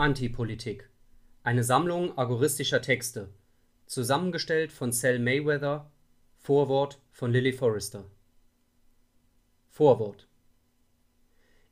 [0.00, 0.88] Antipolitik.
[1.42, 3.28] Eine Sammlung agoristischer Texte.
[3.84, 5.90] Zusammengestellt von Sal Mayweather.
[6.38, 8.06] Vorwort von Lily Forrester.
[9.68, 10.26] Vorwort.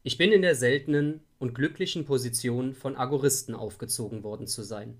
[0.03, 4.99] Ich bin in der seltenen und glücklichen Position, von Agoristen aufgezogen worden zu sein.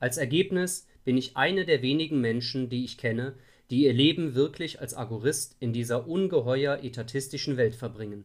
[0.00, 3.36] Als Ergebnis bin ich eine der wenigen Menschen, die ich kenne,
[3.70, 8.24] die ihr Leben wirklich als Agorist in dieser ungeheuer etatistischen Welt verbringen.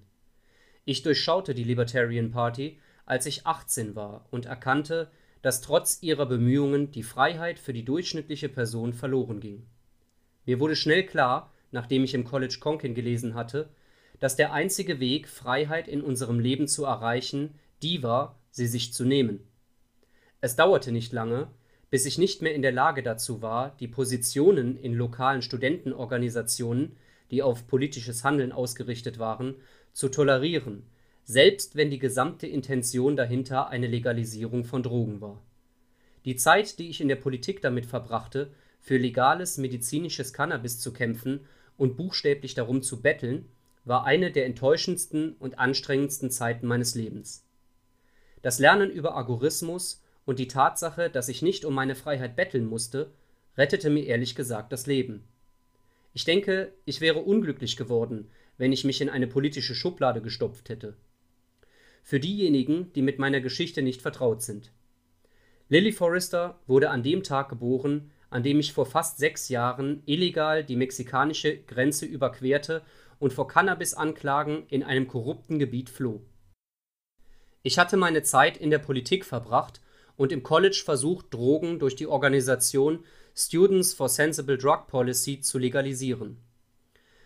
[0.86, 5.10] Ich durchschaute die Libertarian Party, als ich 18 war und erkannte,
[5.42, 9.66] dass trotz ihrer Bemühungen die Freiheit für die durchschnittliche Person verloren ging.
[10.46, 13.70] Mir wurde schnell klar, nachdem ich im College Conkin gelesen hatte,
[14.20, 19.06] dass der einzige Weg, Freiheit in unserem Leben zu erreichen, die war, sie sich zu
[19.06, 19.40] nehmen.
[20.42, 21.48] Es dauerte nicht lange,
[21.90, 26.98] bis ich nicht mehr in der Lage dazu war, die Positionen in lokalen Studentenorganisationen,
[27.32, 29.56] die auf politisches Handeln ausgerichtet waren,
[29.94, 30.84] zu tolerieren,
[31.30, 35.44] selbst wenn die gesamte Intention dahinter eine Legalisierung von Drogen war.
[36.24, 41.42] Die Zeit, die ich in der Politik damit verbrachte, für legales medizinisches Cannabis zu kämpfen
[41.76, 43.50] und buchstäblich darum zu betteln,
[43.84, 47.46] war eine der enttäuschendsten und anstrengendsten Zeiten meines Lebens.
[48.42, 53.12] Das Lernen über Agorismus und die Tatsache, dass ich nicht um meine Freiheit betteln musste,
[53.58, 55.26] rettete mir ehrlich gesagt das Leben.
[56.14, 60.96] Ich denke, ich wäre unglücklich geworden, wenn ich mich in eine politische Schublade gestopft hätte.
[62.08, 64.72] Für diejenigen, die mit meiner Geschichte nicht vertraut sind.
[65.68, 70.64] Lily Forrester wurde an dem Tag geboren, an dem ich vor fast sechs Jahren illegal
[70.64, 72.82] die mexikanische Grenze überquerte
[73.20, 76.22] und vor Cannabis-Anklagen in einem korrupten Gebiet floh.
[77.62, 79.82] Ich hatte meine Zeit in der Politik verbracht
[80.16, 83.04] und im College versucht, Drogen durch die Organisation
[83.36, 86.38] Students for Sensible Drug Policy zu legalisieren.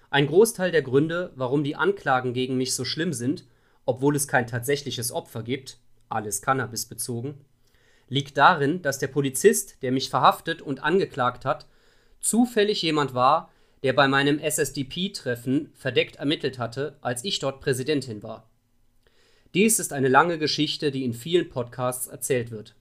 [0.09, 3.45] Ein Großteil der Gründe, warum die Anklagen gegen mich so schlimm sind,
[3.91, 7.43] obwohl es kein tatsächliches Opfer gibt, alles Cannabis bezogen,
[8.07, 11.65] liegt darin, dass der Polizist, der mich verhaftet und angeklagt hat,
[12.21, 13.51] zufällig jemand war,
[13.83, 18.49] der bei meinem SSDP-Treffen verdeckt ermittelt hatte, als ich dort Präsidentin war.
[19.53, 22.75] Dies ist eine lange Geschichte, die in vielen Podcasts erzählt wird.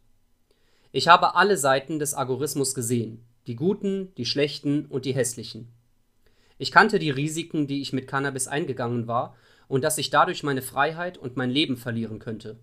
[0.93, 5.73] Ich habe alle Seiten des Agorismus gesehen, die guten, die schlechten und die hässlichen.
[6.57, 9.35] Ich kannte die Risiken, die ich mit Cannabis eingegangen war,
[9.71, 12.59] und dass ich dadurch meine Freiheit und mein Leben verlieren könnte.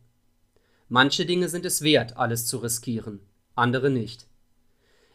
[0.89, 3.21] Manche Dinge sind es wert, alles zu riskieren,
[3.55, 4.27] andere nicht.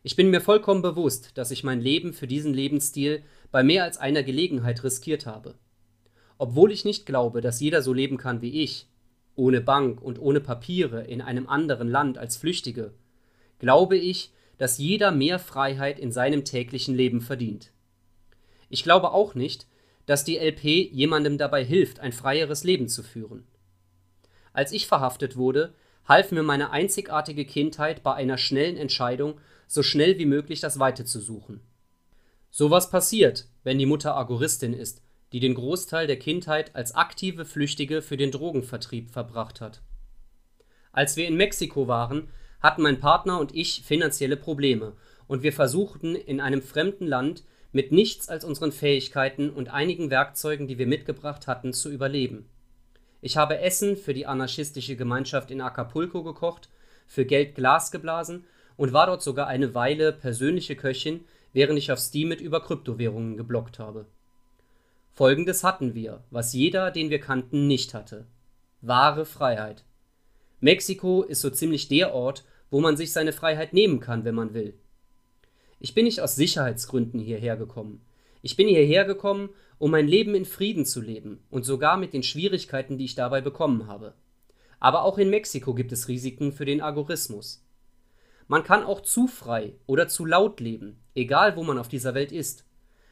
[0.02, 3.98] Ich bin mir vollkommen bewusst, dass ich mein Leben für diesen Lebensstil bei mehr als
[3.98, 5.54] einer Gelegenheit riskiert habe.
[6.38, 8.88] Obwohl ich nicht glaube, dass jeder so leben kann wie ich,
[9.36, 12.94] ohne Bank und ohne Papiere in einem anderen Land als Flüchtige,
[13.58, 17.70] glaube ich, dass jeder mehr Freiheit in seinem täglichen Leben verdient.
[18.70, 19.66] Ich glaube auch nicht,
[20.12, 23.46] dass die LP jemandem dabei hilft, ein freieres Leben zu führen.
[24.52, 25.72] Als ich verhaftet wurde,
[26.04, 31.06] half mir meine einzigartige Kindheit bei einer schnellen Entscheidung so schnell wie möglich das Weite
[31.06, 31.62] zu suchen.
[32.50, 35.00] Sowas passiert, wenn die Mutter Agoristin ist,
[35.32, 39.80] die den Großteil der Kindheit als aktive Flüchtige für den Drogenvertrieb verbracht hat.
[40.92, 42.28] Als wir in Mexiko waren,
[42.60, 44.92] hatten mein Partner und ich finanzielle Probleme
[45.26, 50.68] und wir versuchten in einem fremden Land mit nichts als unseren Fähigkeiten und einigen Werkzeugen,
[50.68, 52.46] die wir mitgebracht hatten, zu überleben.
[53.22, 56.68] Ich habe Essen für die anarchistische Gemeinschaft in Acapulco gekocht,
[57.06, 58.44] für Geld Glas geblasen
[58.76, 63.36] und war dort sogar eine Weile persönliche Köchin, während ich auf Steam mit über Kryptowährungen
[63.36, 64.06] geblockt habe.
[65.12, 68.26] Folgendes hatten wir, was jeder, den wir kannten, nicht hatte.
[68.80, 69.84] Wahre Freiheit.
[70.60, 74.54] Mexiko ist so ziemlich der Ort, wo man sich seine Freiheit nehmen kann, wenn man
[74.54, 74.74] will.
[75.84, 78.02] Ich bin nicht aus Sicherheitsgründen hierher gekommen.
[78.40, 79.48] Ich bin hierher gekommen,
[79.78, 83.40] um mein Leben in Frieden zu leben und sogar mit den Schwierigkeiten, die ich dabei
[83.40, 84.14] bekommen habe.
[84.78, 87.66] Aber auch in Mexiko gibt es Risiken für den Agorismus.
[88.46, 92.30] Man kann auch zu frei oder zu laut leben, egal wo man auf dieser Welt
[92.30, 92.64] ist.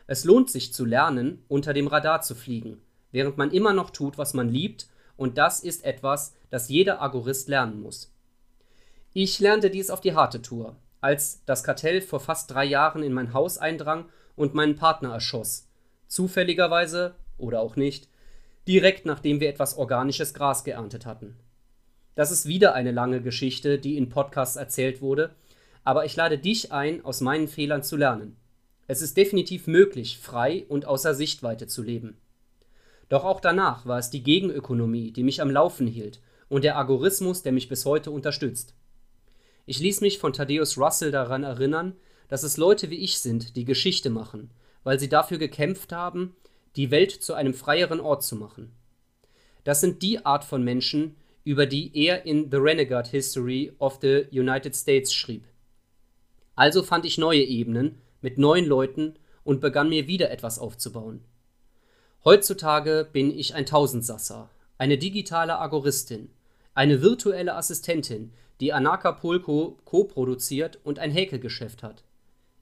[0.06, 4.16] Es lohnt sich zu lernen, unter dem Radar zu fliegen, während man immer noch tut,
[4.16, 8.14] was man liebt, und das ist etwas, das jeder Agorist lernen muss.
[9.12, 13.12] Ich lernte dies auf die harte Tour, als das Kartell vor fast drei Jahren in
[13.12, 14.06] mein Haus eindrang
[14.36, 15.68] und meinen Partner erschoss.
[16.06, 18.08] Zufälligerweise, oder auch nicht,
[18.66, 21.36] direkt nachdem wir etwas organisches Gras geerntet hatten.
[22.14, 25.34] Das ist wieder eine lange Geschichte, die in Podcasts erzählt wurde,
[25.84, 28.36] aber ich lade dich ein, aus meinen Fehlern zu lernen.
[28.86, 32.18] Es ist definitiv möglich, frei und außer Sichtweite zu leben.
[33.08, 37.42] Doch auch danach war es die Gegenökonomie, die mich am Laufen hielt, und der Agorismus,
[37.42, 38.74] der mich bis heute unterstützt.
[39.70, 41.94] Ich ließ mich von Thaddeus Russell daran erinnern,
[42.26, 44.50] dass es Leute wie ich sind, die Geschichte machen,
[44.82, 46.34] weil sie dafür gekämpft haben,
[46.74, 48.72] die Welt zu einem freieren Ort zu machen.
[49.62, 51.14] Das sind die Art von Menschen,
[51.44, 55.44] über die er in The Renegade History of the United States schrieb.
[56.56, 61.22] Also fand ich neue Ebenen mit neuen Leuten und begann mir wieder etwas aufzubauen.
[62.24, 66.28] Heutzutage bin ich ein Tausendsasser, eine digitale Agoristin,
[66.74, 72.04] eine virtuelle Assistentin, die Anacapulco co-produziert und ein Häkelgeschäft hat.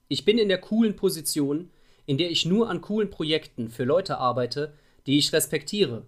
[0.09, 1.71] Ich bin in der coolen Position,
[2.07, 4.73] in der ich nur an coolen Projekten für Leute arbeite,
[5.07, 6.05] die ich respektiere,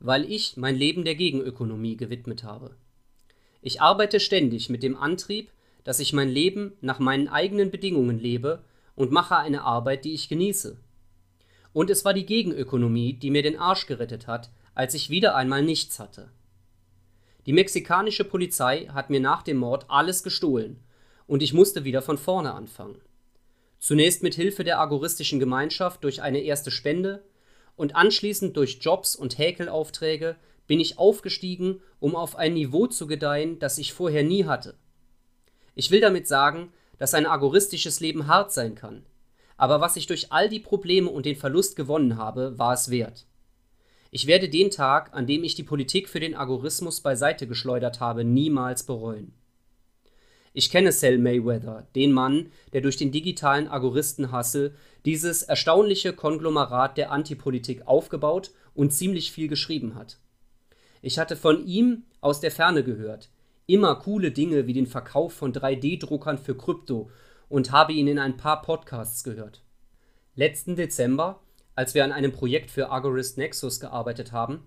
[0.00, 2.76] weil ich mein Leben der Gegenökonomie gewidmet habe.
[3.60, 5.50] Ich arbeite ständig mit dem Antrieb,
[5.84, 10.28] dass ich mein Leben nach meinen eigenen Bedingungen lebe und mache eine Arbeit, die ich
[10.28, 10.76] genieße.
[11.72, 15.62] Und es war die Gegenökonomie, die mir den Arsch gerettet hat, als ich wieder einmal
[15.62, 16.30] nichts hatte.
[17.46, 20.78] Die mexikanische Polizei hat mir nach dem Mord alles gestohlen
[21.26, 23.00] und ich musste wieder von vorne anfangen.
[23.80, 27.24] Zunächst mit Hilfe der agoristischen Gemeinschaft durch eine erste Spende
[27.74, 30.36] und anschließend durch Jobs und Häkelaufträge
[30.68, 34.76] bin ich aufgestiegen, um auf ein Niveau zu gedeihen, das ich vorher nie hatte.
[35.74, 39.04] Ich will damit sagen, dass ein agoristisches Leben hart sein kann,
[39.56, 43.26] aber was ich durch all die Probleme und den Verlust gewonnen habe, war es wert.
[44.14, 48.24] Ich werde den Tag, an dem ich die Politik für den Agorismus beiseite geschleudert habe,
[48.24, 49.32] niemals bereuen.
[50.52, 54.74] Ich kenne Sal Mayweather, den Mann, der durch den digitalen Agoristenhassel
[55.06, 60.18] dieses erstaunliche Konglomerat der Antipolitik aufgebaut und ziemlich viel geschrieben hat.
[61.00, 63.30] Ich hatte von ihm aus der Ferne gehört,
[63.66, 67.10] immer coole Dinge wie den Verkauf von 3D-Druckern für Krypto
[67.48, 69.62] und habe ihn in ein paar Podcasts gehört.
[70.34, 71.40] Letzten Dezember
[71.74, 74.66] als wir an einem Projekt für Agorist Nexus gearbeitet haben,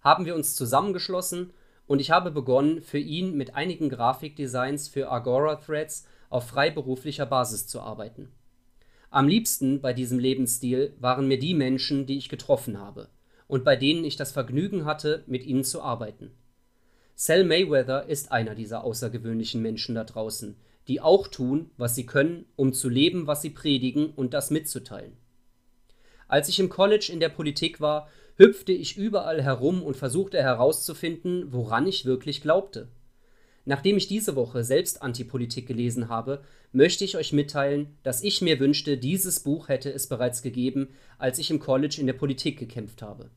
[0.00, 1.52] haben wir uns zusammengeschlossen
[1.86, 7.66] und ich habe begonnen, für ihn mit einigen Grafikdesigns für Agora Threads auf freiberuflicher Basis
[7.66, 8.32] zu arbeiten.
[9.10, 13.08] Am liebsten bei diesem Lebensstil waren mir die Menschen, die ich getroffen habe
[13.46, 16.32] und bei denen ich das Vergnügen hatte, mit ihnen zu arbeiten.
[17.14, 20.56] Sal Mayweather ist einer dieser außergewöhnlichen Menschen da draußen,
[20.88, 25.16] die auch tun, was sie können, um zu leben, was sie predigen und das mitzuteilen.
[26.28, 31.52] Als ich im College in der Politik war, hüpfte ich überall herum und versuchte herauszufinden,
[31.52, 32.88] woran ich wirklich glaubte.
[33.64, 36.42] Nachdem ich diese Woche selbst Antipolitik gelesen habe,
[36.72, 40.88] möchte ich euch mitteilen, dass ich mir wünschte, dieses Buch hätte es bereits gegeben,
[41.18, 43.30] als ich im College in der Politik gekämpft habe.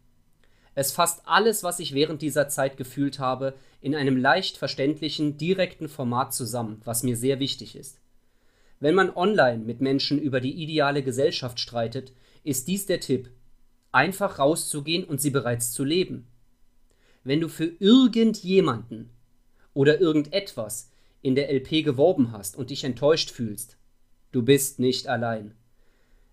[0.75, 5.89] Es fasst alles, was ich während dieser Zeit gefühlt habe, in einem leicht verständlichen, direkten
[5.89, 7.99] Format zusammen, was mir sehr wichtig ist.
[8.79, 12.13] Wenn man online mit Menschen über die ideale Gesellschaft streitet,
[12.49, 13.29] ist dies der Tipp,
[13.91, 16.27] einfach rauszugehen und sie bereits zu leben.
[17.23, 19.11] Wenn du für irgendjemanden
[19.75, 20.89] oder irgendetwas
[21.21, 23.77] in der LP geworben hast und dich enttäuscht fühlst,
[24.31, 25.53] du bist nicht allein.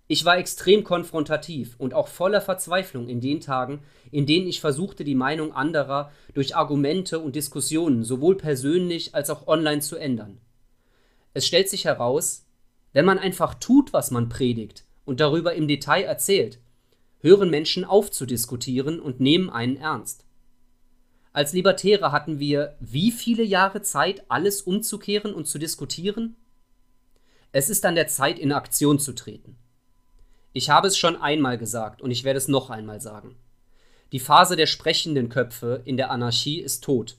[0.09, 3.81] Ich war extrem konfrontativ und auch voller Verzweiflung in den Tagen,
[4.11, 9.49] in denen ich versuchte, die Meinung anderer durch Argumente und Diskussionen sowohl persönlich als auch
[9.49, 10.41] online zu ändern.
[11.35, 12.47] Es stellt sich heraus,
[12.95, 16.59] wenn man einfach tut, was man predigt, und darüber im Detail erzählt,
[17.21, 20.25] hören Menschen auf zu diskutieren und nehmen einen ernst.
[21.33, 26.37] Als Libertäre hatten wir wie viele Jahre Zeit, alles umzukehren und zu diskutieren?
[27.53, 29.57] Es ist an der Zeit, in Aktion zu treten.
[30.53, 33.37] Ich habe es schon einmal gesagt und ich werde es noch einmal sagen.
[34.13, 37.17] Die Phase der sprechenden Köpfe in der Anarchie ist tot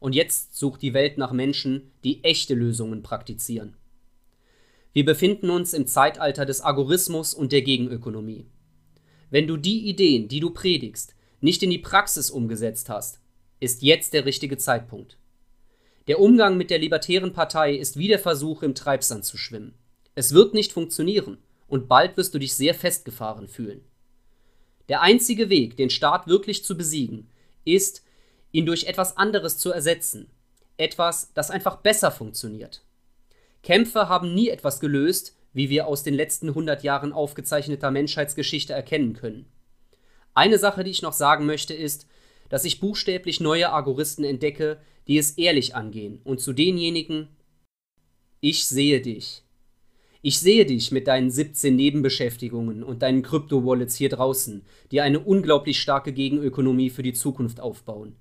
[0.00, 3.76] und jetzt sucht die Welt nach Menschen, die echte Lösungen praktizieren.
[4.92, 8.46] Wir befinden uns im Zeitalter des Agorismus und der Gegenökonomie.
[9.30, 13.20] Wenn du die Ideen, die du predigst, nicht in die Praxis umgesetzt hast,
[13.60, 15.16] ist jetzt der richtige Zeitpunkt.
[16.08, 19.74] Der Umgang mit der Libertären Partei ist wie der Versuch, im Treibsand zu schwimmen.
[20.16, 23.84] Es wird nicht funktionieren und bald wirst du dich sehr festgefahren fühlen.
[24.88, 27.28] Der einzige Weg, den Staat wirklich zu besiegen,
[27.64, 28.02] ist,
[28.50, 30.28] ihn durch etwas anderes zu ersetzen.
[30.78, 32.82] Etwas, das einfach besser funktioniert.
[33.62, 39.14] Kämpfe haben nie etwas gelöst, wie wir aus den letzten 100 Jahren aufgezeichneter Menschheitsgeschichte erkennen
[39.14, 39.46] können.
[40.34, 42.06] Eine Sache, die ich noch sagen möchte, ist,
[42.48, 47.28] dass ich buchstäblich neue Agoristen entdecke, die es ehrlich angehen und zu denjenigen,
[48.40, 49.42] ich sehe dich.
[50.22, 55.80] Ich sehe dich mit deinen 17 Nebenbeschäftigungen und deinen Krypto-Wallets hier draußen, die eine unglaublich
[55.80, 58.16] starke Gegenökonomie für die Zukunft aufbauen.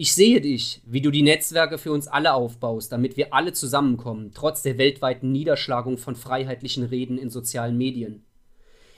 [0.00, 4.30] Ich sehe dich, wie du die Netzwerke für uns alle aufbaust, damit wir alle zusammenkommen,
[4.32, 8.22] trotz der weltweiten Niederschlagung von freiheitlichen Reden in sozialen Medien.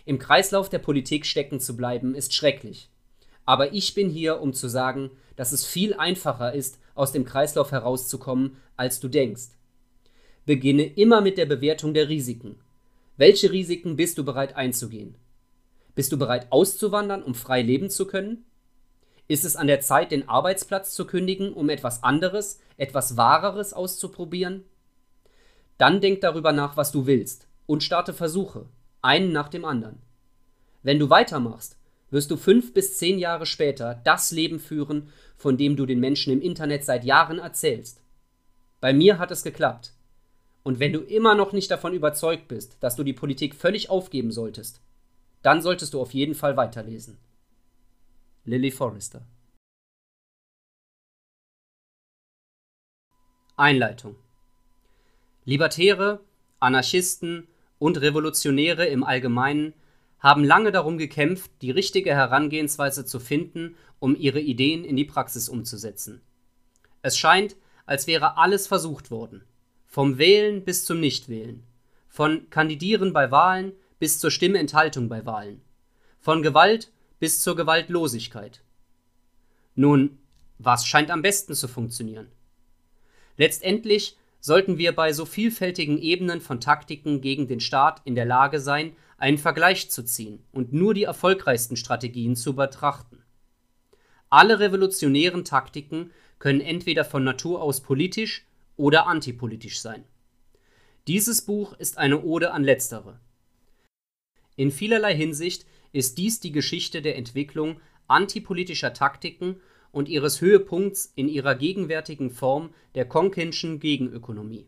[0.04, 2.90] Im Kreislauf der Politik stecken zu bleiben, ist schrecklich.
[3.46, 7.72] Aber ich bin hier, um zu sagen, dass es viel einfacher ist, aus dem Kreislauf
[7.72, 9.52] herauszukommen, als du denkst.
[10.44, 12.56] Beginne immer mit der Bewertung der Risiken.
[13.16, 15.14] Welche Risiken bist du bereit einzugehen?
[15.94, 18.44] Bist du bereit auszuwandern, um frei leben zu können?
[19.30, 24.64] Ist es an der Zeit, den Arbeitsplatz zu kündigen, um etwas anderes, etwas Wahreres auszuprobieren?
[25.78, 28.66] Dann denk darüber nach, was du willst, und starte Versuche,
[29.02, 30.02] einen nach dem anderen.
[30.82, 31.76] Wenn du weitermachst,
[32.10, 36.32] wirst du fünf bis zehn Jahre später das Leben führen, von dem du den Menschen
[36.32, 38.00] im Internet seit Jahren erzählst.
[38.80, 39.92] Bei mir hat es geklappt.
[40.64, 44.32] Und wenn du immer noch nicht davon überzeugt bist, dass du die Politik völlig aufgeben
[44.32, 44.80] solltest,
[45.42, 47.16] dann solltest du auf jeden Fall weiterlesen.
[48.46, 49.26] Lily Forrester.
[53.56, 54.16] Einleitung.
[55.44, 56.24] Libertäre,
[56.58, 59.74] Anarchisten und Revolutionäre im Allgemeinen
[60.18, 65.50] haben lange darum gekämpft, die richtige Herangehensweise zu finden, um ihre Ideen in die Praxis
[65.50, 66.22] umzusetzen.
[67.02, 69.44] Es scheint, als wäre alles versucht worden,
[69.86, 71.62] vom Wählen bis zum Nichtwählen,
[72.08, 75.60] von Kandidieren bei Wahlen bis zur Stimmenthaltung bei Wahlen,
[76.20, 76.90] von Gewalt
[77.20, 78.62] bis zur Gewaltlosigkeit.
[79.76, 80.18] Nun,
[80.58, 82.32] was scheint am besten zu funktionieren?
[83.36, 88.58] Letztendlich sollten wir bei so vielfältigen Ebenen von Taktiken gegen den Staat in der Lage
[88.58, 93.22] sein, einen Vergleich zu ziehen und nur die erfolgreichsten Strategien zu betrachten.
[94.30, 98.46] Alle revolutionären Taktiken können entweder von Natur aus politisch
[98.76, 100.04] oder antipolitisch sein.
[101.06, 103.20] Dieses Buch ist eine Ode an letztere.
[104.56, 109.60] In vielerlei Hinsicht ist dies die Geschichte der Entwicklung antipolitischer Taktiken
[109.92, 114.66] und ihres Höhepunkts in ihrer gegenwärtigen Form der Konkinschen Gegenökonomie.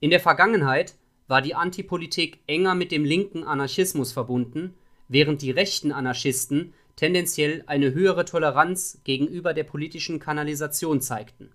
[0.00, 0.94] In der Vergangenheit
[1.28, 4.74] war die Antipolitik enger mit dem linken Anarchismus verbunden,
[5.08, 11.52] während die rechten Anarchisten tendenziell eine höhere Toleranz gegenüber der politischen Kanalisation zeigten.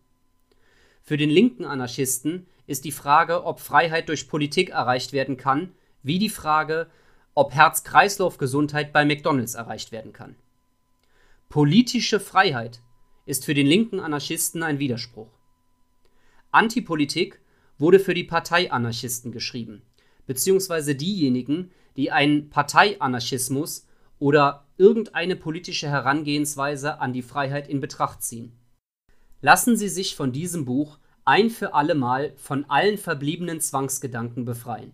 [1.03, 5.71] Für den linken Anarchisten ist die Frage, ob Freiheit durch Politik erreicht werden kann,
[6.03, 6.87] wie die Frage,
[7.33, 10.35] ob Herz-Kreislauf-Gesundheit bei McDonald's erreicht werden kann.
[11.49, 12.81] Politische Freiheit
[13.25, 15.29] ist für den linken Anarchisten ein Widerspruch.
[16.51, 17.39] Antipolitik
[17.77, 19.81] wurde für die Parteianarchisten geschrieben,
[20.27, 23.87] beziehungsweise diejenigen, die einen Parteianarchismus
[24.19, 28.51] oder irgendeine politische Herangehensweise an die Freiheit in Betracht ziehen.
[29.41, 34.93] Lassen Sie sich von diesem Buch ein für allemal von allen verbliebenen Zwangsgedanken befreien.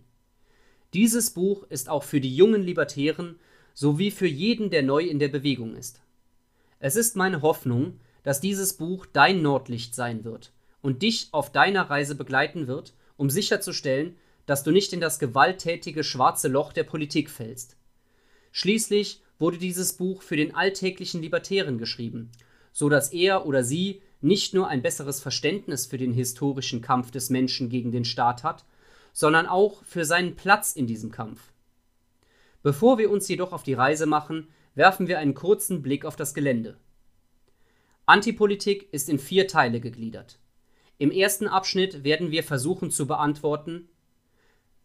[0.93, 3.39] Dieses Buch ist auch für die jungen Libertären
[3.73, 6.01] sowie für jeden, der neu in der Bewegung ist.
[6.79, 10.51] Es ist meine Hoffnung, dass dieses Buch dein Nordlicht sein wird
[10.81, 14.15] und dich auf deiner Reise begleiten wird, um sicherzustellen,
[14.45, 17.75] dass du nicht in das gewalttätige schwarze Loch der Politik fällst.
[18.51, 22.31] Schließlich wurde dieses Buch für den alltäglichen Libertären geschrieben,
[22.71, 27.29] so dass er oder sie nicht nur ein besseres Verständnis für den historischen Kampf des
[27.29, 28.65] Menschen gegen den Staat hat,
[29.17, 31.51] sondern auch für seinen Platz in diesem Kampf.
[32.61, 36.35] Bevor wir uns jedoch auf die Reise machen, werfen wir einen kurzen Blick auf das
[36.35, 36.77] Gelände.
[38.05, 40.37] Antipolitik ist in vier Teile gegliedert.
[40.99, 43.89] Im ersten Abschnitt werden wir versuchen zu beantworten,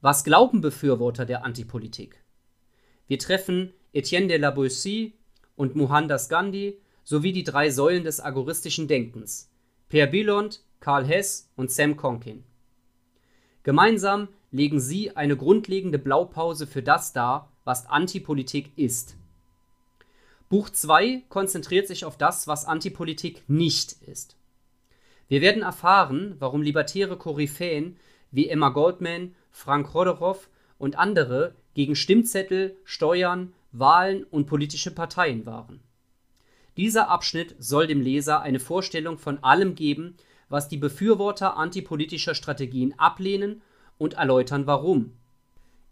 [0.01, 2.25] was glauben Befürworter der Antipolitik?
[3.09, 5.13] Wir treffen Etienne de la Boétie
[5.57, 9.51] und Mohandas Gandhi sowie die drei Säulen des agoristischen Denkens,
[9.91, 12.45] Per Billond, Karl Hess und Sam Conkin.
[13.63, 19.17] Gemeinsam legen sie eine grundlegende Blaupause für das dar, was Antipolitik ist.
[20.49, 24.37] Buch 2 konzentriert sich auf das, was Antipolitik nicht ist.
[25.29, 27.97] Wir werden erfahren, warum libertäre Koryphäen
[28.31, 35.81] wie Emma Goldman, Frank Roderoff und andere gegen Stimmzettel, Steuern, Wahlen und politische Parteien waren.
[36.77, 40.17] Dieser Abschnitt soll dem Leser eine Vorstellung von allem geben,
[40.53, 43.63] was die Befürworter antipolitischer Strategien ablehnen
[43.97, 45.17] und erläutern warum.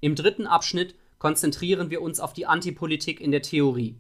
[0.00, 3.96] Im dritten Abschnitt konzentrieren wir uns auf die Antipolitik in der Theorie.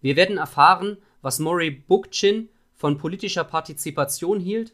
[0.00, 4.72] Wir werden erfahren, was Murray Bookchin von politischer Partizipation hielt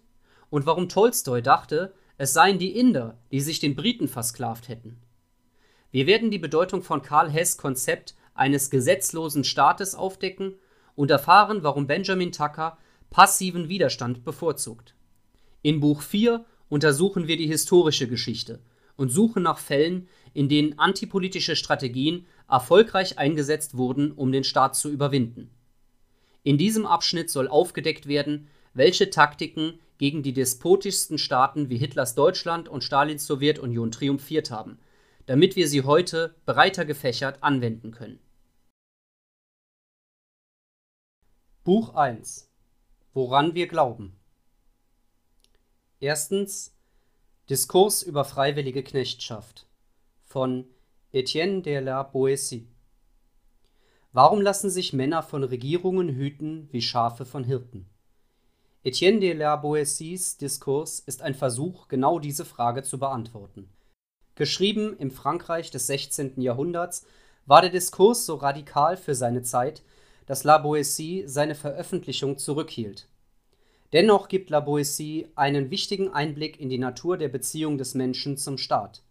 [0.50, 5.00] und warum Tolstoi dachte, es seien die Inder, die sich den Briten versklavt hätten.
[5.91, 10.57] Wir werden die Bedeutung von Karl Hess Konzept eines gesetzlosen Staates aufdecken
[10.97, 12.77] und erfahren, warum Benjamin Tucker
[13.09, 14.95] passiven Widerstand bevorzugt.
[15.68, 18.62] In Buch 4 untersuchen wir die historische Geschichte
[18.96, 24.88] und suchen nach Fällen, in denen antipolitische Strategien erfolgreich eingesetzt wurden, um den Staat zu
[24.90, 25.50] überwinden.
[26.42, 32.70] In diesem Abschnitt soll aufgedeckt werden, welche Taktiken gegen die despotischsten Staaten wie Hitlers Deutschland
[32.70, 34.78] und Stalins Sowjetunion triumphiert haben,
[35.26, 38.20] damit wir sie heute breiter gefächert anwenden können.
[41.62, 42.50] Buch 1
[43.12, 44.17] Woran wir glauben
[46.00, 46.76] Erstens
[47.50, 49.67] Diskurs über freiwillige Knechtschaft
[50.23, 50.64] von
[51.11, 52.69] Etienne de la Boétie
[54.12, 57.90] Warum lassen sich Männer von Regierungen hüten wie Schafe von Hirten?
[58.85, 63.69] Etienne de la Boétie's Diskurs ist ein Versuch, genau diese Frage zu beantworten.
[64.37, 66.40] Geschrieben im Frankreich des 16.
[66.40, 67.07] Jahrhunderts,
[67.45, 69.83] war der Diskurs so radikal für seine Zeit,
[70.26, 73.09] dass La Boétie seine Veröffentlichung zurückhielt.
[73.92, 78.59] Dennoch gibt La Boétie einen wichtigen Einblick in die Natur der Beziehung des Menschen zum
[78.59, 79.02] Staat.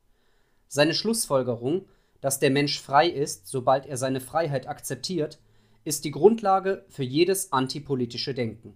[0.67, 1.85] Seine Schlussfolgerung,
[2.21, 5.39] dass der Mensch frei ist, sobald er seine Freiheit akzeptiert,
[5.83, 8.75] ist die Grundlage für jedes antipolitische Denken.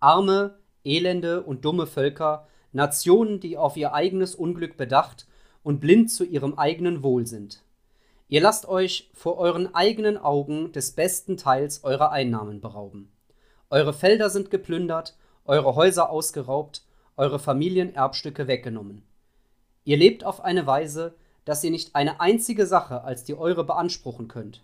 [0.00, 5.26] Arme, elende und dumme Völker, Nationen, die auf ihr eigenes Unglück bedacht
[5.62, 7.62] und blind zu ihrem eigenen Wohl sind.
[8.28, 13.12] Ihr lasst euch vor euren eigenen Augen des besten Teils eurer Einnahmen berauben.
[13.68, 16.84] Eure Felder sind geplündert, eure Häuser ausgeraubt,
[17.16, 19.02] eure Familienerbstücke weggenommen.
[19.84, 24.28] Ihr lebt auf eine Weise, dass ihr nicht eine einzige Sache als die eure beanspruchen
[24.28, 24.62] könnt.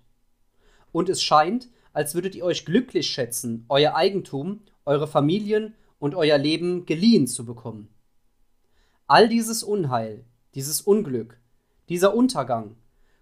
[0.92, 6.38] Und es scheint, als würdet ihr euch glücklich schätzen, euer Eigentum, eure Familien und euer
[6.38, 7.88] Leben geliehen zu bekommen.
[9.06, 11.38] All dieses Unheil, dieses Unglück,
[11.88, 12.76] dieser Untergang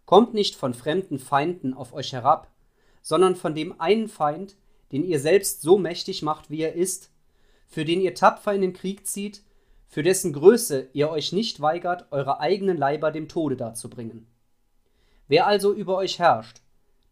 [0.04, 2.50] kommt nicht von fremden Feinden auf euch herab,
[3.02, 4.56] sondern von dem einen Feind,
[4.92, 7.11] den ihr selbst so mächtig macht, wie er ist,
[7.66, 9.42] für den ihr tapfer in den Krieg zieht
[9.90, 14.28] für dessen Größe ihr euch nicht weigert, eure eigenen Leiber dem Tode darzubringen.
[15.26, 16.61] Wer also über euch herrscht,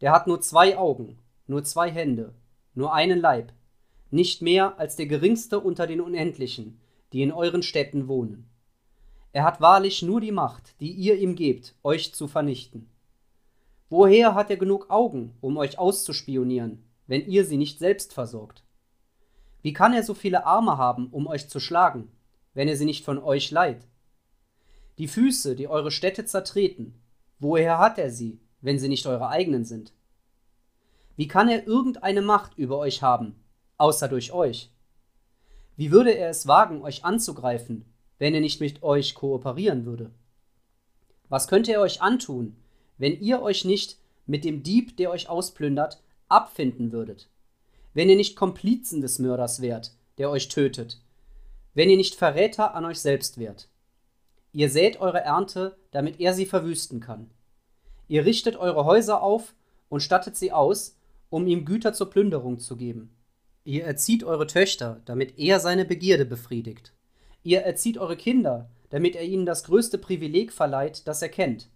[0.01, 1.19] der hat nur zwei Augen,
[1.49, 2.35] nur zwei Hände,
[2.75, 3.53] nur einen Leib,
[4.13, 6.81] nicht mehr als der geringste unter den Unendlichen,
[7.13, 8.49] die in euren Städten wohnen.
[9.33, 12.89] Er hat wahrlich nur die Macht, die ihr ihm gebt, euch zu vernichten.
[13.91, 18.63] Woher hat er genug Augen, um euch auszuspionieren, wenn ihr sie nicht selbst versorgt?
[19.63, 22.13] Wie kann er so viele Arme haben, um euch zu schlagen,
[22.55, 23.89] wenn er sie nicht von euch leiht?
[24.99, 27.01] Die Füße, die eure Städte zertreten,
[27.41, 29.93] woher hat er sie, wenn sie nicht eure eigenen sind?
[31.17, 33.35] Wie kann er irgendeine Macht über euch haben,
[33.77, 34.73] außer durch euch?
[35.77, 37.85] Wie würde er es wagen, euch anzugreifen,
[38.19, 40.11] wenn er nicht mit euch kooperieren würde?
[41.29, 42.57] Was könnte er euch antun,
[42.99, 47.29] wenn ihr euch nicht mit dem Dieb, der euch ausplündert, abfinden würdet?
[47.95, 51.01] Wenn ihr nicht Komplizen des Mörders wärt, der euch tötet,
[51.75, 53.69] wenn ihr nicht Verräter an euch selbst wärt.
[54.53, 57.31] Ihr sät eure Ernte, damit er sie verwüsten kann.
[58.09, 59.55] Ihr richtet eure Häuser auf
[59.89, 60.97] und stattet sie aus,
[61.31, 63.15] um ihm Güter zur Plünderung zu geben.
[63.65, 66.95] Ihr erzieht eure Töchter, damit er seine Begierde befriedigt.
[67.43, 71.69] Ihr erzieht eure Kinder, damit er ihnen das größte Privileg verleiht, das er kennt,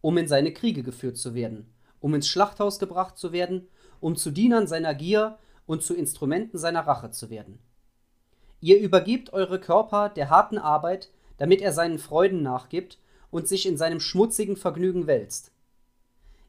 [0.00, 1.66] um in seine Kriege geführt zu werden,
[2.00, 3.66] um ins Schlachthaus gebracht zu werden,
[4.04, 7.58] um zu Dienern seiner Gier und zu Instrumenten seiner Rache zu werden.
[8.60, 12.98] Ihr übergebt eure Körper der harten Arbeit, damit er seinen Freuden nachgibt
[13.30, 15.52] und sich in seinem schmutzigen Vergnügen wälzt.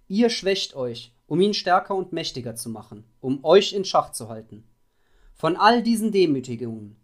[0.09, 4.27] Ihr schwächt euch, um ihn stärker und mächtiger zu machen, um euch in Schach zu
[4.27, 4.65] halten.
[5.33, 6.97] Von all diesen Demütigungen,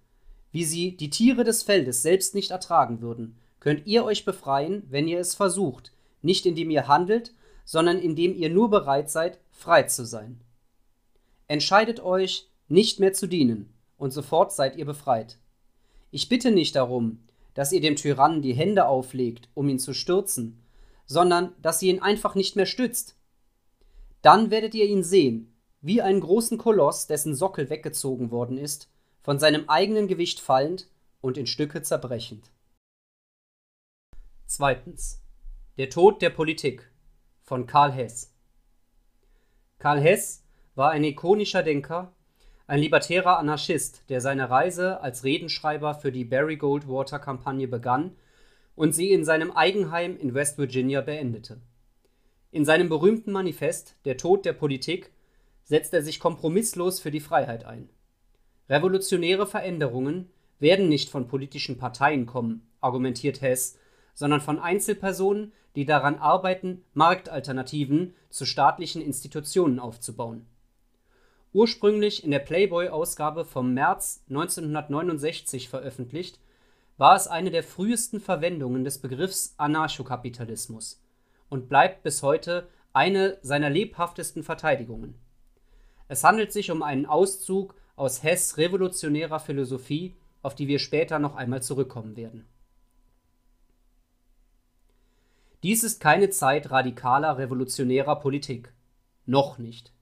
[0.51, 5.07] wie sie die Tiere des Feldes selbst nicht ertragen würden, könnt ihr euch befreien, wenn
[5.07, 7.31] ihr es versucht, nicht indem ihr handelt,
[7.63, 10.41] sondern indem ihr nur bereit seid, frei zu sein.
[11.47, 15.37] Entscheidet euch, nicht mehr zu dienen, und sofort seid ihr befreit.
[16.09, 17.19] Ich bitte nicht darum,
[17.53, 20.63] dass ihr dem Tyrannen die Hände auflegt, um ihn zu stürzen,
[21.05, 23.15] sondern dass ihr ihn einfach nicht mehr stützt.
[24.21, 28.89] Dann werdet ihr ihn sehen, wie einen großen Koloss, dessen Sockel weggezogen worden ist,
[29.21, 30.89] von seinem eigenen Gewicht fallend
[31.21, 32.51] und in Stücke zerbrechend.
[34.45, 35.21] Zweitens.
[35.77, 36.91] Der Tod der Politik
[37.41, 38.30] von Karl Hess.
[39.81, 40.43] Karl Hess
[40.75, 42.13] war ein ikonischer Denker,
[42.67, 48.15] ein libertärer Anarchist, der seine Reise als Redenschreiber für die Barry Goldwater-Kampagne begann
[48.75, 51.61] und sie in seinem Eigenheim in West Virginia beendete.
[52.51, 55.13] In seinem berühmten Manifest Der Tod der Politik
[55.63, 57.89] setzt er sich kompromisslos für die Freiheit ein.
[58.69, 63.79] Revolutionäre Veränderungen werden nicht von politischen Parteien kommen, argumentiert Hess,
[64.13, 70.45] sondern von Einzelpersonen, die daran arbeiten, Marktalternativen zu staatlichen Institutionen aufzubauen
[71.53, 76.39] Ursprünglich in der Playboy-Ausgabe vom März 1969 veröffentlicht,
[76.97, 81.01] war es eine der frühesten Verwendungen des Begriffs Anarchokapitalismus
[81.49, 85.15] und bleibt bis heute eine seiner lebhaftesten Verteidigungen.
[86.07, 91.35] Es handelt sich um einen Auszug aus Hess’ revolutionärer Philosophie, auf die wir später noch
[91.35, 92.47] einmal zurückkommen werden.
[95.63, 98.73] Dies ist keine Zeit radikaler revolutionärer Politik.
[99.25, 99.93] Noch nicht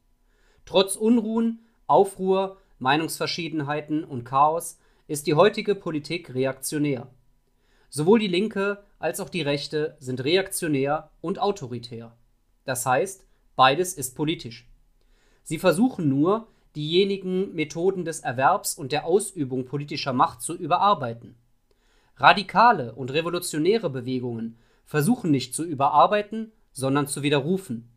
[0.70, 7.08] Trotz Unruhen, Aufruhr, Meinungsverschiedenheiten und Chaos ist die heutige Politik reaktionär.
[7.90, 12.16] Sowohl die Linke als auch die Rechte sind reaktionär und autoritär.
[12.66, 14.70] Das heißt, beides ist politisch.
[15.42, 21.36] Sie versuchen nur, diejenigen Methoden des Erwerbs und der Ausübung politischer Macht zu überarbeiten.
[22.16, 24.60] Radikale und revolutionäre Bewegungen
[24.90, 27.92] versuchen nicht zu überarbeiten, sondern zu widerrufen.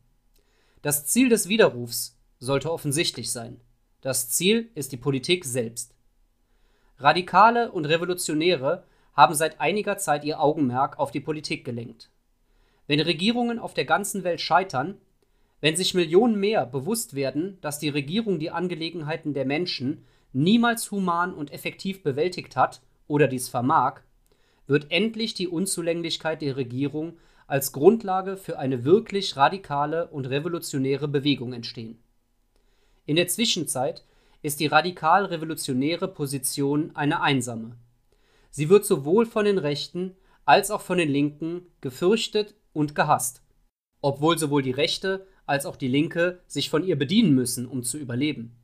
[0.82, 3.62] Das Ziel des Widerrufs sollte offensichtlich sein.
[4.02, 5.94] Das Ziel ist die Politik selbst.
[6.98, 12.10] Radikale und Revolutionäre haben seit einiger Zeit ihr Augenmerk auf die Politik gelenkt.
[12.86, 14.98] Wenn Regierungen auf der ganzen Welt scheitern,
[15.62, 21.32] wenn sich Millionen mehr bewusst werden, dass die Regierung die Angelegenheiten der Menschen niemals human
[21.32, 24.02] und effektiv bewältigt hat oder dies vermag,
[24.72, 31.52] wird endlich die Unzulänglichkeit der Regierung als Grundlage für eine wirklich radikale und revolutionäre Bewegung
[31.52, 32.02] entstehen.
[33.04, 34.02] In der Zwischenzeit
[34.40, 37.76] ist die radikal-revolutionäre Position eine einsame.
[38.50, 43.42] Sie wird sowohl von den Rechten als auch von den Linken gefürchtet und gehasst,
[44.00, 47.98] obwohl sowohl die Rechte als auch die Linke sich von ihr bedienen müssen, um zu
[47.98, 48.56] überleben.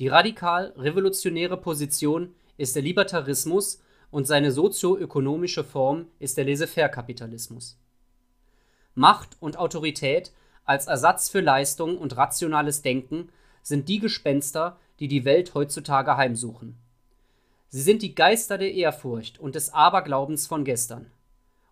[0.00, 3.80] Die radikal-revolutionäre Position ist der Libertarismus
[4.14, 7.76] und seine sozioökonomische Form ist der Laissez-faire-Kapitalismus.
[8.94, 10.30] Macht und Autorität
[10.64, 13.30] als Ersatz für Leistung und rationales Denken
[13.64, 16.76] sind die Gespenster, die die Welt heutzutage heimsuchen.
[17.70, 21.10] Sie sind die Geister der Ehrfurcht und des Aberglaubens von gestern.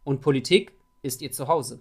[0.03, 1.79] Und Politik ist ihr Zuhause.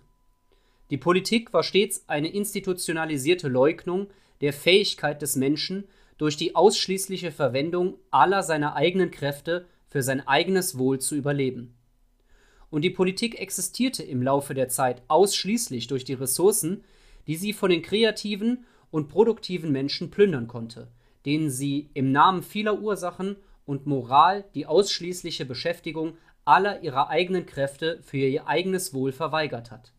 [0.91, 5.85] Die Politik war stets eine institutionalisierte Leugnung der Fähigkeit des Menschen,
[6.19, 11.75] durch die ausschließliche Verwendung aller seiner eigenen Kräfte für sein eigenes Wohl zu überleben.
[12.69, 16.85] Und die Politik existierte im Laufe der Zeit ausschließlich durch die Ressourcen,
[17.27, 20.87] die sie von den kreativen und produktiven Menschen plündern konnte,
[21.25, 27.99] denen sie im Namen vieler Ursachen und Moral die ausschließliche Beschäftigung aller ihrer eigenen Kräfte
[28.01, 29.91] für ihr eigenes Wohl verweigert hat.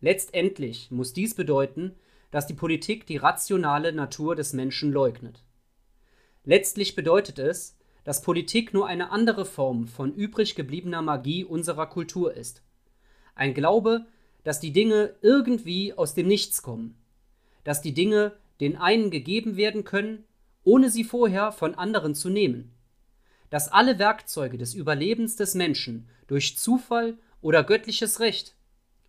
[0.00, 1.94] Letztendlich muss dies bedeuten,
[2.30, 5.42] dass die Politik die rationale Natur des Menschen leugnet.
[6.44, 12.34] Letztlich bedeutet es, dass Politik nur eine andere Form von übrig gebliebener Magie unserer Kultur
[12.34, 12.62] ist.
[13.34, 14.06] Ein Glaube,
[14.44, 16.96] dass die Dinge irgendwie aus dem Nichts kommen,
[17.64, 20.24] dass die Dinge den einen gegeben werden können,
[20.64, 22.72] ohne sie vorher von anderen zu nehmen,
[23.50, 28.56] dass alle Werkzeuge des Überlebens des Menschen durch Zufall oder göttliches Recht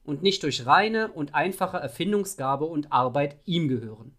[0.03, 4.15] und nicht durch reine und einfache Erfindungsgabe und Arbeit ihm gehören.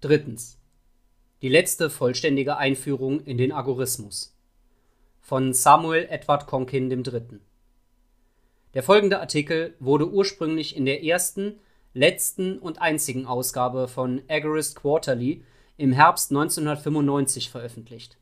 [0.00, 0.59] Drittens.
[1.42, 4.36] Die letzte vollständige Einführung in den Agorismus.
[5.22, 7.40] Von Samuel Edward Conkin III.
[8.74, 11.58] Der folgende Artikel wurde ursprünglich in der ersten,
[11.94, 15.42] letzten und einzigen Ausgabe von Agorist Quarterly
[15.78, 18.18] im Herbst 1995 veröffentlicht.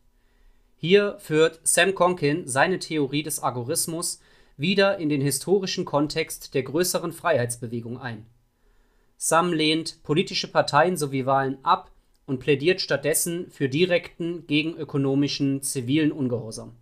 [0.76, 4.20] Hier führt Sam Conkin seine Theorie des Agorismus
[4.56, 8.26] wieder in den historischen Kontext der größeren Freiheitsbewegung ein.
[9.16, 11.90] Sam lehnt politische Parteien sowie Wahlen ab
[12.28, 16.76] und plädiert stattdessen für direkten gegenökonomischen zivilen Ungehorsam.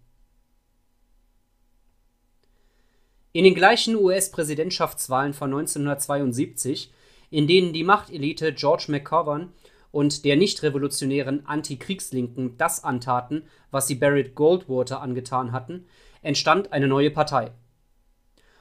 [3.33, 6.93] In den gleichen US-Präsidentschaftswahlen von 1972,
[7.31, 9.53] in denen die Machtelite George McGovern
[9.91, 15.87] und der nicht-revolutionären Antikriegslinken das antaten, was sie Barrett Goldwater angetan hatten,
[16.23, 17.53] entstand eine neue Partei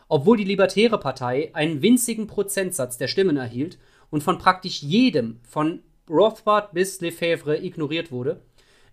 [0.07, 3.77] obwohl die Libertäre Partei einen winzigen Prozentsatz der Stimmen erhielt
[4.09, 8.41] und von praktisch jedem, von Rothbard bis Lefebvre, ignoriert wurde,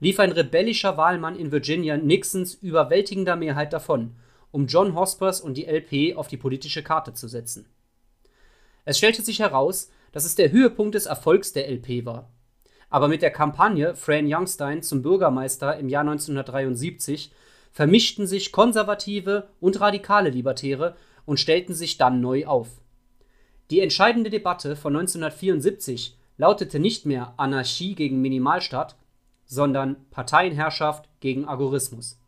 [0.01, 4.17] lief ein rebellischer Wahlmann in Virginia Nixons überwältigender Mehrheit davon,
[4.51, 7.67] um John Hospers und die LP auf die politische Karte zu setzen.
[8.85, 12.31] Es stellte sich heraus, dass es der Höhepunkt des Erfolgs der LP war.
[12.91, 17.33] Aber mit der Kampagne Fran Youngstein zum Bürgermeister im Jahr 1973
[17.71, 22.69] vermischten sich konservative und radikale Libertäre und stellten sich dann neu auf.
[23.71, 28.97] Die entscheidende Debatte von 1974 lautete nicht mehr Anarchie gegen Minimalstaat,
[29.45, 32.19] sondern Parteienherrschaft gegen Agorismus.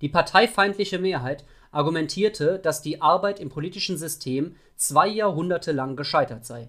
[0.00, 6.68] Die parteifeindliche Mehrheit argumentierte, dass die Arbeit im politischen System zwei Jahrhunderte lang gescheitert sei.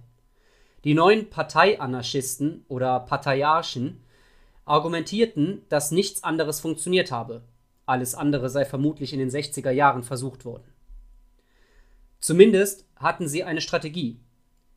[0.84, 4.04] Die neuen Parteianarchisten oder Parteiarchen
[4.66, 7.42] argumentierten, dass nichts anderes funktioniert habe.
[7.86, 10.66] Alles andere sei vermutlich in den 60er Jahren versucht worden.
[12.20, 14.20] Zumindest hatten sie eine Strategie.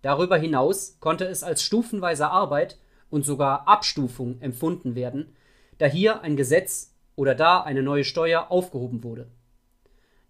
[0.03, 2.79] Darüber hinaus konnte es als stufenweise Arbeit
[3.11, 5.35] und sogar Abstufung empfunden werden,
[5.79, 9.31] da hier ein Gesetz oder da eine neue Steuer aufgehoben wurde.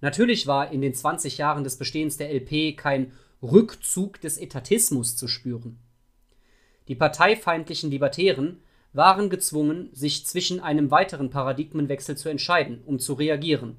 [0.00, 5.28] Natürlich war in den 20 Jahren des Bestehens der LP kein Rückzug des Etatismus zu
[5.28, 5.78] spüren.
[6.88, 13.76] Die parteifeindlichen Libertären waren gezwungen, sich zwischen einem weiteren Paradigmenwechsel zu entscheiden, um zu reagieren.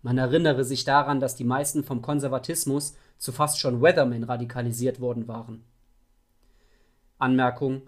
[0.00, 5.28] Man erinnere sich daran, dass die meisten vom Konservatismus zu fast schon Weathermen radikalisiert worden
[5.28, 5.62] waren.
[7.18, 7.82] Anmerkung: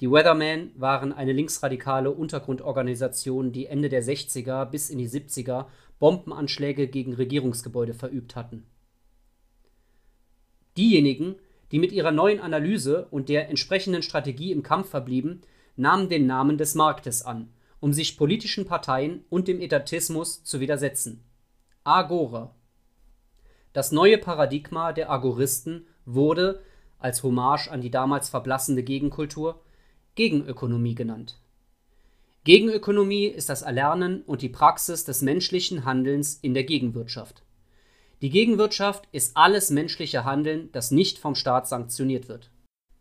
[0.00, 5.66] Die Weathermen waren eine linksradikale Untergrundorganisation, die Ende der 60er bis in die 70er
[5.98, 8.64] Bombenanschläge gegen Regierungsgebäude verübt hatten.
[10.78, 11.34] Diejenigen,
[11.70, 15.42] die mit ihrer neuen Analyse und der entsprechenden Strategie im Kampf verblieben,
[15.76, 21.24] nahmen den Namen des Marktes an, um sich politischen Parteien und dem Etatismus zu widersetzen.
[21.84, 22.54] Agora.
[23.78, 26.64] Das neue Paradigma der Agoristen wurde,
[26.98, 29.60] als Hommage an die damals verblassende Gegenkultur,
[30.16, 31.38] Gegenökonomie genannt.
[32.42, 37.44] Gegenökonomie ist das Erlernen und die Praxis des menschlichen Handelns in der Gegenwirtschaft.
[38.20, 42.50] Die Gegenwirtschaft ist alles menschliche Handeln, das nicht vom Staat sanktioniert wird.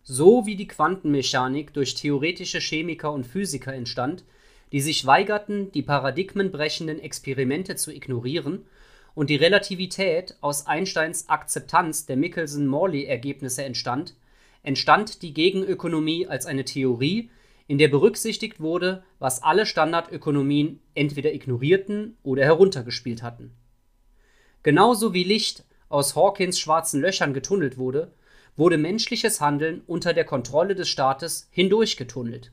[0.03, 4.25] So wie die Quantenmechanik durch theoretische Chemiker und Physiker entstand,
[4.71, 8.67] die sich weigerten, die paradigmenbrechenden Experimente zu ignorieren
[9.17, 14.13] und die Relativität aus Einsteins Akzeptanz der Michelson-Morley-Ergebnisse entstand,
[14.61, 17.31] entstand die Gegenökonomie als eine Theorie,
[17.65, 23.55] in der berücksichtigt wurde, was alle Standardökonomien entweder ignorierten oder heruntergespielt hatten.
[24.61, 28.11] Genauso wie Licht aus Hawkins schwarzen Löchern getunnelt wurde,
[28.55, 32.51] wurde menschliches Handeln unter der Kontrolle des Staates hindurchgetunnelt.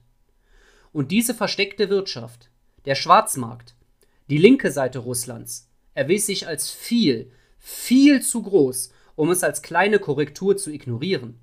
[0.95, 2.49] Und diese versteckte Wirtschaft,
[2.87, 3.75] der Schwarzmarkt,
[4.31, 9.99] die linke Seite Russlands, erwies sich als viel, viel zu groß, um es als kleine
[9.99, 11.39] Korrektur zu ignorieren.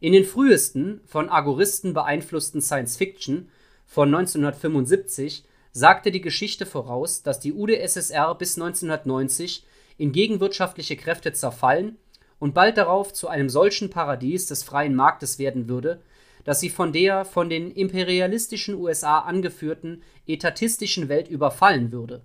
[0.00, 3.48] In den frühesten, von Agoristen beeinflussten Science Fiction
[3.86, 9.64] von 1975 sagte die Geschichte voraus, dass die UdSSR bis 1990
[9.98, 11.96] in gegenwirtschaftliche Kräfte zerfallen
[12.38, 16.02] und bald darauf zu einem solchen Paradies des freien Marktes werden würde,
[16.44, 22.22] dass sie von der von den imperialistischen USA angeführten etatistischen Welt überfallen würde.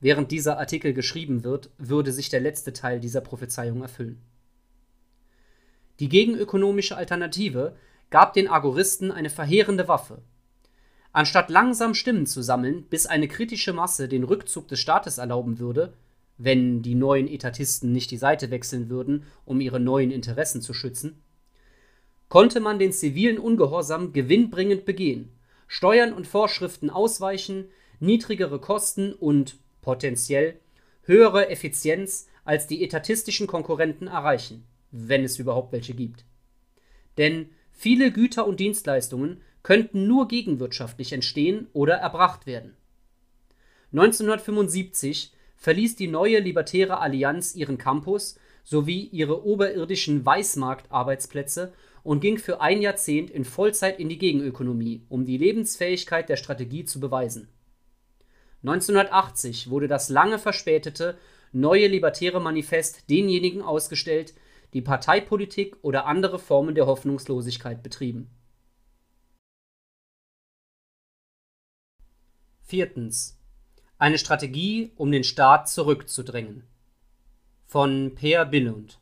[0.00, 4.20] Während dieser Artikel geschrieben wird, würde sich der letzte Teil dieser Prophezeiung erfüllen.
[6.00, 7.76] Die gegenökonomische Alternative
[8.10, 10.22] gab den Agoristen eine verheerende Waffe.
[11.12, 15.94] Anstatt langsam Stimmen zu sammeln, bis eine kritische Masse den Rückzug des Staates erlauben würde,
[16.36, 21.22] wenn die neuen Etatisten nicht die Seite wechseln würden, um ihre neuen Interessen zu schützen,
[22.28, 25.30] konnte man den zivilen Ungehorsam gewinnbringend begehen,
[25.68, 27.66] Steuern und Vorschriften ausweichen,
[28.00, 30.58] niedrigere Kosten und potenziell
[31.02, 36.24] höhere Effizienz als die etatistischen Konkurrenten erreichen, wenn es überhaupt welche gibt.
[37.18, 42.76] Denn viele Güter und Dienstleistungen könnten nur gegenwirtschaftlich entstehen oder erbracht werden.
[43.92, 52.60] 1975 verließ die neue Libertäre Allianz ihren Campus sowie ihre oberirdischen Weißmarkt-Arbeitsplätze und ging für
[52.60, 57.48] ein Jahrzehnt in Vollzeit in die Gegenökonomie, um die Lebensfähigkeit der Strategie zu beweisen.
[58.64, 61.18] 1980 wurde das lange verspätete
[61.52, 64.34] Neue Libertäre Manifest denjenigen ausgestellt,
[64.72, 68.28] die Parteipolitik oder andere Formen der Hoffnungslosigkeit betrieben.
[72.62, 73.38] Viertens.
[73.98, 76.64] Eine Strategie, um den Staat zurückzudrängen.
[77.66, 78.98] Von Peer Billund.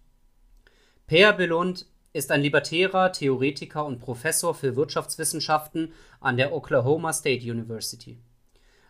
[1.07, 8.19] Peer Billund ist ein libertärer Theoretiker und Professor für Wirtschaftswissenschaften an der Oklahoma State University.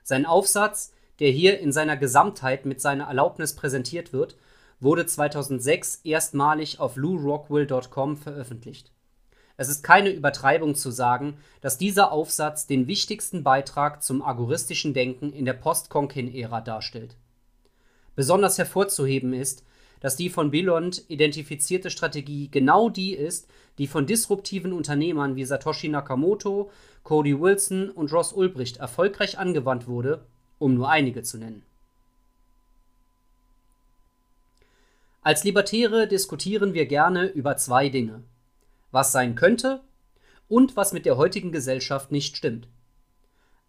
[0.02, 4.36] Sein Aufsatz, der hier in seiner Gesamtheit mit seiner Erlaubnis präsentiert wird,
[4.80, 8.90] wurde 2006 erstmalig auf lourockwell.com veröffentlicht.
[9.56, 15.32] Es ist keine Übertreibung zu sagen, dass dieser Aufsatz den wichtigsten Beitrag zum agoristischen Denken
[15.32, 17.16] in der Post-Konkin-Ära darstellt.
[18.16, 19.64] Besonders hervorzuheben ist,
[20.02, 25.88] dass die von Billond identifizierte Strategie genau die ist, die von disruptiven Unternehmern wie Satoshi
[25.88, 26.72] Nakamoto,
[27.04, 30.26] Cody Wilson und Ross Ulbricht erfolgreich angewandt wurde,
[30.58, 31.62] um nur einige zu nennen.
[35.22, 38.24] Als Libertäre diskutieren wir gerne über zwei Dinge.
[38.90, 39.82] Was sein könnte
[40.48, 42.66] und was mit der heutigen Gesellschaft nicht stimmt.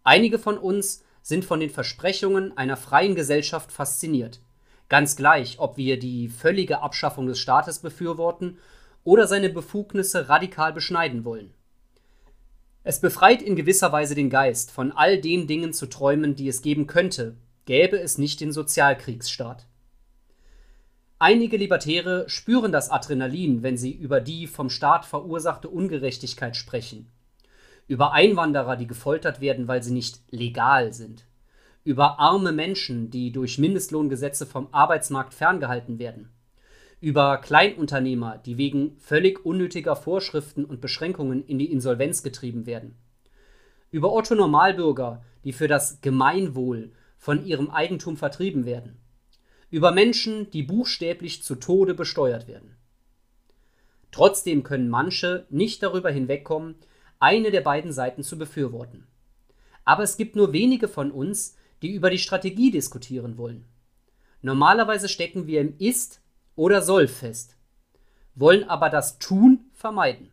[0.02, 4.40] Einige von uns sind von den Versprechungen einer freien Gesellschaft fasziniert.
[4.88, 8.58] Ganz gleich, ob wir die völlige Abschaffung des Staates befürworten
[9.02, 11.54] oder seine Befugnisse radikal beschneiden wollen.
[12.82, 16.60] Es befreit in gewisser Weise den Geist, von all den Dingen zu träumen, die es
[16.60, 19.66] geben könnte, gäbe es nicht den Sozialkriegsstaat.
[21.18, 27.10] Einige Libertäre spüren das Adrenalin, wenn sie über die vom Staat verursachte Ungerechtigkeit sprechen,
[27.86, 31.24] über Einwanderer, die gefoltert werden, weil sie nicht legal sind,
[31.84, 36.32] über arme Menschen, die durch Mindestlohngesetze vom Arbeitsmarkt ferngehalten werden,
[37.00, 42.96] über Kleinunternehmer, die wegen völlig unnötiger Vorschriften und Beschränkungen in die Insolvenz getrieben werden,
[43.90, 48.96] über Otto Normalbürger, die für das Gemeinwohl von ihrem Eigentum vertrieben werden,
[49.70, 52.76] über Menschen, die buchstäblich zu Tode besteuert werden.
[54.10, 56.76] Trotzdem können manche nicht darüber hinwegkommen,
[57.18, 59.06] eine der beiden Seiten zu befürworten.
[59.84, 63.66] Aber es gibt nur wenige von uns, die über die Strategie diskutieren wollen.
[64.40, 66.22] Normalerweise stecken wir im Ist
[66.56, 67.58] oder Soll fest,
[68.34, 70.32] wollen aber das Tun vermeiden.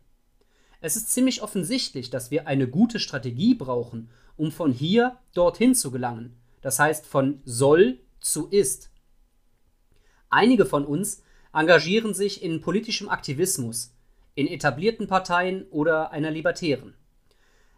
[0.80, 5.90] Es ist ziemlich offensichtlich, dass wir eine gute Strategie brauchen, um von hier dorthin zu
[5.90, 8.90] gelangen, das heißt von Soll zu Ist.
[10.30, 13.94] Einige von uns engagieren sich in politischem Aktivismus,
[14.34, 16.94] in etablierten Parteien oder einer Libertären.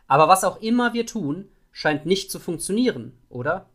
[0.07, 3.69] Aber was auch immer wir tun, scheint nicht zu funktionieren, oder?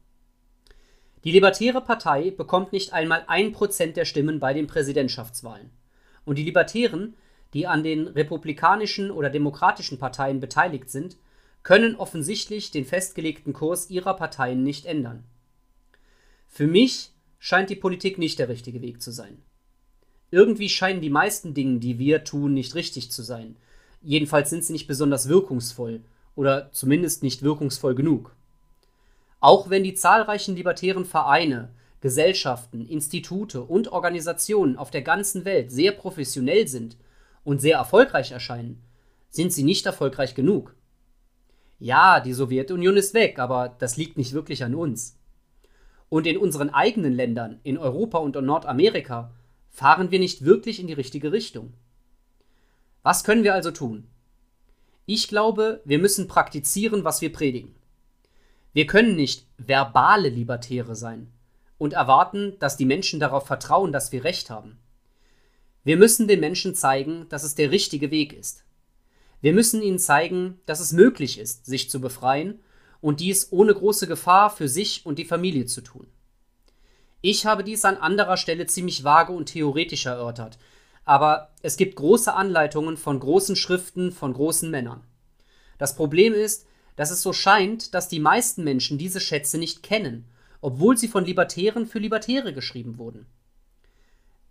[1.25, 5.69] Die Libertäre Partei bekommt nicht einmal ein Prozent der Stimmen bei den Präsidentschaftswahlen.
[6.23, 7.15] Und die Libertären,
[7.53, 11.17] die an den republikanischen oder demokratischen Parteien beteiligt sind,
[11.61, 15.25] können offensichtlich den festgelegten Kurs ihrer Parteien nicht ändern.
[16.47, 19.43] Für mich scheint die Politik nicht der richtige Weg zu sein.
[20.31, 23.57] Irgendwie scheinen die meisten Dinge, die wir tun, nicht richtig zu sein.
[24.01, 26.01] Jedenfalls sind sie nicht besonders wirkungsvoll
[26.39, 28.33] oder zumindest nicht wirkungsvoll genug.
[29.41, 35.91] Auch wenn die zahlreichen libertären Vereine, Gesellschaften, Institute und Organisationen auf der ganzen Welt sehr
[35.91, 36.95] professionell sind
[37.43, 38.81] und sehr erfolgreich erscheinen,
[39.29, 40.77] sind sie nicht erfolgreich genug.
[41.77, 45.19] Ja, die Sowjetunion ist weg, aber das liegt nicht wirklich an uns.
[46.07, 49.33] Und in unseren eigenen Ländern, in Europa und in Nordamerika,
[49.67, 51.73] fahren wir nicht wirklich in die richtige Richtung.
[53.03, 54.08] Was können wir also tun?
[55.11, 57.73] Ich glaube, wir müssen praktizieren, was wir predigen.
[58.73, 61.31] Wir können nicht verbale Libertäre sein
[61.79, 64.77] und erwarten, dass die Menschen darauf vertrauen, dass wir Recht haben.
[65.83, 68.65] Wir müssen den Menschen zeigen, dass es der richtige Weg ist.
[69.41, 72.59] Wir müssen ihnen zeigen, dass es möglich ist, sich zu befreien
[73.01, 76.05] und dies ohne große Gefahr für sich und die Familie zu tun.
[77.21, 80.59] Ich habe dies an anderer Stelle ziemlich vage und theoretisch erörtert,
[81.09, 85.01] aber es gibt große Anleitungen von großen Schriften von großen Männern.
[85.79, 86.67] Das Problem ist,
[86.97, 90.25] dass es so scheint, dass die meisten Menschen diese Schätze nicht kennen,
[90.61, 93.25] obwohl sie von Libertären für Libertäre geschrieben wurden.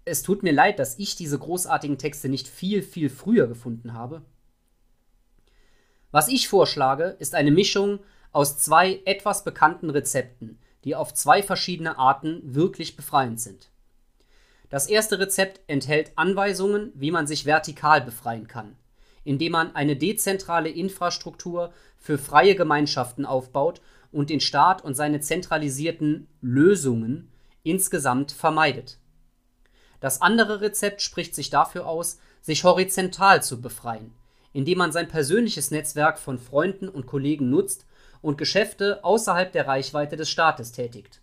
[0.04, 4.22] Es tut mir leid, dass ich diese großartigen Texte nicht viel, viel früher gefunden habe.
[6.10, 8.00] Was ich vorschlage, ist eine Mischung
[8.32, 13.70] aus zwei etwas bekannten Rezepten, die auf zwei verschiedene Arten wirklich befreiend sind.
[14.70, 18.76] Das erste Rezept enthält Anweisungen, wie man sich vertikal befreien kann,
[19.24, 23.80] indem man eine dezentrale Infrastruktur für freie Gemeinschaften aufbaut
[24.12, 28.98] und den Staat und seine zentralisierten Lösungen insgesamt vermeidet.
[30.00, 34.12] Das andere Rezept spricht sich dafür aus, sich horizontal zu befreien,
[34.52, 37.86] indem man sein persönliches Netzwerk von Freunden und Kollegen nutzt
[38.20, 41.20] und Geschäfte außerhalb der Reichweite des Staates tätigt.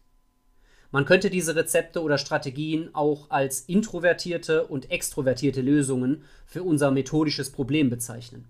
[0.92, 7.52] Man könnte diese Rezepte oder Strategien auch als introvertierte und extrovertierte Lösungen für unser methodisches
[7.52, 8.48] Problem bezeichnen.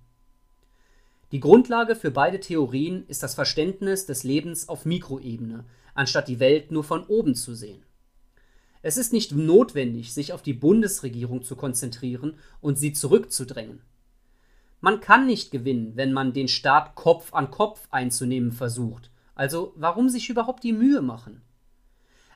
[1.32, 6.71] Die Grundlage für beide Theorien ist das Verständnis des Lebens auf Mikroebene, anstatt die Welt
[6.71, 7.84] nur von oben zu sehen.
[8.84, 13.82] Es ist nicht notwendig, sich auf die Bundesregierung zu konzentrieren und sie zurückzudrängen.
[14.82, 19.10] Man kann nicht gewinnen, wenn man den Staat Kopf an Kopf einzunehmen versucht.
[19.34, 21.41] Also warum sich überhaupt die Mühe machen?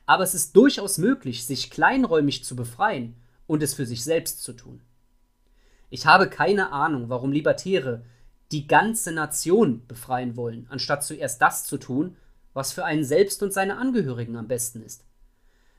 [0.10, 3.14] Aber es ist durchaus möglich, sich kleinräumig zu befreien
[3.46, 4.82] und es für sich selbst zu tun.
[5.92, 8.04] Ich habe keine Ahnung, warum Libertäre
[8.52, 12.18] die ganze Nation befreien wollen, anstatt zuerst das zu tun,
[12.56, 15.06] was für einen selbst und seine Angehörigen am besten ist.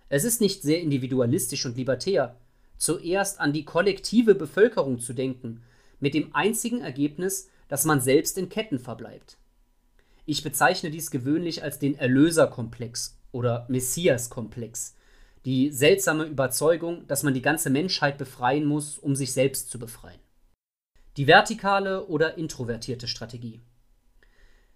[0.09, 2.37] Es ist nicht sehr individualistisch und libertär,
[2.77, 5.65] zuerst an die kollektive Bevölkerung zu denken
[5.99, 9.39] mit dem einzigen Ergebnis, dass man selbst in Ketten verbleibt.
[10.25, 14.95] Ich bezeichne dies gewöhnlich als den Erlöserkomplex oder Messiaskomplex,
[15.45, 20.21] die seltsame Überzeugung, dass man die ganze Menschheit befreien muss, um sich selbst zu befreien.
[21.17, 23.61] Die vertikale oder introvertierte Strategie.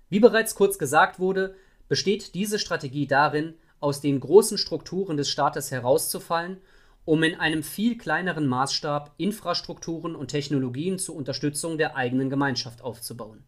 [0.09, 1.55] Wie bereits kurz gesagt wurde,
[1.89, 6.59] besteht diese Strategie darin, aus den großen Strukturen des Staates herauszufallen
[7.05, 13.45] um in einem viel kleineren Maßstab Infrastrukturen und Technologien zur Unterstützung der eigenen Gemeinschaft aufzubauen.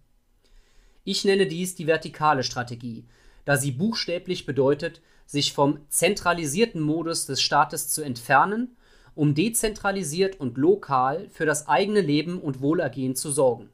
[1.04, 3.06] Ich nenne dies die vertikale Strategie,
[3.46, 8.76] da sie buchstäblich bedeutet, sich vom zentralisierten Modus des Staates zu entfernen,
[9.14, 13.70] um dezentralisiert und lokal für das eigene Leben und Wohlergehen zu sorgen.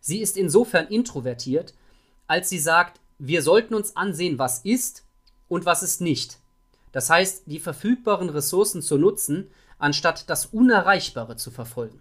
[0.00, 1.72] Sie ist insofern introvertiert,
[2.26, 5.04] als sie sagt, wir sollten uns ansehen, was ist
[5.48, 6.42] und was ist nicht
[6.92, 12.00] das heißt, die verfügbaren Ressourcen zu nutzen, anstatt das Unerreichbare zu verfolgen.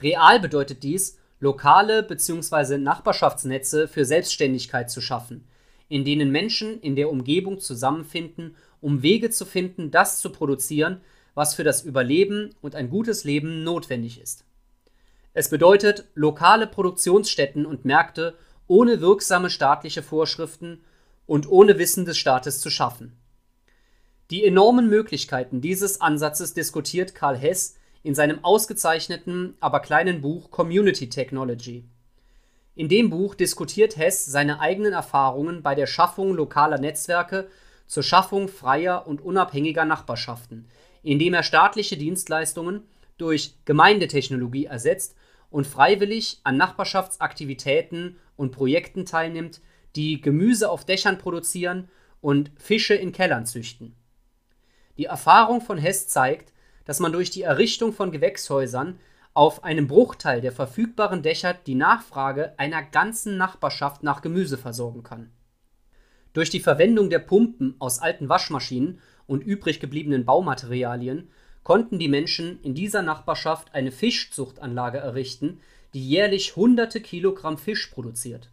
[0.00, 2.78] Real bedeutet dies, lokale bzw.
[2.78, 5.46] Nachbarschaftsnetze für Selbstständigkeit zu schaffen,
[5.88, 11.00] in denen Menschen in der Umgebung zusammenfinden, um Wege zu finden, das zu produzieren,
[11.34, 14.44] was für das Überleben und ein gutes Leben notwendig ist.
[15.34, 18.34] Es bedeutet lokale Produktionsstätten und Märkte
[18.66, 20.80] ohne wirksame staatliche Vorschriften
[21.26, 23.16] und ohne Wissen des Staates zu schaffen.
[24.30, 31.08] Die enormen Möglichkeiten dieses Ansatzes diskutiert Karl Hess in seinem ausgezeichneten, aber kleinen Buch Community
[31.08, 31.84] Technology.
[32.78, 37.48] In dem Buch diskutiert Hess seine eigenen Erfahrungen bei der Schaffung lokaler Netzwerke
[37.88, 40.68] zur Schaffung freier und unabhängiger Nachbarschaften,
[41.02, 42.84] indem er staatliche Dienstleistungen
[43.16, 45.16] durch Gemeindetechnologie ersetzt
[45.50, 49.60] und freiwillig an Nachbarschaftsaktivitäten und Projekten teilnimmt,
[49.96, 51.88] die Gemüse auf Dächern produzieren
[52.20, 53.96] und Fische in Kellern züchten.
[54.98, 56.52] Die Erfahrung von Hess zeigt,
[56.84, 59.00] dass man durch die Errichtung von Gewächshäusern
[59.38, 65.30] auf einem Bruchteil der verfügbaren Dächer die Nachfrage einer ganzen Nachbarschaft nach Gemüse versorgen kann.
[66.32, 71.30] Durch die Verwendung der Pumpen aus alten Waschmaschinen und übrig gebliebenen Baumaterialien
[71.62, 75.60] konnten die Menschen in dieser Nachbarschaft eine Fischzuchtanlage errichten,
[75.94, 78.50] die jährlich hunderte Kilogramm Fisch produziert.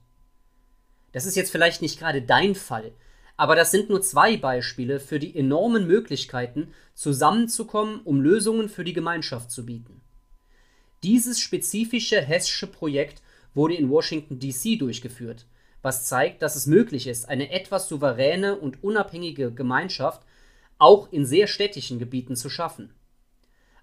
[1.13, 2.91] Das ist jetzt vielleicht nicht gerade dein Fall,
[3.37, 8.93] aber das sind nur zwei Beispiele für die enormen Möglichkeiten, zusammenzukommen, um Lösungen für die
[8.93, 10.04] Gemeinschaft zu bieten.
[11.05, 13.21] Dieses spezifische hessische Projekt
[13.53, 14.77] wurde in Washington, D.C.
[14.77, 15.45] durchgeführt,
[15.83, 20.23] was zeigt, dass es möglich ist, eine etwas souveräne und unabhängige Gemeinschaft
[20.79, 22.91] auch in sehr städtischen Gebieten zu schaffen.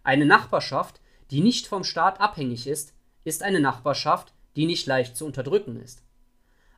[0.03, 1.01] Eine Nachbarschaft,
[1.31, 2.93] die nicht vom Staat abhängig ist,
[3.23, 6.03] ist eine Nachbarschaft, die nicht leicht zu unterdrücken ist.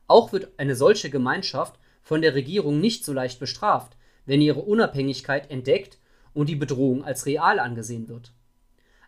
[0.05, 5.49] Auch wird eine solche Gemeinschaft von der Regierung nicht so leicht bestraft, wenn ihre Unabhängigkeit
[5.49, 5.97] entdeckt
[6.35, 8.31] und die Bedrohung als real angesehen wird.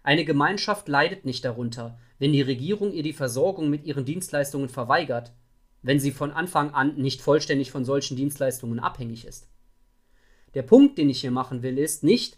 [0.08, 5.34] Eine Gemeinschaft leidet nicht darunter, wenn die Regierung ihr die Versorgung mit ihren Dienstleistungen verweigert,
[5.82, 9.50] wenn sie von Anfang an nicht vollständig von solchen Dienstleistungen abhängig ist.
[10.54, 12.38] Der Punkt, den ich hier machen will, ist nicht,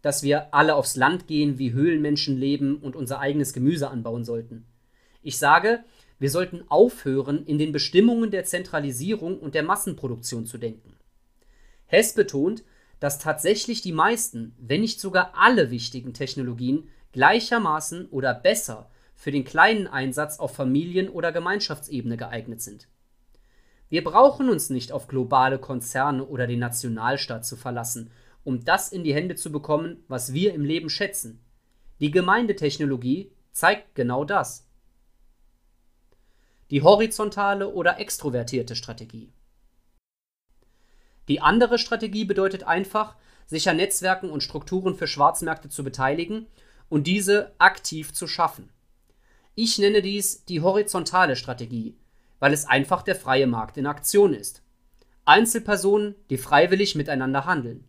[0.00, 4.64] dass wir alle aufs Land gehen, wie Höhlenmenschen leben und unser eigenes Gemüse anbauen sollten.
[5.22, 5.84] Ich sage,
[6.18, 10.96] wir sollten aufhören, in den Bestimmungen der Zentralisierung und der Massenproduktion zu denken.
[11.84, 12.64] Hess betont,
[12.98, 19.44] dass tatsächlich die meisten, wenn nicht sogar alle wichtigen Technologien gleichermaßen oder besser für den
[19.44, 22.88] kleinen Einsatz auf Familien- oder Gemeinschaftsebene geeignet sind.
[23.88, 28.12] Wir brauchen uns nicht auf globale Konzerne oder den Nationalstaat zu verlassen,
[28.44, 31.44] um das in die Hände zu bekommen, was wir im Leben schätzen.
[31.98, 34.66] Die Gemeindetechnologie zeigt genau das.
[36.70, 39.32] Die horizontale oder extrovertierte Strategie.
[41.28, 46.46] Die andere Strategie bedeutet einfach, sich an Netzwerken und Strukturen für Schwarzmärkte zu beteiligen
[46.90, 48.68] und diese aktiv zu schaffen.
[49.54, 51.96] Ich nenne dies die horizontale Strategie,
[52.38, 54.62] weil es einfach der freie Markt in Aktion ist.
[55.24, 57.84] Einzelpersonen, die freiwillig miteinander handeln.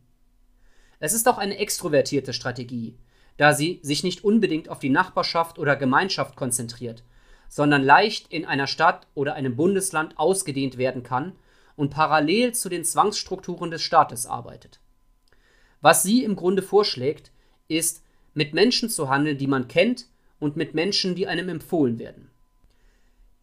[1.00, 2.98] Es ist auch eine extrovertierte Strategie,
[3.38, 7.04] da sie sich nicht unbedingt auf die Nachbarschaft oder Gemeinschaft konzentriert,
[7.50, 11.34] sondern leicht in einer Stadt oder einem Bundesland ausgedehnt werden kann
[11.76, 14.80] und parallel zu den Zwangsstrukturen des Staates arbeitet.
[15.82, 17.32] Was sie im Grunde vorschlägt,
[17.68, 18.04] ist,
[18.34, 20.08] mit Menschen zu handeln, die man kennt
[20.40, 22.30] und mit Menschen, die einem empfohlen werden.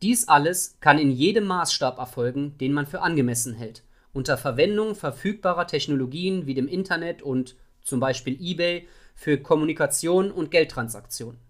[0.02, 3.82] Dies alles kann in jedem Maßstab erfolgen, den man für angemessen hält,
[4.12, 11.40] unter Verwendung verfügbarer Technologien wie dem Internet und zum Beispiel eBay für Kommunikation und Geldtransaktionen.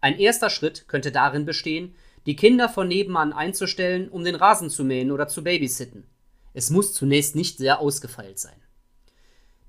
[0.00, 1.94] Ein erster Schritt könnte darin bestehen,
[2.26, 6.04] die Kinder von nebenan einzustellen, um den Rasen zu mähen oder zu babysitten.
[6.54, 8.60] Es muss zunächst nicht sehr ausgefeilt sein.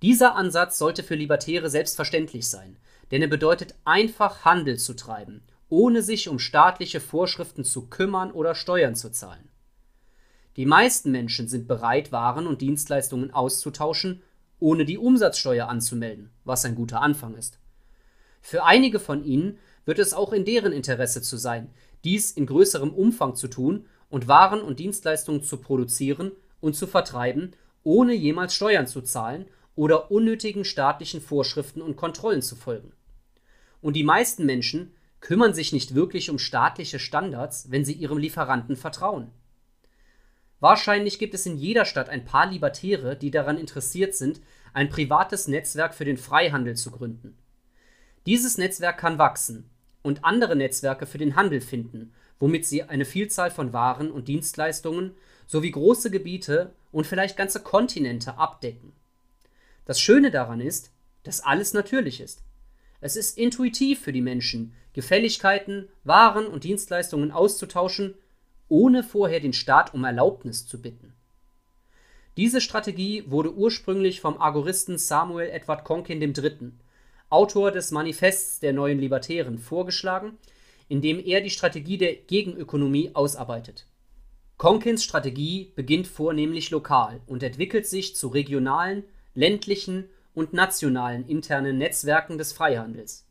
[0.02, 2.78] Dieser Ansatz sollte für Libertäre selbstverständlich sein,
[3.12, 8.56] denn er bedeutet einfach Handel zu treiben ohne sich um staatliche Vorschriften zu kümmern oder
[8.56, 9.50] Steuern zu zahlen.
[10.56, 14.24] Die meisten Menschen sind bereit, Waren und Dienstleistungen auszutauschen,
[14.60, 17.60] ohne die Umsatzsteuer anzumelden, was ein guter Anfang ist.
[18.42, 21.70] Für einige von ihnen wird es auch in deren Interesse zu sein,
[22.04, 27.52] dies in größerem Umfang zu tun und Waren und Dienstleistungen zu produzieren und zu vertreiben,
[27.84, 29.46] ohne jemals Steuern zu zahlen
[29.78, 32.92] oder unnötigen staatlichen Vorschriften und Kontrollen zu folgen.
[33.80, 38.76] Und die meisten Menschen kümmern sich nicht wirklich um staatliche Standards, wenn sie ihrem Lieferanten
[38.76, 39.32] vertrauen.
[40.60, 44.42] Wahrscheinlich gibt es in jeder Stadt ein paar Libertäre, die daran interessiert sind,
[44.74, 47.38] ein privates Netzwerk für den Freihandel zu gründen.
[48.26, 49.70] Dieses Netzwerk kann wachsen
[50.02, 55.16] und andere Netzwerke für den Handel finden, womit sie eine Vielzahl von Waren und Dienstleistungen
[55.46, 58.97] sowie große Gebiete und vielleicht ganze Kontinente abdecken.
[59.88, 60.92] Das Schöne daran ist,
[61.24, 62.44] dass alles natürlich ist.
[63.00, 68.16] Es ist intuitiv für die Menschen, Gefälligkeiten, Waren und Dienstleistungen auszutauschen,
[68.68, 71.14] ohne vorher den Staat um Erlaubnis zu bitten.
[72.36, 76.74] Diese Strategie wurde ursprünglich vom Agoristen Samuel Edward Konkin III.,
[77.30, 80.38] Autor des Manifests der Neuen Libertären, vorgeschlagen,
[80.90, 83.86] in dem er die Strategie der Gegenökonomie ausarbeitet.
[84.58, 89.06] Konkins Strategie beginnt vornehmlich lokal und entwickelt sich zu regionalen,
[89.38, 93.28] ländlichen und nationalen internen Netzwerken des Freihandels.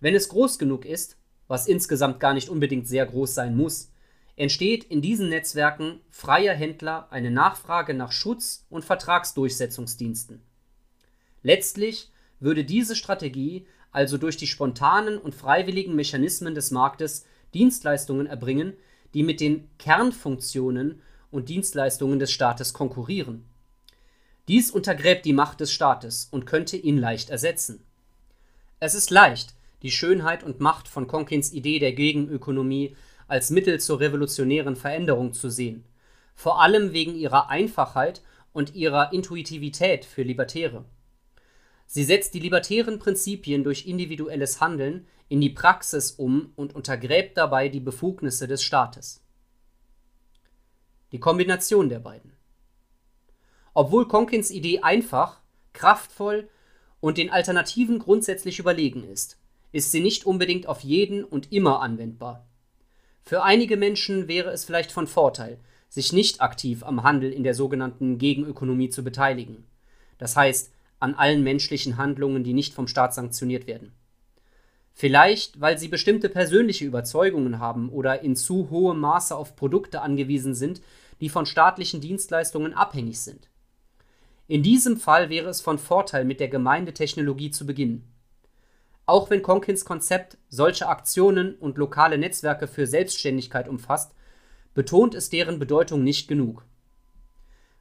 [0.00, 1.16] Wenn es groß genug ist,
[1.46, 3.92] was insgesamt gar nicht unbedingt sehr groß sein muss,
[4.34, 10.42] entsteht in diesen Netzwerken freier Händler eine Nachfrage nach Schutz und Vertragsdurchsetzungsdiensten.
[11.44, 12.10] Letztlich
[12.40, 17.24] würde diese Strategie also durch die spontanen und freiwilligen Mechanismen des Marktes
[17.54, 18.74] Dienstleistungen erbringen,
[19.14, 23.47] die mit den Kernfunktionen und Dienstleistungen des Staates konkurrieren.
[24.48, 27.84] Dies untergräbt die Macht des Staates und könnte ihn leicht ersetzen.
[28.80, 32.96] Es ist leicht, die Schönheit und Macht von Konkins Idee der Gegenökonomie
[33.26, 35.84] als Mittel zur revolutionären Veränderung zu sehen,
[36.34, 38.22] vor allem wegen ihrer Einfachheit
[38.54, 40.86] und ihrer Intuitivität für Libertäre.
[41.86, 47.68] Sie setzt die libertären Prinzipien durch individuelles Handeln in die Praxis um und untergräbt dabei
[47.68, 49.22] die Befugnisse des Staates.
[51.12, 52.37] Die Kombination der beiden.
[53.80, 55.38] Obwohl Konkins Idee einfach,
[55.72, 56.48] kraftvoll
[56.98, 59.38] und den Alternativen grundsätzlich überlegen ist,
[59.70, 62.44] ist sie nicht unbedingt auf jeden und immer anwendbar.
[63.22, 67.54] Für einige Menschen wäre es vielleicht von Vorteil, sich nicht aktiv am Handel in der
[67.54, 69.64] sogenannten Gegenökonomie zu beteiligen.
[70.18, 73.92] Das heißt, an allen menschlichen Handlungen, die nicht vom Staat sanktioniert werden.
[74.92, 80.56] Vielleicht, weil sie bestimmte persönliche Überzeugungen haben oder in zu hohem Maße auf Produkte angewiesen
[80.56, 80.82] sind,
[81.20, 83.48] die von staatlichen Dienstleistungen abhängig sind.
[84.48, 88.10] In diesem Fall wäre es von Vorteil, mit der Gemeindetechnologie zu beginnen.
[89.04, 94.14] Auch wenn Konkins Konzept solche Aktionen und lokale Netzwerke für Selbstständigkeit umfasst,
[94.72, 96.64] betont es deren Bedeutung nicht genug.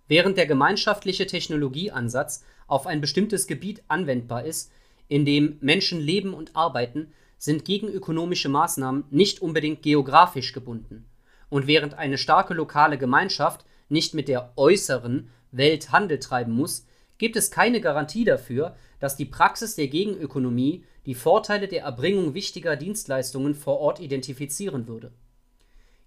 [0.09, 4.72] Während der gemeinschaftliche Technologieansatz auf ein bestimmtes Gebiet anwendbar ist,
[5.07, 11.05] in dem Menschen leben und arbeiten, sind gegenökonomische Maßnahmen nicht unbedingt geografisch gebunden.
[11.49, 16.86] Und während eine starke lokale Gemeinschaft nicht mit der äußeren Welt Handel treiben muss,
[17.18, 22.76] gibt es keine Garantie dafür, dass die Praxis der Gegenökonomie die Vorteile der Erbringung wichtiger
[22.76, 25.12] Dienstleistungen vor Ort identifizieren würde.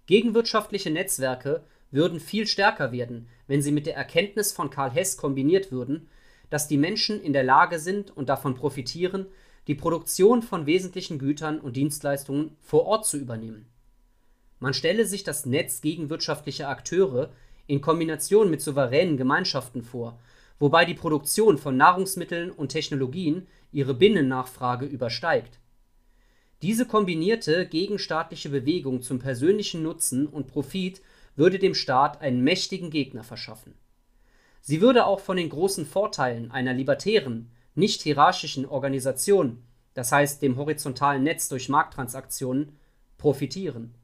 [0.05, 5.71] Gegenwirtschaftliche Netzwerke würden viel stärker werden, wenn sie mit der Erkenntnis von Karl Hess kombiniert
[5.71, 6.09] würden,
[6.49, 9.27] dass die Menschen in der Lage sind und davon profitieren,
[9.67, 13.67] die Produktion von wesentlichen Gütern und Dienstleistungen vor Ort zu übernehmen.
[14.59, 17.31] Man stelle sich das Netz gegenwirtschaftlicher Akteure
[17.67, 20.19] in Kombination mit souveränen Gemeinschaften vor,
[20.59, 25.59] wobei die Produktion von Nahrungsmitteln und Technologien ihre Binnennachfrage übersteigt.
[26.61, 31.01] Diese kombinierte gegenstaatliche Bewegung zum persönlichen Nutzen und Profit
[31.35, 33.73] würde dem Staat einen mächtigen Gegner verschaffen.
[34.61, 39.63] Sie würde auch von den großen Vorteilen einer libertären, nicht hierarchischen Organisation,
[39.95, 42.77] das heißt dem horizontalen Netz durch Markttransaktionen,
[43.17, 43.95] profitieren.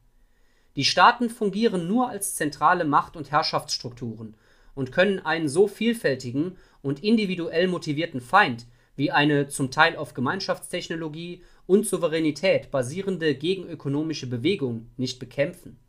[0.77, 4.35] Die Staaten fungieren nur als zentrale Macht- und Herrschaftsstrukturen
[4.75, 11.41] und können einen so vielfältigen und individuell motivierten Feind wie eine zum Teil auf Gemeinschaftstechnologie
[11.65, 15.79] und Souveränität basierende gegenökonomische Bewegung nicht bekämpfen.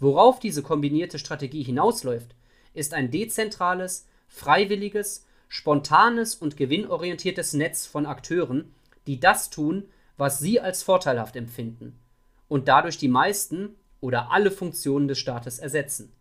[0.00, 2.34] Worauf diese kombinierte Strategie hinausläuft,
[2.74, 8.74] ist ein dezentrales, freiwilliges, spontanes und gewinnorientiertes Netz von Akteuren,
[9.06, 9.84] die das tun,
[10.16, 11.96] was sie als vorteilhaft empfinden
[12.52, 16.12] und dadurch die meisten oder alle Funktionen des Staates ersetzen.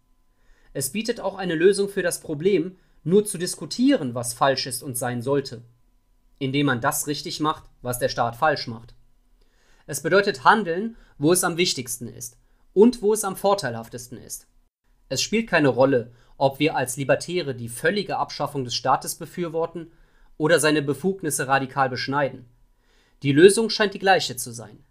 [0.71, 4.97] Es bietet auch eine Lösung für das Problem, nur zu diskutieren, was falsch ist und
[4.97, 5.63] sein sollte
[6.41, 8.95] indem man das richtig macht, was der Staat falsch macht.
[9.85, 12.37] Es bedeutet handeln, wo es am wichtigsten ist
[12.73, 14.47] und wo es am vorteilhaftesten ist.
[15.07, 19.91] Es spielt keine Rolle, ob wir als Libertäre die völlige Abschaffung des Staates befürworten
[20.37, 22.49] oder seine Befugnisse radikal beschneiden.
[23.21, 24.83] Die Lösung scheint die gleiche zu sein.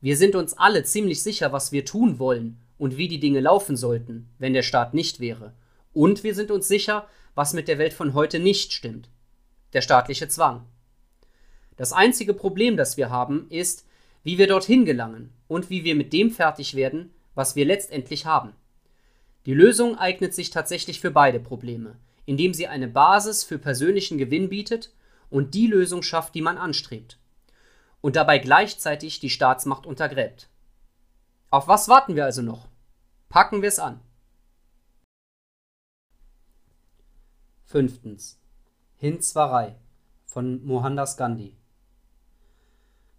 [0.00, 3.76] Wir sind uns alle ziemlich sicher, was wir tun wollen und wie die Dinge laufen
[3.76, 5.54] sollten, wenn der Staat nicht wäre.
[5.92, 9.08] Und wir sind uns sicher, was mit der Welt von heute nicht stimmt.
[9.72, 10.66] Der staatliche Zwang.
[11.76, 13.86] Das einzige Problem, das wir haben, ist,
[14.22, 18.52] wie wir dorthin gelangen und wie wir mit dem fertig werden, was wir letztendlich haben.
[19.44, 24.48] Die Lösung eignet sich tatsächlich für beide Probleme, indem sie eine Basis für persönlichen Gewinn
[24.48, 24.92] bietet
[25.30, 27.18] und die Lösung schafft, die man anstrebt.
[28.00, 30.48] Und dabei gleichzeitig die Staatsmacht untergräbt.
[31.50, 32.68] Auf was warten wir also noch?
[33.28, 34.00] Packen wir es an.
[37.64, 38.40] Fünftens.
[38.96, 39.76] Hinzwarei
[40.24, 41.56] von Mohandas Gandhi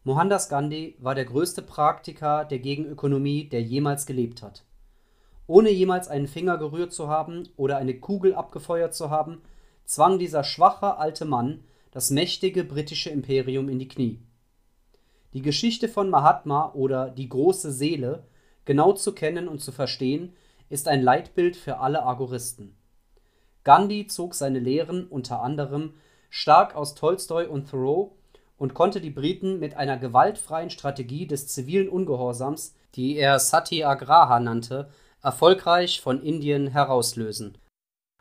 [0.07, 4.63] Mohandas Gandhi war der größte Praktiker der Gegenökonomie, der jemals gelebt hat.
[5.47, 9.41] Ohne jemals einen Finger gerührt zu haben oder eine Kugel abgefeuert zu haben,
[9.83, 14.21] zwang dieser schwache alte Mann das mächtige britische Imperium in die Knie.
[15.33, 18.23] Die Geschichte von Mahatma oder die große Seele
[18.65, 20.33] genau zu kennen und zu verstehen,
[20.69, 22.75] ist ein Leitbild für alle Agoristen.
[23.63, 25.93] Gandhi zog seine Lehren unter anderem
[26.29, 28.17] stark aus Tolstoi und Thoreau
[28.57, 34.89] und konnte die Briten mit einer gewaltfreien Strategie des zivilen Ungehorsams, die er Satyagraha nannte,
[35.21, 37.57] erfolgreich von Indien herauslösen.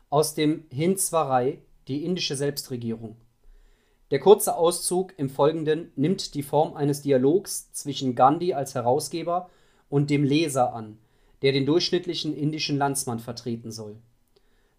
[0.09, 3.17] Aus dem Hindswarei, die indische Selbstregierung.
[4.09, 9.49] Der kurze Auszug im Folgenden nimmt die Form eines Dialogs zwischen Gandhi als Herausgeber
[9.89, 10.97] und dem Leser an,
[11.41, 13.97] der den durchschnittlichen indischen Landsmann vertreten soll.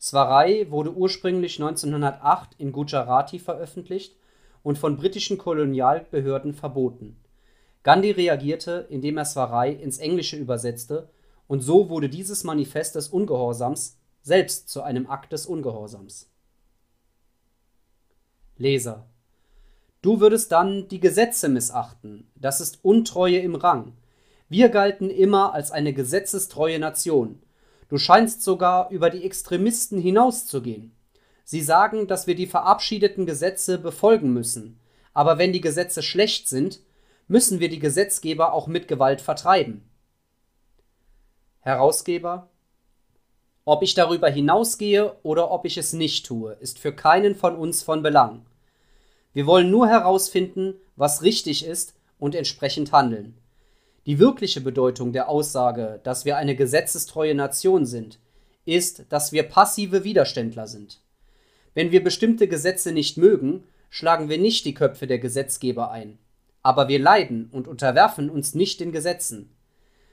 [0.00, 4.16] Swaraj wurde ursprünglich 1908 in Gujarati veröffentlicht
[4.62, 7.16] und von britischen Kolonialbehörden verboten.
[7.82, 11.10] Gandhi reagierte, indem er Swaraj ins Englische übersetzte,
[11.46, 16.30] und so wurde dieses Manifest des Ungehorsams selbst zu einem Akt des Ungehorsams.
[18.56, 19.06] Leser
[20.00, 23.94] Du würdest dann die Gesetze missachten, das ist Untreue im Rang.
[24.48, 27.42] Wir galten immer als eine gesetzestreue Nation.
[27.88, 30.94] Du scheinst sogar über die Extremisten hinauszugehen.
[31.44, 34.78] Sie sagen, dass wir die verabschiedeten Gesetze befolgen müssen.
[35.14, 36.80] Aber wenn die Gesetze schlecht sind,
[37.26, 39.82] müssen wir die Gesetzgeber auch mit Gewalt vertreiben.
[41.60, 42.50] Herausgeber
[43.64, 47.82] Ob ich darüber hinausgehe oder ob ich es nicht tue, ist für keinen von uns
[47.82, 48.47] von Belang.
[49.38, 53.38] Wir wollen nur herausfinden, was richtig ist und entsprechend handeln.
[54.04, 58.18] Die wirkliche Bedeutung der Aussage, dass wir eine gesetzestreue Nation sind,
[58.64, 60.98] ist, dass wir passive Widerständler sind.
[61.72, 66.18] Wenn wir bestimmte Gesetze nicht mögen, schlagen wir nicht die Köpfe der Gesetzgeber ein.
[66.64, 69.54] Aber wir leiden und unterwerfen uns nicht den Gesetzen.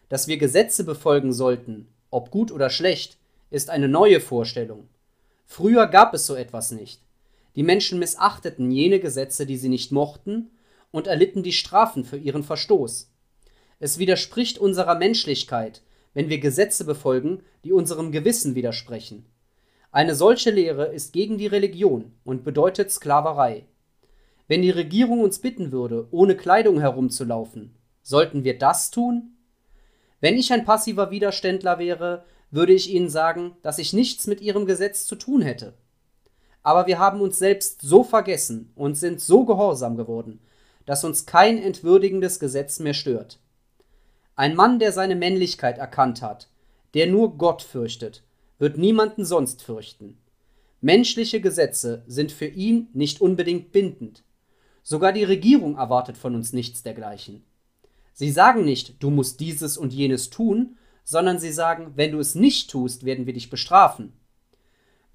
[0.08, 3.18] Dass wir Gesetze befolgen sollten, ob gut oder schlecht,
[3.50, 4.88] ist eine neue Vorstellung.
[5.48, 7.02] Früher gab es so etwas nicht.
[7.56, 10.52] Die Menschen missachteten jene Gesetze, die sie nicht mochten,
[10.92, 13.12] und erlitten die Strafen für ihren Verstoß.
[13.80, 15.82] Es widerspricht unserer Menschlichkeit,
[16.14, 19.26] wenn wir Gesetze befolgen, die unserem Gewissen widersprechen.
[19.92, 23.66] Eine solche Lehre ist gegen die Religion und bedeutet Sklaverei.
[24.48, 29.38] Wenn die Regierung uns bitten würde, ohne Kleidung herumzulaufen, sollten wir das tun?
[30.22, 34.66] Wenn ich ein passiver Widerständler wäre, würde ich Ihnen sagen, dass ich nichts mit Ihrem
[34.66, 35.74] Gesetz zu tun hätte.
[36.66, 40.40] Aber wir haben uns selbst so vergessen und sind so gehorsam geworden,
[40.88, 43.40] dass uns kein entwürdigendes Gesetz mehr stört.
[44.36, 46.50] Ein Mann, der seine Männlichkeit erkannt hat,
[46.96, 48.24] der nur Gott fürchtet,
[48.58, 50.18] wird niemanden sonst fürchten.
[50.82, 54.24] Menschliche Gesetze sind für ihn nicht unbedingt bindend.
[54.82, 57.44] Sogar die Regierung erwartet von uns nichts dergleichen.
[58.12, 62.34] Sie sagen nicht, du musst dieses und jenes tun, sondern sie sagen, wenn du es
[62.34, 64.14] nicht tust, werden wir dich bestrafen.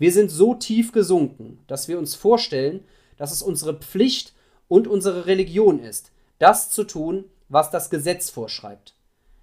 [0.00, 2.82] Wir sind so tief gesunken, dass wir uns vorstellen,
[3.18, 4.32] dass es unsere Pflicht
[4.66, 8.94] und unsere Religion ist, das zu tun, was das Gesetz vorschreibt.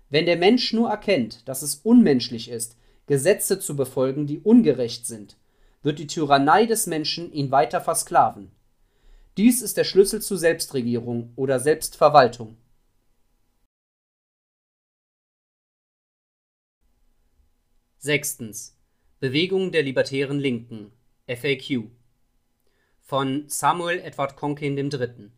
[0.09, 5.37] Wenn der Mensch nur erkennt, dass es unmenschlich ist, Gesetze zu befolgen, die ungerecht sind,
[5.83, 8.49] wird die Tyrannei des Menschen ihn weiter versklaven.
[9.37, 12.57] Dies ist der Schlüssel zu Selbstregierung oder Selbstverwaltung.
[17.99, 18.76] Sechstens.
[19.20, 20.91] Bewegung der libertären Linken
[21.28, 21.86] FAQ
[23.01, 25.32] von Samuel Edward Conkin III.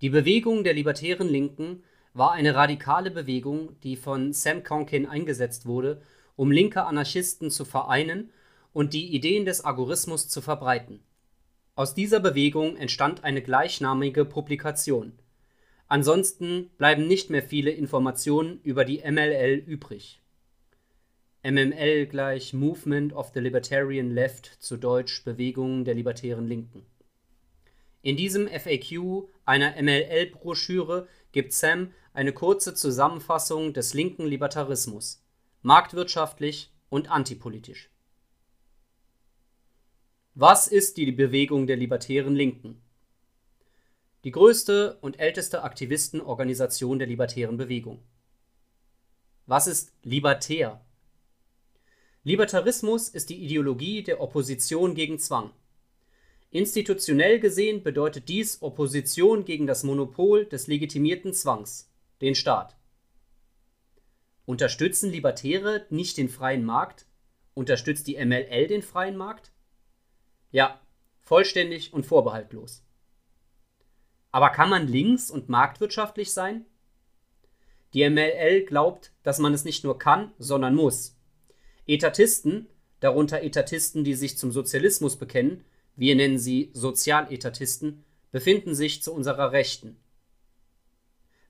[0.00, 1.82] Die Bewegung der libertären Linken
[2.14, 6.00] war eine radikale Bewegung, die von Sam Conkin eingesetzt wurde,
[6.36, 8.30] um linke Anarchisten zu vereinen
[8.72, 11.02] und die Ideen des Agorismus zu verbreiten.
[11.74, 15.18] Aus dieser Bewegung entstand eine gleichnamige Publikation.
[15.88, 20.20] Ansonsten bleiben nicht mehr viele Informationen über die MLL übrig.
[21.44, 26.84] MML gleich Movement of the Libertarian Left zu Deutsch Bewegung der libertären Linken.
[28.02, 35.24] In diesem FAQ einer MLL-Broschüre gibt Sam eine kurze Zusammenfassung des linken Libertarismus,
[35.62, 37.88] marktwirtschaftlich und antipolitisch.
[40.34, 42.82] Was ist die Bewegung der libertären Linken?
[44.24, 48.02] Die größte und älteste Aktivistenorganisation der libertären Bewegung.
[49.46, 50.84] Was ist libertär?
[52.28, 55.50] Libertarismus ist die Ideologie der Opposition gegen Zwang.
[56.50, 62.76] Institutionell gesehen bedeutet dies Opposition gegen das Monopol des legitimierten Zwangs den Staat.
[64.44, 67.06] Unterstützen Libertäre nicht den freien Markt?
[67.54, 69.50] Unterstützt die MLL den freien Markt?
[70.50, 70.82] Ja,
[71.22, 72.84] vollständig und vorbehaltlos.
[74.32, 76.66] Aber kann man links und marktwirtschaftlich sein?
[77.94, 81.17] Die MLL glaubt, dass man es nicht nur kann, sondern muss.
[81.88, 82.68] Etatisten,
[83.00, 85.64] darunter Etatisten, die sich zum Sozialismus bekennen,
[85.96, 89.96] wir nennen sie Sozialetatisten, befinden sich zu unserer Rechten.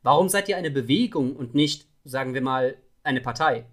[0.02, 3.66] Warum seid ihr eine Bewegung und nicht, sagen wir mal, eine Partei?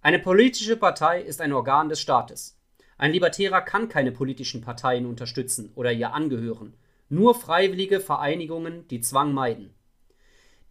[0.00, 2.58] Eine politische Partei ist ein Organ des Staates.
[2.96, 6.74] Ein Libertärer kann keine politischen Parteien unterstützen oder ihr angehören,
[7.10, 9.74] nur freiwillige Vereinigungen, die Zwang meiden.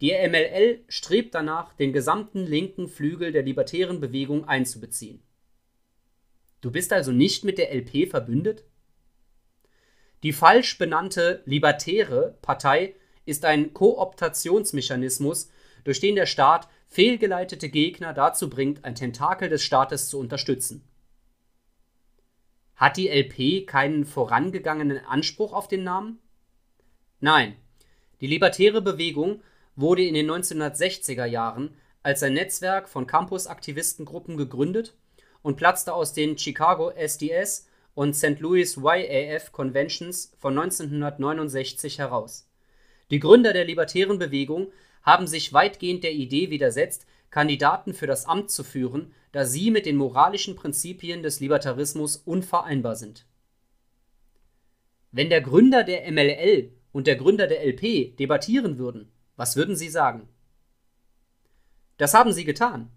[0.02, 5.22] Die MLL strebt danach, den gesamten linken Flügel der libertären Bewegung einzubeziehen.
[6.60, 8.64] Du bist also nicht mit der LP verbündet?
[10.24, 12.96] Die falsch benannte Libertäre Partei
[13.26, 15.52] ist ein Kooptationsmechanismus,
[15.84, 20.82] durch den der Staat fehlgeleitete Gegner dazu bringt, ein Tentakel des Staates zu unterstützen.
[22.74, 26.18] Hat die LP keinen vorangegangenen Anspruch auf den Namen?
[27.20, 27.54] Nein,
[28.20, 29.42] die libertäre Bewegung
[29.76, 34.94] wurde in den 1960er Jahren als ein Netzwerk von Campus-Aktivistengruppen gegründet
[35.42, 38.40] und platzte aus den Chicago SDS und St.
[38.40, 42.48] Louis YAF Conventions von 1969 heraus.
[43.10, 48.50] Die Gründer der libertären Bewegung haben sich weitgehend der Idee widersetzt, Kandidaten für das Amt
[48.50, 53.26] zu führen, da sie mit den moralischen Prinzipien des Libertarismus unvereinbar sind.
[55.10, 59.88] Wenn der Gründer der MLL und der Gründer der LP debattieren würden, was würden Sie
[59.88, 60.28] sagen?
[61.98, 62.90] Das haben sie getan.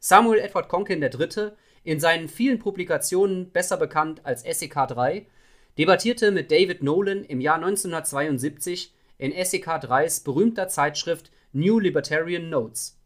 [0.00, 5.26] Samuel Edward Conkin III., in seinen vielen Publikationen besser bekannt als SEK 3,
[5.78, 12.98] debattierte mit David Nolan im Jahr 1972 in SEK 3s berühmter Zeitschrift New Libertarian Notes.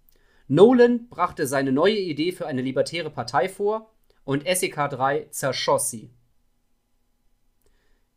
[0.49, 3.93] Nolan brachte seine neue Idee für eine libertäre Partei vor
[4.25, 6.11] und SEK 3 zerschoss sie.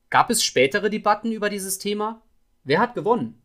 [0.09, 2.23] Gab es spätere Debatten über dieses Thema?
[2.63, 3.41] Wer hat gewonnen?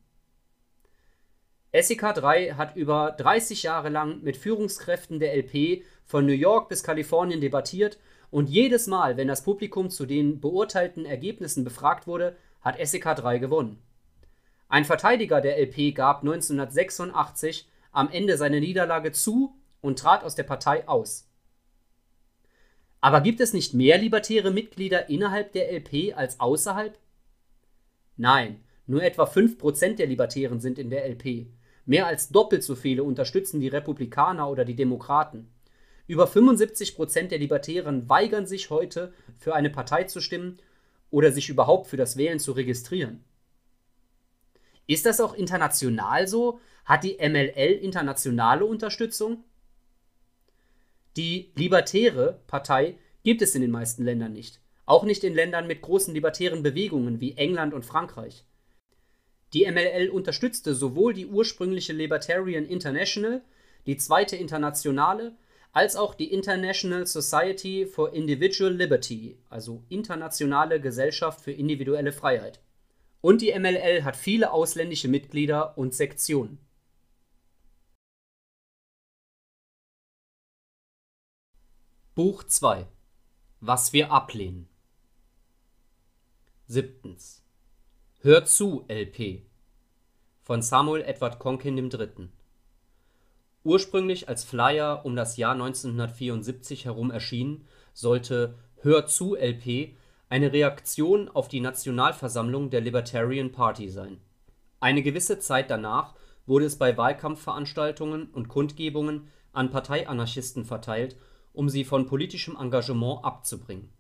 [1.75, 6.83] SEK 3 hat über 30 Jahre lang mit Führungskräften der LP von New York bis
[6.83, 7.99] Kalifornien debattiert
[8.31, 13.39] und jedes Mal, wenn das Publikum zu den beurteilten Ergebnissen befragt wurde, hat SEK 3
[13.39, 13.79] gewonnen.
[14.69, 20.45] Ein Verteidiger der LP gab 1986 am Ende seine Niederlage zu und trat aus der
[20.45, 21.27] Partei aus.
[23.01, 26.99] Aber gibt es nicht mehr libertäre Mitglieder innerhalb der LP als außerhalb?
[28.19, 31.47] Nein, nur etwa 5% der Libertären sind in der LP.
[31.85, 35.49] Mehr als doppelt so viele unterstützen die Republikaner oder die Demokraten.
[36.07, 40.59] Über 75 Prozent der Libertären weigern sich heute, für eine Partei zu stimmen
[41.11, 43.25] oder sich überhaupt für das Wählen zu registrieren.
[44.87, 46.61] Ist das auch international so?
[46.85, 49.45] Hat die MLL internationale Unterstützung?
[51.17, 54.61] Die Libertäre Partei gibt es in den meisten Ländern nicht.
[54.87, 58.45] Auch nicht in Ländern mit großen libertären Bewegungen wie England und Frankreich.
[59.55, 63.43] Die MLL unterstützte sowohl die ursprüngliche Libertarian International,
[63.87, 65.37] die Zweite Internationale,
[65.73, 72.61] als auch die International Society for Individual Liberty, also Internationale Gesellschaft für individuelle Freiheit.
[73.21, 76.59] Und die MLL hat viele ausländische Mitglieder und Sektionen.
[82.15, 82.87] Buch 2
[83.61, 84.69] Was wir ablehnen.
[86.67, 87.42] Siebtens
[88.25, 89.43] Hör zu, LP
[90.43, 92.29] von Samuel Edward Conkin III.
[93.65, 99.97] Ursprünglich als Flyer um das Jahr 1974 herum erschienen, sollte Hör zu, LP
[100.29, 104.21] eine Reaktion auf die Nationalversammlung der Libertarian Party sein.
[104.79, 106.15] Eine gewisse Zeit danach
[106.47, 111.17] wurde es bei Wahlkampfveranstaltungen und Kundgebungen an Parteianarchisten verteilt,
[111.53, 113.93] um sie von politischem Engagement abzubringen.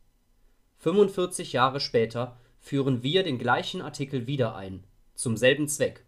[0.79, 4.85] 45 Jahre später führen wir den gleichen Artikel wieder ein,
[5.15, 6.07] zum selben Zweck.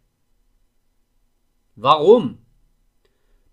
[1.75, 2.39] Warum?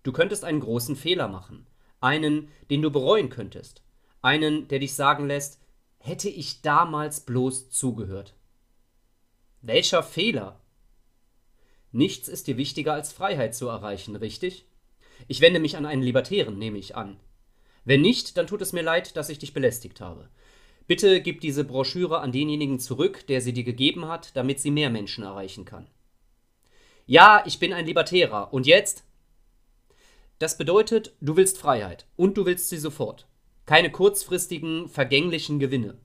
[0.04, 1.66] Du könntest einen großen Fehler machen,
[2.00, 3.82] einen, den du bereuen könntest,
[4.22, 5.60] einen, der dich sagen lässt,
[5.98, 8.34] hätte ich damals bloß zugehört.
[9.60, 10.60] Welcher Fehler?
[11.90, 14.66] Nichts ist dir wichtiger als Freiheit zu erreichen, richtig?
[15.26, 17.18] Ich wende mich an einen Libertären, nehme ich an.
[17.84, 20.28] Wenn nicht, dann tut es mir leid, dass ich dich belästigt habe.
[20.86, 24.90] Bitte gib diese Broschüre an denjenigen zurück, der sie dir gegeben hat, damit sie mehr
[24.90, 25.86] Menschen erreichen kann.
[27.06, 28.52] Ja, ich bin ein Libertärer.
[28.52, 29.04] Und jetzt?
[30.38, 33.26] Das bedeutet, du willst Freiheit und du willst sie sofort.
[33.64, 35.98] Keine kurzfristigen, vergänglichen Gewinne.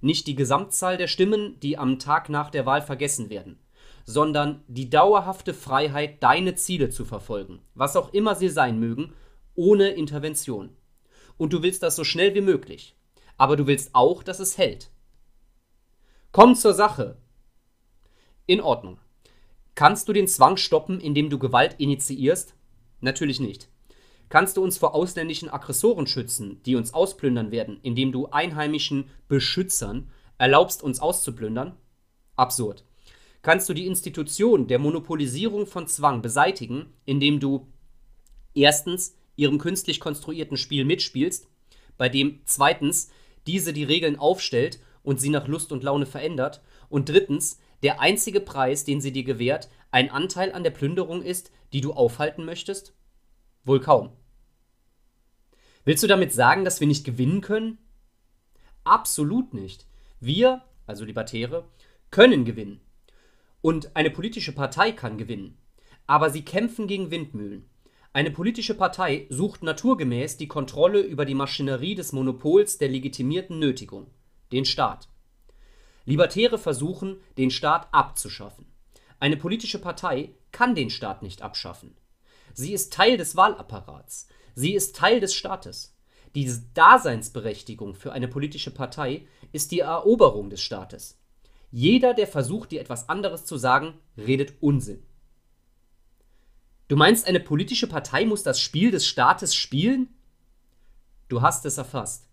[0.00, 3.58] Nicht die Gesamtzahl der Stimmen, die am Tag nach der Wahl vergessen werden,
[4.04, 9.12] sondern die dauerhafte Freiheit, deine Ziele zu verfolgen, was auch immer sie sein mögen,
[9.54, 10.70] ohne Intervention.
[11.36, 12.96] Und du willst das so schnell wie möglich
[13.42, 14.88] aber du willst auch, dass es hält.
[16.30, 17.16] Komm zur Sache.
[18.46, 19.00] In Ordnung.
[19.74, 22.54] Kannst du den Zwang stoppen, indem du Gewalt initiierst?
[23.00, 23.68] Natürlich nicht.
[24.28, 30.12] Kannst du uns vor ausländischen Aggressoren schützen, die uns ausplündern werden, indem du einheimischen Beschützern
[30.38, 31.74] erlaubst, uns auszuplündern?
[32.36, 32.84] Absurd.
[33.42, 37.66] Kannst du die Institution der Monopolisierung von Zwang beseitigen, indem du
[38.54, 41.48] erstens ihrem künstlich konstruierten Spiel mitspielst,
[41.98, 43.10] bei dem zweitens
[43.46, 48.40] diese die Regeln aufstellt und sie nach Lust und Laune verändert, und drittens der einzige
[48.40, 52.94] Preis, den sie dir gewährt, ein Anteil an der Plünderung ist, die du aufhalten möchtest?
[53.64, 54.10] Wohl kaum.
[55.84, 57.78] Willst du damit sagen, dass wir nicht gewinnen können?
[58.84, 59.86] Absolut nicht.
[60.20, 61.68] Wir, also Libertäre,
[62.10, 62.80] können gewinnen.
[63.60, 65.58] Und eine politische Partei kann gewinnen.
[66.06, 67.68] Aber sie kämpfen gegen Windmühlen.
[68.14, 74.08] Eine politische Partei sucht naturgemäß die Kontrolle über die Maschinerie des Monopols der legitimierten Nötigung,
[74.52, 75.08] den Staat.
[76.04, 78.66] Libertäre versuchen, den Staat abzuschaffen.
[79.18, 81.96] Eine politische Partei kann den Staat nicht abschaffen.
[82.52, 84.28] Sie ist Teil des Wahlapparats.
[84.54, 85.96] Sie ist Teil des Staates.
[86.34, 91.18] Die Daseinsberechtigung für eine politische Partei ist die Eroberung des Staates.
[91.70, 95.02] Jeder, der versucht, dir etwas anderes zu sagen, redet Unsinn.
[96.92, 100.10] Du meinst, eine politische Partei muss das Spiel des Staates spielen?
[101.30, 102.28] Du hast es erfasst.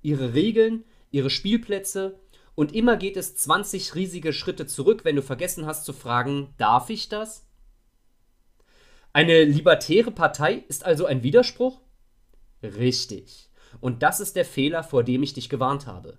[0.00, 2.20] Ihre Regeln, ihre Spielplätze
[2.54, 6.88] und immer geht es 20 riesige Schritte zurück, wenn du vergessen hast zu fragen, darf
[6.88, 7.48] ich das?
[9.12, 11.80] Eine libertäre Partei ist also ein Widerspruch?
[12.62, 13.50] Richtig.
[13.80, 16.16] Und das ist der Fehler, vor dem ich dich gewarnt habe.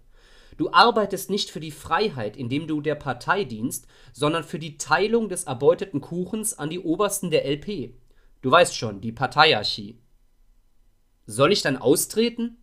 [0.58, 5.30] Du arbeitest nicht für die Freiheit, indem du der Partei dienst, sondern für die Teilung
[5.30, 7.94] des erbeuteten Kuchens an die Obersten der LP.
[8.42, 10.00] Du weißt schon, die Parteiarchie.
[11.28, 12.58] Soll ich dann austreten?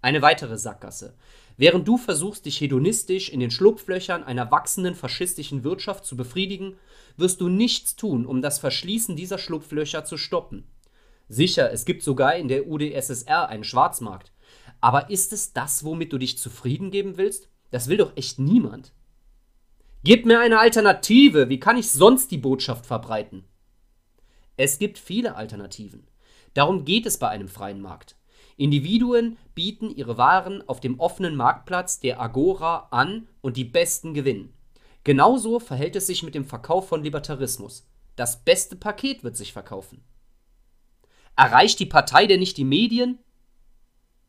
[0.00, 1.14] Eine weitere Sackgasse.
[1.56, 6.76] Während du versuchst, dich hedonistisch in den Schlupflöchern einer wachsenden faschistischen Wirtschaft zu befriedigen,
[7.16, 10.64] wirst du nichts tun, um das Verschließen dieser Schlupflöcher zu stoppen.
[11.28, 14.31] Sicher, es gibt sogar in der UdSSR einen Schwarzmarkt.
[14.82, 17.48] Aber ist es das, womit du dich zufrieden geben willst?
[17.70, 18.92] Das will doch echt niemand.
[20.02, 23.44] Gib mir eine Alternative, wie kann ich sonst die Botschaft verbreiten?
[24.56, 26.08] Es gibt viele Alternativen.
[26.54, 28.16] Darum geht es bei einem freien Markt.
[28.56, 34.52] Individuen bieten ihre Waren auf dem offenen Marktplatz der Agora an und die Besten gewinnen.
[35.04, 37.86] Genauso verhält es sich mit dem Verkauf von Libertarismus.
[38.16, 40.02] Das beste Paket wird sich verkaufen.
[41.36, 43.20] Erreicht die Partei denn nicht die Medien?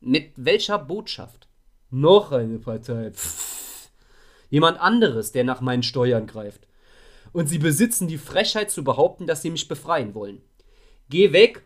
[0.06, 1.48] Mit welcher Botschaft?
[1.90, 3.10] Noch eine Partei.
[3.12, 3.88] Pff.
[4.50, 6.68] Jemand anderes, der nach meinen Steuern greift.
[7.32, 10.42] Und sie besitzen die Frechheit zu behaupten, dass sie mich befreien wollen.
[11.08, 11.62] Geh weg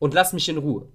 [0.00, 0.88] und lass mich in Ruhe.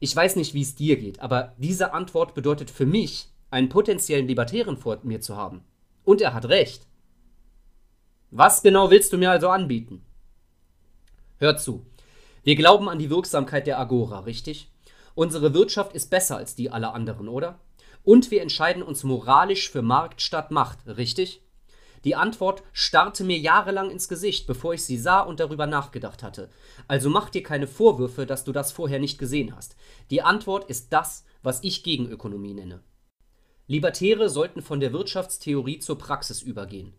[0.00, 4.26] Ich weiß nicht, wie es dir geht, aber diese Antwort bedeutet für mich, einen potenziellen
[4.26, 5.62] Libertären vor mir zu haben.
[6.04, 6.88] Und er hat recht.
[8.32, 10.04] Was genau willst du mir also anbieten?
[11.36, 11.86] Hör zu.
[12.42, 14.72] Wir glauben an die Wirksamkeit der Agora, richtig?
[15.18, 17.58] Unsere Wirtschaft ist besser als die aller anderen, oder?
[18.04, 21.42] Und wir entscheiden uns moralisch für Markt statt Macht, richtig?
[22.04, 26.50] Die Antwort starrte mir jahrelang ins Gesicht, bevor ich sie sah und darüber nachgedacht hatte.
[26.86, 29.74] Also mach dir keine Vorwürfe, dass du das vorher nicht gesehen hast.
[30.10, 32.80] Die Antwort ist das, was ich Gegenökonomie nenne.
[33.66, 36.94] Libertäre sollten von der Wirtschaftstheorie zur Praxis übergehen.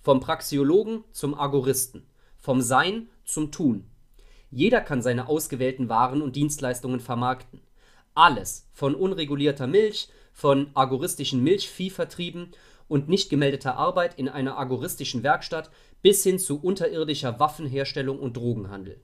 [0.00, 2.06] Vom Praxiologen zum Agoristen.
[2.38, 3.90] Vom Sein zum Tun.
[4.54, 7.60] Jeder kann seine ausgewählten Waren und Dienstleistungen vermarkten.
[8.14, 12.52] Alles, von unregulierter Milch, von agoristischen Milchviehvertrieben
[12.86, 19.00] und nicht gemeldeter Arbeit in einer agoristischen Werkstatt bis hin zu unterirdischer Waffenherstellung und Drogenhandel.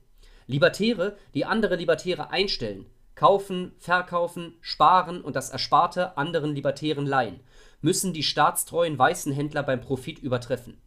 [0.47, 2.85] Libertäre, die andere Libertäre einstellen,
[3.15, 7.41] kaufen, verkaufen, sparen und das Ersparte anderen Libertären leihen,
[7.81, 10.77] müssen die staatstreuen weißen Händler beim Profit übertreffen.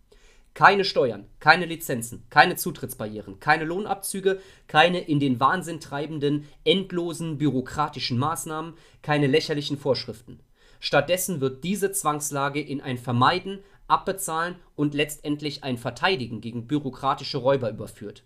[0.55, 8.19] Keine Steuern, keine Lizenzen, keine Zutrittsbarrieren, keine Lohnabzüge, keine in den Wahnsinn treibenden, endlosen bürokratischen
[8.19, 10.39] Maßnahmen, keine lächerlichen Vorschriften.
[10.79, 17.71] Stattdessen wird diese Zwangslage in ein Vermeiden, Abbezahlen und letztendlich ein Verteidigen gegen bürokratische Räuber
[17.71, 18.23] überführt.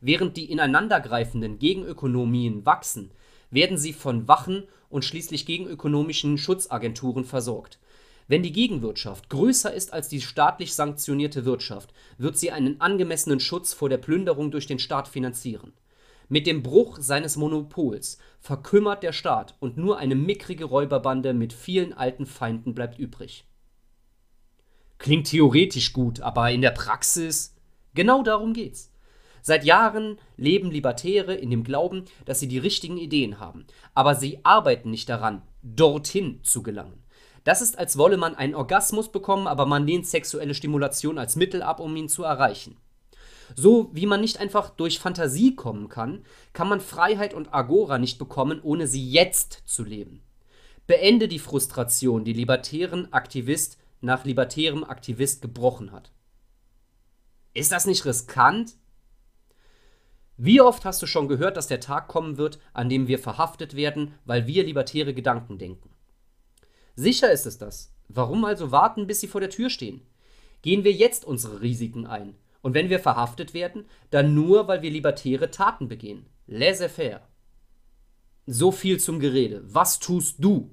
[0.00, 3.10] Während die ineinandergreifenden Gegenökonomien wachsen,
[3.50, 7.78] werden sie von Wachen und schließlich gegenökonomischen Schutzagenturen versorgt.
[8.26, 13.72] Wenn die Gegenwirtschaft größer ist als die staatlich sanktionierte Wirtschaft, wird sie einen angemessenen Schutz
[13.72, 15.72] vor der Plünderung durch den Staat finanzieren
[16.28, 21.92] mit dem Bruch seines Monopols verkümmert der Staat und nur eine mickrige Räuberbande mit vielen
[21.92, 23.44] alten Feinden bleibt übrig.
[24.98, 27.54] Klingt theoretisch gut, aber in der Praxis.
[27.94, 28.90] Genau darum geht's.
[29.42, 34.40] Seit Jahren leben Libertäre in dem Glauben, dass sie die richtigen Ideen haben, aber sie
[34.42, 37.03] arbeiten nicht daran, dorthin zu gelangen.
[37.44, 41.62] Das ist, als wolle man einen Orgasmus bekommen, aber man lehnt sexuelle Stimulation als Mittel
[41.62, 42.78] ab, um ihn zu erreichen.
[43.54, 46.24] So wie man nicht einfach durch Fantasie kommen kann,
[46.54, 50.22] kann man Freiheit und Agora nicht bekommen, ohne sie jetzt zu leben.
[50.86, 56.12] Beende die Frustration, die libertären Aktivist nach libertärem Aktivist gebrochen hat.
[57.52, 58.76] Ist das nicht riskant?
[60.36, 63.76] Wie oft hast du schon gehört, dass der Tag kommen wird, an dem wir verhaftet
[63.76, 65.93] werden, weil wir libertäre Gedanken denken?
[66.96, 67.92] Sicher ist es das.
[68.08, 70.02] Warum also warten, bis sie vor der Tür stehen?
[70.62, 72.34] Gehen wir jetzt unsere Risiken ein.
[72.62, 76.26] Und wenn wir verhaftet werden, dann nur, weil wir libertäre Taten begehen.
[76.46, 77.20] Laissez-faire.
[78.46, 79.62] So viel zum Gerede.
[79.66, 80.70] Was tust du?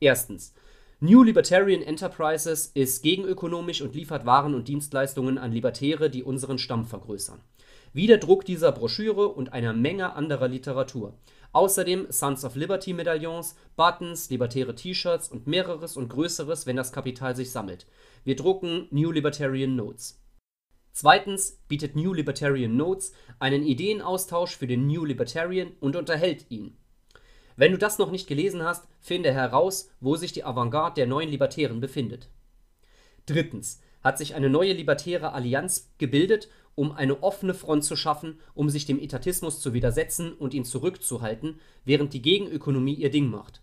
[0.00, 0.54] Erstens.
[1.00, 6.86] New Libertarian Enterprises ist gegenökonomisch und liefert Waren und Dienstleistungen an Libertäre, die unseren Stamm
[6.86, 7.42] vergrößern.
[7.92, 11.18] Wie der Druck dieser Broschüre und einer Menge anderer Literatur.
[11.52, 17.34] Außerdem Sons of Liberty Medaillons, Buttons, libertäre T-Shirts und mehreres und größeres, wenn das Kapital
[17.34, 17.86] sich sammelt.
[18.24, 20.22] Wir drucken New Libertarian Notes.
[20.92, 26.76] Zweitens bietet New Libertarian Notes einen Ideenaustausch für den New Libertarian und unterhält ihn.
[27.56, 31.30] Wenn du das noch nicht gelesen hast, finde heraus, wo sich die Avantgarde der neuen
[31.30, 32.28] Libertären befindet.
[33.26, 38.70] Drittens hat sich eine neue libertäre Allianz gebildet, um eine offene Front zu schaffen, um
[38.70, 43.60] sich dem Etatismus zu widersetzen und ihn zurückzuhalten, während die Gegenökonomie ihr Ding macht.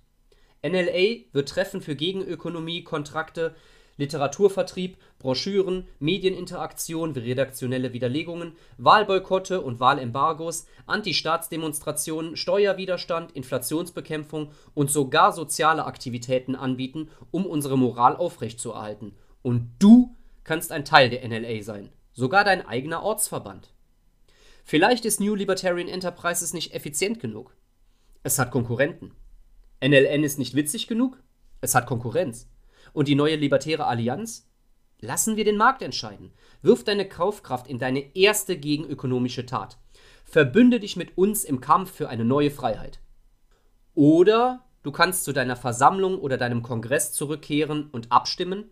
[0.66, 3.56] NLA wird Treffen für Gegenökonomie, Kontrakte,
[3.98, 15.86] Literaturvertrieb, Broschüren, Medieninteraktion wie redaktionelle Widerlegungen, Wahlboykotte und Wahlembargos, Anti-Staatsdemonstrationen, Steuerwiderstand, Inflationsbekämpfung und sogar soziale
[15.86, 19.14] Aktivitäten anbieten, um unsere Moral aufrechtzuerhalten.
[19.44, 23.74] Und du kannst ein Teil der NLA sein, sogar dein eigener Ortsverband.
[24.64, 27.56] Vielleicht ist New Libertarian Enterprises nicht effizient genug.
[28.24, 29.12] Es hat Konkurrenten.
[29.84, 31.22] NLN ist nicht witzig genug.
[31.60, 32.50] Es hat Konkurrenz.
[32.94, 34.50] Und die neue Libertäre Allianz?
[35.00, 36.32] Lassen wir den Markt entscheiden.
[36.62, 39.78] Wirf deine Kaufkraft in deine erste gegenökonomische Tat.
[40.24, 43.02] Verbünde dich mit uns im Kampf für eine neue Freiheit.
[43.96, 48.72] Oder du kannst zu deiner Versammlung oder deinem Kongress zurückkehren und abstimmen,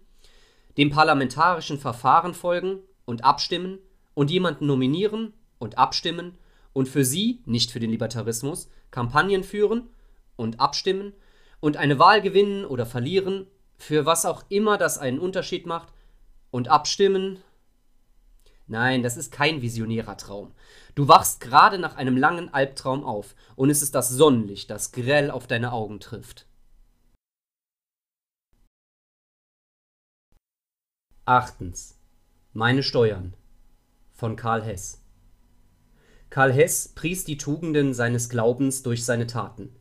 [0.77, 2.79] dem parlamentarischen Verfahren folgen
[3.11, 3.77] und abstimmen
[4.13, 6.37] und jemanden nominieren und abstimmen
[6.73, 9.89] und für sie, nicht für den Libertarismus, Kampagnen führen
[10.37, 11.13] und abstimmen
[11.59, 13.47] und eine Wahl gewinnen oder verlieren
[13.77, 15.93] für was auch immer das einen Unterschied macht
[16.51, 17.39] und abstimmen.
[18.67, 20.53] Nein, das ist kein visionärer Traum.
[20.95, 25.31] Du wachst gerade nach einem langen Albtraum auf und es ist das Sonnenlicht, das grell
[25.31, 26.47] auf deine Augen trifft.
[31.25, 32.00] Achtens.
[32.53, 33.33] Meine Steuern
[34.11, 35.01] von Karl Hess.
[36.29, 39.73] Karl Hess pries die Tugenden seines Glaubens durch seine Taten.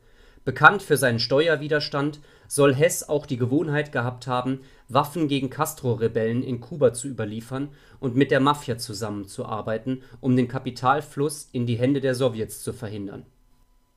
[0.45, 6.61] Bekannt für seinen Steuerwiderstand soll Hess auch die Gewohnheit gehabt haben, Waffen gegen Castro-Rebellen in
[6.61, 12.15] Kuba zu überliefern und mit der Mafia zusammenzuarbeiten, um den Kapitalfluss in die Hände der
[12.15, 13.25] Sowjets zu verhindern.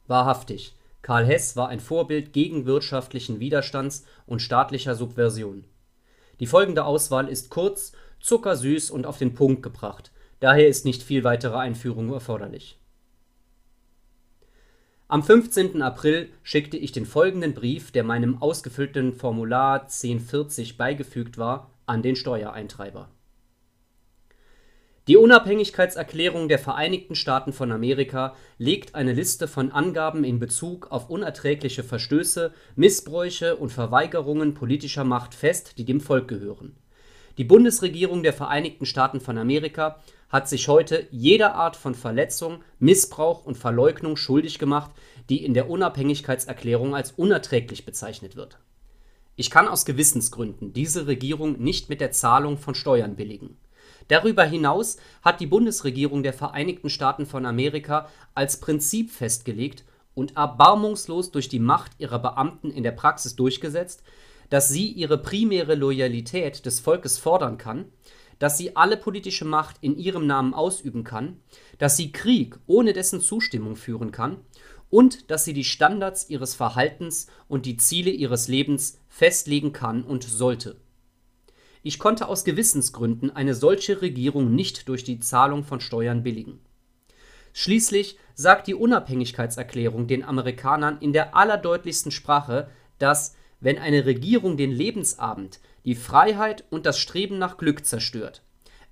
[0.08, 5.64] Wahrhaftig, Karl Hess war ein Vorbild gegen wirtschaftlichen Widerstands und staatlicher Subversion.
[6.40, 7.92] Die folgende Auswahl ist kurz,
[8.24, 12.78] zuckersüß und auf den Punkt gebracht, daher ist nicht viel weitere Einführung erforderlich
[15.14, 15.80] am 15.
[15.80, 22.16] April schickte ich den folgenden Brief, der meinem ausgefüllten Formular 1040 beigefügt war, an den
[22.16, 23.10] Steuereintreiber.
[25.06, 31.10] Die Unabhängigkeitserklärung der Vereinigten Staaten von Amerika legt eine Liste von Angaben in Bezug auf
[31.10, 36.74] unerträgliche Verstöße, Missbräuche und Verweigerungen politischer Macht fest, die dem Volk gehören.
[37.36, 43.44] Die Bundesregierung der Vereinigten Staaten von Amerika hat sich heute jeder Art von Verletzung, Missbrauch
[43.44, 44.92] und Verleugnung schuldig gemacht,
[45.28, 48.58] die in der Unabhängigkeitserklärung als unerträglich bezeichnet wird.
[49.34, 53.56] Ich kann aus Gewissensgründen diese Regierung nicht mit der Zahlung von Steuern billigen.
[54.06, 61.32] Darüber hinaus hat die Bundesregierung der Vereinigten Staaten von Amerika als Prinzip festgelegt und erbarmungslos
[61.32, 64.04] durch die Macht ihrer Beamten in der Praxis durchgesetzt,
[64.50, 67.86] dass sie ihre primäre Loyalität des Volkes fordern kann,
[68.38, 71.40] dass sie alle politische Macht in ihrem Namen ausüben kann,
[71.78, 74.38] dass sie Krieg ohne dessen Zustimmung führen kann
[74.90, 80.24] und dass sie die Standards ihres Verhaltens und die Ziele ihres Lebens festlegen kann und
[80.24, 80.76] sollte.
[81.82, 86.60] Ich konnte aus Gewissensgründen eine solche Regierung nicht durch die Zahlung von Steuern billigen.
[87.52, 92.68] Schließlich sagt die Unabhängigkeitserklärung den Amerikanern in der allerdeutlichsten Sprache,
[92.98, 98.42] dass, wenn eine Regierung den Lebensabend die Freiheit und das Streben nach Glück zerstört,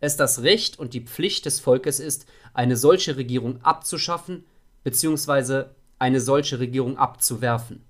[0.00, 4.46] es das Recht und die Pflicht des Volkes ist, eine solche Regierung abzuschaffen
[4.82, 5.64] bzw.
[5.98, 7.84] eine solche Regierung abzuwerfen.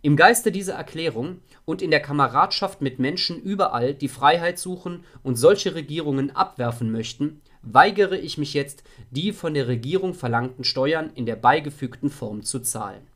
[0.00, 5.36] Im Geiste dieser Erklärung und in der Kameradschaft mit Menschen überall, die Freiheit suchen und
[5.36, 11.26] solche Regierungen abwerfen möchten, weigere ich mich jetzt, die von der Regierung verlangten Steuern in
[11.26, 13.06] der beigefügten Form zu zahlen.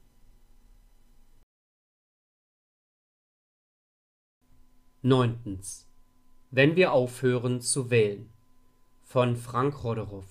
[5.05, 5.89] Neuntens.
[6.53, 8.31] Wenn wir aufhören zu wählen.
[9.03, 10.29] Von Frank Roderoff.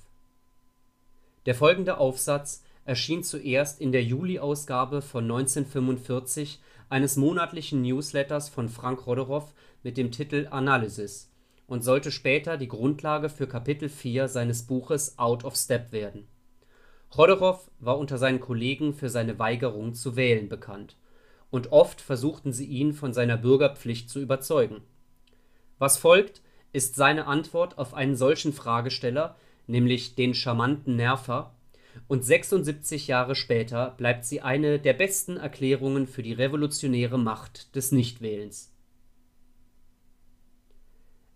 [1.45, 9.05] Der folgende Aufsatz erschien zuerst in der Juli-Ausgabe von 1945 eines monatlichen Newsletters von Frank
[9.05, 9.51] Roderoff
[9.83, 11.29] mit dem Titel Analysis
[11.67, 16.29] und sollte später die Grundlage für Kapitel 4 seines Buches Out of Step werden.
[17.17, 20.95] Roderoff war unter seinen Kollegen für seine Weigerung zu wählen bekannt,
[21.51, 24.81] und oft versuchten sie ihn von seiner Bürgerpflicht zu überzeugen.
[25.77, 26.41] Was folgt,
[26.73, 29.35] ist seine Antwort auf einen solchen Fragesteller,
[29.67, 31.53] nämlich den charmanten Nerver,
[32.07, 37.91] und 76 Jahre später bleibt sie eine der besten Erklärungen für die revolutionäre Macht des
[37.91, 38.73] Nichtwählens.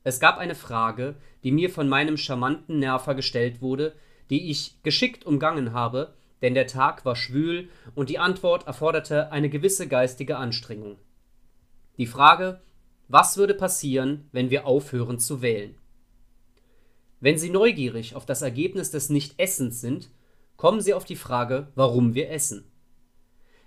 [0.03, 3.95] Es gab eine Frage, die mir von meinem charmanten Nerver gestellt wurde,
[4.29, 9.49] die ich geschickt umgangen habe, denn der Tag war schwül und die Antwort erforderte eine
[9.49, 10.97] gewisse geistige Anstrengung.
[11.97, 12.61] Die Frage,
[13.07, 15.75] was würde passieren, wenn wir aufhören zu wählen?
[17.19, 20.09] Wenn Sie neugierig auf das Ergebnis des Nichtessens sind,
[20.57, 22.69] kommen Sie auf die Frage, warum wir essen.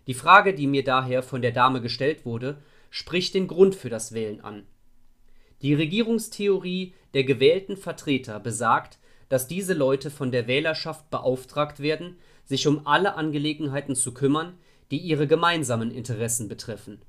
[0.07, 2.59] Die Frage, die mir daher von der Dame gestellt wurde,
[2.91, 4.67] spricht den Grund für das Wählen an.
[5.63, 8.99] Die Regierungstheorie der gewählten Vertreter besagt,
[9.29, 12.17] dass diese Leute von der Wählerschaft beauftragt werden,
[12.49, 14.55] sich um alle Angelegenheiten zu kümmern,
[14.91, 17.03] die ihre gemeinsamen Interessen betreffen.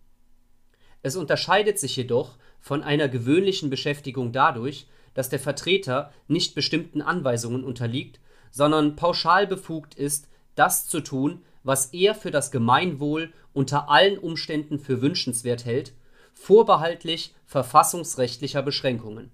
[1.02, 7.64] Es unterscheidet sich jedoch von einer gewöhnlichen Beschäftigung dadurch, dass der Vertreter nicht bestimmten Anweisungen
[7.64, 8.20] unterliegt,
[8.52, 14.78] sondern pauschal befugt ist, das zu tun, was er für das Gemeinwohl unter allen Umständen
[14.78, 15.94] für wünschenswert hält,
[16.34, 19.32] vorbehaltlich verfassungsrechtlicher Beschränkungen.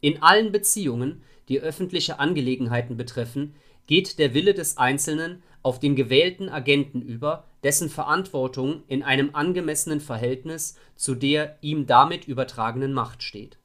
[0.00, 3.54] In allen Beziehungen, die öffentliche Angelegenheiten betreffen,
[3.86, 10.00] geht der Wille des Einzelnen auf den gewählten Agenten über, dessen Verantwortung in einem angemessenen
[10.00, 13.58] Verhältnis zu der ihm damit übertragenen Macht steht.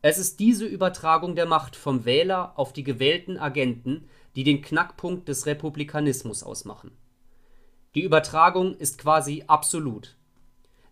[0.00, 5.28] Es ist diese Übertragung der Macht vom Wähler auf die gewählten Agenten, die den Knackpunkt
[5.28, 6.92] des Republikanismus ausmachen.
[7.94, 10.16] Die Übertragung ist quasi absolut.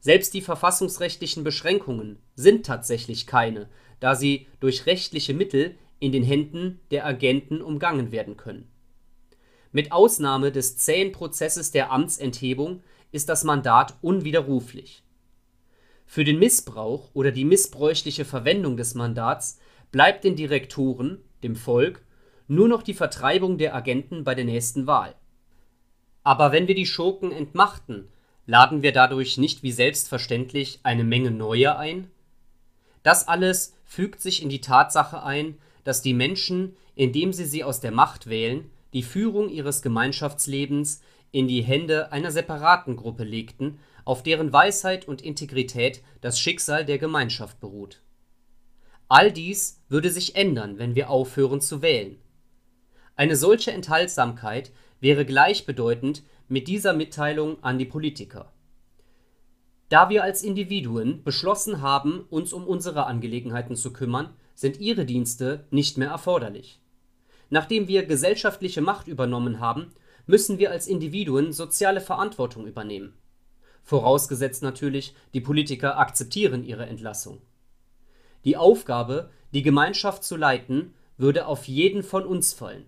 [0.01, 3.69] Selbst die verfassungsrechtlichen Beschränkungen sind tatsächlich keine,
[4.01, 8.71] da sie durch rechtliche Mittel in den Händen der Agenten umgangen werden können.
[9.73, 12.83] Mit Ausnahme des zähen Prozesses der Amtsenthebung
[13.13, 15.03] ist das Mandat unwiderruflich.
[16.07, 19.59] Für den Missbrauch oder die missbräuchliche Verwendung des Mandats
[19.91, 22.05] bleibt den Direktoren, dem Volk,
[22.49, 25.15] nur noch die Vertreibung der Agenten bei der nächsten Wahl.
[26.23, 28.09] Aber wenn wir die Schurken entmachten,
[28.47, 32.11] laden wir dadurch nicht wie selbstverständlich eine Menge neuer ein?
[33.03, 37.79] Das alles fügt sich in die Tatsache ein, dass die Menschen, indem sie sie aus
[37.79, 44.25] der Macht wählen, die Führung ihres Gemeinschaftslebens in die Hände einer separaten Gruppe legten, auf
[44.25, 48.03] deren Weisheit und Integrität das Schicksal der Gemeinschaft beruht.
[49.07, 52.17] All dies würde sich ändern, wenn wir aufhören zu wählen.
[53.15, 58.53] Eine solche Enthaltsamkeit wäre gleichbedeutend mit dieser Mitteilung an die Politiker.
[59.89, 65.65] Da wir als Individuen beschlossen haben, uns um unsere Angelegenheiten zu kümmern, sind ihre Dienste
[65.71, 66.81] nicht mehr erforderlich.
[67.51, 69.93] Nachdem wir gesellschaftliche Macht übernommen haben,
[70.27, 73.15] müssen wir als Individuen soziale Verantwortung übernehmen.
[73.85, 77.41] Vorausgesetzt natürlich, die Politiker akzeptieren ihre Entlassung.
[78.45, 82.87] Die Aufgabe, die Gemeinschaft zu leiten, würde auf jeden von uns fallen.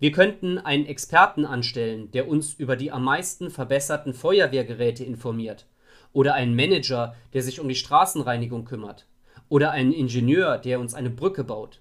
[0.00, 5.66] Wir könnten einen Experten anstellen, der uns über die am meisten verbesserten Feuerwehrgeräte informiert,
[6.12, 9.06] oder einen Manager, der sich um die Straßenreinigung kümmert,
[9.48, 11.80] oder einen Ingenieur, der uns eine Brücke baut.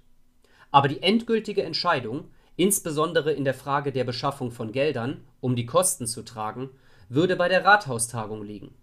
[0.72, 2.26] Aber die endgültige Entscheidung,
[2.56, 6.70] insbesondere in der Frage der Beschaffung von Geldern, um die Kosten zu tragen,
[7.10, 8.74] würde bei der Rathaustagung liegen.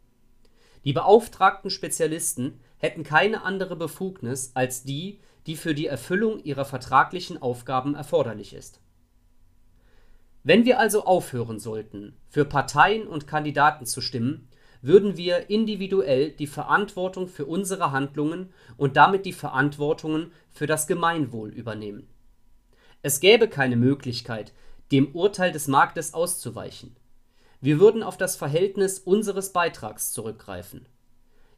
[0.85, 7.41] Die beauftragten Spezialisten hätten keine andere Befugnis als die, die für die Erfüllung ihrer vertraglichen
[7.41, 8.81] Aufgaben erforderlich ist.
[10.45, 14.48] Wenn wir also aufhören sollten, für Parteien und Kandidaten zu stimmen,
[14.83, 21.51] würden wir individuell die Verantwortung für unsere Handlungen und damit die Verantwortungen für das Gemeinwohl
[21.51, 22.09] übernehmen.
[23.03, 24.53] Es gäbe keine Möglichkeit,
[24.93, 26.97] dem Urteil des Marktes auszuweichen.
[27.61, 30.87] Wir würden auf das Verhältnis unseres Beitrags zurückgreifen.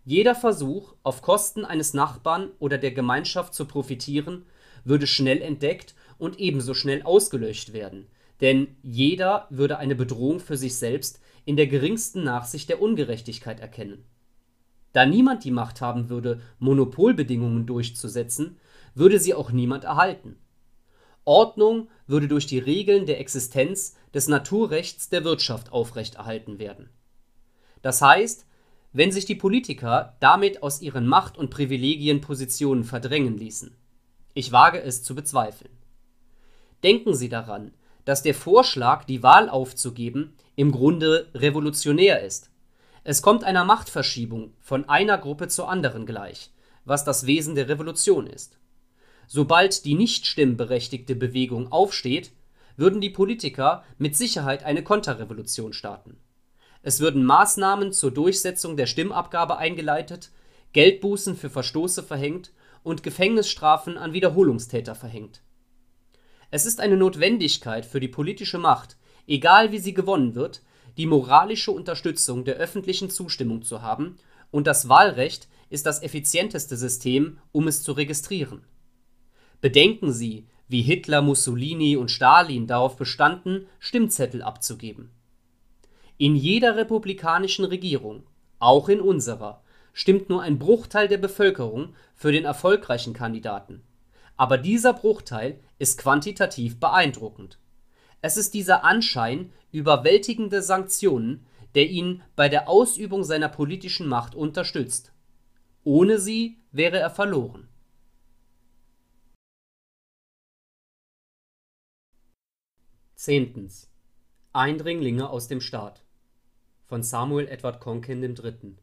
[0.05, 4.47] Jeder Versuch, auf Kosten eines Nachbarn oder der Gemeinschaft zu profitieren,
[4.85, 8.07] würde schnell entdeckt und ebenso schnell ausgelöscht werden,
[8.41, 14.05] denn jeder würde eine Bedrohung für sich selbst in der geringsten Nachsicht der Ungerechtigkeit erkennen.
[14.93, 18.57] Da niemand die Macht haben würde, Monopolbedingungen durchzusetzen,
[18.95, 20.37] würde sie auch niemand erhalten.
[21.25, 26.89] Ordnung würde durch die Regeln der Existenz des Naturrechts der Wirtschaft aufrechterhalten werden.
[27.83, 28.47] Das heißt,
[28.93, 33.77] wenn sich die Politiker damit aus ihren Macht- und Privilegienpositionen verdrängen ließen.
[34.35, 35.77] Ich wage es zu bezweifeln.
[36.85, 37.73] Denken Sie daran,
[38.05, 42.51] dass der Vorschlag, die Wahl aufzugeben, im Grunde revolutionär ist.
[43.03, 46.51] Es kommt einer Machtverschiebung von einer Gruppe zur anderen gleich,
[46.85, 48.59] was das Wesen der Revolution ist.
[49.27, 52.33] Sobald die nicht stimmberechtigte Bewegung aufsteht,
[52.77, 56.17] würden die Politiker mit Sicherheit eine Konterrevolution starten.
[56.83, 60.31] Es würden Maßnahmen zur Durchsetzung der Stimmabgabe eingeleitet,
[60.73, 62.53] Geldbußen für Verstoße verhängt
[62.83, 65.43] und Gefängnisstrafen an Wiederholungstäter verhängt.
[66.51, 68.97] Es ist eine Notwendigkeit für die politische Macht,
[69.27, 70.63] egal wie sie gewonnen wird,
[70.97, 74.17] die moralische Unterstützung der öffentlichen Zustimmung zu haben,
[74.51, 78.65] und das Wahlrecht ist das effizienteste System, um es zu registrieren.
[79.61, 85.11] Bedenken Sie, wie Hitler, Mussolini und Stalin darauf bestanden, Stimmzettel abzugeben.
[86.17, 88.25] In jeder republikanischen Regierung,
[88.59, 89.63] auch in unserer,
[89.93, 93.83] stimmt nur ein Bruchteil der Bevölkerung für den erfolgreichen Kandidaten.
[94.41, 97.59] Aber dieser Bruchteil ist quantitativ beeindruckend.
[98.23, 105.13] Es ist dieser Anschein überwältigender Sanktionen, der ihn bei der Ausübung seiner politischen Macht unterstützt.
[105.85, 107.69] Ohne sie wäre er verloren.
[113.17, 113.91] Zehntens.
[114.55, 116.03] Eindringlinge aus dem Staat
[116.87, 118.79] von Samuel Edward Conkin III.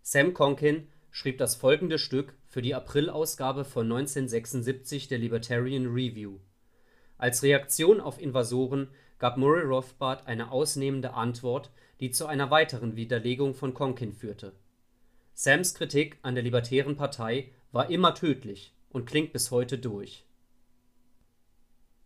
[0.00, 6.40] Sam Conkin schrieb das folgende Stück für die Aprilausgabe von 1976 der Libertarian Review.
[7.18, 8.88] Als Reaktion auf Invasoren
[9.20, 11.70] gab Murray Rothbard eine ausnehmende Antwort,
[12.00, 14.54] die zu einer weiteren Widerlegung von Conkin führte.
[15.34, 20.24] Sams Kritik an der Libertären Partei war immer tödlich und klingt bis heute durch.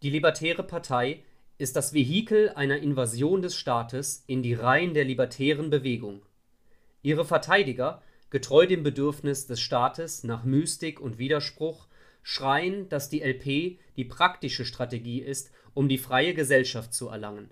[0.02, 1.24] Die Libertäre Partei
[1.56, 6.20] ist das Vehikel einer Invasion des Staates in die Reihen der libertären Bewegung
[7.02, 11.88] Ihre Verteidiger, getreu dem Bedürfnis des Staates nach Mystik und Widerspruch,
[12.22, 17.50] schreien, dass die LP die praktische Strategie ist, um die freie Gesellschaft zu erlangen.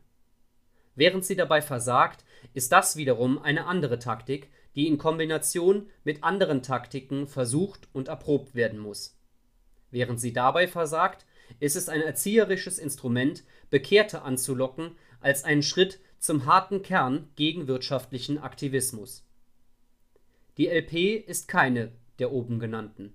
[0.95, 6.63] Während sie dabei versagt, ist das wiederum eine andere Taktik, die in Kombination mit anderen
[6.63, 9.19] Taktiken versucht und erprobt werden muss.
[9.91, 11.25] Während sie dabei versagt,
[11.61, 18.39] ist es ein erzieherisches Instrument, Bekehrte anzulocken, als einen Schritt zum harten Kern gegen wirtschaftlichen
[18.39, 19.26] Aktivismus
[20.57, 23.13] die LP ist keine der oben genannten.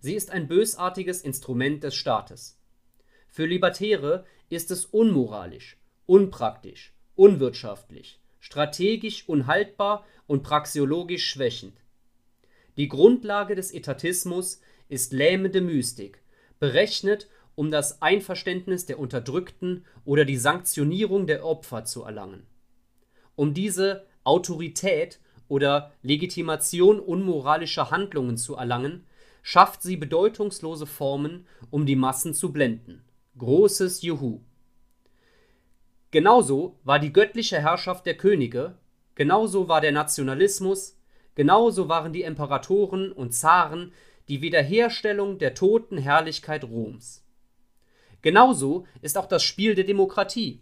[0.00, 2.60] Sie ist ein bösartiges Instrument des Staates.
[3.28, 11.80] Für Libertäre ist es unmoralisch, unpraktisch, unwirtschaftlich, strategisch unhaltbar und praxiologisch schwächend.
[12.76, 16.22] Die Grundlage des Etatismus ist lähmende Mystik,
[16.60, 22.46] berechnet, um das Einverständnis der Unterdrückten oder die Sanktionierung der Opfer zu erlangen.
[23.36, 29.06] Um diese Autorität oder Legitimation unmoralischer Handlungen zu erlangen,
[29.42, 33.04] schafft sie bedeutungslose Formen, um die Massen zu blenden.
[33.36, 34.40] Großes Juhu!
[36.10, 38.78] Genauso war die göttliche Herrschaft der Könige,
[39.16, 40.96] genauso war der Nationalismus,
[41.34, 43.92] genauso waren die Imperatoren und Zaren
[44.28, 47.24] die Wiederherstellung der toten Herrlichkeit Roms.
[48.22, 50.60] Genauso ist auch das Spiel der Demokratie.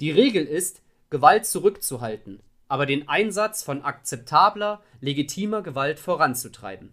[0.00, 2.42] Die Regel ist, Gewalt zurückzuhalten,
[2.74, 6.92] aber den Einsatz von akzeptabler, legitimer Gewalt voranzutreiben.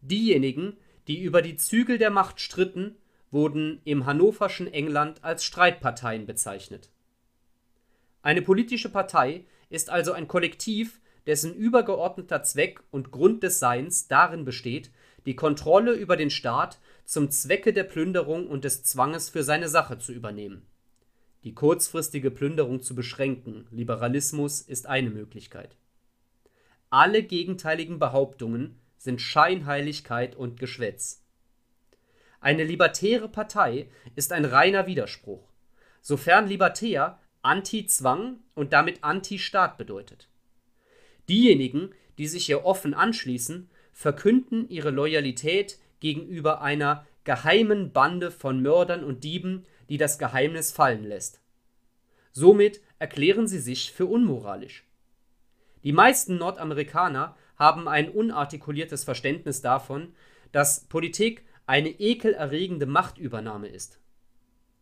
[0.00, 0.76] Diejenigen,
[1.06, 2.96] die über die Zügel der Macht stritten,
[3.30, 6.90] wurden im hannoverschen England als Streitparteien bezeichnet.
[8.22, 14.44] Eine politische Partei ist also ein Kollektiv, dessen übergeordneter Zweck und Grund des Seins darin
[14.44, 14.90] besteht,
[15.26, 20.00] die Kontrolle über den Staat zum Zwecke der Plünderung und des Zwanges für seine Sache
[20.00, 20.67] zu übernehmen
[21.48, 25.78] die kurzfristige Plünderung zu beschränken (Liberalismus) ist eine Möglichkeit.
[26.90, 31.24] Alle gegenteiligen Behauptungen sind Scheinheiligkeit und Geschwätz.
[32.38, 35.48] Eine libertäre Partei ist ein reiner Widerspruch,
[36.02, 40.28] sofern libertär Anti-Zwang und damit Anti-Staat bedeutet.
[41.30, 49.02] Diejenigen, die sich ihr offen anschließen, verkünden ihre Loyalität gegenüber einer geheimen Bande von Mördern
[49.02, 51.40] und Dieben die das Geheimnis fallen lässt.
[52.32, 54.84] Somit erklären sie sich für unmoralisch.
[55.82, 60.14] Die meisten Nordamerikaner haben ein unartikuliertes Verständnis davon,
[60.52, 64.00] dass Politik eine ekelerregende Machtübernahme ist.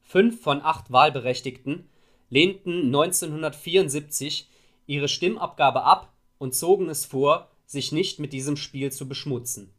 [0.03, 1.89] Fünf von acht Wahlberechtigten
[2.31, 4.49] lehnten 1974
[4.87, 9.73] ihre Stimmabgabe ab und zogen es vor, sich nicht mit diesem Spiel zu beschmutzen.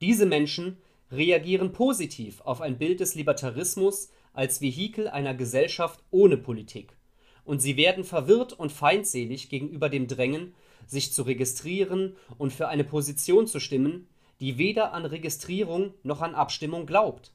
[0.00, 0.78] Diese Menschen
[1.10, 6.96] reagieren positiv auf ein Bild des Libertarismus als Vehikel einer Gesellschaft ohne Politik,
[7.44, 10.54] und sie werden verwirrt und feindselig gegenüber dem Drängen,
[10.86, 14.08] sich zu registrieren und für eine Position zu stimmen,
[14.40, 17.32] die weder an Registrierung noch an Abstimmung glaubt.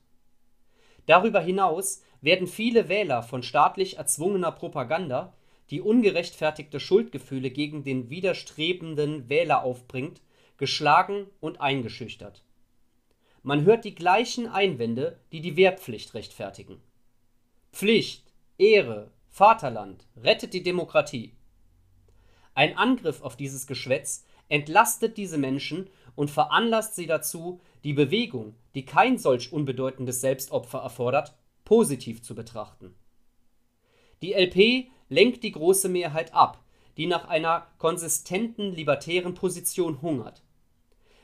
[1.05, 5.33] Darüber hinaus werden viele Wähler von staatlich erzwungener Propaganda,
[5.69, 10.21] die ungerechtfertigte Schuldgefühle gegen den widerstrebenden Wähler aufbringt,
[10.57, 12.43] geschlagen und eingeschüchtert.
[13.43, 16.81] Man hört die gleichen Einwände, die die Wehrpflicht rechtfertigen.
[17.75, 21.33] Pflicht, Ehre, Vaterland, rettet die Demokratie.
[22.53, 28.85] Ein Angriff auf dieses Geschwätz entlastet diese Menschen und veranlasst sie dazu, die Bewegung, die
[28.85, 31.35] kein solch unbedeutendes Selbstopfer erfordert,
[31.65, 32.95] positiv zu betrachten.
[34.21, 36.63] Die LP lenkt die große Mehrheit ab,
[36.95, 40.43] die nach einer konsistenten libertären Position hungert.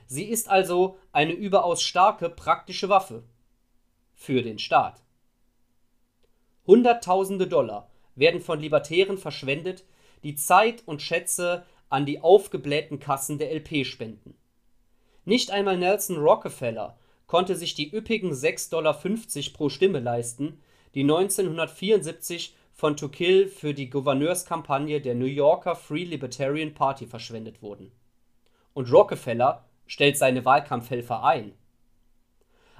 [0.05, 3.23] Sie ist also eine überaus starke praktische Waffe
[4.13, 5.01] für den Staat.
[6.71, 9.83] Hunderttausende Dollar werden von Libertären verschwendet,
[10.23, 14.35] die Zeit und Schätze an die aufgeblähten Kassen der LP spenden.
[15.25, 19.01] Nicht einmal Nelson Rockefeller konnte sich die üppigen 6,50 Dollar
[19.51, 20.61] pro Stimme leisten,
[20.95, 27.91] die 1974 von Tocqueville für die Gouverneurskampagne der New Yorker Free Libertarian Party verschwendet wurden.
[28.73, 31.51] Und Rockefeller stellt seine Wahlkampfhelfer ein.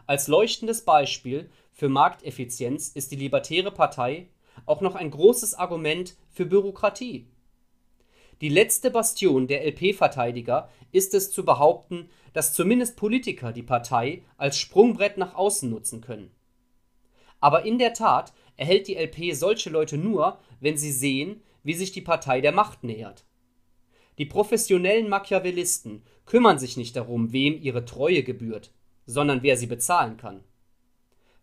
[0.07, 1.49] Als leuchtendes Beispiel
[1.81, 4.27] für Markteffizienz ist die Libertäre Partei
[4.67, 7.25] auch noch ein großes Argument für Bürokratie.
[8.39, 14.59] Die letzte Bastion der LP-Verteidiger ist es zu behaupten, dass zumindest Politiker die Partei als
[14.59, 16.29] Sprungbrett nach außen nutzen können.
[17.39, 21.91] Aber in der Tat erhält die LP solche Leute nur, wenn sie sehen, wie sich
[21.91, 23.25] die Partei der Macht nähert.
[24.19, 28.71] Die professionellen Machiavellisten kümmern sich nicht darum, wem ihre Treue gebührt,
[29.07, 30.43] sondern wer sie bezahlen kann.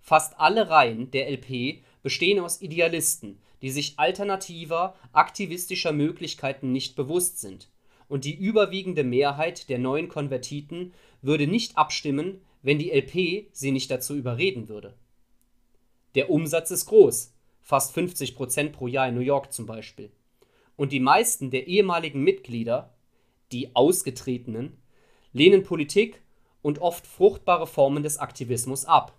[0.09, 7.41] Fast alle Reihen der LP bestehen aus Idealisten, die sich alternativer, aktivistischer Möglichkeiten nicht bewusst
[7.41, 7.69] sind,
[8.09, 13.91] und die überwiegende Mehrheit der neuen Konvertiten würde nicht abstimmen, wenn die LP sie nicht
[13.91, 14.95] dazu überreden würde.
[16.15, 20.11] Der Umsatz ist groß, fast 50 Prozent pro Jahr in New York zum Beispiel.
[20.75, 22.95] Und die meisten der ehemaligen Mitglieder,
[23.53, 24.79] die Ausgetretenen,
[25.35, 26.23] lehnen Politik
[26.63, 29.18] und oft fruchtbare Formen des Aktivismus ab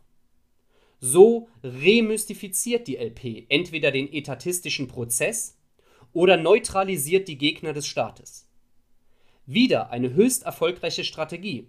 [0.99, 5.57] so remystifiziert die LP entweder den etatistischen Prozess
[6.13, 8.47] oder neutralisiert die Gegner des Staates.
[9.45, 11.67] Wieder eine höchst erfolgreiche Strategie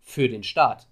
[0.00, 0.88] für den Staat.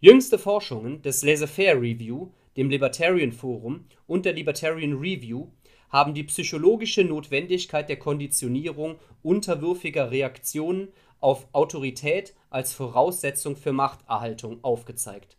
[0.00, 5.48] Jüngste Forschungen des Laissez-faire Review, dem Libertarian Forum und der Libertarian Review
[5.88, 10.88] haben die psychologische Notwendigkeit der Konditionierung unterwürfiger Reaktionen
[11.20, 15.35] auf Autorität als Voraussetzung für Machterhaltung aufgezeigt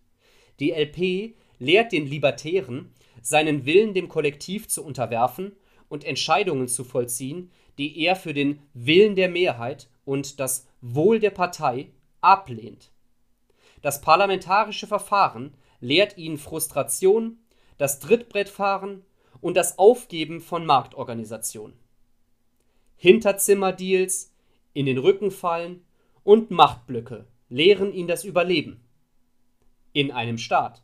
[0.60, 5.56] die LP lehrt den Libertären, seinen Willen dem Kollektiv zu unterwerfen
[5.90, 11.32] und Entscheidungen zu vollziehen, die er für den Willen der Mehrheit und das Wohl der
[11.32, 12.92] Partei ablehnt.
[13.82, 17.38] Das parlamentarische Verfahren lehrt ihnen Frustration,
[17.78, 19.06] das Trittbrettfahren
[19.42, 21.78] und das Aufgeben von Marktorganisationen.
[22.96, 24.34] Hinterzimmerdeals,
[24.74, 25.86] in den Rücken fallen
[26.24, 28.87] und Machtblöcke lehren ihn das Überleben
[29.98, 30.84] in einem Staat.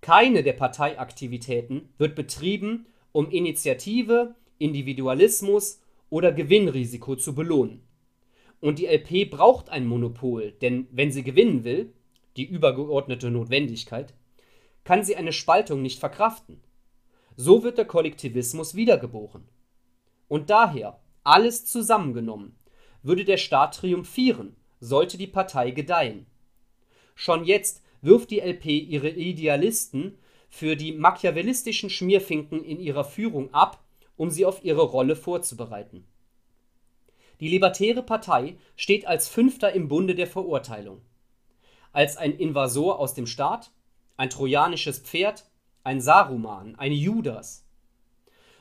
[0.00, 7.82] Keine der Parteiaktivitäten wird betrieben, um Initiative, Individualismus oder Gewinnrisiko zu belohnen.
[8.60, 11.92] Und die LP braucht ein Monopol, denn wenn sie gewinnen will,
[12.36, 14.14] die übergeordnete Notwendigkeit,
[14.84, 16.60] kann sie eine Spaltung nicht verkraften.
[17.34, 19.48] So wird der Kollektivismus wiedergeboren.
[20.28, 22.54] Und daher, alles zusammengenommen,
[23.02, 26.26] würde der Staat triumphieren, sollte die Partei gedeihen.
[27.14, 30.18] Schon jetzt wirft die LP ihre Idealisten
[30.48, 33.82] für die machiavellistischen Schmierfinken in ihrer Führung ab,
[34.16, 36.04] um sie auf ihre Rolle vorzubereiten.
[37.40, 41.00] Die Libertäre Partei steht als Fünfter im Bunde der Verurteilung.
[41.92, 43.72] Als ein Invasor aus dem Staat,
[44.16, 45.46] ein trojanisches Pferd,
[45.84, 47.64] ein Saruman, ein Judas.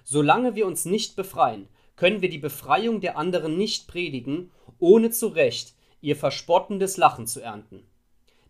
[0.04, 4.50] Solange wir uns nicht befreien, können wir die Befreiung der anderen nicht predigen,
[4.80, 7.86] ohne zu Recht ihr verspottendes Lachen zu ernten.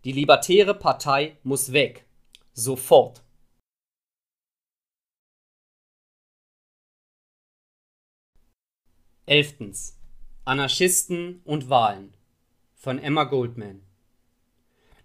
[0.03, 2.05] Die Libertäre Partei muss weg.
[2.53, 3.21] Sofort.
[9.27, 9.99] Elftens.
[10.43, 12.15] Anarchisten und Wahlen
[12.73, 13.83] von Emma Goldman.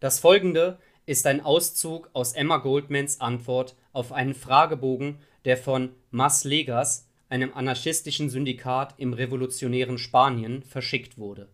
[0.01, 6.44] Das folgende ist ein Auszug aus Emma Goldmans Antwort auf einen Fragebogen, der von Mas
[6.44, 11.51] Legas, einem anarchistischen Syndikat im revolutionären Spanien, verschickt wurde.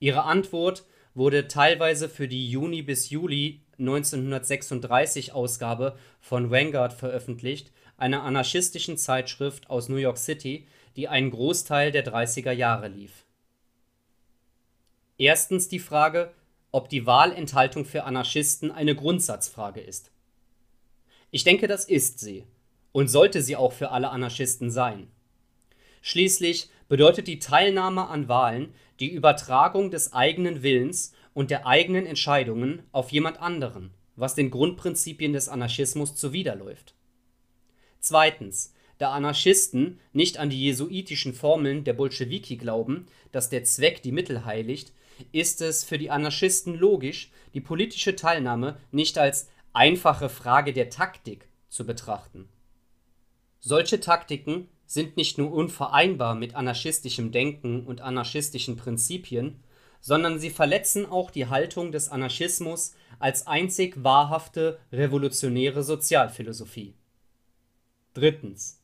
[0.00, 0.84] Ihre Antwort
[1.18, 9.68] wurde teilweise für die Juni bis Juli 1936 Ausgabe von Vanguard veröffentlicht, einer anarchistischen Zeitschrift
[9.68, 10.66] aus New York City,
[10.96, 13.24] die einen Großteil der 30er Jahre lief.
[15.18, 16.32] Erstens die Frage,
[16.70, 20.12] ob die Wahlenthaltung für Anarchisten eine Grundsatzfrage ist.
[21.32, 22.44] Ich denke, das ist sie
[22.92, 25.08] und sollte sie auch für alle Anarchisten sein.
[26.00, 32.82] Schließlich bedeutet die Teilnahme an Wahlen die Übertragung des eigenen Willens und der eigenen Entscheidungen
[32.92, 36.94] auf jemand anderen, was den Grundprinzipien des Anarchismus zuwiderläuft.
[38.00, 44.12] Zweitens, da Anarchisten nicht an die jesuitischen Formeln der Bolschewiki glauben, dass der Zweck die
[44.12, 44.92] Mittel heiligt,
[45.32, 51.48] ist es für die Anarchisten logisch, die politische Teilnahme nicht als einfache Frage der Taktik
[51.68, 52.48] zu betrachten.
[53.60, 59.62] Solche Taktiken sind nicht nur unvereinbar mit anarchistischem Denken und anarchistischen Prinzipien,
[60.00, 66.94] sondern sie verletzen auch die Haltung des Anarchismus als einzig wahrhafte revolutionäre Sozialphilosophie.
[68.14, 68.82] Drittens.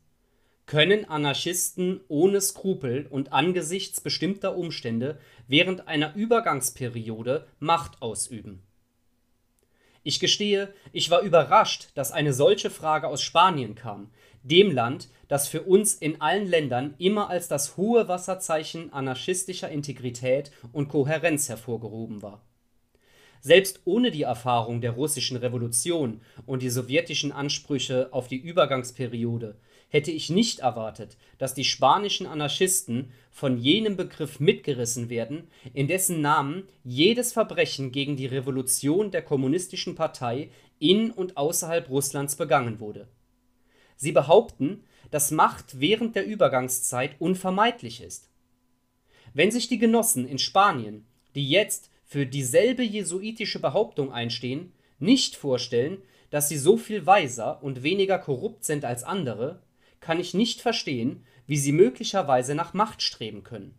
[0.66, 8.62] Können Anarchisten ohne Skrupel und angesichts bestimmter Umstände während einer Übergangsperiode Macht ausüben?
[10.02, 14.10] Ich gestehe, ich war überrascht, dass eine solche Frage aus Spanien kam,
[14.44, 20.52] dem Land, das für uns in allen Ländern immer als das hohe Wasserzeichen anarchistischer Integrität
[20.72, 22.42] und Kohärenz hervorgehoben war.
[23.40, 29.56] Selbst ohne die Erfahrung der Russischen Revolution und die sowjetischen Ansprüche auf die Übergangsperiode
[29.88, 36.20] hätte ich nicht erwartet, dass die spanischen Anarchisten von jenem Begriff mitgerissen werden, in dessen
[36.20, 43.08] Namen jedes Verbrechen gegen die Revolution der Kommunistischen Partei in und außerhalb Russlands begangen wurde.
[43.96, 48.30] Sie behaupten, dass Macht während der Übergangszeit unvermeidlich ist.
[49.32, 56.02] Wenn sich die Genossen in Spanien, die jetzt für dieselbe jesuitische Behauptung einstehen, nicht vorstellen,
[56.30, 59.62] dass sie so viel weiser und weniger korrupt sind als andere,
[60.00, 63.78] kann ich nicht verstehen, wie sie möglicherweise nach Macht streben können.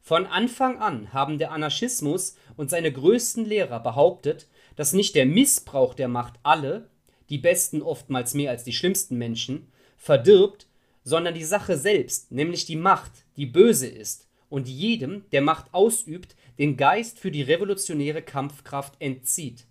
[0.00, 5.94] Von Anfang an haben der Anarchismus und seine größten Lehrer behauptet, dass nicht der Missbrauch
[5.94, 6.90] der Macht alle,
[7.32, 10.68] die besten oftmals mehr als die schlimmsten Menschen, verdirbt,
[11.02, 16.36] sondern die Sache selbst, nämlich die Macht, die böse ist und jedem, der Macht ausübt,
[16.58, 19.64] den Geist für die revolutionäre Kampfkraft entzieht.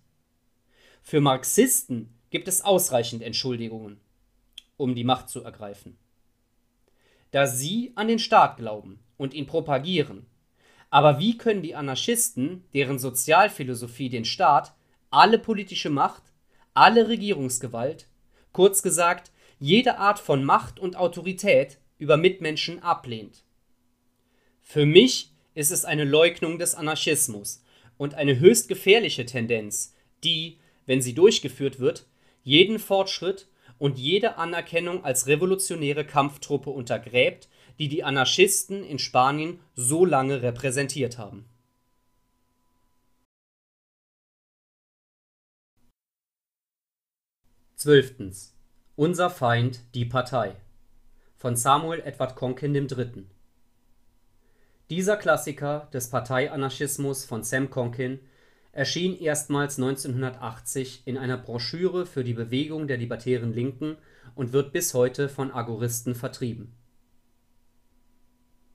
[1.02, 4.00] Für Marxisten gibt es ausreichend Entschuldigungen
[4.82, 5.96] um die Macht zu ergreifen.
[7.30, 10.26] Da sie an den Staat glauben und ihn propagieren.
[10.90, 14.74] Aber wie können die Anarchisten, deren Sozialphilosophie den Staat,
[15.10, 16.31] alle politische Macht,
[16.74, 18.08] alle Regierungsgewalt,
[18.52, 23.44] kurz gesagt, jede Art von Macht und Autorität über Mitmenschen ablehnt?
[24.62, 27.62] Für mich ist es eine Leugnung des Anarchismus
[27.96, 29.94] und eine höchst gefährliche Tendenz,
[30.24, 32.06] die, wenn sie durchgeführt wird,
[32.42, 40.04] jeden Fortschritt und jede Anerkennung als revolutionäre Kampftruppe untergräbt, die die Anarchisten in Spanien so
[40.04, 41.44] lange repräsentiert haben.
[47.82, 48.54] Zwölftens.
[48.94, 50.54] Unser Feind, die Partei.
[51.36, 53.26] Von Samuel Edward Konkin III.
[54.88, 58.20] Dieser Klassiker des Parteianarchismus von Sam Konkin
[58.70, 63.96] erschien erstmals 1980 in einer Broschüre für die Bewegung der Libertären Linken
[64.36, 66.76] und wird bis heute von Agoristen vertrieben.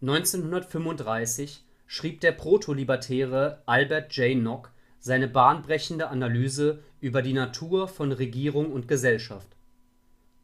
[0.02, 4.38] 1935 schrieb der Proto-Libertäre Albert J.
[4.38, 9.56] Nock seine bahnbrechende Analyse über die Natur von Regierung und Gesellschaft.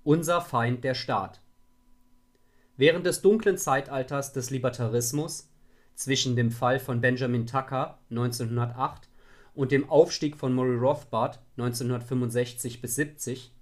[0.03, 1.41] Unser Feind der Staat.
[2.75, 5.49] Während des dunklen Zeitalters des Libertarismus,
[5.95, 9.09] zwischen dem Fall von Benjamin Tucker 1908
[9.53, 13.53] und dem Aufstieg von Murray Rothbard 1965– 70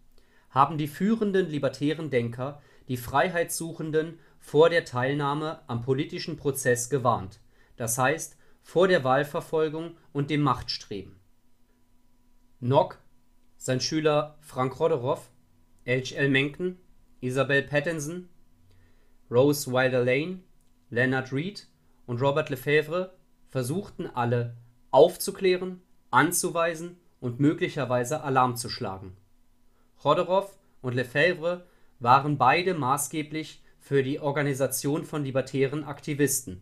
[0.50, 7.40] haben die führenden libertären Denker die Freiheitssuchenden vor der Teilnahme am politischen Prozess gewarnt,
[7.78, 8.38] das heißt
[8.72, 11.19] vor der Wahlverfolgung und dem Machtstreben.
[12.61, 13.02] Nock,
[13.57, 15.30] sein Schüler Frank Roderoff,
[15.85, 16.15] H.
[16.15, 16.30] L.
[16.30, 16.80] Mencken,
[17.19, 18.30] Isabel Pattinson,
[19.30, 20.39] Rose Wilder Lane,
[20.89, 21.68] Leonard Read
[22.06, 23.14] und Robert Lefebvre
[23.49, 24.56] versuchten alle
[24.89, 29.18] aufzuklären, anzuweisen und möglicherweise Alarm zu schlagen.
[30.02, 30.49] Chodorow
[30.81, 31.68] und Lefebvre
[31.99, 36.61] waren beide maßgeblich für die Organisation von libertären Aktivisten.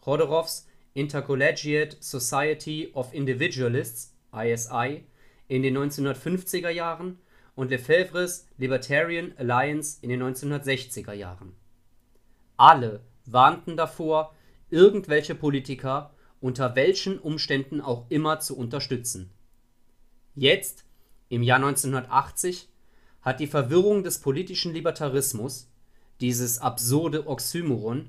[0.00, 5.04] Chodorows Intercollegiate Society of Individualists ISI
[5.48, 7.18] in den 1950er Jahren
[7.54, 11.54] und Lefebvres Libertarian Alliance in den 1960er Jahren.
[12.56, 14.34] Alle warnten davor,
[14.70, 19.30] irgendwelche Politiker unter welchen Umständen auch immer zu unterstützen.
[20.34, 20.84] Jetzt,
[21.28, 22.68] im Jahr 1980,
[23.20, 25.70] hat die Verwirrung des politischen Libertarismus,
[26.20, 28.08] dieses absurde Oxymoron,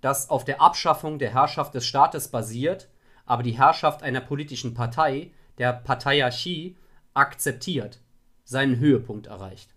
[0.00, 2.88] das auf der Abschaffung der Herrschaft des Staates basiert,
[3.26, 6.76] aber die Herrschaft einer politischen Partei, der Parteiarchie,
[7.14, 8.00] akzeptiert,
[8.44, 9.74] seinen Höhepunkt erreicht.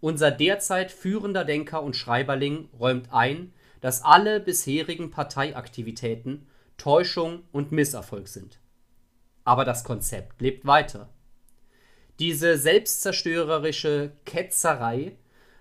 [0.00, 8.28] Unser derzeit führender Denker und Schreiberling räumt ein, dass alle bisherigen Parteiaktivitäten Täuschung und Misserfolg
[8.28, 8.60] sind.
[9.44, 11.08] Aber das Konzept lebt weiter.
[12.18, 15.16] Diese selbstzerstörerische Ketzerei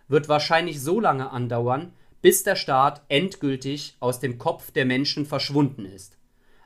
[0.08, 5.86] wird wahrscheinlich so lange andauern, bis der Staat endgültig aus dem Kopf der Menschen verschwunden
[5.86, 6.18] ist.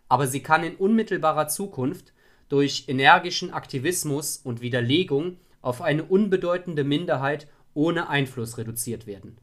[0.07, 2.14] Aber sie kann in unmittelbarer Zukunft
[2.49, 9.38] durch energischen Aktivismus und Widerlegung auf eine unbedeutende Minderheit ohne Einfluss reduziert werden.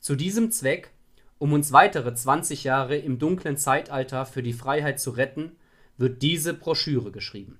[0.00, 0.92] Zu diesem Zweck,
[1.38, 5.56] um uns weitere 20 Jahre im dunklen Zeitalter für die Freiheit zu retten,
[5.98, 7.58] wird diese Broschüre geschrieben.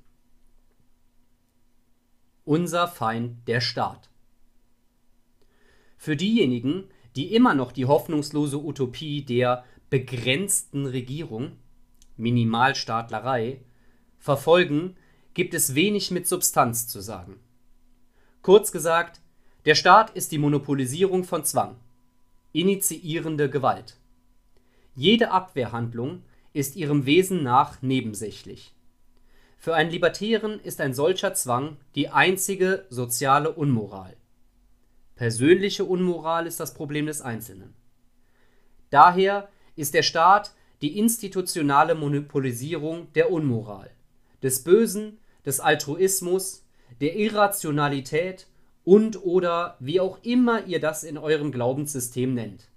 [2.45, 4.09] Unser Feind der Staat.
[5.97, 6.85] Für diejenigen,
[7.17, 11.53] die immer noch die hoffnungslose Utopie der begrenzten Regierung,
[12.17, 13.61] Minimalstaatlerei,
[14.19, 14.97] verfolgen,
[15.35, 17.41] gibt es wenig mit Substanz zu sagen.
[18.43, 19.21] Kurz gesagt,
[19.65, 21.77] der Staat ist die Monopolisierung von Zwang,
[22.53, 23.99] initiierende Gewalt.
[24.95, 26.23] Jede Abwehrhandlung
[26.53, 28.75] ist ihrem Wesen nach nebensächlich.
[29.59, 34.17] Für einen Libertären ist ein solcher Zwang die einzige soziale Unmoral.
[35.17, 37.75] Persönliche Unmoral ist das Problem des Einzelnen.
[38.91, 43.91] Daher ist der Staat die institutionale Monopolisierung der Unmoral,
[44.43, 46.67] des Bösen, des Altruismus,
[47.01, 48.47] der Irrationalität
[48.85, 52.69] und oder wie auch immer ihr das in eurem Glaubenssystem nennt.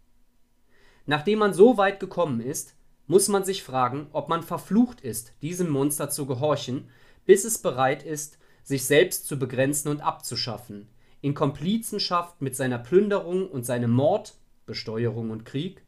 [1.05, 2.73] Nachdem man so weit gekommen ist,
[3.05, 6.87] muss man sich fragen, ob man verflucht ist, diesem Monster zu gehorchen,
[7.25, 10.87] bis es bereit ist, sich selbst zu begrenzen und abzuschaffen,
[11.21, 14.35] in Komplizenschaft mit seiner Plünderung und seinem Mord,
[14.65, 15.83] Besteuerung und Krieg,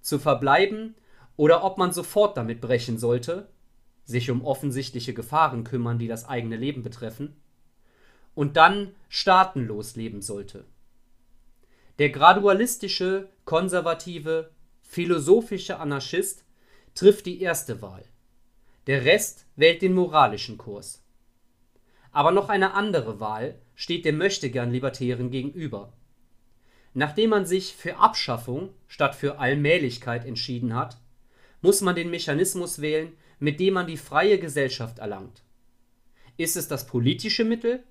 [0.00, 0.94] zu verbleiben
[1.36, 3.48] oder ob man sofort damit brechen sollte,
[4.04, 7.36] sich um offensichtliche Gefahren kümmern, die das eigene Leben betreffen,
[8.34, 10.64] und dann staatenlos leben sollte.
[11.98, 14.50] Der gradualistische, konservative,
[14.82, 16.44] philosophische Anarchist
[16.94, 18.04] trifft die erste Wahl.
[18.86, 21.02] Der Rest wählt den moralischen Kurs.
[22.12, 25.92] Aber noch eine andere Wahl steht dem Möchtegern-Libertären gegenüber.
[26.94, 30.98] Nachdem man sich für Abschaffung statt für Allmählichkeit entschieden hat,
[31.62, 35.44] muss man den Mechanismus wählen, mit dem man die freie Gesellschaft erlangt.
[36.36, 37.84] Ist es das politische Mittel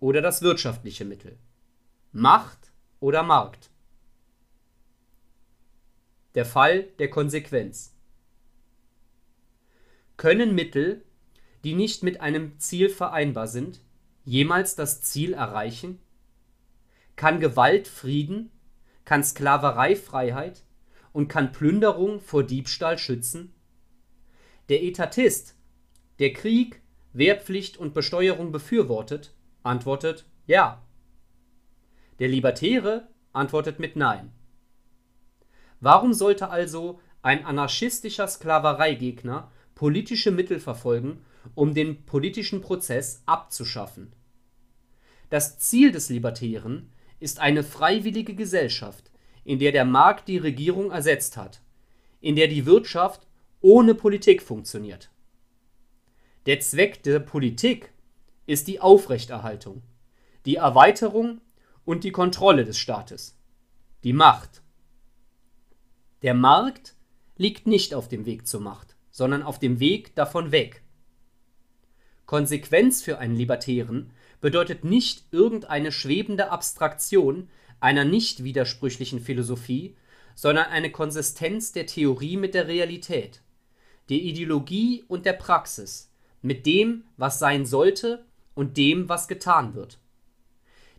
[0.00, 1.38] oder das wirtschaftliche Mittel?
[2.10, 3.70] Macht oder Markt?
[6.34, 7.94] Der Fall der Konsequenz.
[10.16, 11.04] Können Mittel
[11.64, 13.80] die nicht mit einem Ziel vereinbar sind,
[14.24, 16.00] jemals das Ziel erreichen?
[17.16, 18.50] Kann Gewalt Frieden?
[19.04, 20.64] Kann Sklaverei Freiheit?
[21.12, 23.52] Und kann Plünderung vor Diebstahl schützen?
[24.68, 25.56] Der Etatist,
[26.20, 26.80] der Krieg,
[27.12, 30.82] Wehrpflicht und Besteuerung befürwortet, antwortet Ja.
[32.20, 34.30] Der Libertäre antwortet mit Nein.
[35.80, 44.12] Warum sollte also ein anarchistischer Sklavereigegner politische Mittel verfolgen, um den politischen Prozess abzuschaffen.
[45.28, 49.10] Das Ziel des Libertären ist eine freiwillige Gesellschaft,
[49.44, 51.62] in der der Markt die Regierung ersetzt hat,
[52.20, 53.26] in der die Wirtschaft
[53.60, 55.10] ohne Politik funktioniert.
[56.46, 57.92] Der Zweck der Politik
[58.46, 59.82] ist die Aufrechterhaltung,
[60.46, 61.40] die Erweiterung
[61.84, 63.38] und die Kontrolle des Staates,
[64.02, 64.62] die Macht.
[66.22, 66.94] Der Markt
[67.36, 70.82] liegt nicht auf dem Weg zur Macht, sondern auf dem Weg davon weg.
[72.30, 77.48] Konsequenz für einen Libertären bedeutet nicht irgendeine schwebende Abstraktion
[77.80, 79.96] einer nicht widersprüchlichen Philosophie,
[80.36, 83.42] sondern eine Konsistenz der Theorie mit der Realität,
[84.10, 88.24] der Ideologie und der Praxis, mit dem, was sein sollte
[88.54, 89.98] und dem, was getan wird.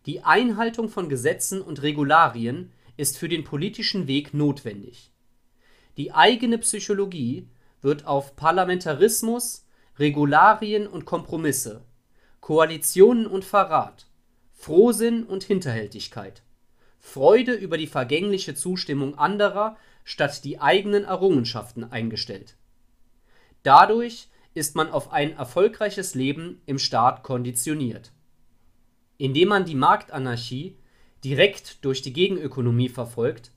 [0.07, 5.13] Die Einhaltung von Gesetzen und Regularien ist für den politischen Weg notwendig.
[5.95, 7.47] Die eigene Psychologie
[7.81, 9.63] wird auf Parlamentarismus,
[10.01, 11.85] Regularien und Kompromisse,
[12.39, 14.07] Koalitionen und Verrat,
[14.51, 16.41] Frohsinn und Hinterhältigkeit,
[16.97, 22.55] Freude über die vergängliche Zustimmung anderer statt die eigenen Errungenschaften eingestellt.
[23.61, 28.11] Dadurch ist man auf ein erfolgreiches Leben im Staat konditioniert.
[29.19, 30.77] Indem man die Marktanarchie
[31.23, 33.51] direkt durch die Gegenökonomie verfolgt,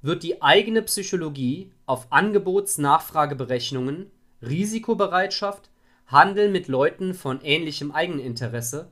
[0.00, 4.12] wird die eigene Psychologie auf Angebots-Nachfrageberechnungen,
[4.42, 5.70] Risikobereitschaft,
[6.08, 8.90] Handel mit Leuten von ähnlichem Eigeninteresse,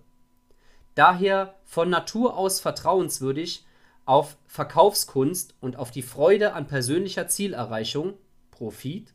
[0.94, 3.64] daher von Natur aus vertrauenswürdig,
[4.05, 8.14] auf Verkaufskunst und auf die Freude an persönlicher Zielerreichung
[8.51, 9.14] (Profit)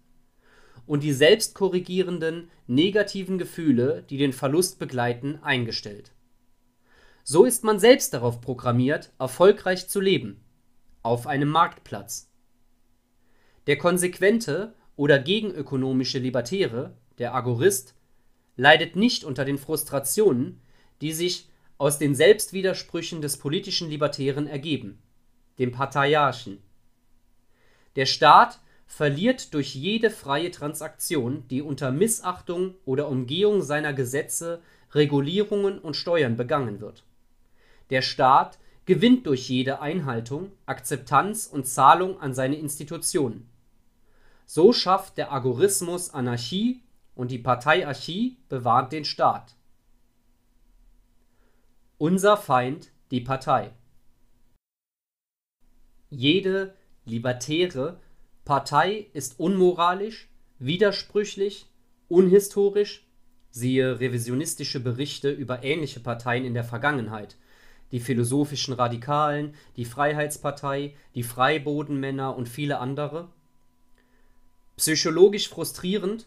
[0.87, 6.11] und die selbstkorrigierenden negativen Gefühle, die den Verlust begleiten, eingestellt.
[7.23, 10.43] So ist man selbst darauf programmiert, erfolgreich zu leben–
[11.03, 12.31] auf einem Marktplatz.
[13.67, 17.95] Der konsequente oder gegenökonomische Libertäre, der Agorist,
[18.57, 20.61] leidet nicht unter den Frustrationen,
[21.01, 25.01] die sich aus den Selbstwidersprüchen des politischen Libertären ergeben,
[25.57, 26.59] dem Parteiarchen.
[27.95, 34.61] Der Staat verliert durch jede freie Transaktion, die unter Missachtung oder Umgehung seiner Gesetze,
[34.93, 37.03] Regulierungen und Steuern begangen wird.
[37.89, 43.49] Der Staat gewinnt durch jede Einhaltung, Akzeptanz und Zahlung an seine Institutionen.
[44.45, 46.83] So schafft der Agorismus Anarchie
[47.21, 49.55] und die Parteiarchie bewahrt den Staat.
[51.99, 53.75] Unser Feind die Partei.
[56.09, 56.73] Jede
[57.05, 57.99] libertäre
[58.43, 61.67] Partei ist unmoralisch, widersprüchlich,
[62.09, 63.05] unhistorisch.
[63.51, 67.37] (siehe revisionistische Berichte über ähnliche Parteien in der Vergangenheit,
[67.91, 73.29] die Philosophischen Radikalen, die Freiheitspartei, die Freibodenmänner und viele andere),
[74.75, 76.25] psychologisch frustrierend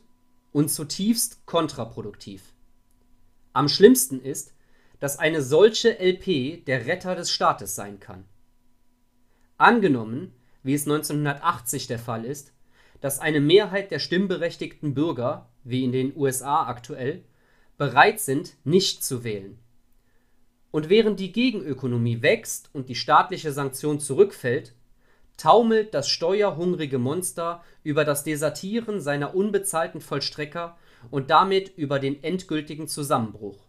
[0.54, 2.54] und zutiefst kontraproduktiv.
[3.52, 4.54] Am schlimmsten ist
[5.04, 8.24] dass eine solche LP der Retter des Staates sein kann.
[9.58, 10.32] Angenommen,
[10.62, 12.54] wie es 1980 der Fall ist,
[13.02, 17.22] dass eine Mehrheit der stimmberechtigten Bürger, wie in den USA aktuell,
[17.76, 19.58] bereit sind, nicht zu wählen.
[20.70, 24.74] Und während die Gegenökonomie wächst und die staatliche Sanktion zurückfällt,
[25.36, 30.76] taumelt das steuerhungrige Monster über das Desertieren seiner unbezahlten Vollstrecker
[31.10, 33.66] und damit über den endgültigen Zusammenbruch.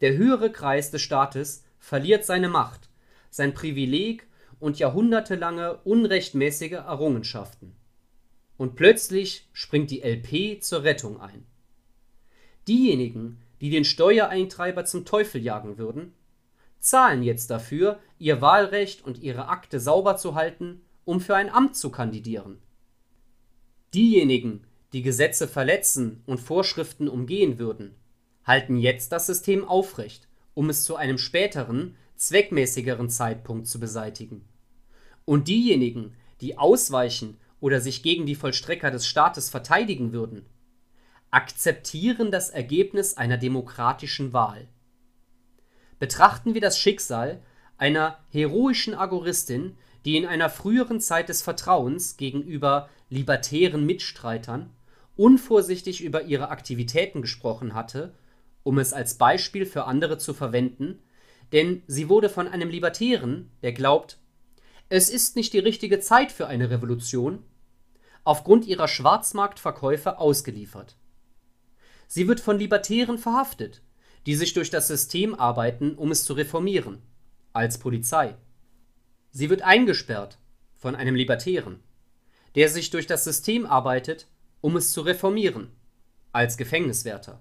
[0.00, 2.88] Der höhere Kreis des Staates verliert seine Macht,
[3.30, 4.26] sein Privileg
[4.60, 7.76] und jahrhundertelange unrechtmäßige Errungenschaften.
[8.56, 11.46] Und plötzlich springt die LP zur Rettung ein.
[12.68, 16.14] Diejenigen, die den Steuereintreiber zum Teufel jagen würden,
[16.84, 21.76] zahlen jetzt dafür, ihr Wahlrecht und ihre Akte sauber zu halten, um für ein Amt
[21.76, 22.58] zu kandidieren.
[23.94, 27.94] Diejenigen, die Gesetze verletzen und Vorschriften umgehen würden,
[28.44, 34.46] halten jetzt das System aufrecht, um es zu einem späteren, zweckmäßigeren Zeitpunkt zu beseitigen.
[35.24, 40.44] Und diejenigen, die ausweichen oder sich gegen die Vollstrecker des Staates verteidigen würden,
[41.30, 44.68] akzeptieren das Ergebnis einer demokratischen Wahl.
[46.04, 47.40] Betrachten wir das Schicksal
[47.78, 54.68] einer heroischen Agoristin, die in einer früheren Zeit des Vertrauens gegenüber libertären Mitstreitern
[55.16, 58.12] unvorsichtig über ihre Aktivitäten gesprochen hatte
[58.64, 60.98] um es als Beispiel für andere zu verwenden,
[61.52, 64.18] denn sie wurde von einem Libertären, der glaubt,
[64.88, 67.44] es ist nicht die richtige Zeit für eine Revolution,
[68.24, 70.96] aufgrund ihrer Schwarzmarktverkäufe ausgeliefert.
[72.08, 73.82] Sie wird von Libertären verhaftet,
[74.26, 77.02] die sich durch das System arbeiten, um es zu reformieren,
[77.52, 78.36] als Polizei.
[79.30, 80.38] Sie wird eingesperrt
[80.76, 81.80] von einem Libertären,
[82.54, 84.26] der sich durch das System arbeitet,
[84.60, 85.70] um es zu reformieren,
[86.32, 87.40] als Gefängniswärter.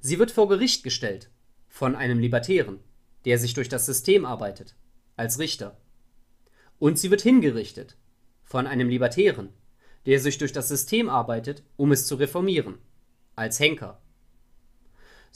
[0.00, 1.30] Sie wird vor Gericht gestellt
[1.68, 2.80] von einem Libertären,
[3.24, 4.76] der sich durch das System arbeitet,
[5.16, 5.76] als Richter.
[6.78, 7.96] Und sie wird hingerichtet
[8.44, 9.50] von einem Libertären,
[10.06, 12.78] der sich durch das System arbeitet, um es zu reformieren,
[13.34, 14.00] als Henker.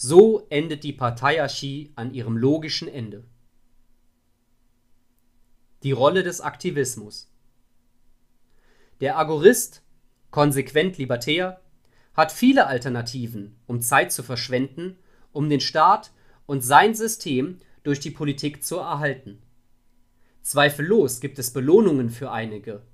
[0.03, 3.23] So endet die Parteiarchie an ihrem logischen Ende.
[5.83, 7.31] Die Rolle des Aktivismus.
[9.03, 9.83] Der Agorist,
[10.31, 11.61] konsequent libertär,
[12.15, 14.97] hat viele Alternativen, um Zeit zu verschwenden,
[15.33, 16.13] um den Staat
[16.47, 19.43] und sein System durch die Politik zu erhalten.
[20.41, 22.87] Zweifellos gibt es Belohnungen für einige,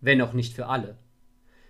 [0.00, 0.96] wenn auch nicht für alle.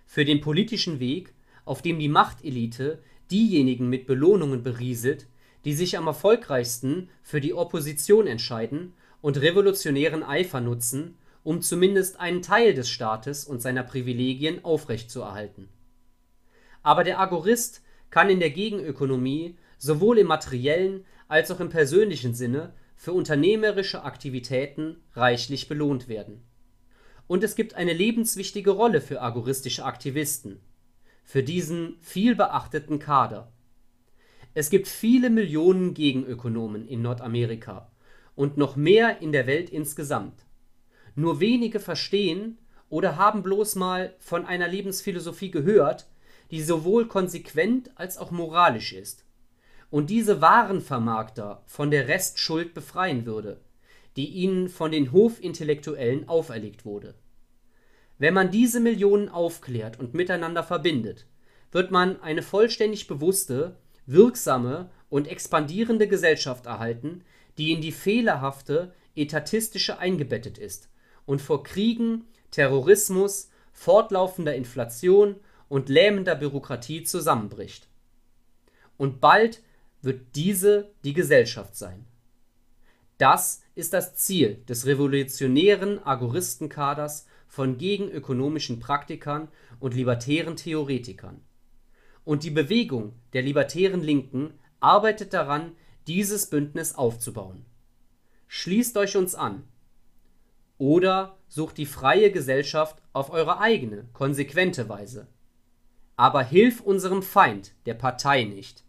[0.06, 1.34] Für den politischen Weg,
[1.64, 5.26] auf dem die Machtelite diejenigen mit Belohnungen berieselt,
[5.64, 12.42] die sich am erfolgreichsten für die Opposition entscheiden und revolutionären Eifer nutzen, um zumindest einen
[12.42, 15.68] Teil des Staates und seiner Privilegien aufrechtzuerhalten
[16.82, 22.74] aber der Agorist kann in der Gegenökonomie sowohl im materiellen als auch im persönlichen Sinne
[22.96, 26.42] für unternehmerische Aktivitäten reichlich belohnt werden.
[27.26, 30.60] Und es gibt eine lebenswichtige Rolle für agoristische Aktivisten,
[31.30, 33.52] für diesen vielbeachteten Kader.
[34.52, 37.88] Es gibt viele Millionen Gegenökonomen in Nordamerika
[38.34, 40.44] und noch mehr in der Welt insgesamt.
[41.14, 42.58] Nur wenige verstehen
[42.88, 46.08] oder haben bloß mal von einer Lebensphilosophie gehört,
[46.50, 49.24] die sowohl konsequent als auch moralisch ist
[49.88, 53.60] und diese Warenvermarkter von der Restschuld befreien würde,
[54.16, 57.14] die ihnen von den Hofintellektuellen auferlegt wurde.
[58.20, 61.26] Wenn man diese Millionen aufklärt und miteinander verbindet,
[61.72, 67.24] wird man eine vollständig bewusste, wirksame und expandierende Gesellschaft erhalten,
[67.56, 70.90] die in die fehlerhafte, etatistische eingebettet ist
[71.24, 75.36] und vor Kriegen, Terrorismus, fortlaufender Inflation
[75.70, 77.88] und lähmender Bürokratie zusammenbricht.
[78.98, 79.62] Und bald
[80.02, 82.04] wird diese die Gesellschaft sein.
[83.16, 89.48] Das ist das Ziel des revolutionären Agoristenkaders von gegenökonomischen Praktikern
[89.80, 91.42] und libertären Theoretikern.
[92.24, 95.72] Und die Bewegung der libertären Linken arbeitet daran,
[96.06, 97.66] dieses Bündnis aufzubauen.
[98.46, 99.64] Schließt euch uns an.
[100.78, 105.26] Oder sucht die freie Gesellschaft auf eure eigene, konsequente Weise.
[106.14, 108.84] Aber hilf unserem Feind, der Partei, nicht.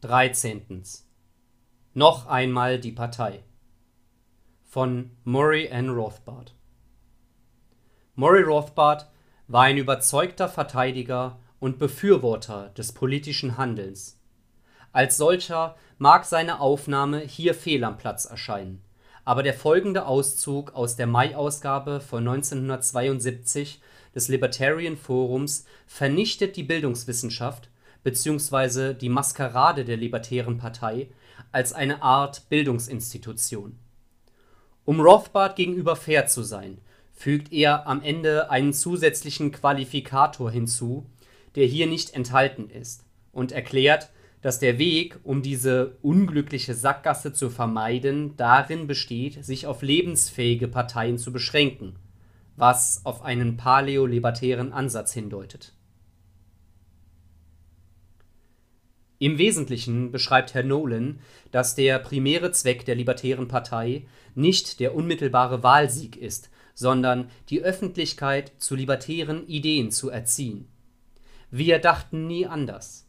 [0.00, 1.07] Dreizehntens.
[1.98, 3.42] Noch einmal die Partei.
[4.62, 5.88] Von Murray N.
[5.88, 6.54] Rothbard.
[8.14, 9.10] Murray Rothbard
[9.48, 14.16] war ein überzeugter Verteidiger und Befürworter des politischen Handelns.
[14.92, 18.80] Als solcher mag seine Aufnahme hier fehl am Platz erscheinen,
[19.24, 23.82] aber der folgende Auszug aus der Mai-Ausgabe von 1972
[24.14, 27.70] des Libertarian Forums vernichtet die Bildungswissenschaft
[28.04, 28.94] bzw.
[28.94, 31.08] die Maskerade der Libertären Partei
[31.52, 33.78] als eine Art Bildungsinstitution.
[34.84, 36.78] Um Rothbard gegenüber fair zu sein,
[37.12, 41.06] fügt er am Ende einen zusätzlichen Qualifikator hinzu,
[41.56, 44.10] der hier nicht enthalten ist, und erklärt,
[44.40, 51.18] dass der Weg, um diese unglückliche Sackgasse zu vermeiden, darin besteht, sich auf lebensfähige Parteien
[51.18, 51.96] zu beschränken,
[52.56, 55.74] was auf einen paläolibertären Ansatz hindeutet.
[59.18, 61.18] Im Wesentlichen beschreibt Herr Nolan,
[61.50, 68.52] dass der primäre Zweck der Libertären Partei nicht der unmittelbare Wahlsieg ist, sondern die Öffentlichkeit
[68.58, 70.68] zu libertären Ideen zu erziehen.
[71.50, 73.08] Wir dachten nie anders.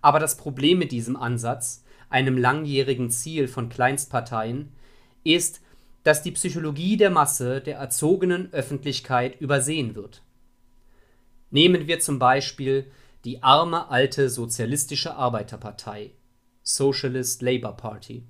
[0.00, 4.72] Aber das Problem mit diesem Ansatz, einem langjährigen Ziel von Kleinstparteien,
[5.24, 5.60] ist,
[6.02, 10.22] dass die Psychologie der Masse der erzogenen Öffentlichkeit übersehen wird.
[11.50, 12.90] Nehmen wir zum Beispiel
[13.24, 16.12] die arme alte Sozialistische Arbeiterpartei
[16.62, 18.26] Socialist Labour Party,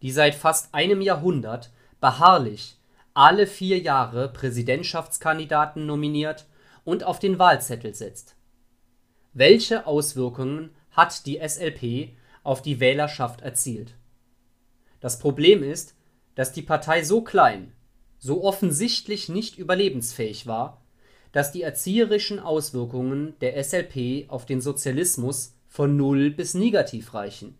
[0.00, 2.78] die seit fast einem Jahrhundert beharrlich
[3.12, 6.46] alle vier Jahre Präsidentschaftskandidaten nominiert
[6.84, 8.36] und auf den Wahlzettel setzt.
[9.34, 13.94] Welche Auswirkungen hat die SLP auf die Wählerschaft erzielt?
[15.00, 15.94] Das Problem ist,
[16.34, 17.72] dass die Partei so klein,
[18.18, 20.77] so offensichtlich nicht überlebensfähig war,
[21.32, 27.56] dass die erzieherischen Auswirkungen der SLP auf den Sozialismus von null bis negativ reichen.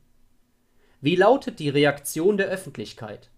[1.01, 3.31] Wie lautet die Reaktion der Öffentlichkeit?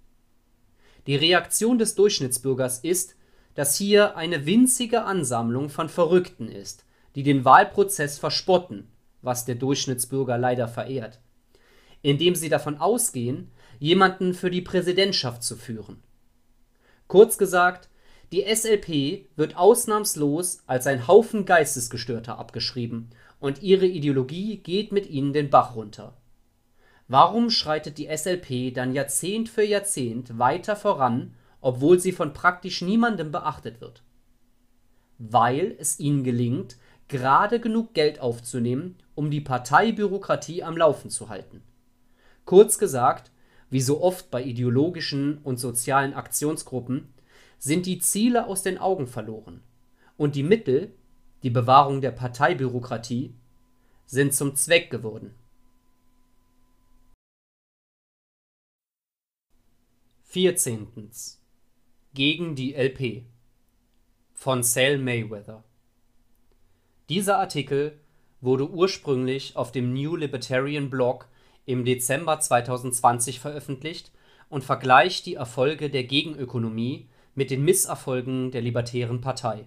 [1.07, 3.17] Die Reaktion des Durchschnittsbürgers ist,
[3.55, 8.89] dass hier eine winzige Ansammlung von Verrückten ist, die den Wahlprozess verspotten,
[9.21, 11.21] was der Durchschnittsbürger leider verehrt,
[12.01, 16.03] indem sie davon ausgehen, jemanden für die Präsidentschaft zu führen.
[17.09, 17.90] Kurz gesagt,
[18.33, 25.33] die SLP wird ausnahmslos als ein Haufen Geistesgestörter abgeschrieben und ihre Ideologie geht mit ihnen
[25.33, 26.17] den Bach runter.
[27.09, 33.33] Warum schreitet die SLP dann Jahrzehnt für Jahrzehnt weiter voran, obwohl sie von praktisch niemandem
[33.33, 34.05] beachtet wird?
[35.19, 36.77] Weil es ihnen gelingt,
[37.09, 41.63] gerade genug Geld aufzunehmen, um die Parteibürokratie am Laufen zu halten.
[42.45, 43.33] Kurz gesagt,
[43.71, 47.13] wie so oft bei ideologischen und sozialen Aktionsgruppen
[47.61, 49.63] sind die Ziele aus den Augen verloren
[50.17, 50.95] und die Mittel,
[51.43, 53.35] die Bewahrung der Parteibürokratie,
[54.07, 55.35] sind zum Zweck geworden.
[60.25, 61.41] Vierzehntens.
[62.15, 63.25] Gegen die LP
[64.33, 65.63] von Sal Mayweather.
[67.09, 68.01] Dieser Artikel
[68.41, 71.29] wurde ursprünglich auf dem New Libertarian Blog
[71.67, 74.13] im Dezember 2020 veröffentlicht
[74.49, 79.67] und vergleicht die Erfolge der Gegenökonomie mit den Misserfolgen der Libertären Partei.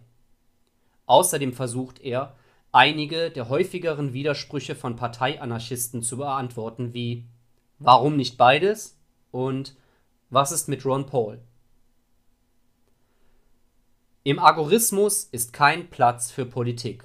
[1.05, 2.35] Außerdem versucht er,
[2.71, 7.25] einige der häufigeren Widersprüche von Parteianarchisten zu beantworten, wie
[7.79, 8.97] Warum nicht beides?
[9.31, 9.75] und
[10.29, 11.39] Was ist mit Ron Paul?
[14.23, 17.03] Im Agorismus ist kein Platz für Politik.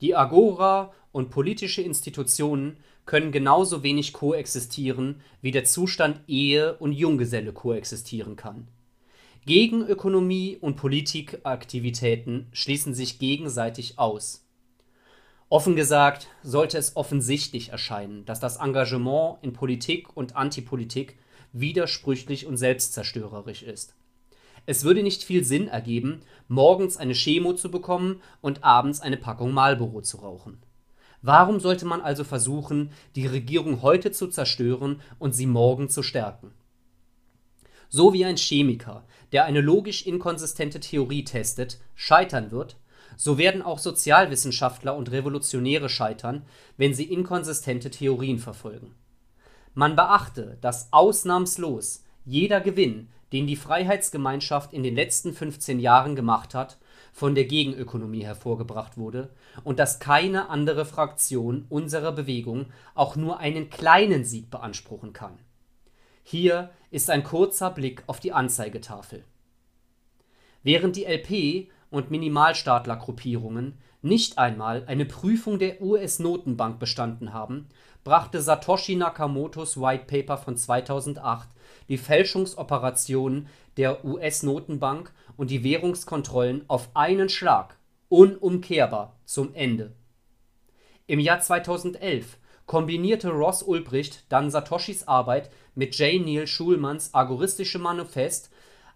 [0.00, 2.76] Die Agora und politische Institutionen
[3.06, 8.68] können genauso wenig koexistieren, wie der Zustand Ehe und Junggeselle koexistieren kann.
[9.44, 14.46] Gegenökonomie und Politikaktivitäten schließen sich gegenseitig aus.
[15.48, 21.18] Offen gesagt sollte es offensichtlich erscheinen, dass das Engagement in Politik und Antipolitik
[21.52, 23.96] widersprüchlich und selbstzerstörerisch ist.
[24.64, 29.50] Es würde nicht viel Sinn ergeben, morgens eine Chemo zu bekommen und abends eine Packung
[29.52, 30.62] Marlboro zu rauchen.
[31.20, 36.52] Warum sollte man also versuchen, die Regierung heute zu zerstören und sie morgen zu stärken?
[37.94, 42.76] So wie ein Chemiker, der eine logisch inkonsistente Theorie testet, scheitern wird,
[43.16, 46.44] so werden auch Sozialwissenschaftler und Revolutionäre scheitern,
[46.76, 48.94] wenn sie inkonsistente Theorien verfolgen.
[49.74, 56.54] Man beachte, dass ausnahmslos jeder Gewinn, den die Freiheitsgemeinschaft in den letzten 15 Jahren gemacht
[56.54, 56.78] hat,
[57.12, 59.30] von der Gegenökonomie hervorgebracht wurde
[59.64, 65.38] und dass keine andere Fraktion unserer Bewegung auch nur einen kleinen Sieg beanspruchen kann.
[66.22, 69.24] Hier ist ein kurzer Blick auf die Anzeigetafel.
[70.62, 77.68] Während die LP und Minimalstaatlergruppierungen nicht einmal eine Prüfung der US-Notenbank bestanden haben,
[78.04, 81.48] brachte Satoshi Nakamotos White Paper von 2008
[81.88, 87.78] die Fälschungsoperationen der US-Notenbank und die Währungskontrollen auf einen Schlag
[88.08, 89.92] unumkehrbar zum Ende.
[91.06, 92.38] Im Jahr 2011
[92.72, 96.24] kombinierte Ross Ulbricht dann Satoshis Arbeit mit J.
[96.24, 98.50] Neil Schulmans Agoristischem Manifest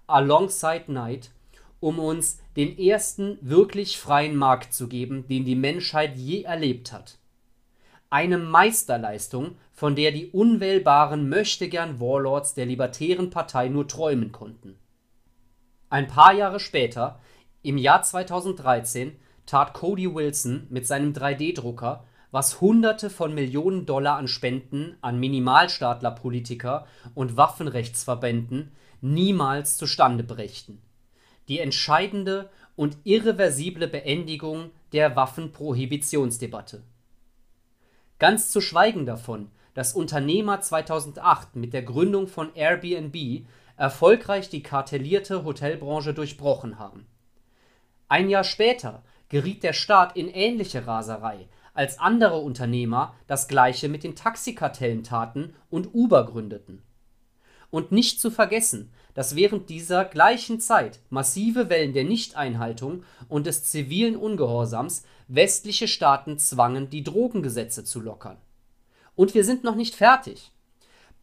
[0.06, 1.30] Alongside Night,
[1.78, 7.18] um uns den ersten wirklich freien Markt zu geben, den die Menschheit je erlebt hat.
[8.08, 14.78] Eine Meisterleistung, von der die unwählbaren Möchtegern-Warlords der Libertären Partei nur träumen konnten.
[15.90, 17.20] Ein paar Jahre später,
[17.60, 24.28] im Jahr 2013, tat Cody Wilson mit seinem 3D-Drucker, was Hunderte von Millionen Dollar an
[24.28, 30.82] Spenden an Minimalstaatler-Politiker und Waffenrechtsverbänden niemals zustande brächten:
[31.48, 36.82] die entscheidende und irreversible Beendigung der Waffenprohibitionsdebatte.
[38.18, 43.46] Ganz zu schweigen davon, dass Unternehmer 2008 mit der Gründung von Airbnb
[43.78, 47.06] erfolgreich die kartellierte Hotelbranche durchbrochen haben.
[48.08, 54.02] Ein Jahr später geriet der Staat in ähnliche Raserei, als andere Unternehmer das gleiche mit
[54.04, 56.82] den Taxikartellen taten und Uber gründeten.
[57.70, 63.64] Und nicht zu vergessen, dass während dieser gleichen Zeit massive Wellen der Nichteinhaltung und des
[63.64, 68.36] zivilen Ungehorsams westliche Staaten zwangen, die Drogengesetze zu lockern.
[69.14, 70.52] Und wir sind noch nicht fertig.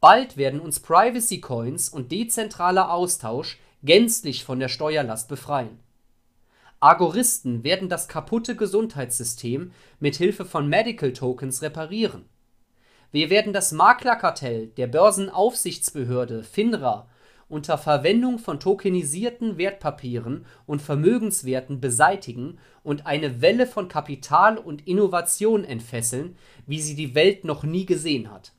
[0.02, 5.80] Bald werden uns Privacy Coins und dezentraler Austausch gänzlich von der Steuerlast befreien.
[6.84, 12.26] Agoristen werden das kaputte Gesundheitssystem mit Hilfe von Medical Tokens reparieren.
[13.10, 17.08] Wir werden das Maklerkartell der Börsenaufsichtsbehörde FINRA
[17.48, 25.64] unter Verwendung von tokenisierten Wertpapieren und Vermögenswerten beseitigen und eine Welle von Kapital und Innovation
[25.64, 26.36] entfesseln,
[26.68, 28.52] wie sie die Welt noch nie gesehen hat.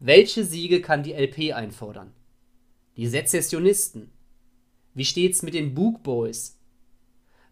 [0.00, 2.12] Welche Siege kann die LP einfordern?
[2.96, 4.10] Die Sezessionisten?
[4.94, 6.58] Wie steht's mit den Book Boys?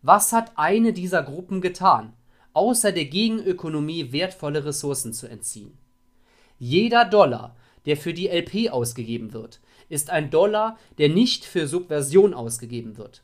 [0.02, 2.14] Was hat eine dieser Gruppen getan,
[2.54, 5.76] außer der Gegenökonomie wertvolle Ressourcen zu entziehen?
[6.58, 7.54] Jeder Dollar,
[7.84, 9.60] der für die LP ausgegeben wird,
[9.90, 13.22] ist ein Dollar, der nicht für Subversion ausgegeben wird.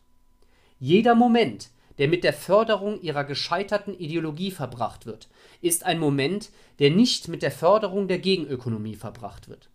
[0.78, 5.28] Jeder Moment, der mit der Förderung ihrer gescheiterten Ideologie verbracht wird,
[5.62, 9.70] ist ein Moment, der nicht mit der Förderung der Gegenökonomie verbracht wird.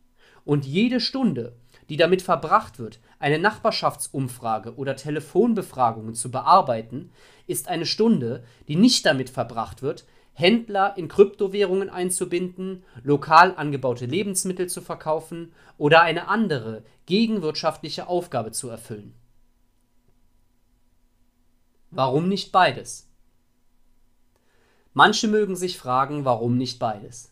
[0.46, 1.56] Und jede Stunde,
[1.92, 7.12] die damit verbracht wird, eine Nachbarschaftsumfrage oder Telefonbefragungen zu bearbeiten,
[7.48, 14.70] ist eine Stunde, die nicht damit verbracht wird, Händler in Kryptowährungen einzubinden, lokal angebaute Lebensmittel
[14.70, 19.14] zu verkaufen oder eine andere gegenwirtschaftliche Aufgabe zu erfüllen.
[21.90, 23.10] Warum nicht beides?
[24.94, 27.31] Manche mögen sich fragen, warum nicht beides.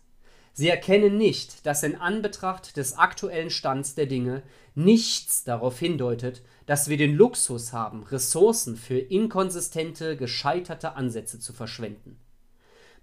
[0.54, 4.44] Sie erkennen nicht, dass in Anbetracht des aktuellen Stands der Dinge
[4.76, 12.20] nichts darauf hindeutet, dass wir den Luxus haben, Ressourcen für inkonsistente, gescheiterte Ansätze zu verschwenden.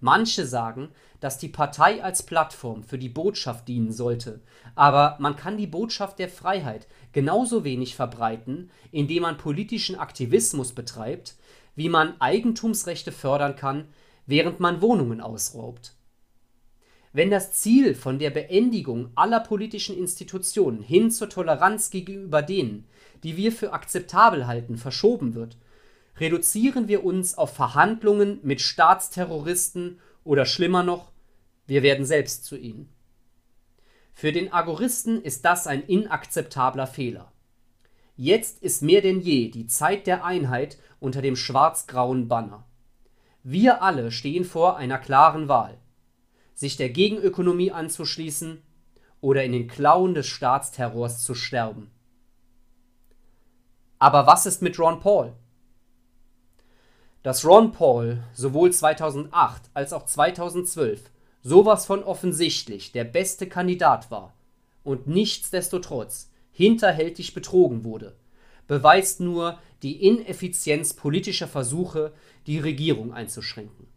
[0.00, 0.90] Manche sagen,
[1.20, 4.40] dass die Partei als Plattform für die Botschaft dienen sollte,
[4.74, 11.36] aber man kann die Botschaft der Freiheit genauso wenig verbreiten, indem man politischen Aktivismus betreibt,
[11.76, 13.88] wie man Eigentumsrechte fördern kann,
[14.26, 15.95] während man Wohnungen ausraubt.
[17.16, 22.86] Wenn das Ziel von der Beendigung aller politischen Institutionen hin zur Toleranz gegenüber denen,
[23.22, 25.56] die wir für akzeptabel halten, verschoben wird,
[26.20, 31.10] reduzieren wir uns auf Verhandlungen mit Staatsterroristen oder schlimmer noch,
[31.66, 32.90] wir werden selbst zu ihnen.
[34.12, 37.32] Für den Agoristen ist das ein inakzeptabler Fehler.
[38.16, 42.66] Jetzt ist mehr denn je die Zeit der Einheit unter dem schwarz-grauen Banner.
[43.42, 45.78] Wir alle stehen vor einer klaren Wahl
[46.56, 48.62] sich der Gegenökonomie anzuschließen
[49.20, 51.90] oder in den Klauen des Staatsterrors zu sterben.
[53.98, 55.32] Aber was ist mit Ron Paul?
[57.22, 61.10] Dass Ron Paul sowohl 2008 als auch 2012
[61.42, 64.34] sowas von offensichtlich der beste Kandidat war
[64.82, 68.16] und nichtsdestotrotz hinterhältig betrogen wurde,
[68.66, 72.12] beweist nur die Ineffizienz politischer Versuche,
[72.46, 73.88] die Regierung einzuschränken.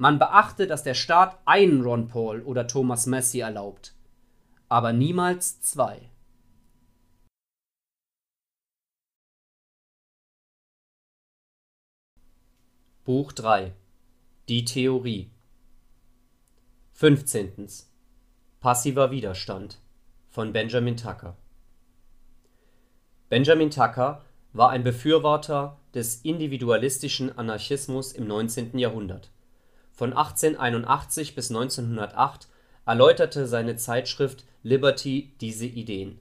[0.00, 3.94] Man beachte, dass der Staat einen Ron Paul oder Thomas Messi erlaubt,
[4.68, 6.08] aber niemals zwei.
[13.04, 13.72] Buch 3
[14.48, 15.30] Die Theorie
[16.92, 17.68] 15.
[18.60, 19.80] Passiver Widerstand
[20.28, 21.36] von Benjamin Tucker
[23.28, 28.78] Benjamin Tucker war ein Befürworter des individualistischen Anarchismus im 19.
[28.78, 29.32] Jahrhundert
[29.98, 32.46] von 1881 bis 1908
[32.86, 36.20] erläuterte seine Zeitschrift Liberty diese Ideen.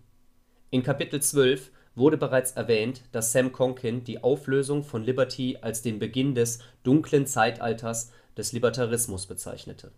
[0.72, 6.00] In Kapitel 12 wurde bereits erwähnt, dass Sam Konkin die Auflösung von Liberty als den
[6.00, 9.92] Beginn des „dunklen Zeitalters “des Libertarismus bezeichnete.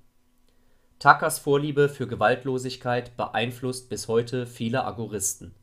[1.00, 5.56] Tuckers Vorliebe für Gewaltlosigkeit beeinflusst bis heute viele Agoristen.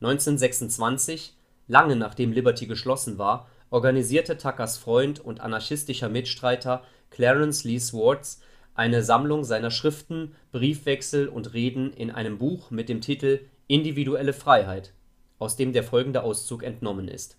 [0.00, 1.36] 1926,
[1.68, 6.82] lange nachdem Liberty geschlossen war, organisierte Tuckers Freund und anarchistischer Mitstreiter
[7.16, 8.42] Clarence Lee Swartz
[8.74, 14.92] eine Sammlung seiner Schriften, Briefwechsel und Reden in einem Buch mit dem Titel Individuelle Freiheit,
[15.38, 17.38] aus dem der folgende Auszug entnommen ist: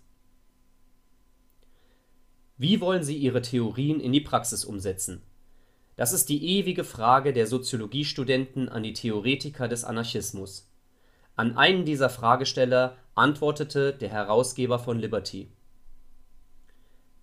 [2.56, 5.22] Wie wollen Sie Ihre Theorien in die Praxis umsetzen?
[5.94, 10.68] Das ist die ewige Frage der Soziologiestudenten an die Theoretiker des Anarchismus.
[11.36, 15.52] An einen dieser Fragesteller antwortete der Herausgeber von Liberty.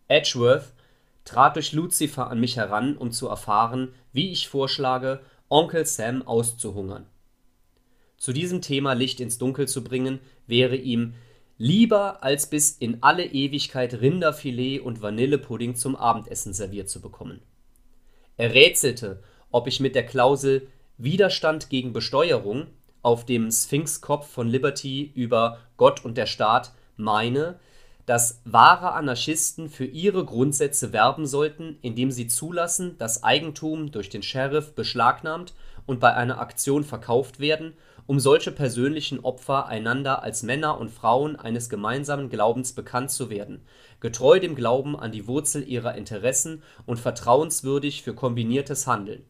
[0.08, 0.75] Edgeworth
[1.26, 7.06] trat durch Lucifer an mich heran, um zu erfahren, wie ich vorschlage, Onkel Sam auszuhungern.
[8.18, 11.16] Zu diesem Thema Licht ins Dunkel zu bringen, wäre ihm
[11.58, 17.42] lieber als bis in alle Ewigkeit Rinderfilet und Vanillepudding zum Abendessen serviert zu bekommen.
[18.38, 19.22] Er rätselte,
[19.52, 22.68] ob ich mit der Klausel Widerstand gegen Besteuerung
[23.02, 27.60] auf dem Sphinxkopf von Liberty über Gott und der Staat meine,
[28.06, 34.22] dass wahre Anarchisten für ihre Grundsätze werben sollten, indem sie zulassen, dass Eigentum durch den
[34.22, 35.54] Sheriff beschlagnahmt
[35.86, 37.74] und bei einer Aktion verkauft werden,
[38.08, 43.66] um solche persönlichen Opfer einander als Männer und Frauen eines gemeinsamen Glaubens bekannt zu werden,
[44.00, 49.26] getreu dem Glauben an die Wurzel ihrer Interessen und vertrauenswürdig für kombiniertes Handeln.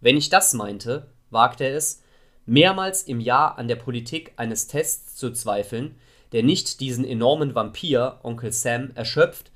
[0.00, 2.02] Wenn ich das meinte, wagte er es,
[2.44, 5.96] mehrmals im Jahr an der Politik eines Tests zu zweifeln,
[6.32, 9.50] der nicht diesen enormen Vampir, Onkel Sam, erschöpft,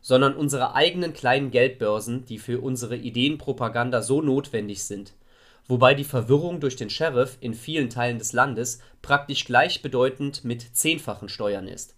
[0.00, 5.14] sondern unsere eigenen kleinen Geldbörsen, die für unsere Ideenpropaganda so notwendig sind,
[5.68, 11.28] wobei die Verwirrung durch den Sheriff in vielen Teilen des Landes praktisch gleichbedeutend mit zehnfachen
[11.28, 11.94] Steuern ist.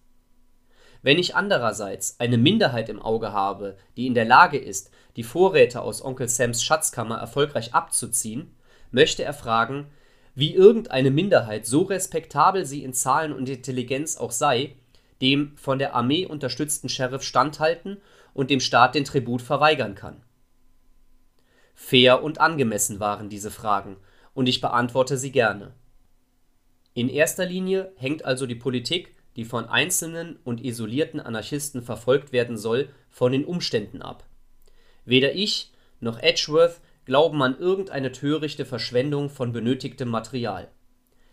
[1.02, 5.82] Wenn ich andererseits eine Minderheit im Auge habe, die in der Lage ist, die Vorräte
[5.82, 8.54] aus Onkel Sams Schatzkammer erfolgreich abzuziehen,
[8.90, 9.86] möchte er fragen,
[10.34, 14.74] wie irgendeine Minderheit, so respektabel sie in Zahlen und Intelligenz auch sei,
[15.22, 17.98] dem von der Armee unterstützten Sheriff standhalten
[18.32, 20.22] und dem Staat den Tribut verweigern kann.
[21.74, 23.96] Fair und angemessen waren diese Fragen,
[24.32, 25.72] und ich beantworte sie gerne.
[26.94, 32.56] In erster Linie hängt also die Politik, die von einzelnen und isolierten Anarchisten verfolgt werden
[32.56, 34.24] soll, von den Umständen ab.
[35.04, 40.68] Weder ich noch Edgeworth glauben an irgendeine törichte Verschwendung von benötigtem Material.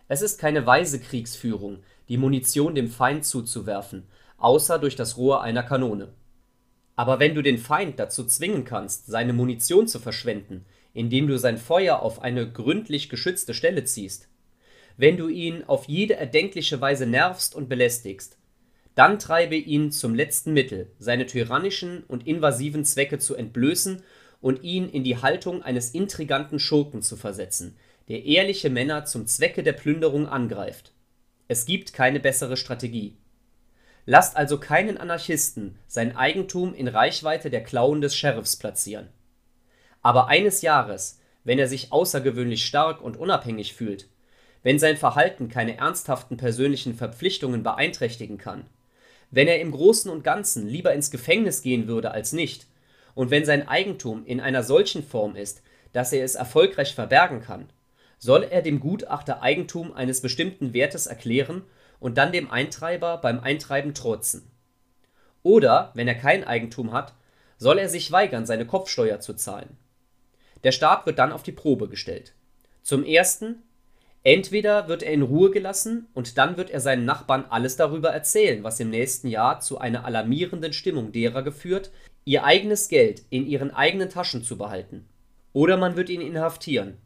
[0.07, 4.07] Es ist keine weise Kriegsführung, die Munition dem Feind zuzuwerfen,
[4.37, 6.09] außer durch das Rohr einer Kanone.
[6.95, 11.57] Aber wenn du den Feind dazu zwingen kannst, seine Munition zu verschwenden, indem du sein
[11.57, 14.27] Feuer auf eine gründlich geschützte Stelle ziehst,
[14.97, 18.37] wenn du ihn auf jede erdenkliche Weise nervst und belästigst,
[18.95, 24.03] dann treibe ihn zum letzten Mittel, seine tyrannischen und invasiven Zwecke zu entblößen
[24.41, 27.77] und ihn in die Haltung eines intriganten Schurken zu versetzen,
[28.09, 30.91] der ehrliche Männer zum Zwecke der Plünderung angreift.
[31.47, 33.15] Es gibt keine bessere Strategie.
[34.05, 39.09] Lasst also keinen Anarchisten sein Eigentum in Reichweite der Klauen des Sheriffs platzieren.
[40.01, 44.07] Aber eines Jahres, wenn er sich außergewöhnlich stark und unabhängig fühlt,
[44.63, 48.65] wenn sein Verhalten keine ernsthaften persönlichen Verpflichtungen beeinträchtigen kann,
[49.29, 52.67] wenn er im Großen und Ganzen lieber ins Gefängnis gehen würde als nicht,
[53.15, 55.61] und wenn sein Eigentum in einer solchen Form ist,
[55.93, 57.69] dass er es erfolgreich verbergen kann,
[58.17, 61.63] soll er dem Gutachter Eigentum eines bestimmten Wertes erklären
[61.99, 64.51] und dann dem Eintreiber beim Eintreiben trotzen.
[65.43, 67.13] Oder, wenn er kein Eigentum hat,
[67.57, 69.77] soll er sich weigern, seine Kopfsteuer zu zahlen.
[70.63, 72.33] Der Staat wird dann auf die Probe gestellt.
[72.83, 73.63] Zum ersten,
[74.23, 78.63] entweder wird er in Ruhe gelassen und dann wird er seinen Nachbarn alles darüber erzählen,
[78.63, 81.91] was im nächsten Jahr zu einer alarmierenden Stimmung derer geführt,
[82.25, 85.07] ihr eigenes Geld in ihren eigenen Taschen zu behalten.
[85.53, 86.97] Oder man wird ihn inhaftieren.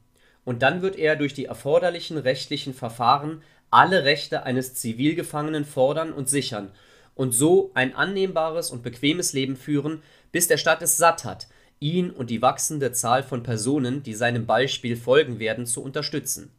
[0.44, 6.30] Und dann wird er durch die erforderlichen rechtlichen Verfahren alle Rechte eines Zivilgefangenen fordern und
[6.30, 6.72] sichern
[7.16, 11.48] und so ein annehmbares und bequemes Leben führen, bis der Staat es satt hat,
[11.80, 16.52] ihn und die wachsende Zahl von Personen, die seinem Beispiel folgen werden, zu unterstützen.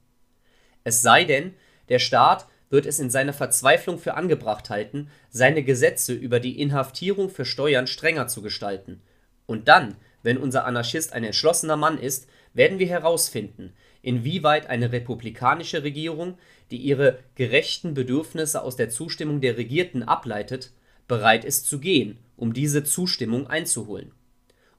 [0.82, 1.54] Es sei denn,
[1.88, 7.30] der Staat wird es in seiner Verzweiflung für angebracht halten, seine Gesetze über die Inhaftierung
[7.30, 9.00] für Steuern strenger zu gestalten.
[9.46, 13.72] Und dann, wenn unser Anarchist ein entschlossener Mann ist, werden wir herausfinden,
[14.02, 16.38] inwieweit eine republikanische Regierung,
[16.70, 20.72] die ihre gerechten Bedürfnisse aus der Zustimmung der Regierten ableitet,
[21.06, 24.10] bereit ist zu gehen, um diese Zustimmung einzuholen.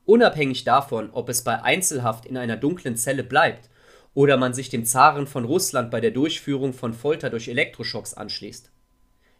[0.05, 3.69] Unabhängig davon, ob es bei Einzelhaft in einer dunklen Zelle bleibt
[4.17, 8.71] oder man sich dem Zaren von Russland bei der Durchführung von Folter durch Elektroschocks anschließt.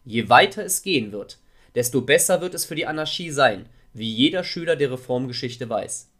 [0.04, 1.40] Je weiter es gehen wird,
[1.74, 6.12] desto besser wird es für die Anarchie sein, wie jeder Schüler der Reformgeschichte weiß.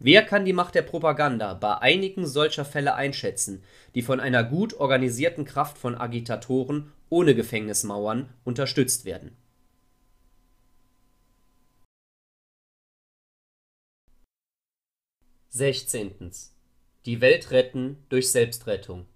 [0.00, 3.62] Wer kann die Macht der Propaganda bei einigen solcher Fälle einschätzen,
[3.94, 9.36] die von einer gut organisierten Kraft von Agitatoren ohne Gefängnismauern unterstützt werden?
[15.50, 16.55] Sechzehntens.
[17.06, 19.06] Die Welt retten durch Selbstrettung.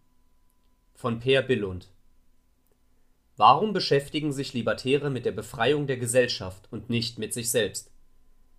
[0.94, 1.88] Von Peer Billund.
[3.36, 7.90] Warum beschäftigen sich Libertäre mit der Befreiung der Gesellschaft und nicht mit sich selbst?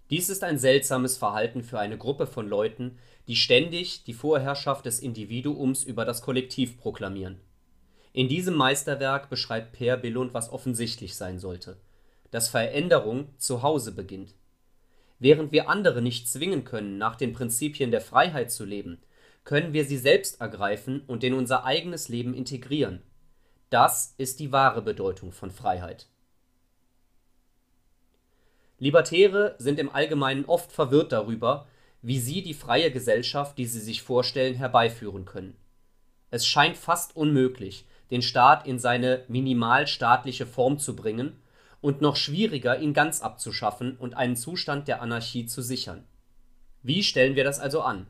[0.10, 2.98] Dies ist ein seltsames Verhalten für eine Gruppe von Leuten,
[3.30, 7.40] die ständig die Vorherrschaft des Individuums über das Kollektiv proklamieren.
[8.12, 11.78] In diesem Meisterwerk beschreibt Peer Billund, was offensichtlich sein sollte:
[12.32, 14.36] dass Veränderung zu Hause beginnt.
[15.20, 19.02] Während wir andere nicht zwingen können, nach den Prinzipien der Freiheit zu leben,
[19.44, 23.02] können wir sie selbst ergreifen und in unser eigenes Leben integrieren.
[23.70, 26.08] Das ist die wahre Bedeutung von Freiheit
[28.82, 31.68] Libertäre sind im Allgemeinen oft verwirrt darüber,
[32.02, 35.56] wie sie die freie Gesellschaft, die sie sich vorstellen, herbeiführen können.
[36.32, 41.40] Es scheint fast unmöglich, den Staat in seine minimalstaatliche Form zu bringen
[41.80, 46.04] und noch schwieriger, ihn ganz abzuschaffen und einen Zustand der Anarchie zu sichern.
[46.82, 48.08] Wie stellen wir das also an?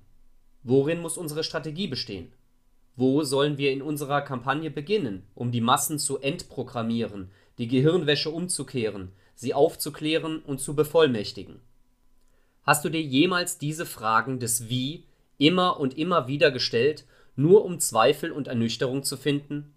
[0.64, 2.32] Worin muss unsere Strategie bestehen?
[2.96, 9.12] Wo sollen wir in unserer Kampagne beginnen, um die Massen zu entprogrammieren, die Gehirnwäsche umzukehren,
[9.36, 11.62] sie aufzuklären und zu bevollmächtigen.
[12.64, 15.06] Hast du dir jemals diese Fragen des Wie
[15.38, 17.06] immer und immer wieder gestellt,
[17.36, 19.74] nur um Zweifel und Ernüchterung zu finden?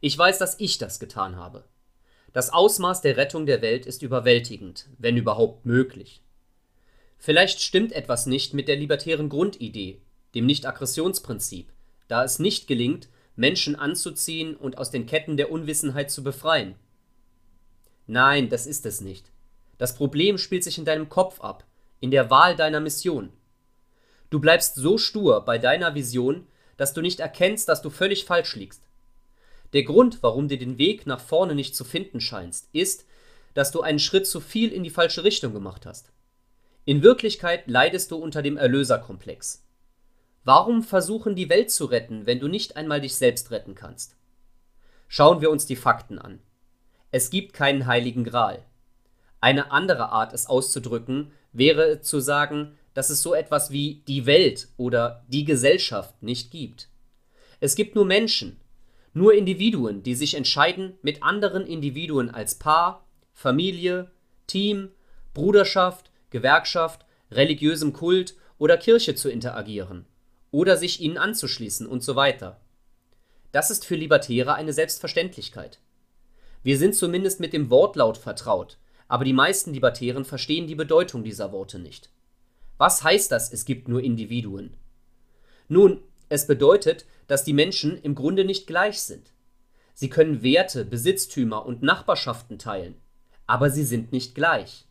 [0.00, 1.64] Ich weiß, dass ich das getan habe.
[2.32, 6.22] Das Ausmaß der Rettung der Welt ist überwältigend, wenn überhaupt möglich.
[7.18, 10.00] Vielleicht stimmt etwas nicht mit der libertären Grundidee,
[10.34, 11.72] dem Nicht-Aggressionsprinzip,
[12.08, 16.74] da es nicht gelingt, Menschen anzuziehen und aus den Ketten der Unwissenheit zu befreien.
[18.06, 19.30] Nein, das ist es nicht.
[19.78, 21.64] Das Problem spielt sich in deinem Kopf ab,
[22.00, 23.32] in der Wahl deiner Mission.
[24.30, 26.46] Du bleibst so stur bei deiner Vision,
[26.76, 28.82] dass du nicht erkennst, dass du völlig falsch liegst.
[29.72, 33.06] Der Grund, warum du den Weg nach vorne nicht zu finden scheinst, ist,
[33.54, 36.10] dass du einen Schritt zu viel in die falsche Richtung gemacht hast.
[36.84, 39.64] In Wirklichkeit leidest du unter dem Erlöserkomplex.
[40.44, 44.16] Warum versuchen, die Welt zu retten, wenn du nicht einmal dich selbst retten kannst?
[45.06, 46.40] Schauen wir uns die Fakten an.
[47.12, 48.64] Es gibt keinen heiligen Gral.
[49.40, 54.68] Eine andere Art, es auszudrücken, wäre zu sagen, dass es so etwas wie die Welt
[54.76, 56.88] oder die Gesellschaft nicht gibt.
[57.60, 58.60] Es gibt nur Menschen,
[59.12, 64.10] nur Individuen, die sich entscheiden, mit anderen Individuen als Paar, Familie,
[64.48, 64.90] Team,
[65.34, 70.06] Bruderschaft, Gewerkschaft, religiösem Kult oder Kirche zu interagieren
[70.52, 72.60] oder sich ihnen anzuschließen und so weiter.
[73.50, 75.80] Das ist für Libertäre eine Selbstverständlichkeit.
[76.62, 81.50] Wir sind zumindest mit dem Wortlaut vertraut, aber die meisten Libertären verstehen die Bedeutung dieser
[81.50, 82.10] Worte nicht.
[82.78, 84.76] Was heißt das, es gibt nur Individuen?
[85.68, 89.32] Nun, es bedeutet, dass die Menschen im Grunde nicht gleich sind.
[89.94, 92.94] Sie können Werte, Besitztümer und Nachbarschaften teilen,
[93.46, 94.86] aber sie sind nicht gleich.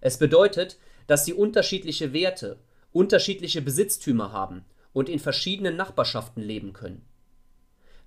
[0.00, 2.58] Es bedeutet, dass sie unterschiedliche Werte,
[2.92, 7.04] unterschiedliche Besitztümer haben und in verschiedenen Nachbarschaften leben können.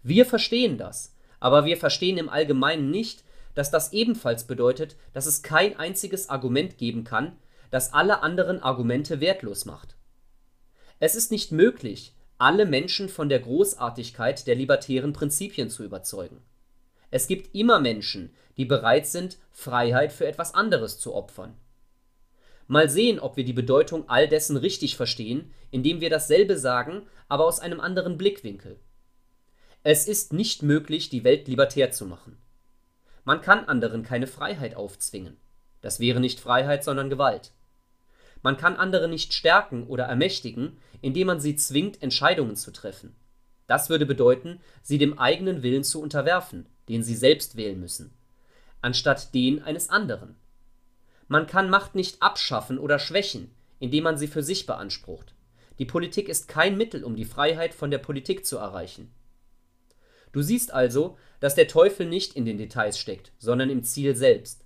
[0.03, 3.23] Wir verstehen das, aber wir verstehen im Allgemeinen nicht,
[3.55, 7.37] dass das ebenfalls bedeutet, dass es kein einziges Argument geben kann,
[7.69, 9.95] das alle anderen Argumente wertlos macht.
[10.99, 16.41] Es ist nicht möglich, alle Menschen von der Großartigkeit der libertären Prinzipien zu überzeugen.
[17.11, 21.55] Es gibt immer Menschen, die bereit sind, Freiheit für etwas anderes zu opfern.
[22.71, 27.43] Mal sehen, ob wir die Bedeutung all dessen richtig verstehen, indem wir dasselbe sagen, aber
[27.45, 28.79] aus einem anderen Blickwinkel.
[29.83, 32.37] Es ist nicht möglich, die Welt libertär zu machen.
[33.25, 35.35] Man kann anderen keine Freiheit aufzwingen.
[35.81, 37.51] Das wäre nicht Freiheit, sondern Gewalt.
[38.41, 43.13] Man kann andere nicht stärken oder ermächtigen, indem man sie zwingt, Entscheidungen zu treffen.
[43.67, 48.13] Das würde bedeuten, sie dem eigenen Willen zu unterwerfen, den sie selbst wählen müssen,
[48.79, 50.37] anstatt den eines anderen.
[51.31, 55.33] Man kann Macht nicht abschaffen oder schwächen, indem man sie für sich beansprucht.
[55.79, 59.13] Die Politik ist kein Mittel, um die Freiheit von der Politik zu erreichen.
[60.33, 64.65] Du siehst also, dass der Teufel nicht in den Details steckt, sondern im Ziel selbst.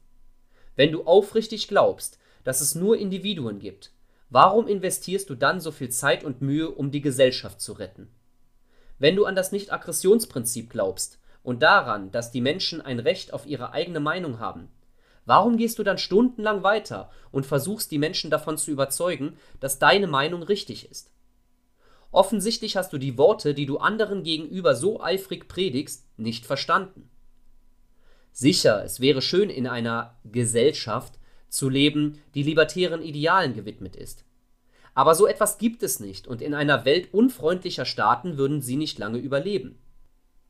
[0.75, 3.91] Wenn du aufrichtig glaubst, dass es nur Individuen gibt,
[4.31, 8.09] warum investierst du dann so viel Zeit und Mühe, um die Gesellschaft zu retten?
[8.97, 13.71] Wenn du an das Nicht-Aggressionsprinzip glaubst und daran, dass die Menschen ein Recht auf ihre
[13.71, 14.71] eigene Meinung haben,
[15.26, 20.07] warum gehst du dann stundenlang weiter und versuchst die Menschen davon zu überzeugen, dass deine
[20.07, 21.11] Meinung richtig ist?
[22.11, 27.10] Offensichtlich hast du die Worte, die du anderen gegenüber so eifrig predigst, nicht verstanden.
[28.31, 31.19] Sicher, es wäre schön in einer Gesellschaft
[31.49, 34.26] zu leben, die libertären Idealen gewidmet ist.
[34.93, 38.97] Aber so etwas gibt es nicht und in einer Welt unfreundlicher Staaten würden sie nicht
[38.97, 39.77] lange überleben.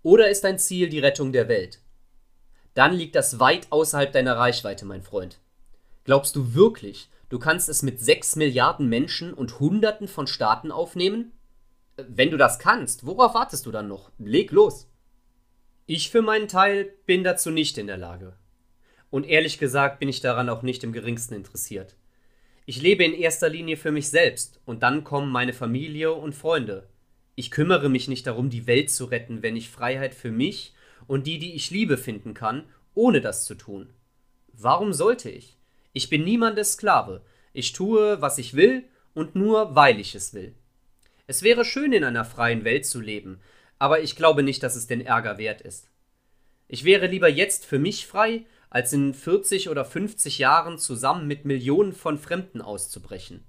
[0.03, 1.79] Oder ist dein Ziel die Rettung der Welt?
[2.75, 5.39] Dann liegt das weit außerhalb deiner Reichweite, mein Freund.
[6.03, 11.31] Glaubst du wirklich, du kannst es mit sechs Milliarden Menschen und Hunderten von Staaten aufnehmen?
[11.95, 14.11] Wenn du das kannst, worauf wartest du dann noch?
[14.19, 14.87] Leg los.
[15.87, 18.35] Ich für meinen Teil bin dazu nicht in der Lage.
[19.09, 21.95] Und ehrlich gesagt bin ich daran auch nicht im geringsten interessiert.
[22.65, 26.89] Ich lebe in erster Linie für mich selbst und dann kommen meine Familie und Freunde.
[27.35, 30.73] Ich kümmere mich nicht darum, die Welt zu retten, wenn ich Freiheit für mich
[31.07, 33.89] und die, die ich liebe, finden kann, ohne das zu tun.
[34.53, 35.57] Warum sollte ich?
[35.93, 37.21] Ich bin niemandes Sklave.
[37.53, 38.83] Ich tue, was ich will
[39.13, 40.55] und nur, weil ich es will.
[41.27, 43.39] Es wäre schön, in einer freien Welt zu leben,
[43.79, 45.89] aber ich glaube nicht, dass es den Ärger wert ist.
[46.67, 51.45] Ich wäre lieber jetzt für mich frei, als in 40 oder 50 Jahren zusammen mit
[51.45, 53.43] Millionen von Fremden auszubrechen.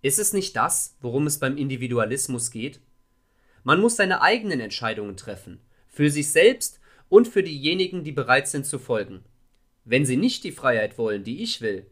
[0.00, 2.80] Ist es nicht das, worum es beim Individualismus geht?
[3.64, 5.60] Man muss seine eigenen Entscheidungen treffen,
[5.94, 9.24] für sich selbst und für diejenigen, die bereit sind zu folgen.
[9.84, 11.86] Wenn sie nicht die Freiheit wollen, die ich will,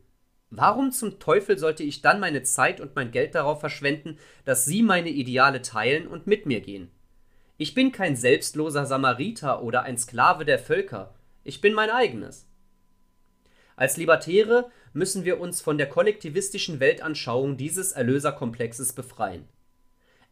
[0.54, 4.82] Warum zum Teufel sollte ich dann meine Zeit und mein Geld darauf verschwenden, dass Sie
[4.82, 6.90] meine Ideale teilen und mit mir gehen?
[7.56, 12.46] Ich bin kein selbstloser Samariter oder ein Sklave der Völker, ich bin mein eigenes.
[13.76, 19.48] Als Libertäre müssen wir uns von der kollektivistischen Weltanschauung dieses Erlöserkomplexes befreien.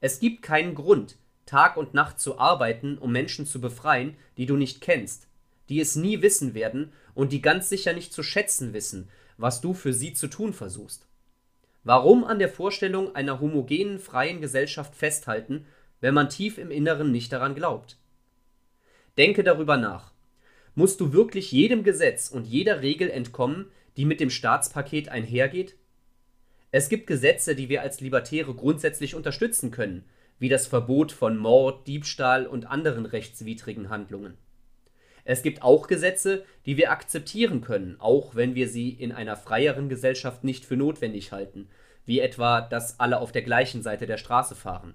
[0.01, 1.17] Es gibt keinen Grund,
[1.51, 5.27] Tag und Nacht zu arbeiten, um Menschen zu befreien, die du nicht kennst,
[5.69, 9.75] die es nie wissen werden und die ganz sicher nicht zu schätzen wissen, was du
[9.75, 11.09] für sie zu tun versuchst.
[11.83, 15.67] Warum an der Vorstellung einer homogenen, freien Gesellschaft festhalten,
[16.01, 17.99] wenn man tief im Inneren nicht daran glaubt?
[19.19, 20.13] Denke darüber nach.
[20.77, 25.75] Musst du wirklich jedem Gesetz und jeder Regel entkommen, die mit dem Staatspaket einhergeht?
[26.71, 30.05] Es gibt Gesetze, die wir als Libertäre grundsätzlich unterstützen können,
[30.41, 34.37] wie das Verbot von Mord, Diebstahl und anderen rechtswidrigen Handlungen.
[35.25, 39.89] Es gibt auch Gesetze, die wir akzeptieren können, auch wenn wir sie in einer freieren
[39.89, 41.69] Gesellschaft nicht für notwendig halten,
[42.07, 44.95] wie etwa, dass alle auf der gleichen Seite der Straße fahren.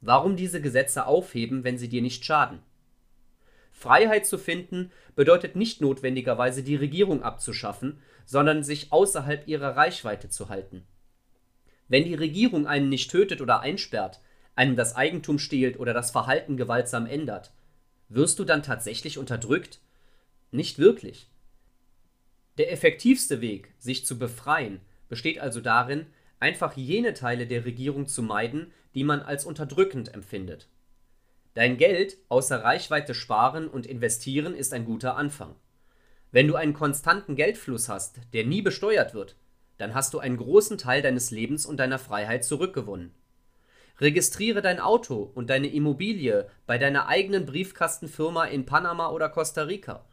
[0.00, 2.58] Warum diese Gesetze aufheben, wenn sie dir nicht schaden?
[3.70, 10.48] Freiheit zu finden bedeutet nicht notwendigerweise die Regierung abzuschaffen, sondern sich außerhalb ihrer Reichweite zu
[10.48, 10.84] halten.
[11.86, 14.20] Wenn die Regierung einen nicht tötet oder einsperrt,
[14.58, 17.52] einem das Eigentum stehlt oder das Verhalten gewaltsam ändert,
[18.08, 19.78] wirst du dann tatsächlich unterdrückt?
[20.50, 21.30] Nicht wirklich.
[22.58, 26.06] Der effektivste Weg, sich zu befreien, besteht also darin,
[26.40, 30.66] einfach jene Teile der Regierung zu meiden, die man als unterdrückend empfindet.
[31.54, 35.54] Dein Geld außer Reichweite sparen und investieren ist ein guter Anfang.
[36.32, 39.36] Wenn du einen konstanten Geldfluss hast, der nie besteuert wird,
[39.76, 43.14] dann hast du einen großen Teil deines Lebens und deiner Freiheit zurückgewonnen.
[44.00, 50.04] Registriere dein Auto und deine Immobilie bei deiner eigenen Briefkastenfirma in Panama oder Costa Rica.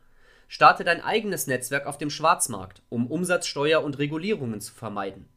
[0.47, 5.27] Starte dein eigenes Netzwerk auf dem Schwarzmarkt, um Umsatzsteuer und Regulierungen zu vermeiden.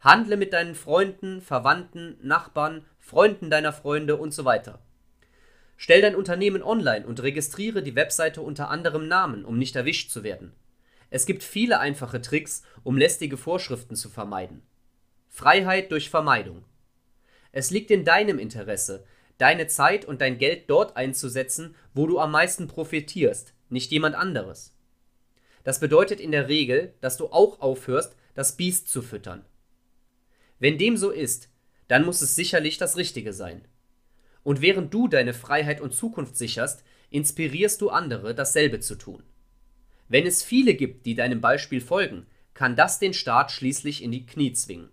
[0.00, 4.80] Handle mit deinen Freunden, Verwandten, Nachbarn, Freunden deiner Freunde und so weiter.
[5.76, 10.22] Stell dein Unternehmen online und registriere die Webseite unter anderem Namen, um nicht erwischt zu
[10.22, 10.52] werden.
[11.10, 14.62] Es gibt viele einfache Tricks, um lästige Vorschriften zu vermeiden.
[15.28, 16.64] Freiheit durch Vermeidung.
[17.56, 19.04] Es liegt in deinem Interesse,
[19.38, 24.74] deine Zeit und dein Geld dort einzusetzen, wo du am meisten profitierst, nicht jemand anderes.
[25.62, 29.44] Das bedeutet in der Regel, dass du auch aufhörst, das Biest zu füttern.
[30.58, 31.48] Wenn dem so ist,
[31.86, 33.68] dann muss es sicherlich das Richtige sein.
[34.42, 39.22] Und während du deine Freiheit und Zukunft sicherst, inspirierst du andere, dasselbe zu tun.
[40.08, 44.26] Wenn es viele gibt, die deinem Beispiel folgen, kann das den Staat schließlich in die
[44.26, 44.90] Knie zwingen.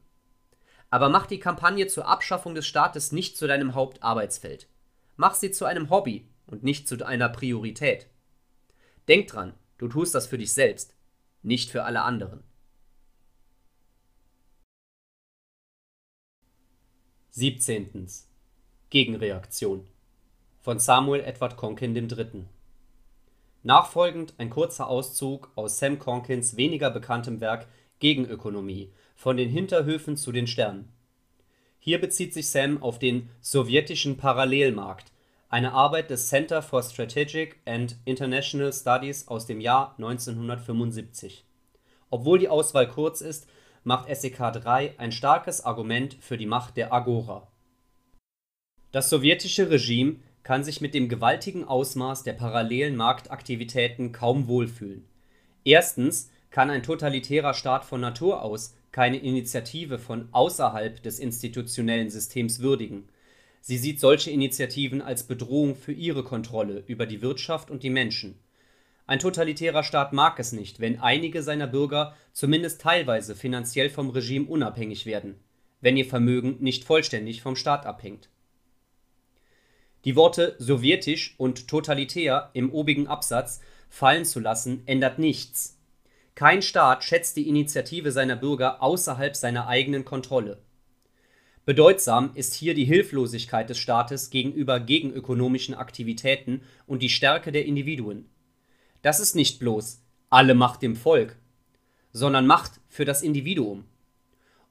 [0.92, 4.68] Aber mach die Kampagne zur Abschaffung des Staates nicht zu deinem Hauptarbeitsfeld.
[5.16, 8.08] Mach sie zu einem Hobby und nicht zu einer Priorität.
[9.08, 10.94] Denk dran, du tust das für dich selbst,
[11.42, 12.44] nicht für alle anderen.
[17.32, 18.10] 17.
[18.90, 19.88] Gegenreaktion
[20.60, 22.46] von Samuel Edward Conkin III.
[23.64, 27.68] Nachfolgend ein kurzer Auszug aus Sam Conkins weniger bekanntem Werk
[28.00, 28.92] Gegenökonomie
[29.22, 30.90] von den Hinterhöfen zu den Sternen.
[31.78, 35.12] Hier bezieht sich Sam auf den sowjetischen Parallelmarkt,
[35.48, 41.46] eine Arbeit des Center for Strategic and International Studies aus dem Jahr 1975.
[42.10, 43.46] Obwohl die Auswahl kurz ist,
[43.84, 47.48] macht SEK 3 ein starkes Argument für die Macht der Agora.
[48.92, 55.06] Das sowjetische Regime kann sich mit dem gewaltigen Ausmaß der parallelen Marktaktivitäten kaum wohlfühlen.
[55.64, 62.60] Erstens kann ein totalitärer Staat von Natur aus keine Initiative von außerhalb des institutionellen Systems
[62.60, 63.08] würdigen.
[63.62, 68.40] Sie sieht solche Initiativen als Bedrohung für ihre Kontrolle über die Wirtschaft und die Menschen
[69.12, 74.48] ein totalitärer Staat mag es nicht, wenn einige seiner Bürger zumindest teilweise finanziell vom Regime
[74.48, 75.36] unabhängig werden,
[75.82, 78.30] wenn ihr Vermögen nicht vollständig vom Staat abhängt.
[80.06, 83.60] Die Worte sowjetisch und totalitär im obigen Absatz
[83.90, 85.78] fallen zu lassen, ändert nichts.
[86.36, 90.62] Kein Staat schätzt die Initiative seiner Bürger außerhalb seiner eigenen Kontrolle.
[91.66, 98.30] Bedeutsam ist hier die Hilflosigkeit des Staates gegenüber gegenökonomischen Aktivitäten und die Stärke der Individuen
[99.02, 101.38] das ist nicht bloß alle Macht dem Volk,
[102.14, 103.86] sondern Macht für das Individuum.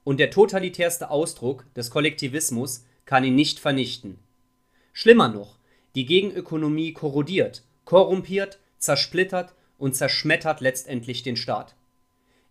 [0.03, 4.19] Und der totalitärste Ausdruck des Kollektivismus kann ihn nicht vernichten.
[4.93, 5.57] Schlimmer noch,
[5.95, 11.73] die Gegenökonomie korrodiert, korrumpiert, zersplittert und zerschmettert letztendlich den Staat.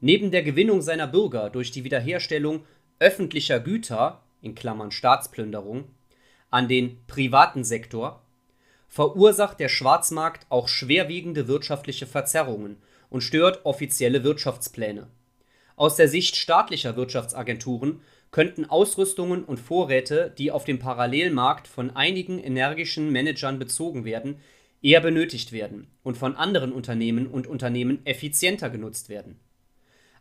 [0.01, 2.65] Neben der Gewinnung seiner Bürger durch die Wiederherstellung
[2.99, 5.85] öffentlicher Güter in Klammern (Staatsplünderung)
[6.51, 8.21] an den privaten Sektor
[8.89, 12.79] verursacht der Schwarzmarkt auch schwerwiegende wirtschaftliche Verzerrungen
[13.11, 15.07] und stört offizielle Wirtschaftspläne.
[15.77, 18.01] Aus der Sicht staatlicher Wirtschaftsagenturen
[18.33, 24.41] könnten Ausrüstungen und Vorräte, die auf dem Parallelmarkt von einigen energischen Managern bezogen werden,
[24.83, 29.39] eher benötigt werden und von anderen Unternehmen und Unternehmen effizienter genutzt werden.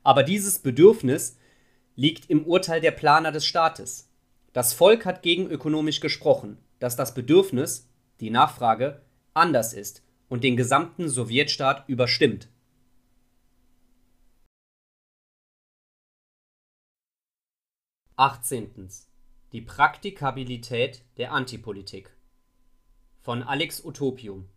[0.03, 1.37] Aber dieses Bedürfnis
[1.95, 4.09] liegt im Urteil der Planer des Staates.
[4.53, 9.01] Das Volk hat gegenökonomisch gesprochen, dass das Bedürfnis die Nachfrage,
[9.33, 12.49] anders ist und den gesamten Sowjetstaat überstimmt.
[18.15, 19.09] Achtzehntens.
[19.53, 22.11] Die Praktikabilität der Antipolitik
[23.29, 24.49] von Alex Utopium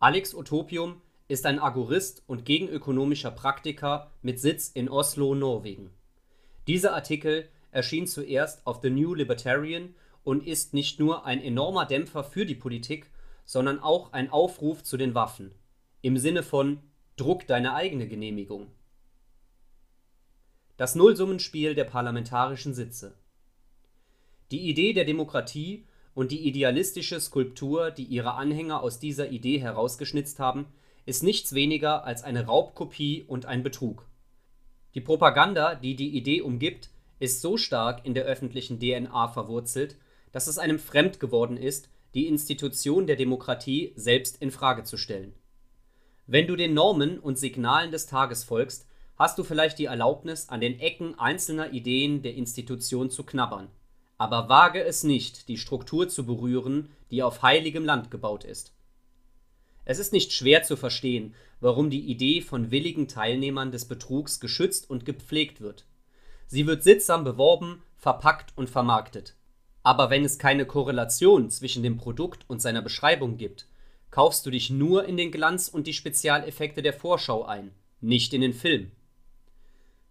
[0.00, 5.90] Alex Utopium ist ein Agorist und gegenökonomischer Praktiker mit Sitz in Oslo, Norwegen.
[6.66, 9.94] Dieser Artikel erschien zuerst auf The New Libertarian
[10.24, 13.08] und ist nicht nur ein enormer Dämpfer für die Politik,
[13.44, 15.52] sondern auch ein Aufruf zu den Waffen.
[16.02, 16.80] Im Sinne von
[17.14, 18.66] Druck deine eigene Genehmigung.
[20.76, 23.14] Das Nullsummenspiel der parlamentarischen Sitze.
[24.50, 30.38] Die Idee der Demokratie und die idealistische Skulptur, die ihre Anhänger aus dieser Idee herausgeschnitzt
[30.38, 30.66] haben,
[31.06, 34.06] ist nichts weniger als eine Raubkopie und ein Betrug.
[34.94, 39.96] Die Propaganda, die die Idee umgibt, ist so stark in der öffentlichen DNA verwurzelt,
[40.32, 45.34] dass es einem fremd geworden ist, die Institution der Demokratie selbst in Frage zu stellen.
[46.26, 48.86] Wenn du den Normen und Signalen des Tages folgst,
[49.16, 53.68] hast du vielleicht die Erlaubnis, an den Ecken einzelner Ideen der Institution zu knabbern.
[54.16, 58.74] Aber wage es nicht, die Struktur zu berühren, die auf heiligem Land gebaut ist.
[59.84, 64.88] Es ist nicht schwer zu verstehen, warum die Idee von willigen Teilnehmern des Betrugs geschützt
[64.88, 65.84] und gepflegt wird.
[66.46, 69.34] Sie wird sittsam beworben, verpackt und vermarktet.
[69.82, 73.66] Aber wenn es keine Korrelation zwischen dem Produkt und seiner Beschreibung gibt,
[74.10, 78.40] kaufst du dich nur in den Glanz und die Spezialeffekte der Vorschau ein, nicht in
[78.40, 78.92] den Film.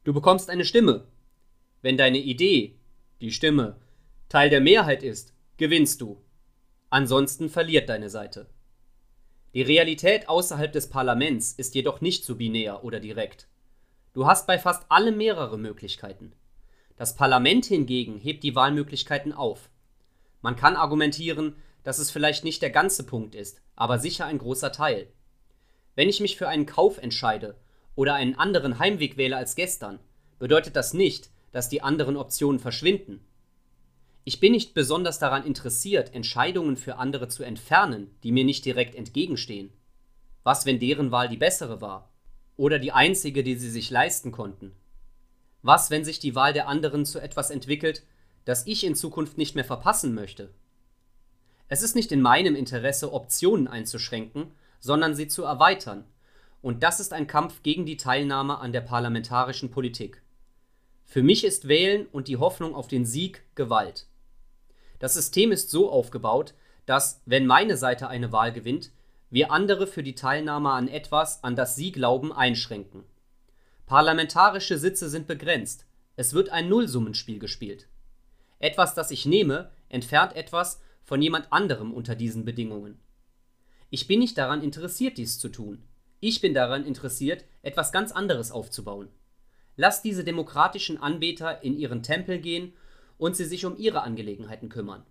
[0.04, 1.06] Du bekommst eine Stimme.
[1.82, 2.76] Wenn deine Idee,
[3.22, 3.78] die Stimme,
[4.34, 6.20] Teil der Mehrheit ist, gewinnst du.
[6.90, 8.48] Ansonsten verliert deine Seite.
[9.54, 13.48] Die Realität außerhalb des Parlaments ist jedoch nicht so binär oder direkt.
[14.12, 16.34] Du hast bei fast allem mehrere Möglichkeiten.
[16.96, 19.70] Das Parlament hingegen hebt die Wahlmöglichkeiten auf.
[20.42, 24.72] Man kann argumentieren, dass es vielleicht nicht der ganze Punkt ist, aber sicher ein großer
[24.72, 25.14] Teil.
[25.94, 27.56] Wenn ich mich für einen Kauf entscheide
[27.94, 30.00] oder einen anderen Heimweg wähle als gestern,
[30.40, 33.24] bedeutet das nicht, dass die anderen Optionen verschwinden.
[34.26, 38.96] Ich bin nicht besonders daran interessiert, Entscheidungen für andere zu entfernen, die mir nicht direkt
[38.96, 39.74] entgegenstehen.
[40.44, 42.10] Was, wenn deren Wahl die bessere war?
[42.56, 44.72] Oder die einzige, die sie sich leisten konnten?
[45.62, 48.04] Was, wenn sich die Wahl der anderen zu etwas entwickelt,
[48.46, 50.54] das ich in Zukunft nicht mehr verpassen möchte?
[51.68, 56.06] Es ist nicht in meinem Interesse, Optionen einzuschränken, sondern sie zu erweitern,
[56.62, 60.22] und das ist ein Kampf gegen die Teilnahme an der parlamentarischen Politik.
[61.04, 64.08] Für mich ist Wählen und die Hoffnung auf den Sieg Gewalt.
[65.04, 66.54] Das System ist so aufgebaut,
[66.86, 68.90] dass, wenn meine Seite eine Wahl gewinnt,
[69.30, 73.04] wir andere für die Teilnahme an etwas, an das sie glauben, einschränken.
[73.86, 75.86] Parlamentarische Sitze sind begrenzt.
[76.16, 77.90] Es wird ein Nullsummenspiel gespielt.
[78.60, 82.98] Etwas, das ich nehme, entfernt etwas von jemand anderem unter diesen Bedingungen.
[83.90, 85.84] Ich bin nicht daran interessiert, dies zu tun.
[86.22, 89.10] Ich bin daran interessiert, etwas ganz anderes aufzubauen.
[89.76, 92.72] Lass diese demokratischen Anbeter in ihren Tempel gehen
[93.18, 95.06] und sie sich um ihre Angelegenheiten kümmern.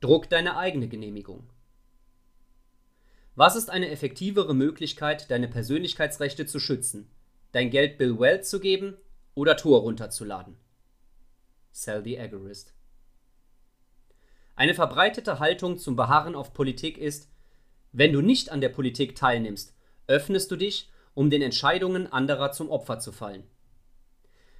[0.00, 1.50] Druck deine eigene Genehmigung.
[3.34, 7.10] Was ist eine effektivere Möglichkeit, deine Persönlichkeitsrechte zu schützen?
[7.52, 8.96] Dein Geld Bill Weld zu geben
[9.34, 10.56] oder Tor runterzuladen?
[11.72, 12.74] Sell the Agorist.
[14.56, 17.30] Eine verbreitete Haltung zum Beharren auf Politik ist,
[17.92, 19.74] wenn du nicht an der Politik teilnimmst,
[20.08, 23.44] öffnest du dich, um den Entscheidungen anderer zum Opfer zu fallen.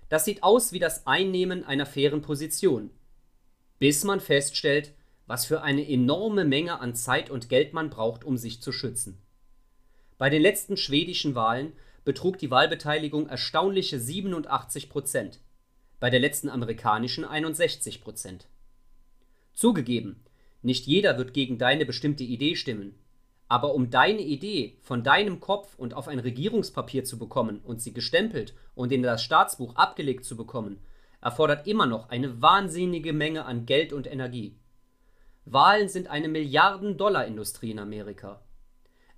[0.09, 2.91] Das sieht aus wie das Einnehmen einer fairen Position,
[3.79, 4.93] bis man feststellt,
[5.27, 9.21] was für eine enorme Menge an Zeit und Geld man braucht, um sich zu schützen.
[10.17, 11.75] Bei den letzten schwedischen Wahlen
[12.05, 15.41] betrug die Wahlbeteiligung erstaunliche 87 Prozent,
[16.01, 18.49] bei der letzten amerikanischen 61 Prozent.
[19.53, 20.25] Zugegeben,
[20.63, 22.99] nicht jeder wird gegen deine bestimmte Idee stimmen,
[23.49, 27.95] aber um deine Idee von deinem Kopf und auf ein Regierungspapier zu bekommen und sie
[27.95, 30.81] gestempelt und in das Staatsbuch abgelegt zu bekommen,
[31.23, 34.57] erfordert immer noch eine wahnsinnige Menge an Geld und Energie.
[35.47, 38.43] Wahlen sind eine Milliarden-Dollar-Industrie in Amerika.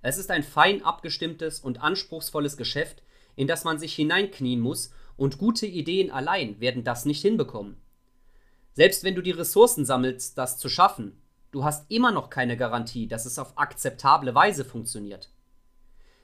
[0.01, 3.03] Es ist ein fein abgestimmtes und anspruchsvolles Geschäft,
[3.35, 7.77] in das man sich hineinknien muss, und gute Ideen allein werden das nicht hinbekommen.
[8.73, 11.20] Selbst wenn du die Ressourcen sammelst, das zu schaffen,
[11.51, 15.29] du hast immer noch keine Garantie, dass es auf akzeptable Weise funktioniert.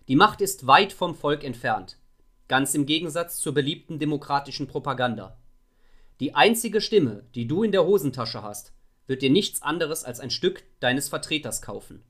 [0.08, 1.98] Die Macht ist weit vom Volk entfernt,
[2.48, 5.38] ganz im Gegensatz zur beliebten demokratischen Propaganda.
[6.20, 8.74] Die einzige Stimme, die du in der Hosentasche hast,
[9.06, 12.04] wird dir nichts anderes als ein Stück deines Vertreters kaufen.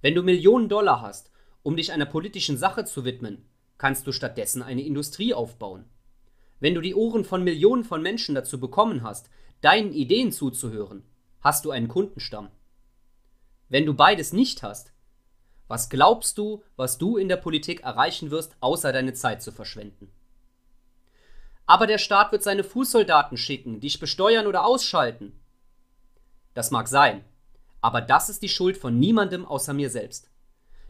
[0.00, 1.30] Wenn du Millionen Dollar hast,
[1.62, 3.46] um dich einer politischen Sache zu widmen,
[3.78, 5.84] kannst du stattdessen eine Industrie aufbauen.
[6.60, 9.30] Wenn du die Ohren von Millionen von Menschen dazu bekommen hast,
[9.60, 11.04] deinen Ideen zuzuhören,
[11.44, 12.48] hast du einen Kundenstamm.
[13.68, 14.92] Wenn du beides nicht hast,
[15.68, 20.10] was glaubst du, was du in der Politik erreichen wirst, außer deine Zeit zu verschwenden?
[21.66, 25.38] Aber der Staat wird seine Fußsoldaten schicken, dich besteuern oder ausschalten.
[26.54, 27.24] Das mag sein,
[27.80, 30.30] aber das ist die Schuld von niemandem außer mir selbst.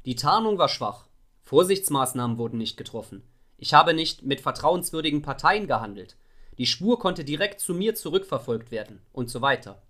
[0.04, 1.08] Die Tarnung war schwach,
[1.42, 3.22] Vorsichtsmaßnahmen wurden nicht getroffen,
[3.56, 6.16] ich habe nicht mit vertrauenswürdigen Parteien gehandelt.
[6.58, 9.82] Die Spur konnte direkt zu mir zurückverfolgt werden und so weiter.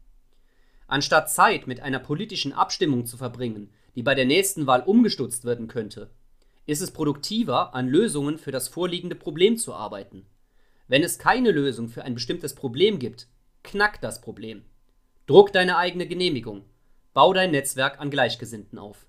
[0.87, 5.69] Anstatt Zeit mit einer politischen Abstimmung zu verbringen, die bei der nächsten Wahl umgestutzt werden
[5.69, 6.11] könnte,
[6.67, 10.27] ist es produktiver, an Lösungen für das vorliegende Problem zu arbeiten.
[10.87, 13.29] Wenn es keine Lösung für ein bestimmtes Problem gibt,
[13.63, 14.65] knack das Problem.
[15.27, 16.65] Druck deine eigene Genehmigung.
[17.15, 19.07] Bau dein Netzwerk an Gleichgesinnten auf.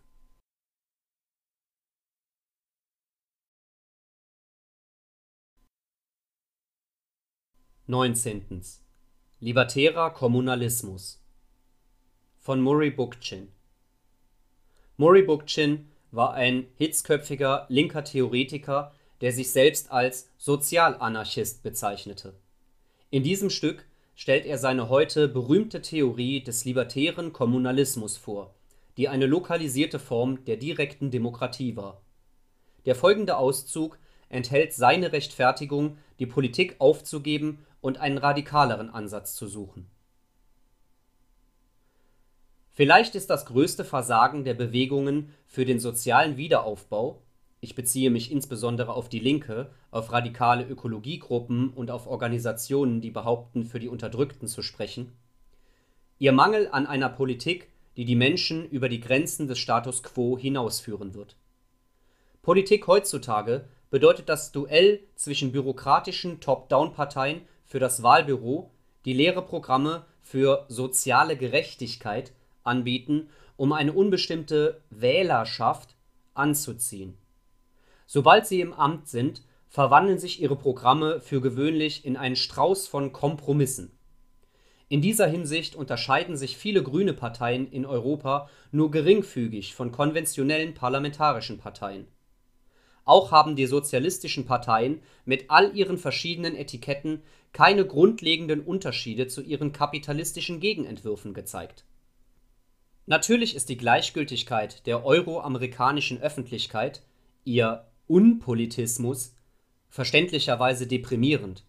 [7.87, 8.63] 19.
[9.39, 11.24] Libertärer Kommunalismus
[12.45, 13.47] von Murray Bookchin
[14.97, 22.35] Murray Bookchin war ein hitzköpfiger linker Theoretiker, der sich selbst als Sozialanarchist bezeichnete.
[23.09, 28.53] In diesem Stück stellt er seine heute berühmte Theorie des libertären Kommunalismus vor,
[28.97, 32.03] die eine lokalisierte Form der direkten Demokratie war.
[32.85, 33.97] Der folgende Auszug
[34.29, 39.89] enthält seine Rechtfertigung, die Politik aufzugeben und einen radikaleren Ansatz zu suchen.
[42.75, 47.23] Vielleicht ist das größte Versagen der Bewegungen für den sozialen Wiederaufbau
[47.65, 53.65] ich beziehe mich insbesondere auf die Linke, auf radikale Ökologiegruppen und auf Organisationen, die behaupten,
[53.65, 55.13] für die Unterdrückten zu sprechen,
[56.19, 61.15] ihr Mangel an einer Politik, die die Menschen über die Grenzen des Status quo hinausführen
[61.15, 61.37] wird.
[62.43, 68.69] Politik heutzutage bedeutet das Duell zwischen bürokratischen Top-Down-Parteien für das Wahlbüro,
[69.05, 72.31] die leere Programme für soziale Gerechtigkeit
[72.65, 75.95] anbieten, um eine unbestimmte Wählerschaft
[76.33, 77.17] anzuziehen.
[78.05, 83.11] Sobald sie im Amt sind, verwandeln sich ihre Programme für gewöhnlich in einen Strauß von
[83.11, 83.91] Kompromissen.
[84.87, 91.57] In dieser Hinsicht unterscheiden sich viele grüne Parteien in Europa nur geringfügig von konventionellen parlamentarischen
[91.57, 92.07] Parteien.
[93.03, 97.21] Auch haben die sozialistischen Parteien mit all ihren verschiedenen Etiketten
[97.51, 101.85] keine grundlegenden Unterschiede zu ihren kapitalistischen Gegenentwürfen gezeigt.
[103.07, 107.03] Natürlich ist die Gleichgültigkeit der euro-amerikanischen Öffentlichkeit,
[107.43, 109.35] ihr Unpolitismus,
[109.89, 111.63] verständlicherweise deprimierend.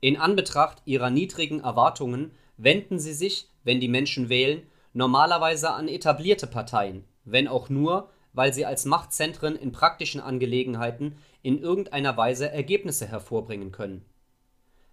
[0.00, 6.46] In Anbetracht ihrer niedrigen Erwartungen wenden sie sich, wenn die Menschen wählen, normalerweise an etablierte
[6.46, 13.06] Parteien, wenn auch nur, weil sie als Machtzentren in praktischen Angelegenheiten in irgendeiner Weise Ergebnisse
[13.06, 14.04] hervorbringen können.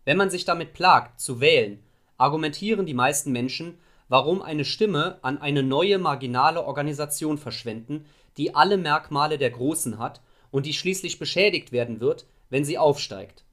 [0.06, 1.84] Wenn man sich damit plagt, zu wählen,
[2.18, 3.78] argumentieren die meisten Menschen,
[4.10, 8.06] warum eine Stimme an eine neue marginale Organisation verschwenden,
[8.38, 10.22] die alle Merkmale der Großen hat
[10.52, 13.44] und die schließlich beschädigt werden wird, wenn sie aufsteigt.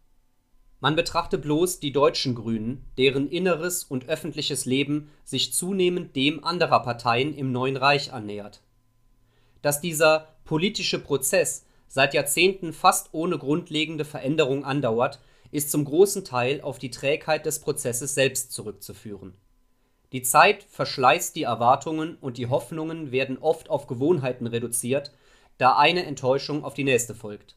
[0.81, 6.81] Man betrachte bloß die deutschen Grünen, deren inneres und öffentliches Leben sich zunehmend dem anderer
[6.81, 8.61] Parteien im neuen Reich annähert.
[9.63, 15.21] Dass dieser politische Prozess seit Jahrzehnten fast ohne grundlegende Veränderung andauert,
[15.53, 19.35] ist zum großen Teil auf die Trägheit des Prozesses selbst zurückzuführen.
[20.15, 25.11] Die Zeit verschleißt die Erwartungen und die Hoffnungen werden oft auf Gewohnheiten reduziert,
[25.59, 27.57] da eine Enttäuschung auf die nächste folgt.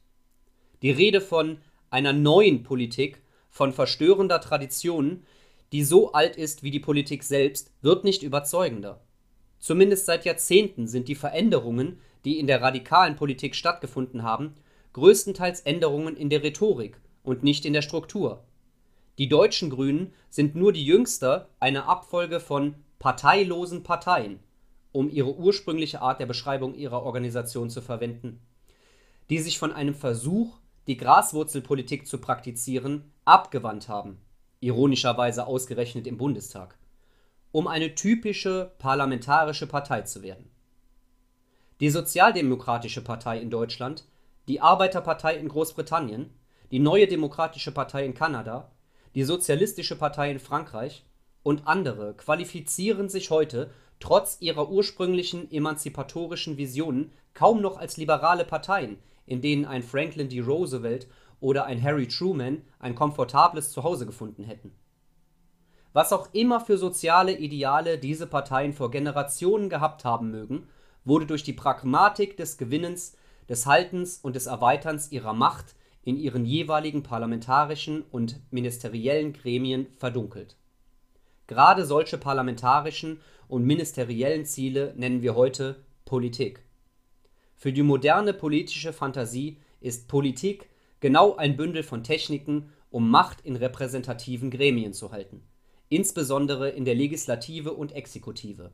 [0.81, 1.59] Die Rede von
[1.91, 3.21] einer neuen Politik,
[3.51, 5.23] von verstörender Tradition,
[5.71, 9.01] die so alt ist wie die Politik selbst, wird nicht überzeugender.
[9.59, 14.55] Zumindest seit Jahrzehnten sind die Veränderungen, die in der radikalen Politik stattgefunden haben,
[14.93, 18.43] größtenteils Änderungen in der Rhetorik und nicht in der Struktur.
[19.17, 24.39] Die deutschen Grünen sind nur die jüngste einer Abfolge von parteilosen Parteien,
[24.91, 28.39] um ihre ursprüngliche Art der Beschreibung ihrer Organisation zu verwenden,
[29.29, 34.19] die sich von einem Versuch, die Graswurzelpolitik zu praktizieren, abgewandt haben,
[34.59, 36.77] ironischerweise ausgerechnet im Bundestag,
[37.51, 40.49] um eine typische parlamentarische Partei zu werden.
[41.79, 44.05] Die Sozialdemokratische Partei in Deutschland,
[44.47, 46.29] die Arbeiterpartei in Großbritannien,
[46.71, 48.71] die Neue Demokratische Partei in Kanada,
[49.17, 51.03] die Sozialistische Partei in Frankreich
[51.41, 58.99] und andere qualifizieren sich heute trotz ihrer ursprünglichen emanzipatorischen Visionen kaum noch als liberale Parteien,
[59.25, 60.41] in denen ein Franklin D.
[60.41, 61.07] Roosevelt
[61.39, 64.71] oder ein Harry Truman ein komfortables Zuhause gefunden hätten.
[65.93, 70.67] Was auch immer für soziale Ideale diese Parteien vor Generationen gehabt haben mögen,
[71.05, 73.17] wurde durch die Pragmatik des Gewinnens,
[73.49, 75.73] des Haltens und des Erweiterns ihrer Macht
[76.07, 80.55] in ihren jeweiligen parlamentarischen und ministeriellen Gremien verdunkelt.
[81.47, 83.19] Gerade solche parlamentarischen
[83.49, 86.63] und ministeriellen Ziele nennen wir heute Politik.
[87.57, 90.69] Für die moderne politische Fantasie ist Politik
[91.01, 95.41] genau ein Bündel von Techniken, um Macht in repräsentativen Gremien zu halten,
[95.89, 98.71] insbesondere in der Legislative und Exekutive,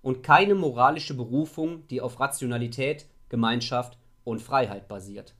[0.00, 5.34] und keine moralische Berufung, die auf Rationalität, Gemeinschaft und Freiheit basiert.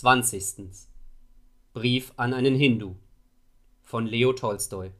[0.00, 0.88] Zwanzigstens
[1.74, 2.94] Brief an einen Hindu
[3.82, 4.92] von Leo Tolstoi.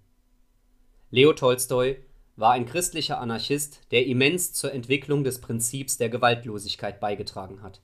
[1.11, 1.97] Leo Tolstoi
[2.37, 7.81] war ein christlicher Anarchist, der immens zur Entwicklung des Prinzips der Gewaltlosigkeit beigetragen hat.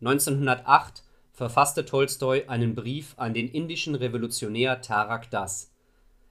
[0.00, 1.02] 1908
[1.32, 5.70] verfasste Tolstoi einen Brief an den indischen Revolutionär Tarak Das.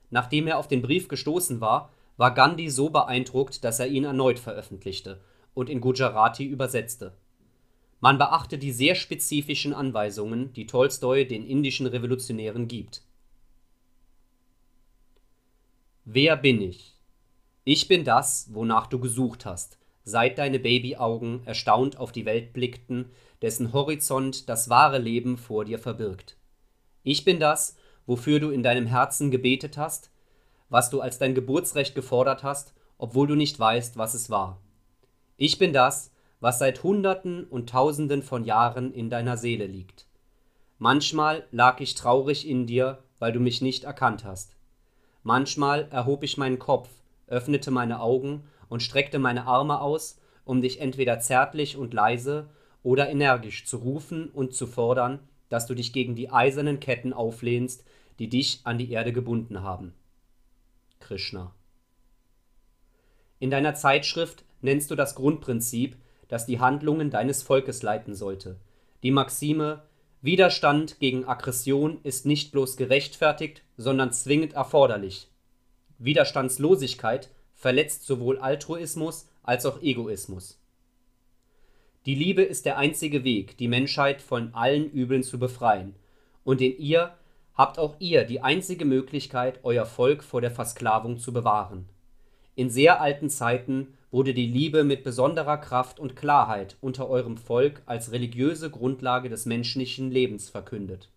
[0.09, 4.39] Nachdem er auf den Brief gestoßen war, war Gandhi so beeindruckt, dass er ihn erneut
[4.39, 5.21] veröffentlichte
[5.53, 7.13] und in Gujarati übersetzte.
[7.99, 13.01] Man beachte die sehr spezifischen Anweisungen, die Tolstoi den indischen Revolutionären gibt
[16.09, 16.95] Wer bin ich?
[17.65, 23.11] Ich bin das, wonach du gesucht hast, seit deine Babyaugen erstaunt auf die Welt blickten,
[23.41, 26.37] dessen Horizont das wahre Leben vor dir verbirgt.
[27.03, 27.75] Ich bin das,
[28.05, 30.09] wofür du in deinem Herzen gebetet hast,
[30.69, 34.61] was du als dein Geburtsrecht gefordert hast, obwohl du nicht weißt, was es war.
[35.35, 40.05] Ich bin das, was seit Hunderten und Tausenden von Jahren in deiner Seele liegt.
[40.77, 44.55] Manchmal lag ich traurig in dir, weil du mich nicht erkannt hast.
[45.23, 46.89] Manchmal erhob ich meinen Kopf,
[47.27, 52.49] öffnete meine Augen und streckte meine Arme aus, um dich entweder zärtlich und leise
[52.83, 55.19] oder energisch zu rufen und zu fordern,
[55.49, 57.83] dass du dich gegen die eisernen Ketten auflehnst,
[58.19, 59.93] die dich an die Erde gebunden haben.
[60.99, 61.53] Krishna.
[63.39, 65.97] In deiner Zeitschrift nennst du das Grundprinzip,
[66.27, 68.57] das die Handlungen deines Volkes leiten sollte.
[69.03, 69.83] Die Maxime
[70.21, 75.29] Widerstand gegen Aggression ist nicht bloß gerechtfertigt, sondern zwingend erforderlich.
[75.99, 80.59] Widerstandslosigkeit verletzt sowohl Altruismus als auch Egoismus.
[82.05, 85.95] Die Liebe ist der einzige Weg, die Menschheit von allen Übeln zu befreien,
[86.43, 87.13] und in ihr
[87.53, 91.89] habt auch ihr die einzige Möglichkeit, euer Volk vor der Versklavung zu bewahren.
[92.55, 97.81] In sehr alten Zeiten wurde die Liebe mit besonderer Kraft und Klarheit unter eurem Volk
[97.85, 101.09] als religiöse Grundlage des menschlichen Lebens verkündet.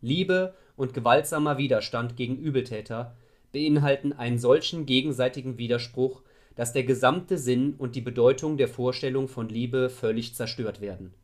[0.00, 3.14] Liebe und gewaltsamer Widerstand gegen Übeltäter
[3.52, 6.22] beinhalten einen solchen gegenseitigen Widerspruch,
[6.56, 11.14] dass der gesamte Sinn und die Bedeutung der Vorstellung von Liebe völlig zerstört werden.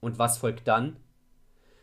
[0.00, 0.96] Und was folgt dann?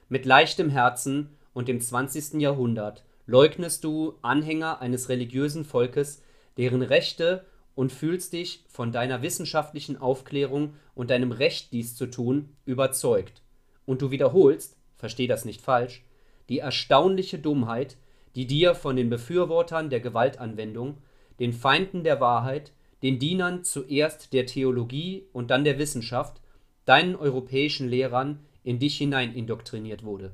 [0.10, 2.42] Mit leichtem Herzen und im 20.
[2.42, 6.22] Jahrhundert leugnest du Anhänger eines religiösen Volkes,
[6.58, 12.50] deren Rechte und fühlst dich von deiner wissenschaftlichen Aufklärung und deinem Recht, dies zu tun,
[12.66, 13.42] überzeugt.
[13.86, 16.04] Und du wiederholst, versteh das nicht falsch,
[16.50, 17.98] die erstaunliche Dummheit,
[18.36, 20.98] die dir von den Befürwortern der Gewaltanwendung,
[21.40, 22.72] den Feinden der Wahrheit,
[23.02, 26.42] den Dienern zuerst der Theologie und dann der Wissenschaft,
[26.86, 30.34] deinen europäischen Lehrern in dich hinein indoktriniert wurde.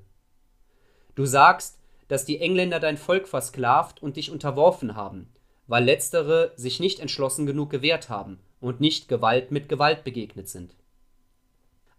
[1.15, 5.27] Du sagst, dass die Engländer dein Volk versklavt und dich unterworfen haben,
[5.69, 10.75] weil letztere sich nicht entschlossen genug gewehrt haben und nicht Gewalt mit Gewalt begegnet sind.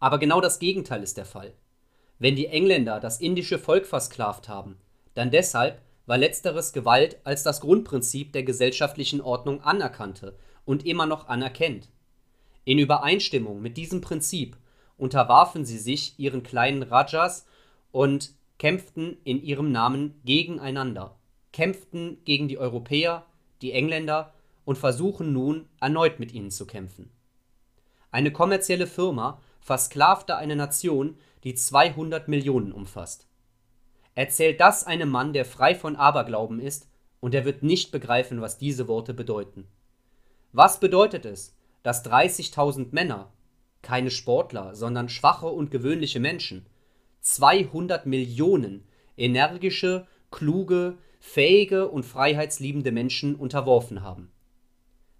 [0.00, 1.54] Aber genau das Gegenteil ist der Fall.
[2.18, 4.76] Wenn die Engländer das indische Volk versklavt haben,
[5.14, 11.28] dann deshalb, weil letzteres Gewalt als das Grundprinzip der gesellschaftlichen Ordnung anerkannte und immer noch
[11.28, 11.88] anerkennt.
[12.64, 14.56] In Übereinstimmung mit diesem Prinzip
[14.96, 17.46] unterwarfen sie sich ihren kleinen Rajas
[17.92, 21.16] und kämpften in ihrem Namen gegeneinander,
[21.52, 23.24] kämpften gegen die Europäer,
[23.62, 24.32] die Engländer
[24.64, 27.10] und versuchen nun erneut mit ihnen zu kämpfen.
[28.10, 33.26] Eine kommerzielle Firma versklavte eine Nation, die 200 Millionen umfasst.
[34.14, 36.88] Erzählt das einem Mann, der frei von Aberglauben ist,
[37.20, 39.68] und er wird nicht begreifen, was diese Worte bedeuten.
[40.52, 43.32] Was bedeutet es, dass 30.000 Männer,
[43.82, 46.66] keine Sportler, sondern schwache und gewöhnliche Menschen,
[47.20, 48.86] 200 Millionen
[49.16, 54.32] energische, kluge, fähige und freiheitsliebende Menschen unterworfen haben.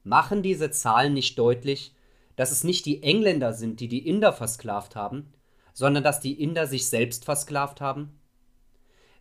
[0.03, 1.95] Machen diese Zahlen nicht deutlich,
[2.37, 5.33] dass es nicht die Engländer sind, die die Inder versklavt haben,
[5.75, 8.19] sondern dass die Inder sich selbst versklavt haben?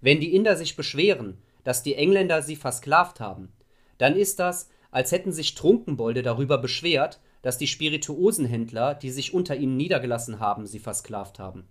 [0.01, 3.51] Wenn die Inder sich beschweren, dass die Engländer sie versklavt haben,
[3.97, 9.55] dann ist das, als hätten sich Trunkenbolde darüber beschwert, dass die Spirituosenhändler, die sich unter
[9.55, 11.67] ihnen niedergelassen haben, sie versklavt haben.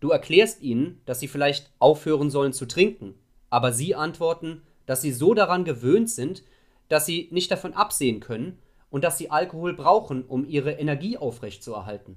[0.00, 3.14] Du erklärst ihnen, dass sie vielleicht aufhören sollen zu trinken,
[3.50, 6.44] aber sie antworten, dass sie so daran gewöhnt sind,
[6.88, 8.58] dass sie nicht davon absehen können
[8.90, 12.16] und dass sie Alkohol brauchen, um ihre Energie aufrechtzuerhalten.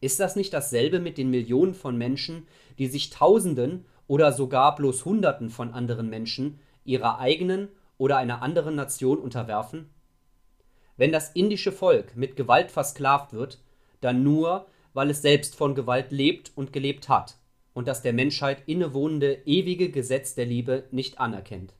[0.00, 2.46] Ist das nicht dasselbe mit den Millionen von Menschen,
[2.78, 7.68] die sich Tausenden oder sogar bloß Hunderten von anderen Menschen ihrer eigenen
[7.98, 9.90] oder einer anderen Nation unterwerfen?
[10.96, 13.58] Wenn das indische Volk mit Gewalt versklavt wird,
[14.00, 17.36] dann nur, weil es selbst von Gewalt lebt und gelebt hat
[17.72, 21.74] und das der Menschheit innewohnende ewige Gesetz der Liebe nicht anerkennt.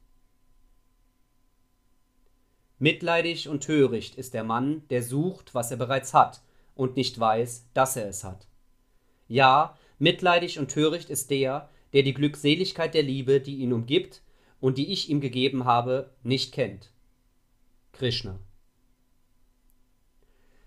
[2.78, 6.42] Mitleidig und töricht ist der Mann, der sucht, was er bereits hat
[6.74, 8.46] und nicht weiß, dass er es hat.
[9.28, 14.22] Ja, mitleidig und töricht ist der, der die Glückseligkeit der Liebe, die ihn umgibt
[14.60, 16.90] und die ich ihm gegeben habe, nicht kennt.
[17.92, 18.38] Krishna.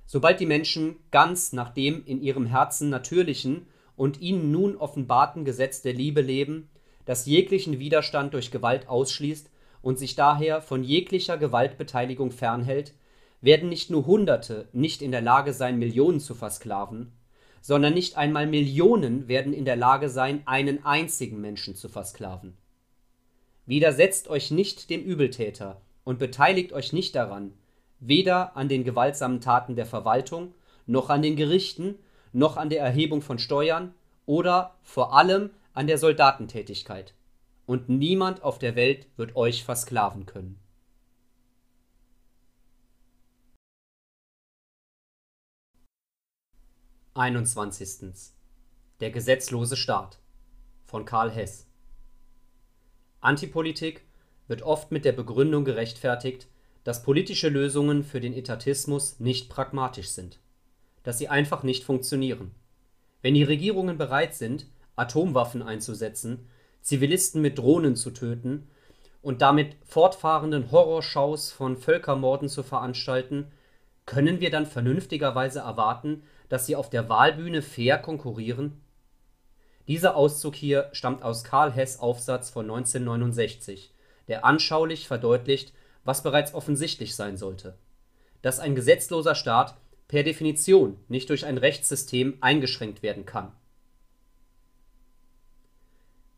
[0.05, 5.81] Sobald die Menschen ganz nach dem in ihrem Herzen natürlichen und ihnen nun offenbarten Gesetz
[5.81, 6.69] der Liebe leben,
[7.05, 9.49] das jeglichen Widerstand durch Gewalt ausschließt
[9.81, 12.93] und sich daher von jeglicher Gewaltbeteiligung fernhält,
[13.41, 17.11] werden nicht nur Hunderte nicht in der Lage sein, Millionen zu versklaven,
[17.61, 22.57] sondern nicht einmal Millionen werden in der Lage sein, einen einzigen Menschen zu versklaven.
[23.65, 27.53] Widersetzt euch nicht dem Übeltäter und beteiligt euch nicht daran,
[27.99, 30.53] weder an den gewaltsamen Taten der Verwaltung,
[30.85, 31.95] noch an den Gerichten,
[32.33, 33.93] noch an der Erhebung von Steuern
[34.25, 37.13] oder vor allem an der Soldatentätigkeit.
[37.65, 40.59] Und niemand auf der Welt wird euch versklaven können.
[47.13, 48.35] Einundzwanzigstens.
[48.99, 50.19] Der gesetzlose Staat
[50.85, 51.67] von Karl Hess
[53.21, 54.03] Antipolitik
[54.47, 56.47] wird oft mit der Begründung gerechtfertigt,
[56.83, 60.39] dass politische Lösungen für den Etatismus nicht pragmatisch sind,
[61.03, 62.51] dass sie einfach nicht funktionieren.
[63.21, 66.47] Wenn die Regierungen bereit sind, Atomwaffen einzusetzen,
[66.81, 68.67] Zivilisten mit Drohnen zu töten
[69.21, 73.51] und damit fortfahrenden Horrorshows von Völkermorden zu veranstalten,
[74.05, 78.81] können wir dann vernünftigerweise erwarten, dass sie auf der Wahlbühne fair konkurrieren?
[79.87, 83.93] Dieser Auszug hier stammt aus Karl Hess Aufsatz von 1969,
[84.27, 85.73] der anschaulich verdeutlicht,
[86.03, 87.77] was bereits offensichtlich sein sollte:
[88.41, 89.75] dass ein gesetzloser Staat
[90.07, 93.51] per Definition nicht durch ein Rechtssystem eingeschränkt werden kann.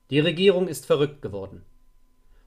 [0.10, 1.64] Die Regierung ist verrückt geworden.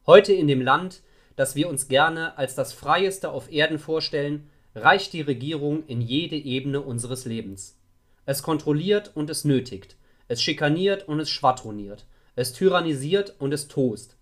[0.07, 1.03] Heute in dem Land,
[1.37, 6.37] das wir uns gerne als das freieste auf Erden vorstellen, reicht die Regierung in jede
[6.37, 7.79] Ebene unseres Lebens.
[8.27, 9.97] Es kontrolliert und es nötigt,
[10.29, 12.07] es schikaniert und es schwadroniert,
[12.37, 14.17] es tyrannisiert und es tost.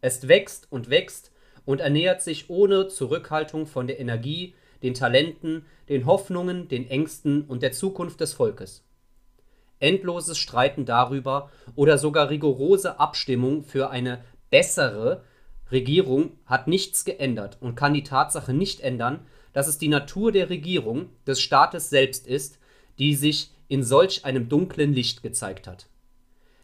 [0.00, 1.32] Es wächst und wächst
[1.64, 7.62] und ernährt sich ohne Zurückhaltung von der Energie, den Talenten, den Hoffnungen, den Ängsten und
[7.62, 8.84] der Zukunft des Volkes.
[9.80, 15.22] Endloses Streiten darüber oder sogar rigorose Abstimmung für eine bessere
[15.70, 19.20] Regierung hat nichts geändert und kann die Tatsache nicht ändern,
[19.52, 22.58] dass es die Natur der Regierung, des Staates selbst ist,
[22.98, 25.86] die sich in solch einem dunklen Licht gezeigt hat.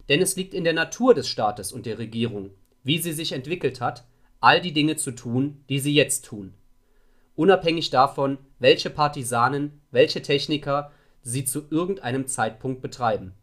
[0.09, 2.51] Denn es liegt in der Natur des Staates und der Regierung,
[2.83, 4.05] wie sie sich entwickelt hat,
[4.41, 6.55] all die Dinge zu tun, die sie jetzt tun.
[7.37, 13.35] Unabhängig davon, welche Partisanen, welche Techniker sie zu irgendeinem Zeitpunkt betreiben.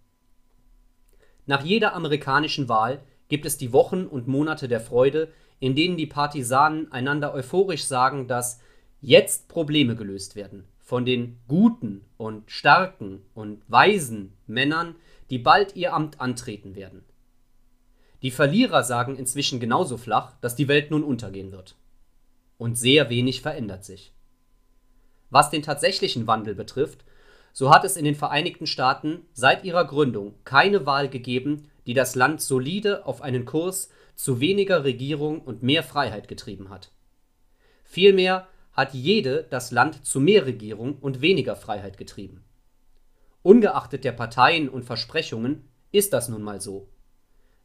[1.46, 5.30] Nach jeder amerikanischen Wahl gibt es die Wochen und Monate der Freude,
[5.60, 8.60] in denen die Partisanen einander euphorisch sagen, dass
[9.02, 14.96] jetzt Probleme gelöst werden von den guten und starken und weisen Männern,
[15.30, 17.06] die bald ihr Amt antreten werden.
[18.22, 21.76] Die Verlierer sagen inzwischen genauso flach, dass die Welt nun untergehen wird.
[22.62, 24.14] Und sehr wenig verändert sich.
[25.32, 27.04] Was den tatsächlichen Wandel betrifft,
[27.54, 32.14] so hat es in den Vereinigten Staaten seit ihrer Gründung keine Wahl gegeben, die das
[32.14, 36.92] Land solide auf einen Kurs zu weniger Regierung und mehr Freiheit getrieben hat.
[37.84, 42.44] Vielmehr hat jede das Land zu mehr Regierung und weniger Freiheit getrieben.
[43.42, 46.92] Ungeachtet der Parteien und Versprechungen ist das nun mal so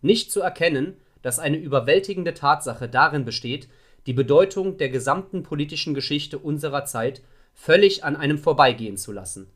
[0.00, 3.68] nicht zu erkennen, dass eine überwältigende Tatsache darin besteht,
[4.06, 7.22] die Bedeutung der gesamten politischen Geschichte unserer Zeit
[7.54, 9.48] völlig an einem vorbeigehen zu lassen.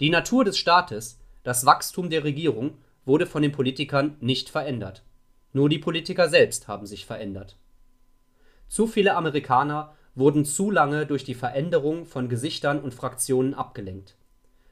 [0.00, 5.04] Die Natur des Staates, das Wachstum der Regierung, wurde von den Politikern nicht verändert.
[5.52, 7.58] Nur die Politiker selbst haben sich verändert.
[8.68, 14.16] Zu viele Amerikaner wurden zu lange durch die Veränderung von Gesichtern und Fraktionen abgelenkt.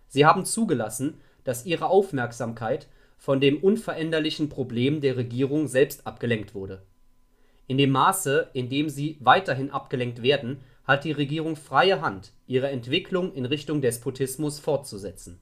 [0.08, 6.82] Sie haben zugelassen, dass ihre Aufmerksamkeit von dem unveränderlichen Problem der Regierung selbst abgelenkt wurde.
[7.66, 12.68] In dem Maße, in dem sie weiterhin abgelenkt werden, hat die Regierung freie Hand, ihre
[12.70, 15.40] Entwicklung in Richtung Despotismus fortzusetzen.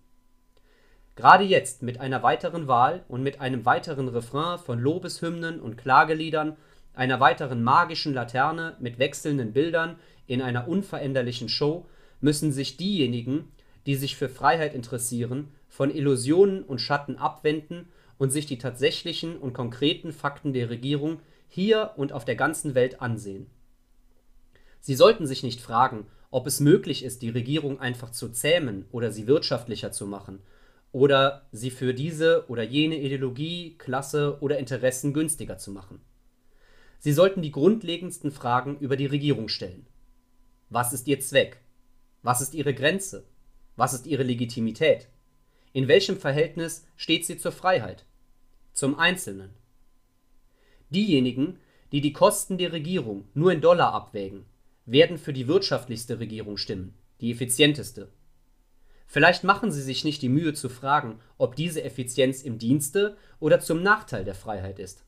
[1.17, 6.57] Gerade jetzt mit einer weiteren Wahl und mit einem weiteren Refrain von Lobeshymnen und Klageliedern,
[6.95, 11.87] einer weiteren magischen Laterne mit wechselnden Bildern in einer unveränderlichen Show
[12.21, 13.51] müssen sich diejenigen,
[13.87, 19.55] die sich für Freiheit interessieren, von Illusionen und Schatten abwenden und sich die tatsächlichen und
[19.55, 21.21] konkreten Fakten der Regierung
[21.51, 23.49] hier und auf der ganzen Welt ansehen.
[24.81, 29.11] Sie sollten sich nicht fragen, ob es möglich ist, die Regierung einfach zu zähmen oder
[29.11, 30.41] sie wirtschaftlicher zu machen
[30.93, 36.01] oder sie für diese oder jene Ideologie, Klasse oder Interessen günstiger zu machen.
[36.99, 39.87] Sie sollten die grundlegendsten Fragen über die Regierung stellen.
[40.69, 41.61] Was ist ihr Zweck?
[42.23, 43.27] Was ist ihre Grenze?
[43.75, 45.09] Was ist ihre Legitimität?
[45.73, 48.05] In welchem Verhältnis steht sie zur Freiheit?
[48.73, 49.51] Zum Einzelnen?
[50.91, 51.59] Diejenigen,
[51.93, 54.45] die die Kosten der Regierung nur in Dollar abwägen,
[54.87, 58.11] werden für die wirtschaftlichste Regierung stimmen, die effizienteste.
[59.07, 63.61] Vielleicht machen sie sich nicht die Mühe zu fragen, ob diese Effizienz im Dienste oder
[63.61, 65.05] zum Nachteil der Freiheit ist.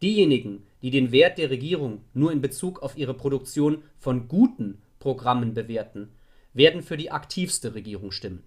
[0.00, 5.54] Diejenigen, die den Wert der Regierung nur in Bezug auf ihre Produktion von guten Programmen
[5.54, 6.08] bewerten,
[6.54, 8.42] werden für die aktivste Regierung stimmen.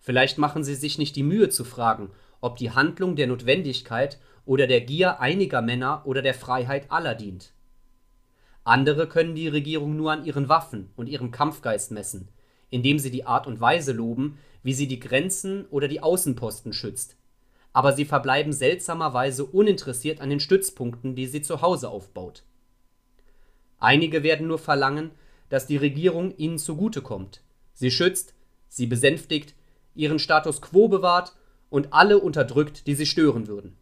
[0.00, 2.10] Vielleicht machen sie sich nicht die Mühe zu fragen,
[2.42, 7.54] ob die Handlung der Notwendigkeit oder der Gier einiger Männer oder der Freiheit aller dient.
[8.64, 12.28] Andere können die Regierung nur an ihren Waffen und ihrem Kampfgeist messen,
[12.68, 17.16] indem sie die Art und Weise loben, wie sie die Grenzen oder die Außenposten schützt.
[17.72, 22.42] Aber sie verbleiben seltsamerweise uninteressiert an den Stützpunkten, die sie zu Hause aufbaut.
[23.78, 25.10] Einige werden nur verlangen,
[25.48, 27.40] dass die Regierung ihnen zugutekommt.
[27.72, 28.34] Sie schützt,
[28.68, 29.54] sie besänftigt,
[29.94, 31.34] ihren Status quo bewahrt
[31.72, 33.78] und alle unterdrückt, die sie stören würden.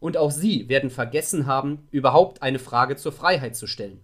[0.00, 4.00] Und auch sie werden vergessen haben, überhaupt eine Frage zur Freiheit zu stellen.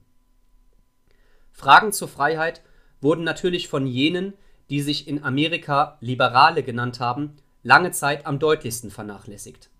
[1.50, 2.62] Fragen zur Freiheit
[3.00, 4.32] wurden natürlich von jenen,
[4.70, 7.34] die sich in Amerika Liberale genannt haben,
[7.64, 9.70] lange Zeit am deutlichsten vernachlässigt.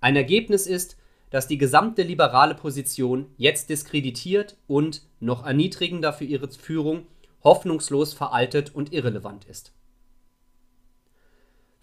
[0.00, 0.96] Ein Ergebnis ist,
[1.30, 7.06] dass die gesamte liberale Position jetzt diskreditiert und, noch erniedrigender für ihre Führung,
[7.44, 9.72] hoffnungslos veraltet und irrelevant ist.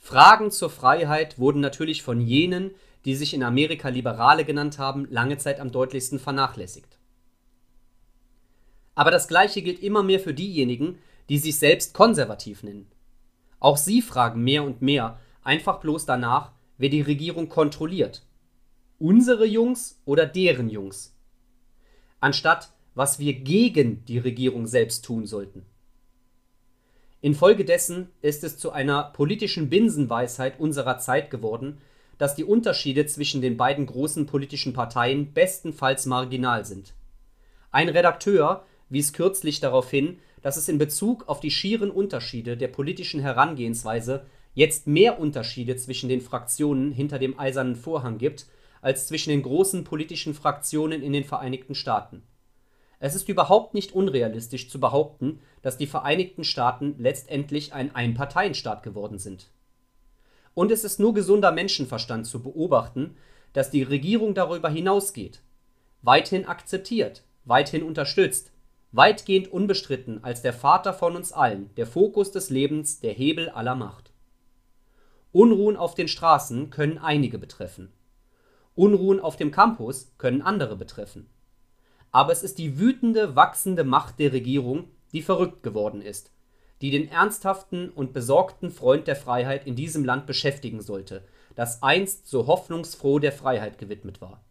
[0.05, 2.75] Fragen zur Freiheit wurden natürlich von jenen,
[3.05, 6.99] die sich in Amerika Liberale genannt haben, lange Zeit am deutlichsten vernachlässigt.
[8.93, 12.85] Aber das Gleiche gilt immer mehr für diejenigen, die sich selbst konservativ nennen.
[13.59, 18.27] Auch sie fragen mehr und mehr einfach bloß danach, wer die Regierung kontrolliert.
[18.99, 21.17] Unsere Jungs oder deren Jungs?
[22.19, 25.65] Anstatt was wir gegen die Regierung selbst tun sollten.
[27.25, 31.79] Infolgedessen ist es zu einer politischen Binsenweisheit unserer Zeit geworden,
[32.19, 36.93] dass die Unterschiede zwischen den beiden großen politischen Parteien bestenfalls marginal sind.
[37.71, 42.67] Ein Redakteur wies kürzlich darauf hin, dass es in Bezug auf die schieren Unterschiede der
[42.67, 48.45] politischen Herangehensweise jetzt mehr Unterschiede zwischen den Fraktionen hinter dem Eisernen Vorhang gibt,
[48.83, 52.21] als zwischen den großen politischen Fraktionen in den Vereinigten Staaten.
[53.05, 59.19] Es ist überhaupt nicht unrealistisch zu behaupten, dass die Vereinigten Staaten letztendlich ein Einparteienstaat geworden
[59.19, 59.51] sind.
[60.55, 63.15] Und es ist nur gesunder Menschenverstand zu beobachten,
[63.53, 65.43] dass die Regierung darüber hinausgeht,
[66.01, 68.51] weithin akzeptiert, weithin unterstützt,
[68.91, 73.75] weitgehend unbestritten als der Vater von uns allen, der Fokus des Lebens, der Hebel aller
[73.75, 74.13] Macht.
[75.31, 77.93] Unruhen auf den Straßen können einige betreffen.
[78.73, 81.29] Unruhen auf dem Campus können andere betreffen.
[82.15, 86.31] Aber es ist die wütende, wachsende Macht der Regierung, die verrückt geworden ist,
[86.81, 92.25] die den ernsthaften und besorgten Freund der Freiheit in diesem Land beschäftigen sollte, das einst
[92.29, 94.41] so hoffnungsfroh der Freiheit gewidmet war.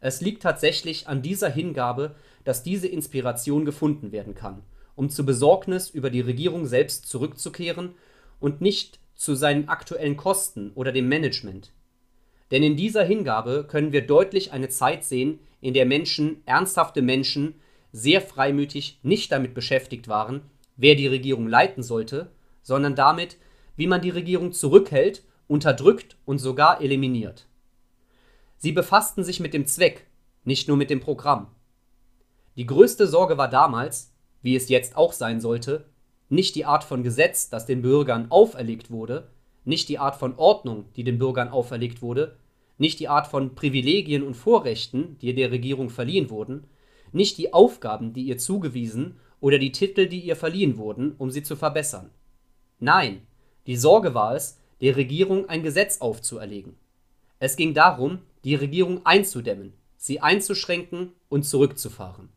[0.00, 2.14] Es liegt tatsächlich an dieser Hingabe,
[2.44, 4.62] dass diese Inspiration gefunden werden kann,
[4.96, 7.94] um zu Besorgnis über die Regierung selbst zurückzukehren
[8.38, 11.72] und nicht zu seinen aktuellen Kosten oder dem Management.
[12.50, 17.54] Denn in dieser Hingabe können wir deutlich eine Zeit sehen, in der Menschen, ernsthafte Menschen,
[17.92, 20.42] sehr freimütig nicht damit beschäftigt waren,
[20.76, 22.30] wer die Regierung leiten sollte,
[22.62, 23.38] sondern damit,
[23.76, 27.46] wie man die Regierung zurückhält, unterdrückt und sogar eliminiert.
[28.58, 30.06] Sie befassten sich mit dem Zweck,
[30.44, 31.48] nicht nur mit dem Programm.
[32.56, 34.12] Die größte Sorge war damals,
[34.42, 35.86] wie es jetzt auch sein sollte,
[36.28, 39.28] nicht die Art von Gesetz, das den Bürgern auferlegt wurde,
[39.64, 42.36] nicht die Art von Ordnung, die den Bürgern auferlegt wurde,
[42.78, 46.64] nicht die Art von Privilegien und Vorrechten, die der Regierung verliehen wurden,
[47.12, 51.42] nicht die Aufgaben, die ihr zugewiesen oder die Titel, die ihr verliehen wurden, um sie
[51.42, 52.10] zu verbessern.
[52.78, 53.22] Nein,
[53.66, 56.76] die Sorge war es, der Regierung ein Gesetz aufzuerlegen.
[57.38, 62.28] Es ging darum, die Regierung einzudämmen, sie einzuschränken und zurückzufahren.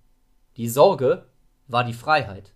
[0.57, 1.25] Die Sorge
[1.67, 2.53] war die Freiheit.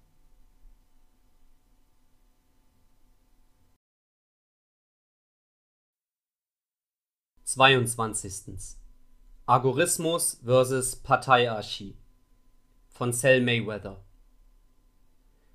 [7.53, 8.77] 22.
[9.45, 10.95] Agorismus vs.
[10.95, 11.95] Parteiarchie
[12.90, 14.03] von Sal Mayweather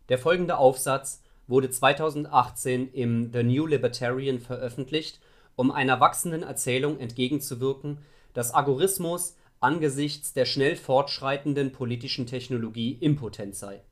[0.09, 5.19] Der folgende Aufsatz wurde 2018 im The New Libertarian veröffentlicht,
[5.57, 7.99] um einer wachsenden Erzählung entgegenzuwirken,
[8.33, 13.83] dass Agorismus angesichts der schnell fortschreitenden politischen Technologie impotent sei.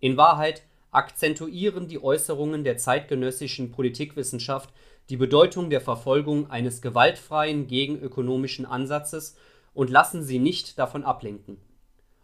[0.00, 4.72] In Wahrheit akzentuieren die Äußerungen der zeitgenössischen Politikwissenschaft
[5.08, 9.36] die Bedeutung der Verfolgung eines gewaltfreien gegenökonomischen Ansatzes
[9.72, 11.58] und lassen sie nicht davon ablenken.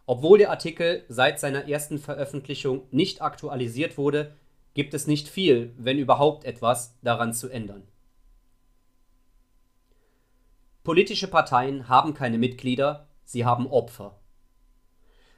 [0.05, 4.35] Obwohl der Artikel seit seiner ersten Veröffentlichung nicht aktualisiert wurde,
[4.75, 7.87] gibt es nicht viel, wenn überhaupt etwas, daran zu ändern.
[10.83, 14.19] Politische Parteien haben keine Mitglieder, sie haben Opfer.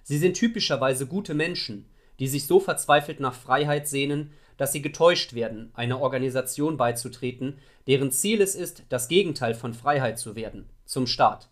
[0.03, 5.34] Sie sind typischerweise gute Menschen, die sich so verzweifelt nach Freiheit sehnen, dass sie getäuscht
[5.34, 11.08] werden, einer Organisation beizutreten, deren Ziel es ist, das Gegenteil von Freiheit zu werden, zum
[11.08, 11.50] Staat.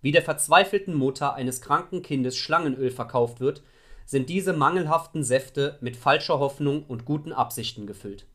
[0.00, 3.62] Wie der verzweifelten Mutter eines kranken Kindes Schlangenöl verkauft wird,
[4.04, 8.26] sind diese mangelhaften Säfte mit falscher Hoffnung und guten Absichten gefüllt.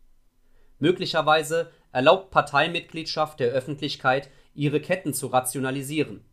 [0.80, 6.24] Möglicherweise erlaubt Parteimitgliedschaft der Öffentlichkeit, ihre Ketten zu rationalisieren.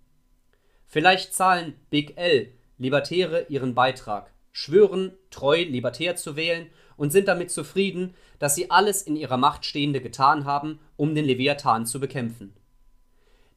[0.87, 7.51] Vielleicht zahlen Big L Libertäre ihren Beitrag, schwören, treu libertär zu wählen und sind damit
[7.51, 12.55] zufrieden, dass sie alles in ihrer Macht Stehende getan haben, um den Leviathan zu bekämpfen.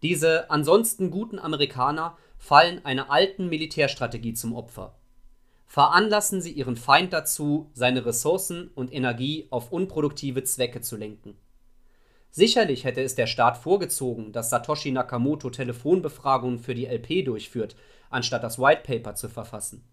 [0.04, 4.96] Diese ansonsten guten Amerikaner fallen einer alten Militärstrategie zum Opfer.
[5.66, 11.36] Veranlassen sie ihren Feind dazu, seine Ressourcen und Energie auf unproduktive Zwecke zu lenken.
[12.30, 17.76] Sicherlich hätte es der Staat vorgezogen, dass Satoshi Nakamoto Telefonbefragungen für die LP durchführt,
[18.10, 19.84] anstatt das White Paper zu verfassen.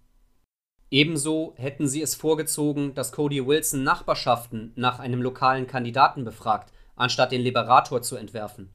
[0.90, 7.32] Ebenso hätten sie es vorgezogen, dass Cody Wilson Nachbarschaften nach einem lokalen Kandidaten befragt, anstatt
[7.32, 8.70] den Liberator zu entwerfen.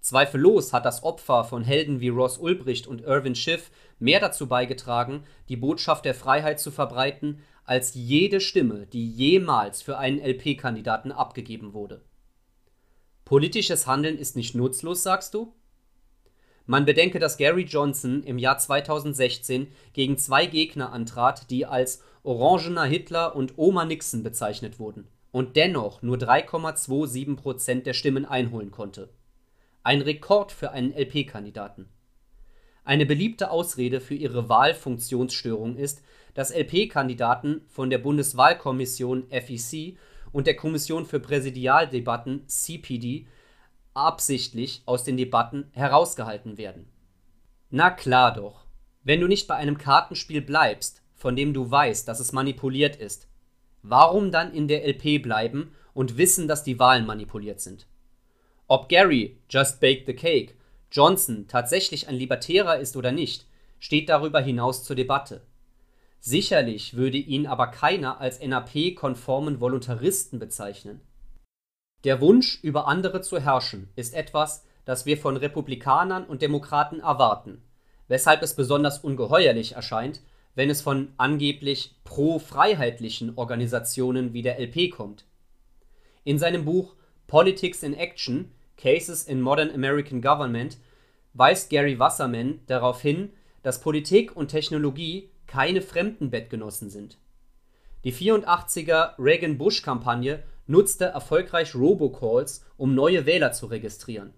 [0.00, 5.24] Zweifellos hat das Opfer von Helden wie Ross Ulbricht und Irvin Schiff mehr dazu beigetragen,
[5.48, 11.72] die Botschaft der Freiheit zu verbreiten, als jede Stimme, die jemals für einen LP-Kandidaten abgegeben
[11.72, 12.04] wurde.
[13.24, 15.52] Politisches Handeln ist nicht nutzlos, sagst du?
[16.66, 22.84] Man bedenke, dass Gary Johnson im Jahr 2016 gegen zwei Gegner antrat, die als Orangener
[22.84, 29.10] Hitler und Oma Nixon bezeichnet wurden und dennoch nur 3,27 Prozent der Stimmen einholen konnte.
[29.84, 31.88] Ein Rekord für einen LP-Kandidaten.
[32.84, 36.02] Eine beliebte Ausrede für ihre Wahlfunktionsstörung ist,
[36.34, 39.96] dass LP-Kandidaten von der Bundeswahlkommission FEC
[40.32, 43.26] und der Kommission für Präsidialdebatten CPD
[43.96, 46.88] absichtlich aus den Debatten herausgehalten werden.
[47.70, 48.66] Na klar doch,
[49.02, 53.28] wenn du nicht bei einem Kartenspiel bleibst, von dem du weißt, dass es manipuliert ist,
[53.82, 57.86] warum dann in der LP bleiben und wissen, dass die Wahlen manipuliert sind?
[58.68, 60.54] Ob Gary, just bake the cake,
[60.90, 63.46] Johnson tatsächlich ein Libertärer ist oder nicht,
[63.78, 65.42] steht darüber hinaus zur Debatte.
[66.20, 71.00] Sicherlich würde ihn aber keiner als NAP-konformen Voluntaristen bezeichnen.
[72.04, 77.62] Der Wunsch, über andere zu herrschen, ist etwas, das wir von Republikanern und Demokraten erwarten,
[78.08, 80.20] weshalb es besonders ungeheuerlich erscheint,
[80.54, 85.24] wenn es von angeblich pro-freiheitlichen Organisationen wie der LP kommt.
[86.24, 86.94] In seinem Buch
[87.26, 90.78] Politics in Action Cases in Modern American Government
[91.34, 97.18] weist Gary Wasserman darauf hin, dass Politik und Technologie keine Fremdenbettgenossen sind.
[98.04, 104.32] Die 84er Reagan-Bush-Kampagne nutzte erfolgreich Robocalls, um neue Wähler zu registrieren.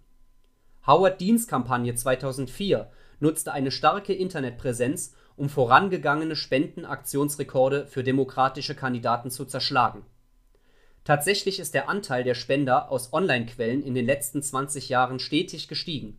[0.87, 2.91] Howard Deans Kampagne 2004
[3.21, 10.05] nutzte eine starke Internetpräsenz, um vorangegangene Spendenaktionsrekorde für demokratische Kandidaten zu zerschlagen.
[11.05, 16.19] Tatsächlich ist der Anteil der Spender aus Online-Quellen in den letzten 20 Jahren stetig gestiegen.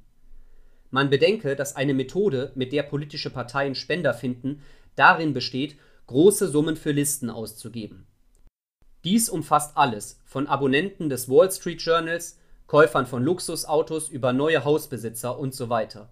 [0.89, 4.63] Man bedenke, dass eine Methode, mit der politische Parteien Spender finden,
[4.95, 8.07] darin besteht, große Summen für Listen auszugeben.
[9.03, 12.37] Dies umfasst alles, von Abonnenten des Wall Street Journals,
[12.67, 16.09] Käufern von Luxusautos über neue Hausbesitzer und so weiter.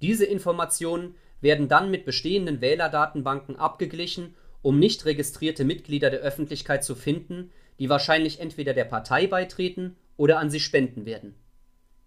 [0.00, 6.94] Diese Informationen werden dann mit bestehenden Wählerdatenbanken abgeglichen, um nicht registrierte Mitglieder der Öffentlichkeit zu
[6.94, 11.34] finden, die wahrscheinlich entweder der Partei beitreten oder an sie spenden werden.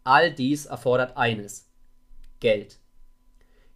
[0.04, 1.70] All dies erfordert eines
[2.40, 2.78] Geld.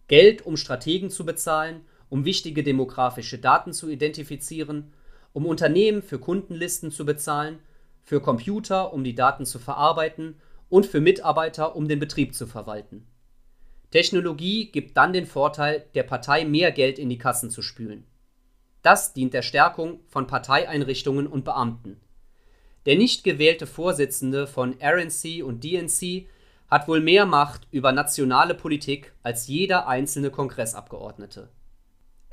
[0.08, 4.92] Geld, um Strategen zu bezahlen, um wichtige demografische Daten zu identifizieren,
[5.32, 7.60] um Unternehmen für Kundenlisten zu bezahlen,
[8.02, 13.06] für Computer, um die Daten zu verarbeiten und für Mitarbeiter, um den Betrieb zu verwalten.
[13.90, 18.06] Technologie gibt dann den Vorteil, der Partei mehr Geld in die Kassen zu spülen.
[18.82, 22.00] Das dient der Stärkung von Parteieinrichtungen und Beamten.
[22.86, 26.26] Der nicht gewählte Vorsitzende von RNC und DNC
[26.70, 31.48] hat wohl mehr Macht über nationale Politik als jeder einzelne Kongressabgeordnete.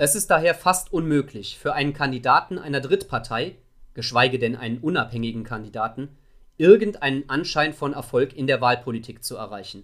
[0.00, 3.56] Es ist daher fast unmöglich für einen Kandidaten einer Drittpartei,
[3.94, 6.16] geschweige denn einen unabhängigen Kandidaten,
[6.56, 9.82] irgendeinen Anschein von Erfolg in der Wahlpolitik zu erreichen.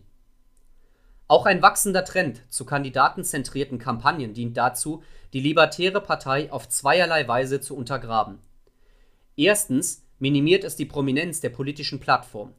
[1.27, 5.03] Auch ein wachsender Trend zu kandidatenzentrierten Kampagnen dient dazu,
[5.33, 8.39] die Libertäre Partei auf zweierlei Weise zu untergraben.
[9.35, 12.53] Erstens minimiert es die Prominenz der politischen Plattform.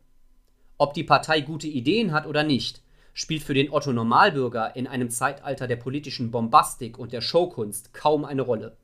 [0.77, 2.82] Ob die Partei gute Ideen hat oder nicht,
[3.16, 8.26] spielt für den Otto Normalbürger in einem Zeitalter der politischen Bombastik und der Showkunst kaum
[8.26, 8.77] eine Rolle.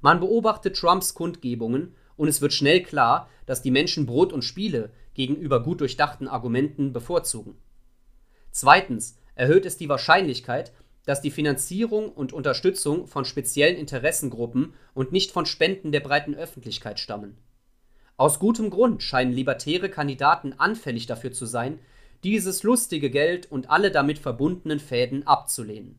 [0.00, 4.90] Man beobachtet Trumps Kundgebungen und es wird schnell klar, dass die Menschen Brot und Spiele
[5.12, 7.58] gegenüber gut durchdachten Argumenten bevorzugen.
[8.50, 10.72] Zweitens erhöht es die Wahrscheinlichkeit,
[11.04, 17.00] dass die Finanzierung und Unterstützung von speziellen Interessengruppen und nicht von Spenden der breiten Öffentlichkeit
[17.00, 17.36] stammen.
[18.16, 21.78] Aus gutem Grund scheinen libertäre Kandidaten anfällig dafür zu sein,
[22.24, 25.98] dieses lustige Geld und alle damit verbundenen Fäden abzulehnen.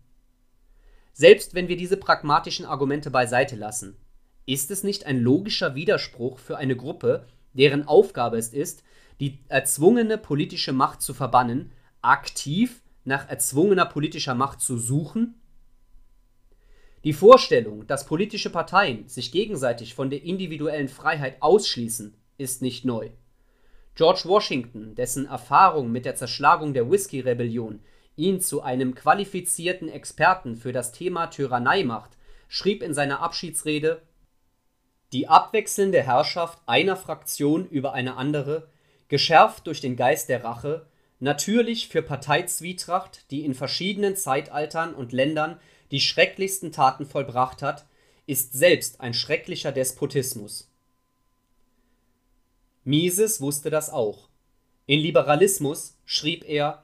[1.14, 3.98] Selbst wenn wir diese pragmatischen Argumente beiseite lassen,
[4.46, 8.84] ist es nicht ein logischer Widerspruch für eine Gruppe, deren Aufgabe es ist,
[9.20, 15.36] die erzwungene politische Macht zu verbannen, aktiv nach erzwungener politischer Macht zu suchen?
[17.04, 23.10] Die Vorstellung, dass politische Parteien sich gegenseitig von der individuellen Freiheit ausschließen, ist nicht neu.
[24.00, 27.82] George Washington, dessen Erfahrung mit der Zerschlagung der Whisky-Rebellion
[28.16, 32.12] ihn zu einem qualifizierten Experten für das Thema Tyrannei macht,
[32.48, 34.02] schrieb in seiner Abschiedsrede
[35.12, 38.70] Die abwechselnde Herrschaft einer Fraktion über eine andere,
[39.10, 40.86] geschärft durch den Geist der Rache,
[41.20, 45.60] natürlich für Parteizwietracht, die in verschiedenen Zeitaltern und Ländern
[45.92, 47.86] die schrecklichsten Taten vollbracht hat,
[48.26, 50.69] ist selbst ein schrecklicher Despotismus.
[52.90, 54.30] Mises wusste das auch.
[54.88, 56.84] In Liberalismus schrieb er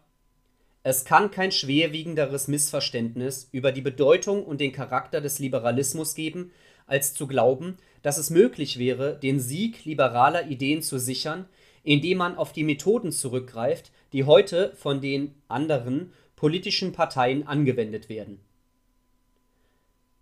[0.83, 6.51] es kann kein schwerwiegenderes Missverständnis über die Bedeutung und den Charakter des Liberalismus geben,
[6.85, 11.49] als zu glauben, dass es möglich wäre, den Sieg liberaler Ideen zu sichern,
[11.81, 18.39] indem man auf die Methoden zurückgreift, die heute von den anderen politischen Parteien angewendet werden.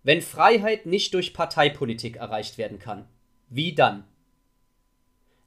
[0.02, 3.06] Wenn Freiheit nicht durch Parteipolitik erreicht werden kann,
[3.50, 4.06] wie dann?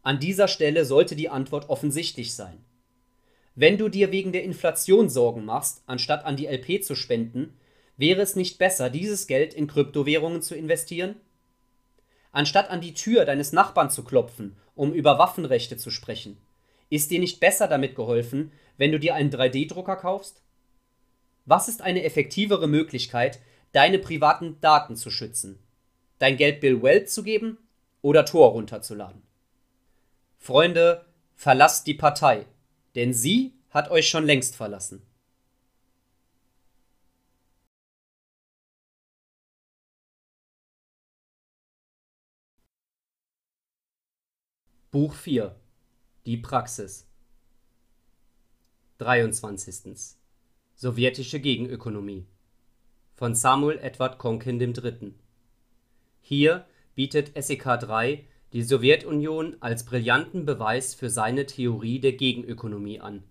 [0.06, 2.64] An dieser Stelle sollte die Antwort offensichtlich sein.
[3.56, 7.58] Wenn du dir wegen der Inflation Sorgen machst, anstatt an die LP zu spenden,
[7.96, 11.16] wäre es nicht besser, dieses Geld in Kryptowährungen zu investieren?
[12.30, 16.36] Anstatt an die Tür deines Nachbarn zu klopfen, um über Waffenrechte zu sprechen,
[16.88, 20.40] ist dir nicht besser damit geholfen, wenn du dir einen 3D-Drucker kaufst?
[21.46, 23.40] Was ist eine effektivere Möglichkeit,
[23.72, 25.58] deine privaten Daten zu schützen?
[26.20, 27.58] Dein Geld Bill Weld zu geben
[28.02, 29.25] oder Tor runterzuladen?
[30.46, 32.46] Freunde, verlasst die Partei
[32.96, 35.02] denn sie hat euch schon längst verlassen.
[44.90, 45.54] Buch 4
[46.24, 47.06] Die Praxis
[48.96, 50.16] 23.
[50.74, 52.26] Sowjetische Gegenökonomie
[53.14, 55.14] von Samuel Edward Konkin III.
[56.22, 58.26] Hier bietet SEK 3
[58.56, 63.22] die Sowjetunion als brillanten Beweis für seine Theorie der Gegenökonomie an.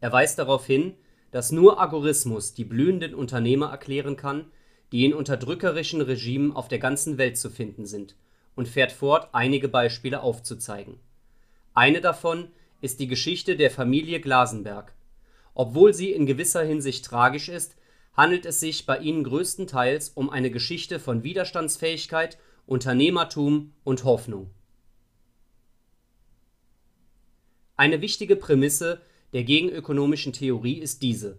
[0.00, 0.92] Er weist darauf hin,
[1.30, 4.50] dass nur Agorismus die blühenden Unternehmer erklären kann,
[4.92, 8.14] die in unterdrückerischen Regimen auf der ganzen Welt zu finden sind,
[8.54, 11.00] und fährt fort, einige Beispiele aufzuzeigen.
[11.72, 12.48] Eine davon
[12.82, 14.92] ist die Geschichte der Familie Glasenberg.
[15.54, 17.74] Obwohl sie in gewisser Hinsicht tragisch ist,
[18.12, 22.36] handelt es sich bei ihnen größtenteils um eine Geschichte von Widerstandsfähigkeit
[22.72, 24.48] Unternehmertum und Hoffnung.
[27.76, 29.02] Eine wichtige Prämisse
[29.34, 31.38] der gegenökonomischen Theorie ist diese: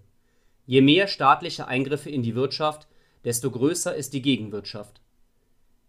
[0.68, 2.88] Je mehr staatliche Eingriffe in die Wirtschaft,
[3.26, 5.02] desto größer ist die Gegenwirtschaft.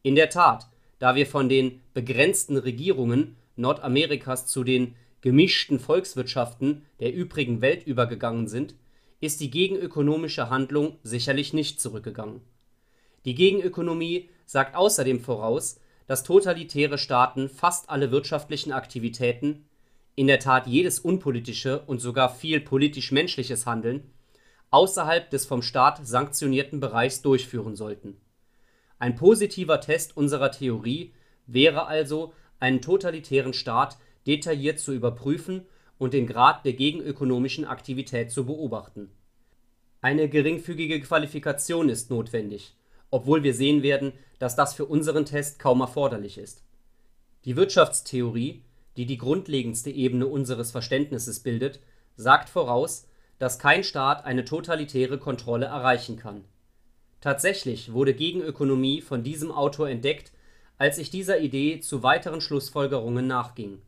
[0.03, 0.67] In der Tat,
[0.99, 8.49] da wir von den begrenzten Regierungen Nordamerikas zu den gemischten Volkswirtschaften der übrigen Welt übergegangen
[8.49, 8.77] sind,
[9.21, 12.41] ist die gegenökonomische Handlung sicherlich nicht zurückgegangen.
[13.27, 19.67] Die Gegenökonomie sagt außerdem voraus, dass totalitäre Staaten fast alle wirtschaftlichen Aktivitäten,
[20.17, 24.13] in der Tat jedes unpolitische und sogar viel politisch-menschliches Handeln,
[24.71, 28.21] außerhalb des vom Staat sanktionierten Bereichs durchführen sollten.
[28.99, 31.13] Ein positiver Test unserer Theorie
[31.47, 35.67] wäre also, einen totalitären Staat detailliert zu überprüfen
[35.99, 39.11] und den Grad der gegenökonomischen Aktivität zu beobachten.
[40.01, 42.75] Eine geringfügige Qualifikation ist notwendig
[43.15, 46.65] obwohl wir sehen werden, dass das für unseren Test kaum erforderlich ist.
[47.45, 48.65] Die Wirtschaftstheorie,
[48.97, 51.79] die die grundlegendste Ebene unseres Verständnisses bildet,
[52.17, 53.07] sagt voraus,
[53.39, 56.43] dass kein Staat eine totalitäre Kontrolle erreichen kann.
[57.21, 60.33] Tatsächlich wurde Gegenökonomie von diesem Autor entdeckt,
[60.77, 63.81] als ich dieser Idee zu weiteren Schlussfolgerungen nachging.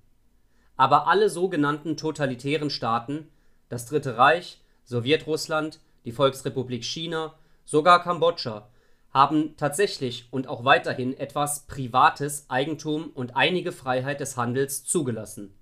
[0.77, 3.27] Aber alle sogenannten totalitären Staaten,
[3.71, 8.69] das Dritte Reich, Sowjetrussland, die Volksrepublik China, sogar Kambodscha
[9.17, 15.55] haben tatsächlich und auch weiterhin etwas privates Eigentum und einige Freiheit des Handels zugelassen.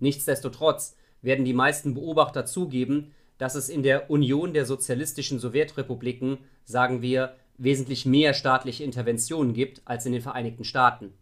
[0.00, 7.02] Nichtsdestotrotz werden die meisten Beobachter zugeben, dass es in der Union der sozialistischen Sowjetrepubliken, sagen
[7.02, 11.14] wir, wesentlich mehr staatliche Interventionen gibt als in den Vereinigten Staaten.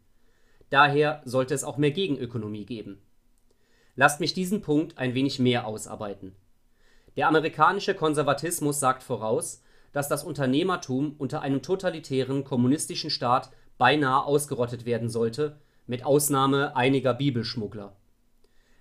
[0.71, 3.03] Daher sollte es auch mehr Gegenökonomie geben.
[3.97, 6.35] Lasst mich diesen Punkt ein wenig mehr ausarbeiten.
[7.19, 9.61] Der amerikanische Konservatismus sagt voraus
[9.95, 15.57] dass das Unternehmertum unter einem totalitären kommunistischen Staat beinahe ausgerottet werden sollte,
[15.87, 17.97] mit Ausnahme einiger Bibelschmuggler.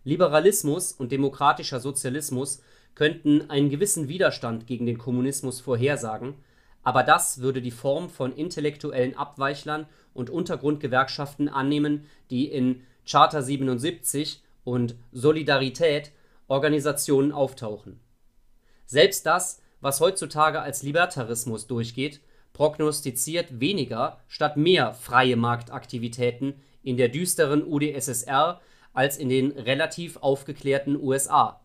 [0.03, 2.61] Liberalismus und demokratischer Sozialismus
[2.95, 6.33] könnten einen gewissen Widerstand gegen den Kommunismus vorhersagen,
[6.83, 14.41] aber das würde die Form von intellektuellen Abweichlern und Untergrundgewerkschaften annehmen, die in Charta 77
[14.63, 16.11] und Solidarität
[16.47, 17.99] Organisationen auftauchen.
[18.85, 22.21] Selbst das was heutzutage als Libertarismus durchgeht,
[22.53, 28.61] prognostiziert weniger statt mehr freie Marktaktivitäten in der düsteren UdSSR
[28.93, 31.59] als in den relativ aufgeklärten USA.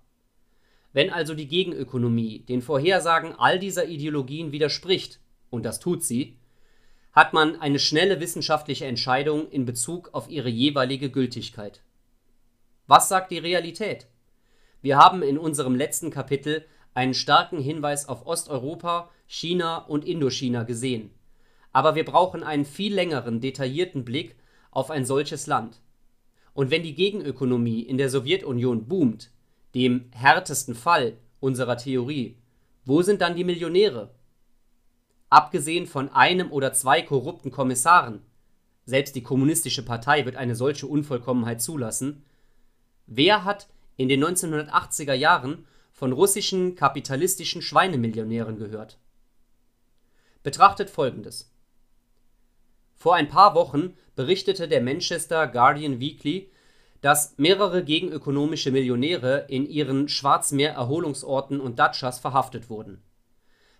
[0.92, 6.38] Wenn also die Gegenökonomie den Vorhersagen all dieser Ideologien widerspricht, und das tut sie,
[7.12, 11.82] hat man eine schnelle wissenschaftliche Entscheidung in Bezug auf ihre jeweilige Gültigkeit.
[12.88, 14.08] Was sagt die Realität?
[14.80, 16.64] Wir haben in unserem letzten Kapitel
[16.98, 21.12] einen starken Hinweis auf Osteuropa, China und Indochina gesehen,
[21.72, 24.34] aber wir brauchen einen viel längeren, detaillierten Blick
[24.72, 25.80] auf ein solches Land.
[26.54, 29.30] Und wenn die Gegenökonomie in der Sowjetunion boomt,
[29.76, 32.36] dem härtesten Fall unserer Theorie,
[32.84, 34.12] wo sind dann die Millionäre?
[35.30, 38.22] Abgesehen von einem oder zwei korrupten Kommissaren,
[38.86, 42.24] selbst die Kommunistische Partei wird eine solche Unvollkommenheit zulassen,
[43.06, 45.64] wer hat in den 1980er Jahren
[45.98, 48.98] von russischen kapitalistischen Schweinemillionären gehört?
[50.44, 51.52] Betrachtet folgendes:
[52.94, 56.52] Vor ein paar Wochen berichtete der Manchester Guardian Weekly,
[57.00, 63.02] dass mehrere gegenökonomische Millionäre in ihren Schwarzmeer-Erholungsorten und Datschas verhaftet wurden.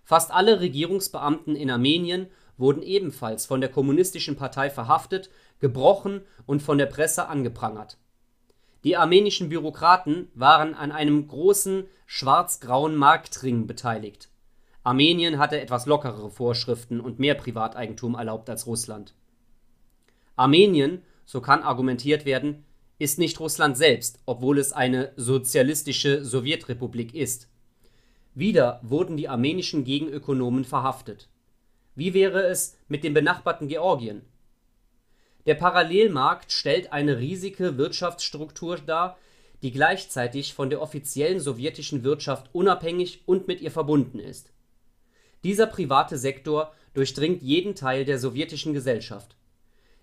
[0.03, 6.77] Fast alle Regierungsbeamten in Armenien wurden ebenfalls von der Kommunistischen Partei verhaftet, gebrochen und von
[6.77, 7.97] der Presse angeprangert.
[8.83, 14.29] Die armenischen Bürokraten waren an einem großen schwarz-grauen Marktring beteiligt.
[14.81, 19.13] Armenien hatte etwas lockerere Vorschriften und mehr Privateigentum erlaubt als Russland.
[20.35, 22.65] Armenien, so kann argumentiert werden,
[22.97, 27.47] ist nicht Russland selbst, obwohl es eine sozialistische Sowjetrepublik ist.
[28.33, 31.29] Wieder wurden die armenischen Gegenökonomen verhaftet.
[31.93, 34.23] Wie wäre es mit dem benachbarten Georgien?
[35.45, 39.19] Der Parallelmarkt stellt eine riesige Wirtschaftsstruktur dar,
[39.61, 44.51] die gleichzeitig von der offiziellen sowjetischen Wirtschaft unabhängig und mit ihr verbunden ist.
[45.43, 49.35] Dieser private Sektor durchdringt jeden Teil der sowjetischen Gesellschaft.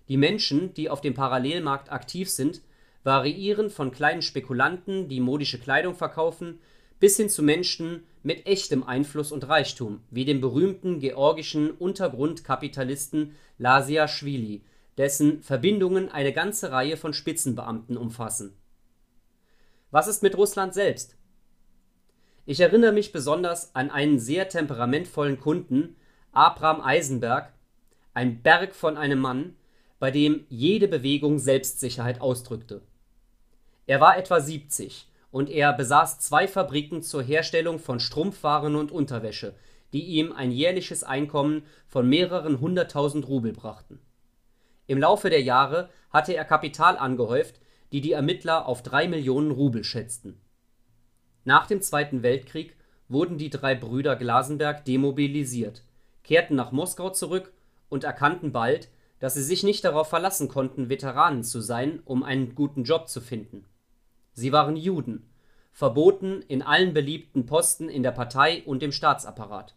[0.07, 2.61] Die Menschen, die auf dem Parallelmarkt aktiv sind,
[3.03, 6.59] variieren von kleinen Spekulanten, die modische Kleidung verkaufen,
[6.99, 14.63] bis hin zu Menschen mit echtem Einfluss und Reichtum, wie dem berühmten georgischen Untergrundkapitalisten Lasiaschwili,
[14.97, 18.53] dessen Verbindungen eine ganze Reihe von Spitzenbeamten umfassen.
[19.97, 21.17] Was ist mit Russland selbst?
[22.45, 25.95] Ich erinnere mich besonders an einen sehr temperamentvollen Kunden,
[26.31, 27.51] Abram Eisenberg,
[28.13, 29.55] ein Berg von einem Mann,
[29.97, 32.83] bei dem jede Bewegung Selbstsicherheit ausdrückte.
[33.87, 39.55] Er war etwa 70 und er besaß zwei Fabriken zur Herstellung von Strumpfwaren und Unterwäsche,
[39.93, 43.99] die ihm ein jährliches Einkommen von mehreren hunderttausend Rubel brachten.
[44.85, 47.59] Im Laufe der Jahre hatte er Kapital angehäuft,
[47.91, 50.39] die die Ermittler auf drei Millionen Rubel schätzten.
[51.45, 52.75] Nach dem Zweiten Weltkrieg
[53.07, 55.83] wurden die drei Brüder Glasenberg demobilisiert,
[56.23, 57.53] kehrten nach Moskau zurück
[57.89, 62.53] und erkannten bald, dass sie sich nicht darauf verlassen konnten, Veteranen zu sein, um einen
[62.53, 63.65] guten Job zu finden.
[64.33, 65.29] Sie waren Juden,
[65.71, 69.75] verboten in allen beliebten Posten in der Partei und im Staatsapparat.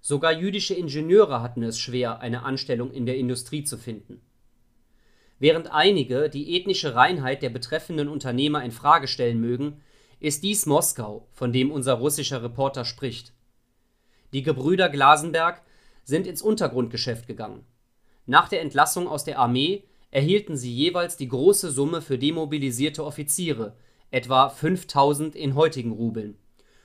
[0.00, 4.20] Sogar jüdische Ingenieure hatten es schwer, eine Anstellung in der Industrie zu finden.
[5.42, 9.82] Während einige die ethnische Reinheit der betreffenden Unternehmer in Frage stellen mögen,
[10.20, 13.34] ist dies Moskau, von dem unser russischer Reporter spricht.
[14.32, 15.60] Die Gebrüder Glasenberg
[16.04, 17.66] sind ins Untergrundgeschäft gegangen
[18.26, 23.76] nach der Entlassung aus der Armee erhielten sie jeweils die große Summe für demobilisierte Offiziere,
[24.10, 26.38] etwa 5000 in heutigen Rubeln,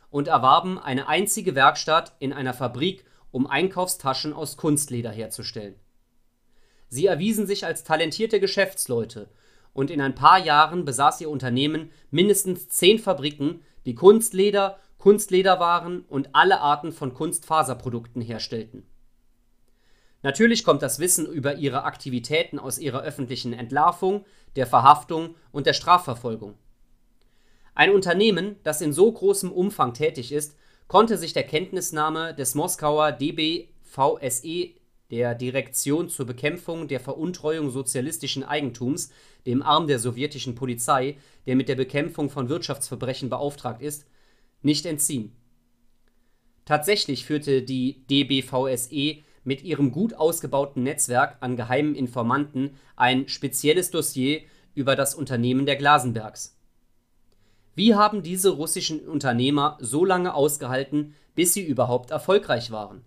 [0.10, 5.76] und erwarben eine einzige Werkstatt in einer Fabrik, um Einkaufstaschen aus Kunstleder herzustellen.
[6.90, 9.30] Sie erwiesen sich als talentierte Geschäftsleute,
[9.74, 16.30] und in ein paar Jahren besaß ihr Unternehmen mindestens zehn Fabriken, die Kunstleder, Kunstlederwaren und
[16.34, 18.88] alle Arten von Kunstfaserprodukten herstellten
[20.24, 24.26] Natürlich kommt das Wissen über ihre Aktivitäten aus ihrer öffentlichen Entlarvung,
[24.56, 26.56] der Verhaftung und der Strafverfolgung.
[27.76, 30.58] Ein Unternehmen, das in so großem Umfang tätig ist,
[30.88, 34.72] konnte sich der Kenntnisnahme des Moskauer DBVSE,
[35.12, 39.10] der Direktion zur Bekämpfung der Veruntreuung sozialistischen Eigentums,
[39.46, 44.06] dem Arm der sowjetischen Polizei, der mit der Bekämpfung von Wirtschaftsverbrechen beauftragt ist,
[44.62, 45.36] nicht entziehen.
[46.66, 54.42] Tatsächlich führte die DBVSE mit ihrem gut ausgebauten Netzwerk an geheimen Informanten ein spezielles Dossier
[54.76, 56.58] über das Unternehmen der Glasenbergs.
[57.74, 63.06] Wie haben diese russischen Unternehmer so lange ausgehalten, bis sie überhaupt erfolgreich waren?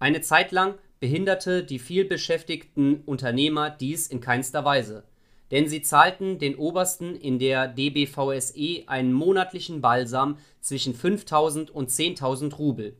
[0.00, 5.02] Eine Zeit lang behinderte die vielbeschäftigten Unternehmer dies in keinster Weise,
[5.50, 12.54] denn sie zahlten den Obersten in der DBVSE einen monatlichen Balsam zwischen 5000 und 10.000
[12.54, 12.96] Rubel.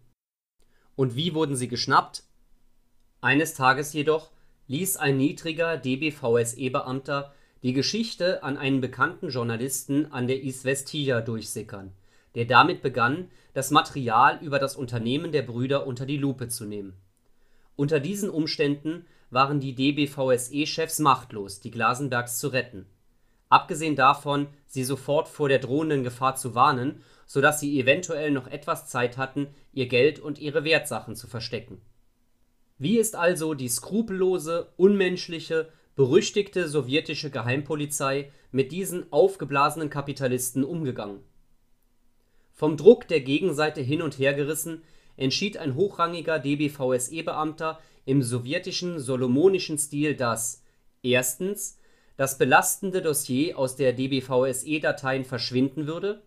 [0.97, 2.25] Und wie wurden sie geschnappt?
[3.21, 4.33] Eines Tages jedoch
[4.67, 7.33] ließ ein niedriger DBVSE-Beamter
[7.63, 11.93] die Geschichte an einen bekannten Journalisten an der Izvestija durchsickern,
[12.35, 16.97] der damit begann, das Material über das Unternehmen der Brüder unter die Lupe zu nehmen.
[17.77, 22.87] Unter diesen Umständen waren die DBVSE-Chefs machtlos, die Glasenbergs zu retten.
[23.49, 27.03] Abgesehen davon, sie sofort vor der drohenden Gefahr zu warnen
[27.33, 31.81] sodass sie eventuell noch etwas Zeit hatten, ihr Geld und ihre Wertsachen zu verstecken.
[32.77, 41.21] Wie ist also die skrupellose, unmenschliche, berüchtigte sowjetische Geheimpolizei mit diesen aufgeblasenen Kapitalisten umgegangen?
[42.53, 44.83] Vom Druck der Gegenseite hin und her gerissen,
[45.17, 50.63] entschied ein hochrangiger DB-VSE-Beamter im sowjetischen solomonischen Stil, dass
[51.03, 51.79] erstens
[52.17, 56.23] das belastende Dossier aus der DB-VSE-Dateien verschwinden würde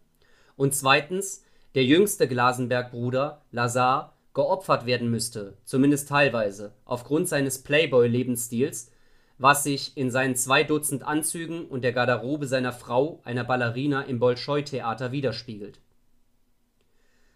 [0.56, 1.44] und zweitens
[1.76, 8.92] der jüngste Glasenberg-Bruder, Lazar, geopfert werden müsste, zumindest teilweise, aufgrund seines Playboy-Lebensstils,
[9.38, 14.20] was sich in seinen zwei Dutzend Anzügen und der Garderobe seiner Frau, einer Ballerina im
[14.20, 15.80] Bolschoi-Theater, widerspiegelt.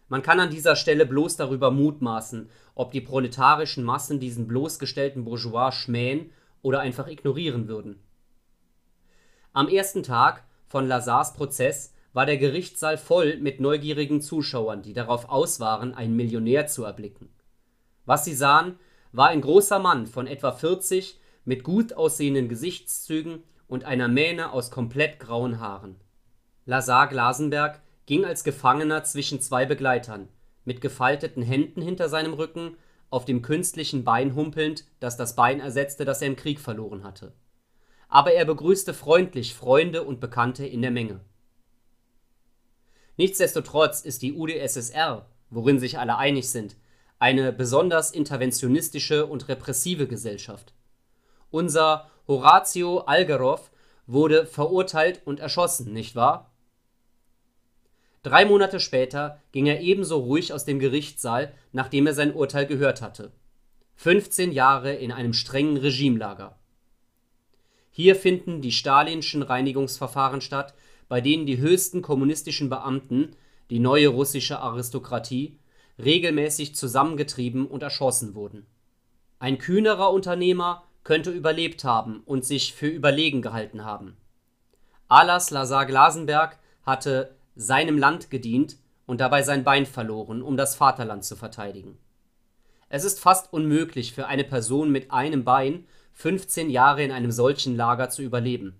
[0.10, 5.72] Man kann an dieser Stelle bloß darüber mutmaßen, ob die proletarischen Massen diesen bloßgestellten Bourgeois
[5.72, 6.32] schmähen
[6.62, 8.02] oder einfach ignorieren würden.
[9.54, 15.30] Am ersten Tag von Lazars Prozess war der Gerichtssaal voll mit neugierigen Zuschauern, die darauf
[15.30, 17.30] aus waren, einen Millionär zu erblicken.
[18.06, 18.80] Was sie sahen,
[19.12, 24.72] war ein großer Mann von etwa 40 mit gut aussehenden Gesichtszügen und einer Mähne aus
[24.72, 25.96] komplett grauen Haaren.
[26.66, 30.30] Lazar Glasenberg ging als Gefangener zwischen zwei Begleitern,
[30.66, 32.76] mit gefalteten Händen hinter seinem Rücken,
[33.12, 37.34] auf dem künstlichen Bein humpelnd, das das Bein ersetzte, das er im Krieg verloren hatte.
[38.08, 41.20] Aber er begrüßte freundlich Freunde und Bekannte in der Menge.
[43.16, 46.78] Nichtsdestotrotz ist die UdSSR, worin sich alle einig sind,
[47.20, 50.74] eine besonders interventionistische und repressive Gesellschaft.
[51.52, 53.70] Unser Horatio Algerov
[54.08, 56.49] wurde verurteilt und erschossen, nicht wahr?
[58.22, 63.02] Drei Monate später ging er ebenso ruhig aus dem Gerichtssaal, nachdem er sein Urteil gehört
[63.02, 63.32] hatte.
[63.96, 66.58] 15 Jahre in einem strengen Regimelager.
[67.92, 70.74] Hier finden die stalinschen Reinigungsverfahren statt,
[71.08, 73.36] bei denen die höchsten kommunistischen Beamten,
[73.70, 75.58] die neue russische Aristokratie,
[75.98, 78.66] regelmäßig zusammengetrieben und erschossen wurden.
[79.40, 84.18] Ein kühnerer Unternehmer könnte überlebt haben und sich für überlegen gehalten haben.
[85.08, 91.26] Alas Lazar Glasenberg hatte seinem Land gedient und dabei sein Bein verloren, um das Vaterland
[91.26, 91.98] zu verteidigen.
[92.88, 97.76] Es ist fast unmöglich für eine Person mit einem Bein 15 Jahre in einem solchen
[97.76, 98.80] Lager zu überleben.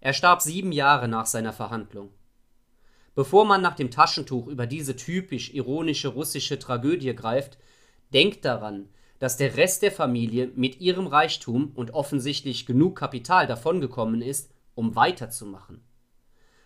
[0.00, 2.10] Er starb sieben Jahre nach seiner Verhandlung.
[3.14, 7.56] Bevor man nach dem Taschentuch über diese typisch ironische russische Tragödie greift,
[8.12, 8.88] denkt daran,
[9.20, 14.96] dass der Rest der Familie mit ihrem Reichtum und offensichtlich genug Kapital davongekommen ist, um
[14.96, 15.84] weiterzumachen.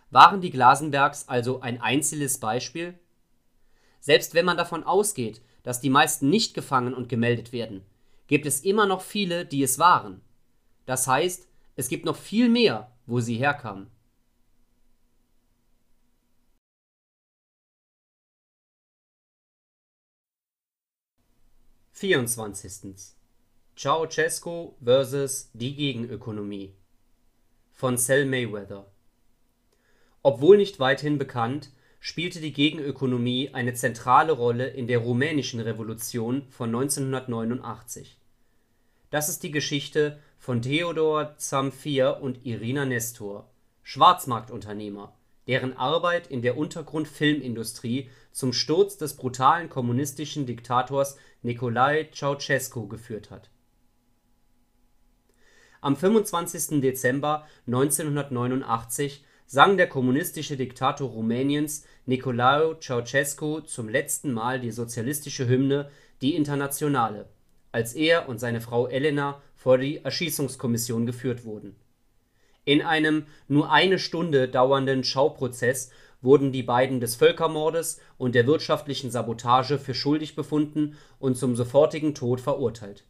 [0.09, 2.97] Waren die Glasenbergs also ein einzelnes Beispiel?
[3.99, 7.85] Selbst wenn man davon ausgeht, dass die meisten nicht gefangen und gemeldet werden,
[8.27, 10.21] gibt es immer noch viele, die es waren.
[10.85, 13.91] Das heißt, es gibt noch viel mehr, wo sie herkamen.
[21.91, 23.17] Vierundzwanzigstens
[23.75, 25.49] Ceausescu vs.
[25.53, 26.75] die Gegenökonomie
[27.73, 28.85] von Sal Mayweather
[30.27, 31.69] Obwohl nicht weithin bekannt,
[32.01, 38.19] spielte die Gegenökonomie eine zentrale Rolle in der Rumänischen Revolution von 1989.
[39.09, 43.49] Das ist die Geschichte von Theodor Zamfir und Irina Nestor,
[43.83, 53.31] Schwarzmarktunternehmer, deren Arbeit in der Untergrund-Filmindustrie zum Sturz des brutalen kommunistischen Diktators Nicolae Ceausescu geführt
[53.31, 53.49] hat.
[55.79, 56.81] Am 25.
[56.81, 65.89] Dezember 1989 sang der kommunistische Diktator Rumäniens Nicolae Ceausescu zum letzten Mal die sozialistische Hymne
[66.21, 67.29] Die Internationale,
[67.71, 71.77] als er und seine Frau Elena vor die Erschießungskommission geführt wurden.
[72.65, 79.11] In einem nur eine Stunde dauernden Schauprozess wurden die beiden des Völkermordes und der wirtschaftlichen
[79.11, 83.05] Sabotage für schuldig befunden und zum sofortigen Tod verurteilt.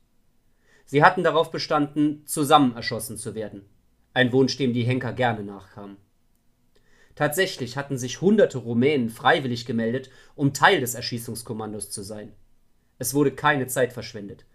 [0.86, 3.66] Sie hatten darauf bestanden, zusammen erschossen zu werden,
[4.14, 5.98] ein Wunsch, dem die Henker gerne nachkamen.
[7.18, 12.32] Tatsächlich hatten sich hunderte Rumänen freiwillig gemeldet, um Teil des Erschießungskommandos zu sein.
[12.98, 14.46] Es wurde keine Zeit verschwendet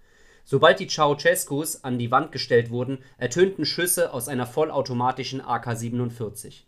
[0.45, 6.65] Sobald die Ceausescus an die Wand gestellt wurden, ertönten Schüsse aus einer vollautomatischen AK-47.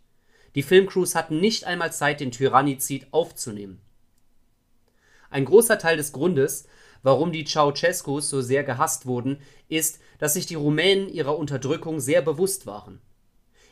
[0.55, 3.81] Die Filmcrews hatten nicht einmal Zeit, den Tyrannizid aufzunehmen.
[5.29, 6.67] Ein großer Teil des Grundes,
[7.03, 12.21] warum die Ceausescus so sehr gehasst wurden, ist, dass sich die Rumänen ihrer Unterdrückung sehr
[12.21, 13.01] bewusst waren.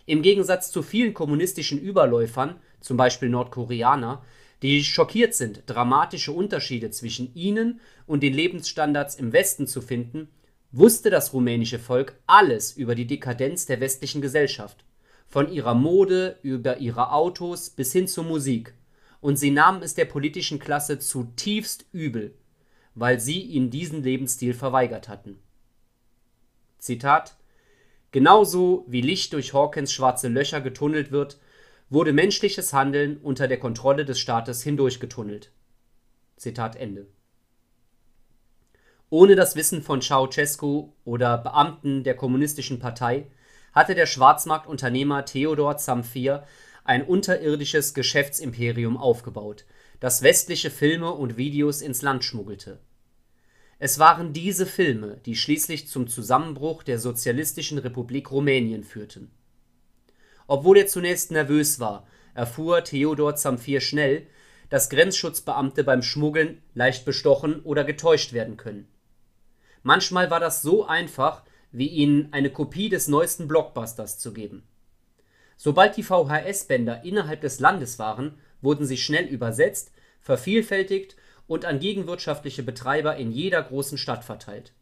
[0.06, 4.23] Im Gegensatz zu vielen kommunistischen Überläufern, zum Beispiel Nordkoreaner
[4.64, 10.30] die schockiert sind, dramatische Unterschiede zwischen ihnen und den Lebensstandards im Westen zu finden,
[10.72, 14.85] wusste das rumänische Volk alles über die Dekadenz der westlichen Gesellschaft,
[15.27, 18.73] von ihrer Mode über ihre Autos bis hin zur Musik,
[19.19, 22.33] und sie nahmen es der politischen Klasse zutiefst übel,
[22.95, 25.40] weil sie ihnen diesen Lebensstil verweigert hatten.
[26.77, 27.35] Zitat
[28.14, 31.40] Genauso wie Licht durch Hawkins schwarze Löcher getunnelt wird,
[31.90, 35.51] wurde menschliches Handeln unter der Kontrolle des Staates hindurchgetunnelt.
[39.09, 43.32] Ohne das Wissen von Ceausescu oder Beamten der Kommunistischen Partei
[43.74, 46.43] hatte der Schwarzmarktunternehmer Theodor Zamfir
[46.83, 49.66] ein unterirdisches Geschäftsimperium aufgebaut,
[50.00, 52.80] das westliche Filme und Videos ins Land schmuggelte
[53.84, 59.30] es waren diese Filme, die schließlich zum Zusammenbruch der Sozialistischen Republik Rumänien führten.
[60.48, 64.26] Obwohl er zunächst nervös war, erfuhr Theodor Zamfir schnell,
[64.70, 68.88] dass Grenzschutzbeamte beim Schmuggeln leicht bestochen oder getäuscht werden können.
[69.82, 74.64] Manchmal war das so einfach, wie ihnen eine Kopie des neuesten Blockbusters zu geben.
[75.58, 82.63] Sobald die VHS-Bänder innerhalb des Landes waren, wurden sie schnell übersetzt, vervielfältigt und an gegenwirtschaftliche
[82.63, 84.73] Betreiber in jeder großen Stadt verteilt.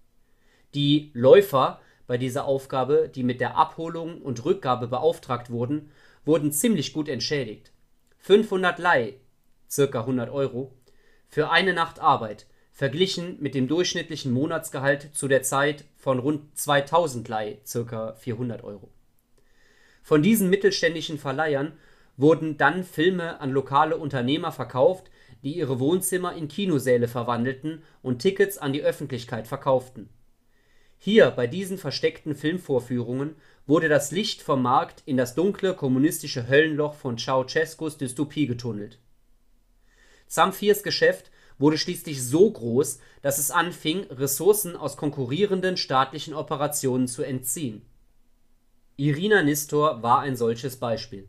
[0.74, 5.92] Die Läufer bei dieser Aufgabe, die mit der Abholung und Rückgabe beauftragt wurden,
[6.26, 7.72] wurden ziemlich gut entschädigt.
[8.20, 9.16] 500 Lei
[9.74, 10.00] (ca.
[10.00, 10.74] 100 Euro)
[11.28, 17.28] für eine Nacht Arbeit, verglichen mit dem durchschnittlichen Monatsgehalt zu der Zeit von rund 2000
[17.28, 18.14] Lei (ca.
[18.14, 18.90] 400 Euro).
[20.04, 21.74] Von diesen mittelständischen Verleihern
[22.18, 25.11] wurden dann Filme an lokale Unternehmer verkauft
[25.44, 30.10] die ihre Wohnzimmer in Kinosäle verwandelten und Tickets an die Öffentlichkeit verkauften.
[30.98, 36.94] Hier bei diesen versteckten Filmvorführungen wurde das Licht vom Markt in das dunkle kommunistische Höllenloch
[36.94, 39.00] von Ceausescus Dystopie getunnelt.
[40.28, 47.24] Zamfirs Geschäft wurde schließlich so groß, dass es anfing, Ressourcen aus konkurrierenden staatlichen Operationen zu
[47.24, 47.82] entziehen.
[48.96, 51.28] Irina Nistor war ein solches Beispiel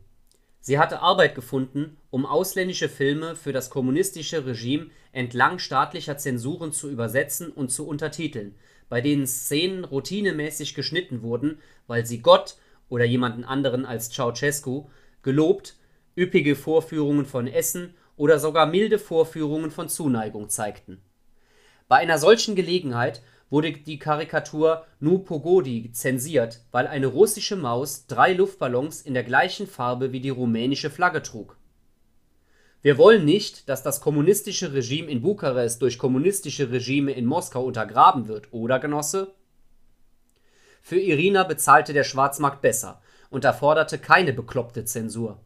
[0.65, 6.89] Sie hatte Arbeit gefunden, um ausländische Filme für das kommunistische Regime entlang staatlicher Zensuren zu
[6.89, 8.55] übersetzen und zu untertiteln,
[8.87, 12.55] bei denen Szenen routinemäßig geschnitten wurden, weil sie Gott
[12.87, 14.89] (oder jemanden anderen als Ceausescu)
[15.21, 15.75] gelobt,
[16.15, 21.01] üppige Vorführungen von Essen oder sogar milde Vorführungen von Zuneigung zeigten.
[21.89, 28.33] Bei einer solchen Gelegenheit wurde die Karikatur Nu Pogodi zensiert, weil eine russische Maus drei
[28.33, 31.57] Luftballons in der gleichen Farbe wie die rumänische Flagge trug.
[32.81, 38.27] Wir wollen nicht, dass das kommunistische Regime in Bukarest durch kommunistische Regime in Moskau untergraben
[38.27, 39.33] wird, oder Genosse?
[40.81, 45.39] Für Irina bezahlte der Schwarzmarkt besser und erforderte keine bekloppte Zensur.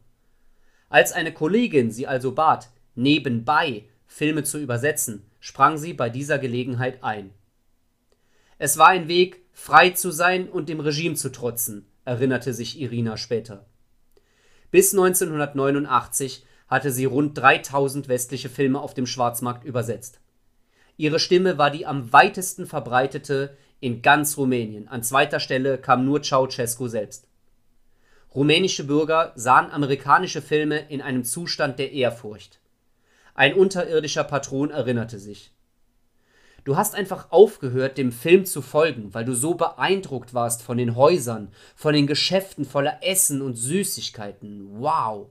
[0.88, 7.04] Als eine Kollegin sie also bat, nebenbei Filme zu übersetzen, sprang sie bei dieser Gelegenheit
[7.04, 7.30] ein
[8.58, 13.16] es war ein Weg, frei zu sein und dem Regime zu trotzen, erinnerte sich Irina
[13.16, 13.66] später.
[14.72, 20.20] Bis 1989 hatte sie rund 3000 westliche Filme auf dem Schwarzmarkt übersetzt.
[20.96, 24.88] Ihre Stimme war die am weitesten verbreitete in ganz Rumänien.
[24.88, 27.28] An zweiter Stelle kam nur Ceausescu selbst.
[28.34, 32.58] Rumänische Bürger sahen amerikanische Filme in einem Zustand der Ehrfurcht.
[33.34, 35.52] Ein unterirdischer Patron erinnerte sich
[36.68, 40.96] Du hast einfach aufgehört, dem Film zu folgen, weil du so beeindruckt warst von den
[40.96, 44.78] Häusern, von den Geschäften voller Essen und Süßigkeiten.
[44.78, 45.28] Wow!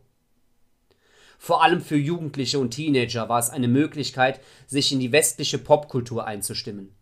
[1.38, 6.26] Vor allem für Jugendliche und Teenager war es eine Möglichkeit, sich in die westliche Popkultur
[6.26, 6.96] einzustimmen.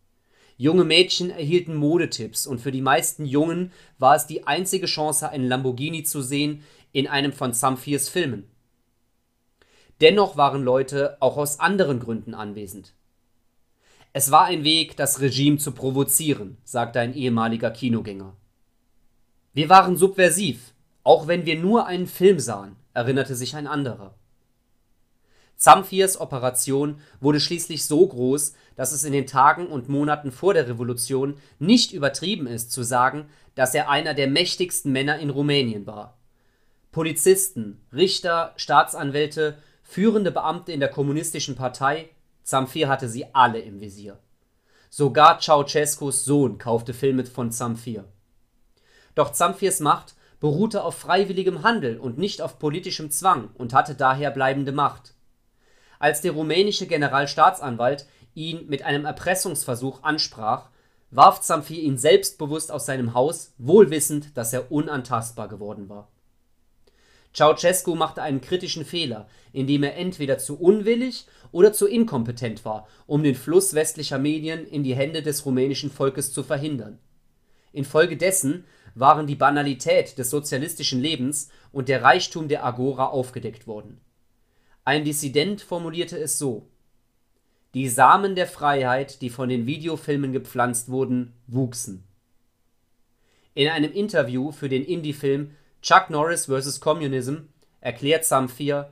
[0.57, 5.47] Junge Mädchen erhielten Modetipps und für die meisten Jungen war es die einzige Chance, einen
[5.47, 8.51] Lamborghini zu sehen in einem von Zamfirs Filmen.
[10.01, 12.94] Dennoch waren Leute auch aus anderen Gründen anwesend.
[14.17, 18.33] Es war ein Weg, das Regime zu provozieren, sagte ein ehemaliger Kinogänger.
[19.51, 24.15] Wir waren subversiv, auch wenn wir nur einen Film sahen, erinnerte sich ein anderer.
[25.57, 30.69] Zamfirs Operation wurde schließlich so groß, dass es in den Tagen und Monaten vor der
[30.69, 36.17] Revolution nicht übertrieben ist zu sagen, dass er einer der mächtigsten Männer in Rumänien war.
[36.93, 42.07] Polizisten, Richter, Staatsanwälte, führende Beamte in der kommunistischen Partei
[42.45, 44.19] Zamfir hatte sie alle im Visier.
[44.91, 48.05] Sogar Ceausescus Sohn kaufte Filme von Zamfir.
[49.15, 54.29] Doch Zamfirs Macht beruhte auf freiwilligem Handel und nicht auf politischem Zwang und hatte daher
[54.29, 55.15] bleibende Macht.
[55.97, 60.69] Als der rumänische Generalstaatsanwalt ihn mit einem Erpressungsversuch ansprach,
[61.09, 66.11] warf Zamfir ihn selbstbewusst aus seinem Haus, wohl wissend, dass er unantastbar geworden war
[67.35, 73.23] Ceausescu machte einen kritischen Fehler, indem er entweder zu unwillig oder zu inkompetent war, um
[73.23, 76.97] den Fluss westlicher Medien in die Hände des rumänischen Volkes zu verhindern.
[77.73, 83.99] Infolgedessen waren die Banalität des sozialistischen Lebens und der Reichtum der Agora aufgedeckt worden.
[84.85, 86.69] Ein Dissident formulierte es so:
[87.73, 92.05] Die Samen der Freiheit, die von den Videofilmen gepflanzt wurden, wuchsen.
[93.53, 95.51] In einem Interview für den Indie-Film
[95.85, 96.79] Chuck Norris vs.
[96.79, 97.49] Communism
[97.79, 98.89] erklärt Zamfir,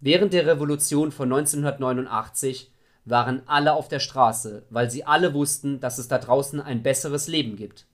[0.00, 2.70] während der Revolution von 1989
[3.06, 7.26] waren alle auf der Straße, weil sie alle wussten, dass es da draußen ein besseres
[7.26, 7.86] Leben gibt.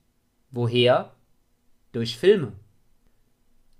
[0.51, 1.13] Woher?
[1.93, 2.51] Durch Filme.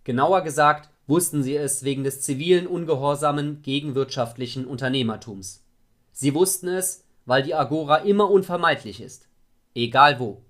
[0.06, 5.66] Genauer gesagt wussten sie es wegen des zivilen Ungehorsamen gegen wirtschaftlichen Unternehmertums.
[6.14, 9.27] Sie wussten es, weil die Agora immer unvermeidlich ist.
[9.76, 10.42] Egal wo.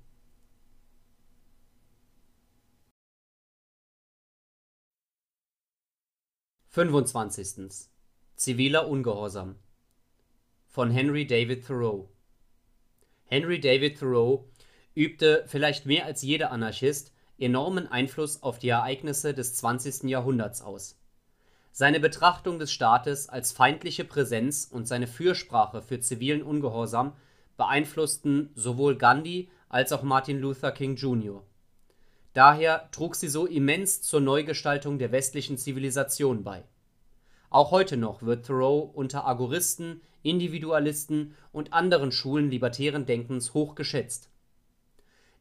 [6.78, 7.90] Fünfundzwanzigstens.
[8.36, 9.56] Ziviler Ungehorsam
[10.68, 12.12] von Henry David Thoreau
[13.26, 14.48] Henry David Thoreau
[14.94, 20.04] übte vielleicht mehr als jeder Anarchist enormen Einfluss auf die Ereignisse des 20.
[20.04, 21.00] Jahrhunderts aus.
[21.72, 27.14] Seine Betrachtung des Staates als feindliche Präsenz und seine Fürsprache für zivilen Ungehorsam
[27.58, 31.44] beeinflussten sowohl Gandhi als auch Martin Luther King Jr.
[32.38, 36.64] Daher trug sie so immens zur Neugestaltung der westlichen Zivilisation bei.
[37.50, 44.30] Auch heute noch wird Thoreau unter Agoristen, Individualisten und anderen Schulen libertären Denkens hoch geschätzt.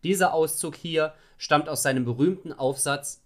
[0.04, 3.22] Dieser Auszug hier stammt aus seinem berühmten Aufsatz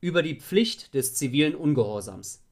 [0.00, 2.44] Über die Pflicht des zivilen Ungehorsams.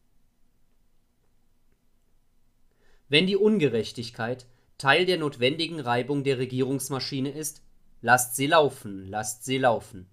[3.09, 4.47] Wenn die Ungerechtigkeit
[4.79, 7.63] Teil der notwendigen Reibung der Regierungsmaschine ist,
[8.03, 10.10] lasst sie laufen, lasst sie laufen.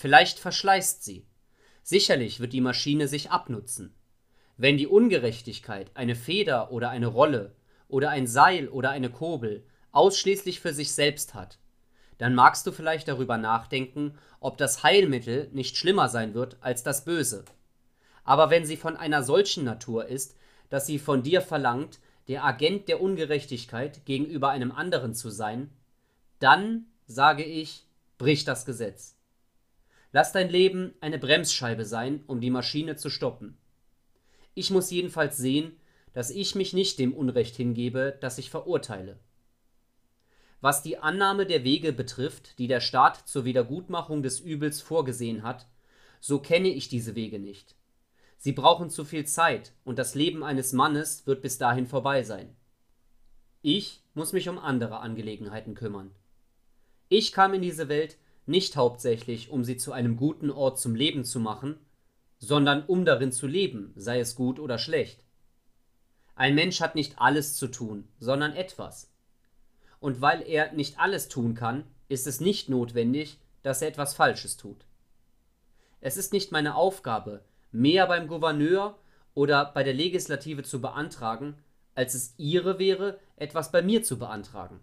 [0.00, 1.26] Vielleicht verschleißt sie.
[1.82, 3.96] Sicherlich wird die Maschine sich abnutzen.
[4.56, 7.56] Wenn die Ungerechtigkeit eine Feder oder eine Rolle
[7.88, 11.58] oder ein Seil oder eine Kurbel ausschließlich für sich selbst hat,
[12.16, 17.04] dann magst du vielleicht darüber nachdenken, ob das Heilmittel nicht schlimmer sein wird als das
[17.04, 17.44] Böse.
[18.22, 20.36] Aber wenn sie von einer solchen Natur ist,
[20.70, 25.72] dass sie von dir verlangt, der Agent der Ungerechtigkeit gegenüber einem anderen zu sein,
[26.38, 27.84] dann, sage ich,
[28.16, 29.17] brich das Gesetz.
[30.12, 33.58] Lass dein Leben eine Bremsscheibe sein, um die Maschine zu stoppen.
[34.54, 35.76] Ich muss jedenfalls sehen,
[36.14, 39.18] dass ich mich nicht dem Unrecht hingebe, das ich verurteile.
[40.60, 45.66] Was die Annahme der Wege betrifft, die der Staat zur Wiedergutmachung des Übels vorgesehen hat,
[46.20, 47.76] so kenne ich diese Wege nicht.
[48.38, 52.56] Sie brauchen zu viel Zeit, und das Leben eines Mannes wird bis dahin vorbei sein.
[53.62, 56.12] Ich muss mich um andere Angelegenheiten kümmern.
[57.08, 58.16] Ich kam in diese Welt
[58.48, 61.76] nicht hauptsächlich, um sie zu einem guten Ort zum Leben zu machen,
[62.38, 65.24] sondern um darin zu leben, sei es gut oder schlecht.
[66.34, 69.12] Ein Mensch hat nicht alles zu tun, sondern etwas.
[70.00, 74.56] Und weil er nicht alles tun kann, ist es nicht notwendig, dass er etwas Falsches
[74.56, 74.86] tut.
[76.00, 78.96] Es ist nicht meine Aufgabe, mehr beim Gouverneur
[79.34, 81.56] oder bei der Legislative zu beantragen,
[81.96, 84.78] als es ihre wäre, etwas bei mir zu beantragen.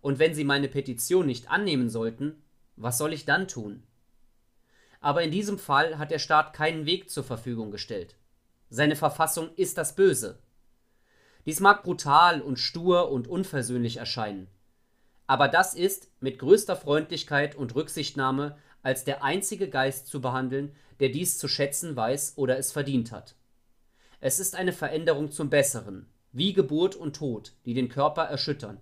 [0.00, 2.43] Und wenn sie meine Petition nicht annehmen sollten,
[2.76, 3.82] was soll ich dann tun?
[5.04, 8.16] aber in diesem Fall hat der Staat keinen Weg zur Verfügung gestellt.
[8.70, 10.38] Seine Verfassung ist das Böse.
[11.44, 14.48] Dies mag brutal und stur und unversöhnlich erscheinen,
[15.26, 21.10] aber das ist mit größter Freundlichkeit und Rücksichtnahme als der einzige Geist zu behandeln, der
[21.10, 23.34] dies zu schätzen weiß oder es verdient hat.
[24.20, 28.80] Es ist eine Veränderung zum Besseren, wie Geburt und Tod, die den Körper erschüttern.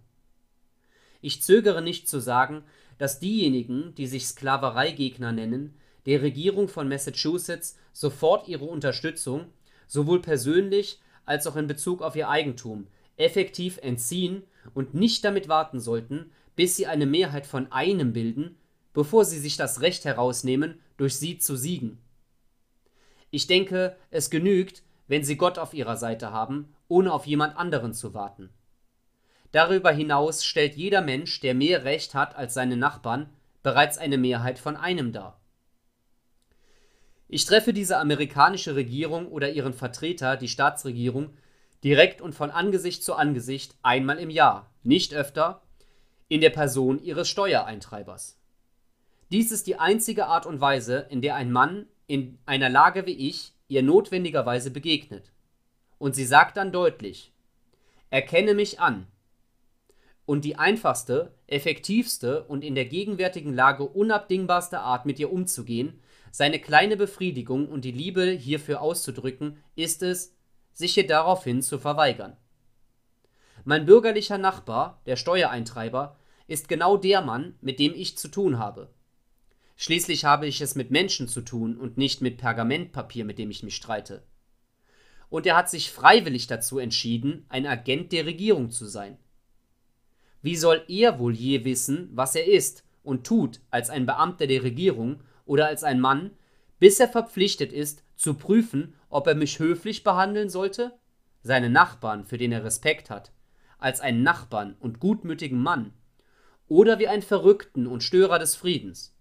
[1.20, 2.62] Ich zögere nicht zu sagen,
[2.98, 5.74] dass diejenigen, die sich Sklavereigegner nennen,
[6.06, 9.46] der Regierung von Massachusetts sofort ihre Unterstützung,
[9.86, 14.42] sowohl persönlich als auch in Bezug auf ihr Eigentum, effektiv entziehen
[14.74, 18.56] und nicht damit warten sollten, bis sie eine Mehrheit von einem bilden,
[18.92, 21.98] bevor sie sich das Recht herausnehmen, durch sie zu siegen.
[23.30, 27.94] Ich denke, es genügt, wenn sie Gott auf ihrer Seite haben, ohne auf jemand anderen
[27.94, 28.50] zu warten.
[29.52, 33.28] Darüber hinaus stellt jeder Mensch, der mehr Recht hat als seine Nachbarn,
[33.62, 35.40] bereits eine Mehrheit von einem dar.
[37.28, 41.30] Ich treffe diese amerikanische Regierung oder ihren Vertreter, die Staatsregierung,
[41.84, 45.62] direkt und von Angesicht zu Angesicht einmal im Jahr, nicht öfter,
[46.28, 48.38] in der Person ihres Steuereintreibers.
[49.30, 53.28] Dies ist die einzige Art und Weise, in der ein Mann in einer Lage wie
[53.28, 55.32] ich ihr notwendigerweise begegnet.
[55.98, 57.32] Und sie sagt dann deutlich,
[58.10, 59.06] erkenne mich an.
[60.24, 66.60] Und die einfachste, effektivste und in der gegenwärtigen Lage unabdingbarste Art, mit ihr umzugehen, seine
[66.60, 70.34] kleine Befriedigung und die Liebe hierfür auszudrücken, ist es,
[70.72, 72.36] sich hier daraufhin zu verweigern.
[73.64, 78.90] Mein bürgerlicher Nachbar, der Steuereintreiber, ist genau der Mann, mit dem ich zu tun habe.
[79.76, 83.62] Schließlich habe ich es mit Menschen zu tun und nicht mit Pergamentpapier, mit dem ich
[83.62, 84.22] mich streite.
[85.32, 89.16] und er hat sich freiwillig dazu entschieden, ein Agent der Regierung zu sein.
[90.42, 94.62] Wie soll er wohl je wissen, was er ist und tut als ein Beamter der
[94.62, 96.32] Regierung oder als ein Mann,
[96.78, 100.92] bis er verpflichtet ist, zu prüfen, ob er mich höflich behandeln sollte,
[101.42, 103.32] seinen Nachbarn, für den er Respekt hat,
[103.78, 105.92] als einen Nachbarn und gutmütigen Mann,
[106.68, 109.16] oder wie einen Verrückten und Störer des Friedens.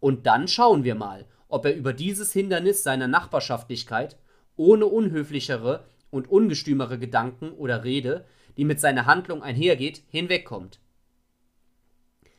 [0.00, 4.18] Und dann schauen wir mal, ob er über dieses Hindernis seiner Nachbarschaftlichkeit
[4.56, 8.26] ohne unhöflichere und ungestümere Gedanken oder Rede,
[8.56, 10.80] die mit seiner Handlung einhergeht, hinwegkommt.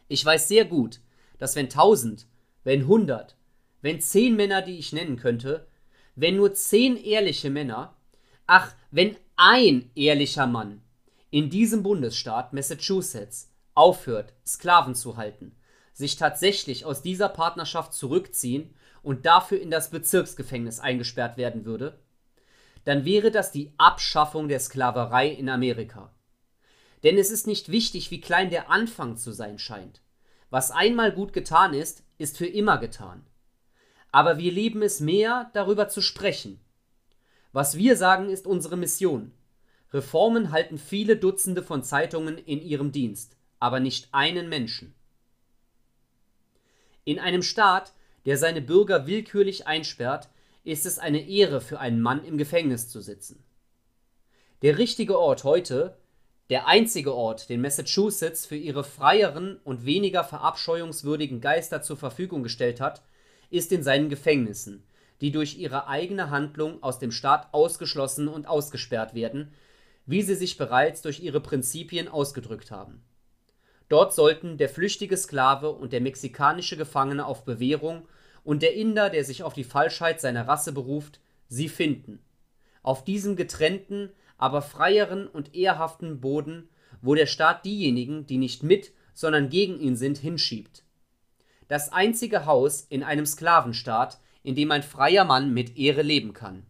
[0.07, 1.01] Ich weiß sehr gut,
[1.37, 2.27] dass wenn tausend,
[2.63, 3.35] wenn hundert,
[3.81, 5.67] wenn zehn Männer, die ich nennen könnte,
[6.15, 7.95] wenn nur zehn ehrliche Männer,
[8.47, 10.81] ach, wenn ein ehrlicher Mann
[11.29, 15.55] in diesem Bundesstaat Massachusetts aufhört, Sklaven zu halten,
[15.93, 18.73] sich tatsächlich aus dieser Partnerschaft zurückziehen
[19.03, 21.99] und dafür in das Bezirksgefängnis eingesperrt werden würde,
[22.87, 26.09] dann wäre das die Abschaffung der Sklaverei in Amerika.
[27.03, 30.01] Denn es ist nicht wichtig, wie klein der Anfang zu sein scheint.
[30.51, 33.27] Was einmal gut getan ist, ist für immer getan.
[34.13, 36.61] Aber wir lieben es mehr, darüber zu sprechen.
[37.51, 39.33] Was wir sagen, ist unsere Mission.
[39.91, 44.95] Reformen halten viele Dutzende von Zeitungen in ihrem Dienst, aber nicht einen Menschen.
[47.03, 47.91] In einem Staat,
[48.25, 50.29] der seine Bürger willkürlich einsperrt,
[50.67, 53.41] ist es eine Ehre für einen Mann im Gefängnis zu sitzen.
[54.61, 55.97] Der richtige Ort heute,
[56.49, 62.81] der einzige Ort, den Massachusetts für ihre freieren und weniger verabscheuungswürdigen Geister zur Verfügung gestellt
[62.81, 63.01] hat,
[63.49, 64.83] ist in seinen Gefängnissen,
[65.21, 69.53] die durch ihre eigene Handlung aus dem Staat ausgeschlossen und ausgesperrt werden,
[70.05, 73.03] wie sie sich bereits durch ihre Prinzipien ausgedrückt haben.
[73.87, 78.05] Dort sollten der flüchtige Sklave und der mexikanische Gefangene auf Bewährung
[78.47, 81.19] und der Inder, der sich auf die Falschheit seiner Rasse beruft,
[81.49, 82.23] sie finden.
[82.81, 86.69] Auf diesem getrennten, aber freieren und ehrhaften Boden,
[87.01, 90.85] wo der Staat diejenigen, die nicht mit, sondern gegen ihn sind, hinschiebt.
[91.67, 96.65] Das einzige Haus in einem Sklavenstaat, in dem ein freier Mann mit Ehre leben kann.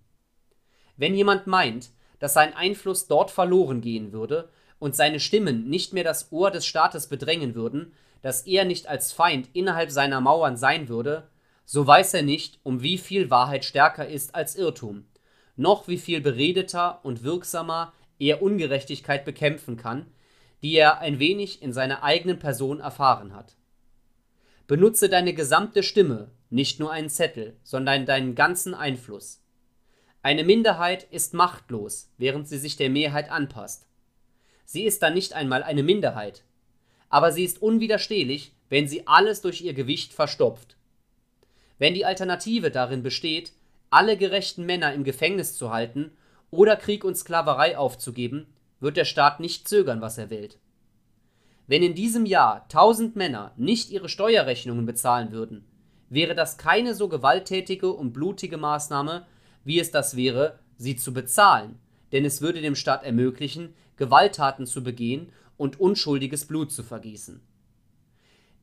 [0.95, 4.49] Wenn jemand meint, dass sein Einfluss dort verloren gehen würde
[4.79, 9.11] und seine Stimmen nicht mehr das Ohr des Staates bedrängen würden, dass er nicht als
[9.11, 11.29] Feind innerhalb seiner Mauern sein würde,
[11.69, 15.05] so weiß er nicht, um wie viel Wahrheit stärker ist als Irrtum,
[15.57, 20.05] noch wie viel beredeter und wirksamer er Ungerechtigkeit bekämpfen kann,
[20.63, 23.57] die er ein wenig in seiner eigenen Person erfahren hat.
[24.65, 29.43] Benutze deine gesamte Stimme, nicht nur einen Zettel, sondern deinen ganzen Einfluss.
[30.23, 33.87] Eine Minderheit ist machtlos, während sie sich der Mehrheit anpasst.
[34.63, 36.45] Sie ist dann nicht einmal eine Minderheit,
[37.09, 40.76] aber sie ist unwiderstehlich, wenn sie alles durch ihr Gewicht verstopft.
[41.77, 43.53] Wenn die Alternative darin besteht,
[43.89, 46.11] alle gerechten Männer im Gefängnis zu halten
[46.49, 48.47] oder Krieg und Sklaverei aufzugeben,
[48.79, 50.59] wird der Staat nicht zögern, was er wählt.
[51.67, 55.65] Wenn in diesem Jahr tausend Männer nicht ihre Steuerrechnungen bezahlen würden,
[56.09, 59.25] wäre das keine so gewalttätige und blutige Maßnahme,
[59.65, 61.79] wie es das wäre, sie zu bezahlen,
[62.13, 67.41] denn es würde dem Staat ermöglichen, Gewalttaten zu begehen und unschuldiges Blut zu vergießen.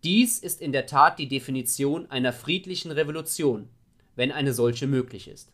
[0.05, 3.71] Dies ist in der Tat die Definition einer friedlichen Revolution,
[4.17, 5.51] wenn eine solche möglich ist.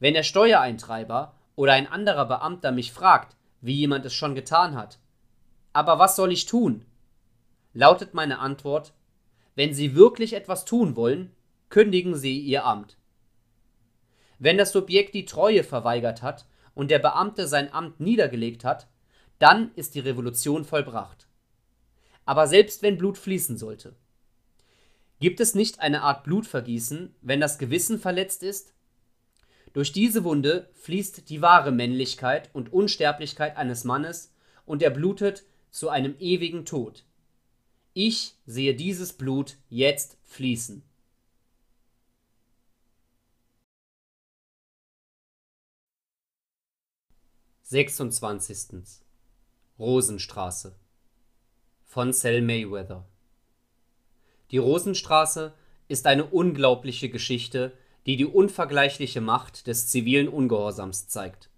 [0.00, 4.98] Wenn der Steuereintreiber oder ein anderer Beamter mich fragt, wie jemand es schon getan hat,
[5.72, 6.84] aber was soll ich tun?
[7.74, 8.92] lautet meine Antwort,
[9.54, 11.30] wenn Sie wirklich etwas tun wollen,
[11.68, 12.96] kündigen Sie Ihr Amt.
[14.40, 18.88] Wenn das Subjekt die Treue verweigert hat und der Beamte sein Amt niedergelegt hat,
[19.38, 21.28] dann ist die Revolution vollbracht
[22.24, 23.94] aber selbst wenn Blut fließen sollte.
[25.20, 28.72] Gibt es nicht eine Art Blutvergießen, wenn das Gewissen verletzt ist?
[29.72, 34.32] Durch diese Wunde fließt die wahre Männlichkeit und Unsterblichkeit eines Mannes
[34.66, 37.04] und er blutet zu einem ewigen Tod.
[37.92, 40.82] Ich sehe dieses Blut jetzt fließen.
[47.62, 49.02] Sechsundzwanzigstens
[49.78, 50.76] Rosenstraße
[51.94, 53.04] von Sal Mayweather.
[54.50, 55.54] Die Rosenstraße
[55.86, 57.70] ist eine unglaubliche Geschichte,
[58.04, 61.50] die die unvergleichliche Macht des zivilen Ungehorsams zeigt.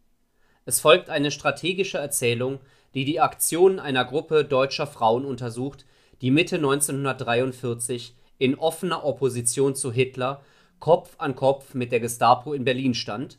[0.66, 2.58] Es folgt eine strategische Erzählung,
[2.92, 5.86] die die Aktionen einer Gruppe deutscher Frauen untersucht,
[6.20, 10.42] die Mitte 1943 in offener Opposition zu Hitler
[10.80, 13.38] Kopf an Kopf mit der Gestapo in Berlin stand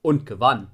[0.00, 0.70] und gewann.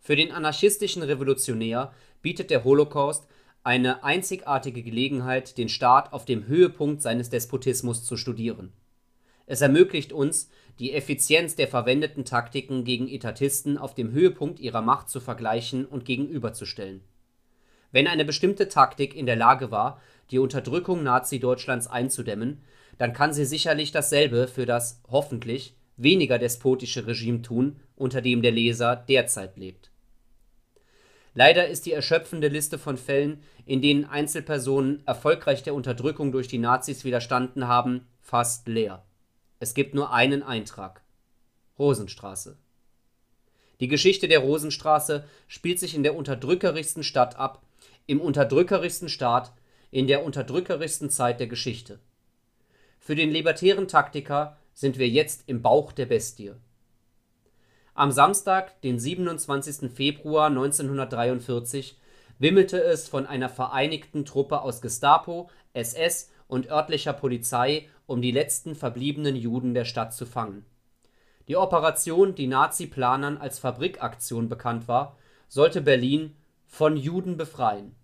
[0.00, 3.26] Für den anarchistischen Revolutionär bietet der Holocaust
[3.64, 8.72] eine einzigartige Gelegenheit, den Staat auf dem Höhepunkt seines Despotismus zu studieren.
[9.46, 15.08] Es ermöglicht uns, die Effizienz der verwendeten Taktiken gegen Etatisten auf dem Höhepunkt ihrer Macht
[15.08, 17.02] zu vergleichen und gegenüberzustellen.
[17.90, 22.62] Wenn eine bestimmte Taktik in der Lage war, die Unterdrückung Nazi-Deutschlands einzudämmen,
[22.98, 28.52] dann kann sie sicherlich dasselbe für das– hoffentlich– weniger despotische Regime tun, unter dem der
[28.52, 29.90] Leser derzeit lebt.
[31.40, 36.58] Leider ist die erschöpfende Liste von Fällen, in denen Einzelpersonen erfolgreich der Unterdrückung durch die
[36.58, 39.04] Nazis widerstanden haben, fast leer.
[39.60, 41.00] Es gibt nur einen Eintrag:
[41.78, 42.58] Rosenstraße.
[43.78, 47.62] Die Geschichte der Rosenstraße spielt sich in der unterdrückerischsten Stadt ab,
[48.08, 49.52] im unterdrückerischsten Staat,
[49.92, 52.00] in der unterdrückerischsten Zeit der Geschichte.
[52.98, 56.56] Für den libertären Taktiker sind wir jetzt im Bauch der Bestie.
[57.98, 59.90] Am Samstag, den 27.
[59.90, 61.98] Februar 1943,
[62.38, 68.76] wimmelte es von einer vereinigten Truppe aus Gestapo, SS und örtlicher Polizei, um die letzten
[68.76, 70.64] verbliebenen Juden der Stadt zu fangen.
[71.48, 75.16] Die Operation, die Nazi-Planern als Fabrikaktion bekannt war,
[75.48, 76.36] sollte Berlin
[76.66, 77.96] „von Juden befreien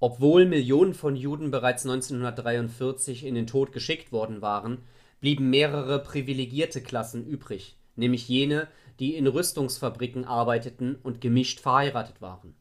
[0.00, 4.82] obwohl Millionen von Juden bereits 1943 in den Tod geschickt worden waren,
[5.20, 8.68] blieben mehrere privilegierte Klassen übrig, nämlich jene,
[9.00, 12.54] die in Rüstungsfabriken arbeiteten und gemischt verheiratet waren.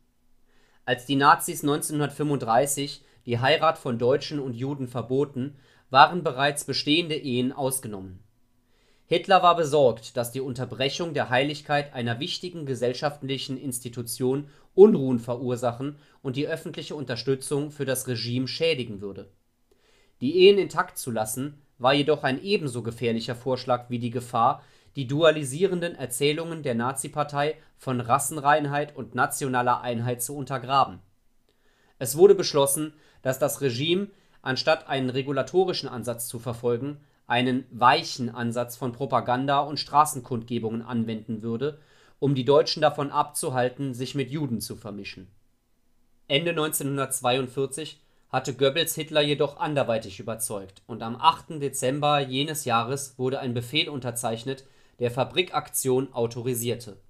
[0.86, 5.56] Als die Nazis 1935 die Heirat von Deutschen und Juden verboten,
[5.90, 8.20] waren bereits bestehende Ehen ausgenommen.
[9.06, 16.36] Hitler war besorgt, dass die Unterbrechung der Heiligkeit einer wichtigen gesellschaftlichen Institution Unruhen verursachen und
[16.36, 19.30] die öffentliche Unterstützung für das Regime schädigen würde.
[20.22, 24.64] Die Ehen intakt zu lassen, war jedoch ein ebenso gefährlicher Vorschlag wie die Gefahr,
[24.96, 31.00] die dualisierenden Erzählungen der Nazipartei von Rassenreinheit und nationaler Einheit zu untergraben.
[32.00, 34.08] Es wurde beschlossen, dass das Regime,
[34.42, 41.80] anstatt einen regulatorischen Ansatz zu verfolgen, einen „weichen “Ansatz von Propaganda und Straßenkundgebungen anwenden würde
[42.24, 45.28] um die Deutschen davon abzuhalten, sich mit Juden zu vermischen.
[46.30, 51.62] Ende 1942 hatte Goebbels Hitler jedoch anderweitig überzeugt und am 8.
[51.62, 54.64] Dezember jenes Jahres wurde ein Befehl unterzeichnet,
[55.00, 57.02] der Fabrikaktion autorisierte.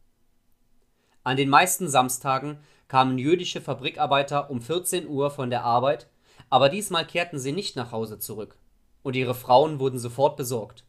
[1.23, 6.07] An den meisten Samstagen kamen jüdische Fabrikarbeiter um 14 Uhr von der Arbeit,
[6.49, 8.57] aber diesmal kehrten sie nicht nach Hause zurück,
[9.01, 10.85] und ihre Frauen wurden sofort besorgt.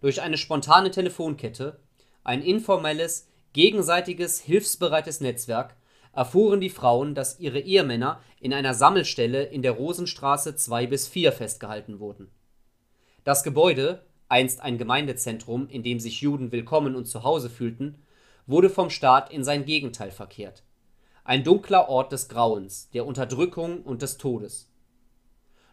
[0.00, 1.80] Durch eine spontane Telefonkette
[2.24, 5.76] ein informelles, gegenseitiges, hilfsbereites Netzwerk,
[6.12, 11.32] erfuhren die Frauen, dass ihre Ehemänner in einer Sammelstelle in der Rosenstraße 2 bis 4
[11.32, 12.30] festgehalten wurden.
[13.24, 18.02] Das Gebäude, einst ein Gemeindezentrum, in dem sich Juden willkommen und zu Hause fühlten,
[18.46, 20.62] wurde vom Staat in sein Gegenteil verkehrt:
[21.24, 24.70] ein dunkler Ort des Grauens, der Unterdrückung und des Todes.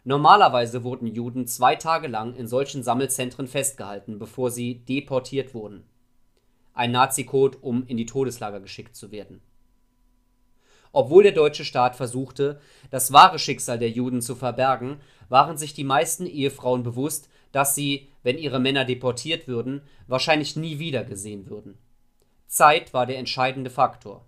[0.04, 5.84] Normalerweise wurden Juden zwei Tage lang in solchen Sammelzentren festgehalten, bevor sie deportiert wurden
[6.76, 9.40] ein Nazicode, um in die Todeslager geschickt zu werden.
[10.92, 12.60] Obwohl der deutsche Staat versuchte,
[12.90, 18.08] das wahre Schicksal der Juden zu verbergen, waren sich die meisten Ehefrauen bewusst, dass sie,
[18.26, 21.78] wenn ihre Männer deportiert würden, wahrscheinlich nie wieder gesehen würden.
[22.46, 24.26] Zeit war der entscheidende Faktor.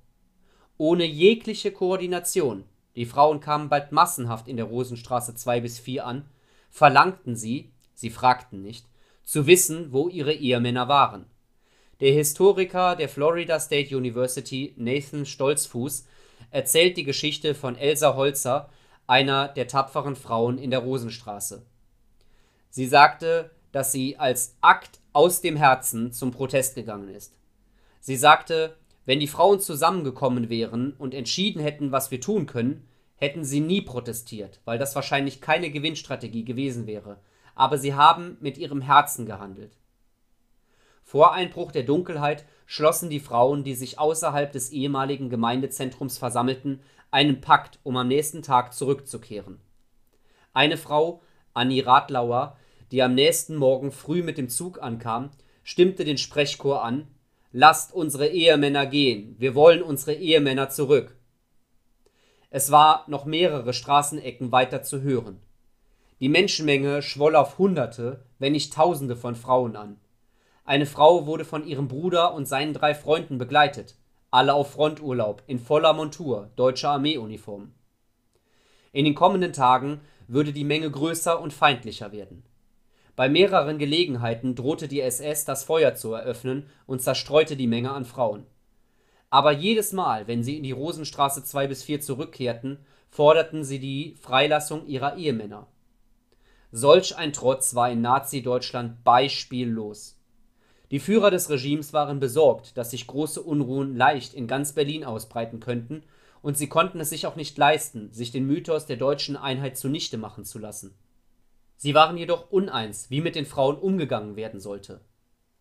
[0.76, 2.64] Ohne jegliche Koordination–
[2.96, 6.24] die Frauen kamen bald massenhaft in der Rosenstraße 2 bis 4 an–
[6.70, 8.86] verlangten sie (sie fragten nicht)
[9.24, 11.26] zu wissen, wo ihre Ehemänner waren
[12.00, 16.06] der Historiker der Florida State University Nathan Stolzfus
[16.52, 18.70] erzählt die Geschichte von Elsa Holzer,
[19.08, 21.66] einer der tapferen Frauen in der Rosenstraße.
[22.70, 27.34] Sie sagte, dass sie als Akt aus dem Herzen zum Protest gegangen ist.
[28.00, 33.44] Sie sagte, wenn die Frauen zusammengekommen wären und entschieden hätten, was wir tun können, hätten
[33.44, 37.18] sie nie protestiert, weil das wahrscheinlich keine Gewinnstrategie gewesen wäre,
[37.54, 39.78] aber sie haben mit ihrem Herzen gehandelt
[41.08, 47.40] vor Einbruch der Dunkelheit schlossen die Frauen, die sich außerhalb des ehemaligen Gemeindezentrums versammelten, einen
[47.40, 49.58] Pakt, um am nächsten Tag zurückzukehren.
[50.52, 51.22] Eine Frau,
[51.54, 52.58] Annie Radlauer,
[52.92, 55.30] die am nächsten Morgen früh mit dem Zug ankam,
[55.62, 57.08] stimmte den Sprechchor an:
[57.52, 61.16] Lasst unsere Ehemänner gehen, wir wollen unsere Ehemänner zurück.
[62.50, 65.40] Es war noch mehrere Straßenecken weiter zu hören.
[66.20, 69.98] Die Menschenmenge schwoll auf Hunderte, wenn nicht Tausende von Frauen an
[70.68, 73.94] eine Frau wurde von ihrem Bruder und seinen drei Freunden begleitet,
[74.30, 77.72] alle auf Fronturlaub, in voller Montur, deutscher Armeeuniform.
[78.92, 82.44] In den kommenden Tagen würde die Menge größer und feindlicher werden.
[83.18, 88.04] Bei mehreren Gelegenheiten drohte die SS das Feuer zu eröffnen und zerstreute die Menge an
[88.04, 88.46] Frauen.
[89.28, 92.78] Aber jedes Mal, wenn sie in die Rosenstraße 2 bis 4 zurückkehrten,
[93.10, 95.66] forderten sie die Freilassung ihrer Ehemänner.
[96.70, 100.16] Solch ein Trotz war in Nazi-Deutschland beispiellos
[100.92, 105.58] Die Führer des Regimes waren besorgt, dass sich große Unruhen leicht in ganz Berlin ausbreiten
[105.58, 106.04] könnten,
[106.40, 110.18] und sie konnten es sich auch nicht leisten, sich den Mythos der deutschen Einheit zunichte
[110.18, 110.94] machen zu lassen.
[111.80, 115.00] Sie waren jedoch uneins, wie mit den Frauen umgegangen werden sollte.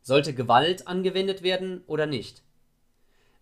[0.02, 2.42] Sollte Gewalt angewendet werden oder nicht?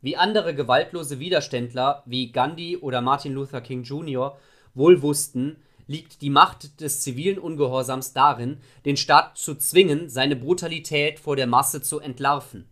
[0.02, 4.38] Wie andere gewaltlose Widerständler wie Gandhi oder Martin Luther King Jr.
[4.74, 5.56] wohl wussten,
[5.88, 11.48] liegt die Macht des zivilen Ungehorsams darin, den Staat zu zwingen, seine Brutalität vor der
[11.48, 12.68] Masse zu entlarven.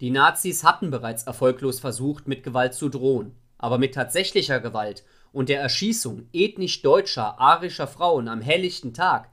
[0.00, 5.48] Die Nazis hatten bereits erfolglos versucht, mit Gewalt zu drohen, aber mit tatsächlicher Gewalt und
[5.48, 9.28] der Erschießung ethnisch deutscher, arischer Frauen am helllichten Tag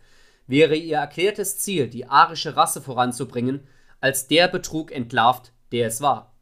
[0.48, 3.68] wäre ihr erklärtes Ziel, die arische Rasse voranzubringen,
[4.02, 6.34] als der Betrug entlarvt, der es war.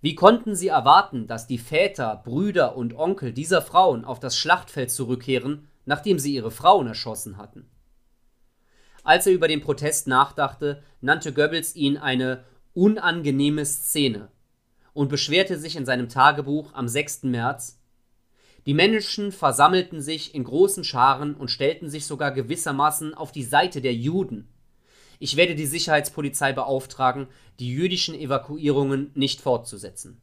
[0.00, 4.90] Wie konnten sie erwarten, dass die Väter, Brüder und Onkel dieser Frauen auf das Schlachtfeld
[4.90, 7.68] zurückkehren, nachdem sie ihre Frauen erschossen hatten?
[9.04, 12.44] Als er über den Protest nachdachte, nannte Goebbels ihn eine
[12.74, 14.28] unangenehme Szene
[14.92, 17.24] und beschwerte sich in seinem Tagebuch am 6.
[17.24, 17.75] März,
[18.66, 23.80] die Menschen versammelten sich in großen Scharen und stellten sich sogar gewissermaßen auf die Seite
[23.80, 24.48] der Juden.
[25.20, 27.28] Ich werde die Sicherheitspolizei beauftragen,
[27.60, 30.20] die jüdischen Evakuierungen nicht fortzusetzen.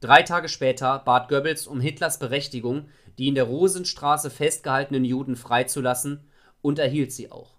[0.00, 6.24] Drei Tage später bat Goebbels um Hitlers Berechtigung, die in der Rosenstraße festgehaltenen Juden freizulassen,
[6.60, 7.54] und erhielt sie auch.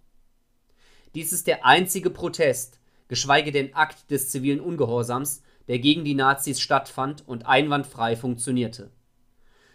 [1.15, 6.59] Dies ist der einzige Protest, geschweige denn Akt des zivilen Ungehorsams, der gegen die Nazis
[6.59, 8.91] stattfand und einwandfrei funktionierte.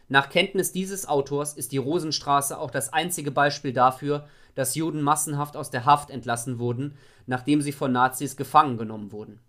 [0.09, 5.57] Nach Kenntnis dieses Autors ist die Rosenstraße auch das einzige Beispiel dafür, dass Juden massenhaft
[5.57, 9.41] aus der Haft entlassen wurden, nachdem sie von Nazis gefangen genommen wurden.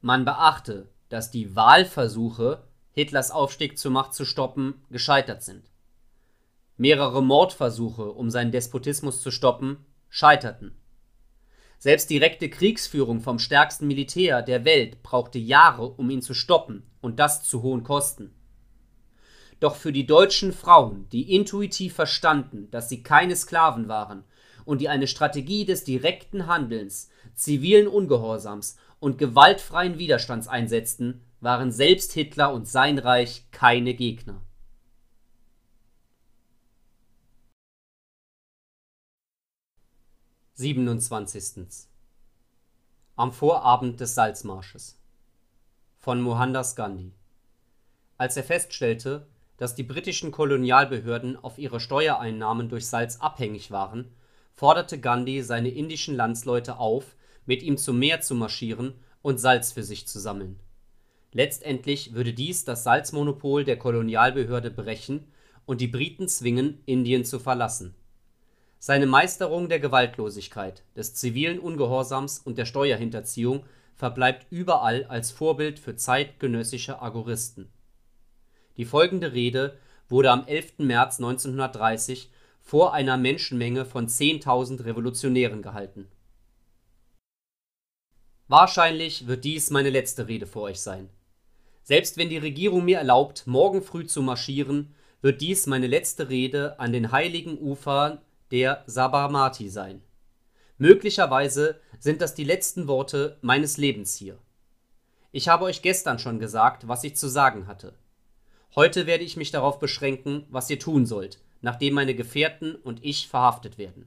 [0.00, 5.70] Man beachte, dass die Wahlversuche, Hitlers Aufstieg zur Macht zu stoppen, gescheitert sind.
[6.76, 10.76] Mehrere Mordversuche, um seinen Despotismus zu stoppen, scheiterten.
[11.78, 17.20] Selbst direkte Kriegsführung vom stärksten Militär der Welt brauchte Jahre, um ihn zu stoppen, und
[17.20, 18.34] das zu hohen Kosten.
[19.60, 24.24] Doch für die deutschen Frauen, die intuitiv verstanden, dass sie keine Sklaven waren
[24.64, 32.12] und die eine Strategie des direkten Handelns, zivilen Ungehorsams und gewaltfreien Widerstands einsetzten, waren selbst
[32.12, 34.40] Hitler und sein Reich keine Gegner.
[40.54, 41.88] Siebenundzwanzigstens
[43.14, 45.00] Am Vorabend des Salzmarsches
[45.98, 47.12] von Mohandas Gandhi
[48.16, 49.28] Als er feststellte,
[49.58, 54.06] dass die britischen Kolonialbehörden auf ihre Steuereinnahmen durch Salz abhängig waren,
[54.54, 59.82] forderte Gandhi seine indischen Landsleute auf, mit ihm zum Meer zu marschieren und Salz für
[59.82, 60.60] sich zu sammeln.
[61.32, 65.26] Letztendlich würde dies das Salzmonopol der Kolonialbehörde brechen
[65.66, 67.94] und die Briten zwingen, Indien zu verlassen.
[68.78, 73.64] Seine Meisterung der Gewaltlosigkeit, des zivilen Ungehorsams und der Steuerhinterziehung
[73.96, 77.68] verbleibt überall als Vorbild für zeitgenössische Agoristen
[78.78, 79.76] die folgende Rede
[80.08, 80.78] wurde am 11.
[80.78, 86.08] März 1930 vor einer Menschenmenge von 10.000 Revolutionären gehalten.
[88.46, 91.10] Wahrscheinlich wird dies meine letzte Rede vor euch sein.
[91.82, 96.78] Selbst wenn die Regierung mir erlaubt, morgen früh zu marschieren, wird dies meine letzte Rede
[96.78, 98.18] an den heiligen Ufern
[98.50, 100.02] der Sabarmati sein.
[100.78, 104.38] Möglicherweise sind das die letzten Worte meines Lebens hier.
[105.32, 107.94] Ich habe euch gestern schon gesagt, was ich zu sagen hatte.
[108.76, 113.26] Heute werde ich mich darauf beschränken, was ihr tun sollt, nachdem meine Gefährten und ich
[113.26, 114.06] verhaftet werden.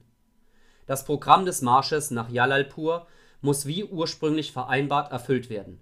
[0.86, 3.06] Das Programm des Marsches nach Jalalpur
[3.40, 5.80] muss wie ursprünglich vereinbart erfüllt werden.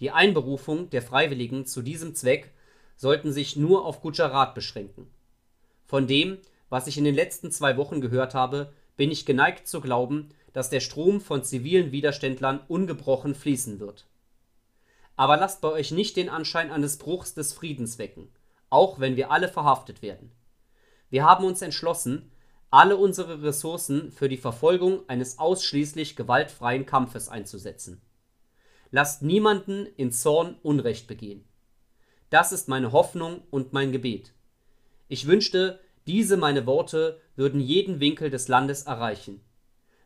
[0.00, 2.50] Die Einberufung der Freiwilligen zu diesem Zweck
[2.96, 5.10] sollten sich nur auf Gujarat beschränken.
[5.84, 6.38] Von dem,
[6.70, 10.70] was ich in den letzten zwei Wochen gehört habe, bin ich geneigt zu glauben, dass
[10.70, 14.07] der Strom von zivilen Widerständlern ungebrochen fließen wird
[15.18, 18.30] aber lasst bei euch nicht den Anschein eines Bruchs des Friedens wecken,
[18.70, 20.30] auch wenn wir alle verhaftet werden.
[21.10, 22.30] Wir haben uns entschlossen,
[22.70, 28.00] alle unsere Ressourcen für die Verfolgung eines ausschließlich gewaltfreien Kampfes einzusetzen.
[28.92, 31.44] Lasst niemanden in Zorn Unrecht begehen.
[32.30, 34.34] Das ist meine Hoffnung und mein Gebet.
[35.08, 39.40] Ich wünschte, diese meine Worte würden jeden Winkel des Landes erreichen.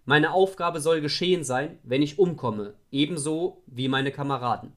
[0.06, 4.72] Meine Aufgabe soll geschehen sein, wenn ich umkomme, ebenso wie meine Kameraden.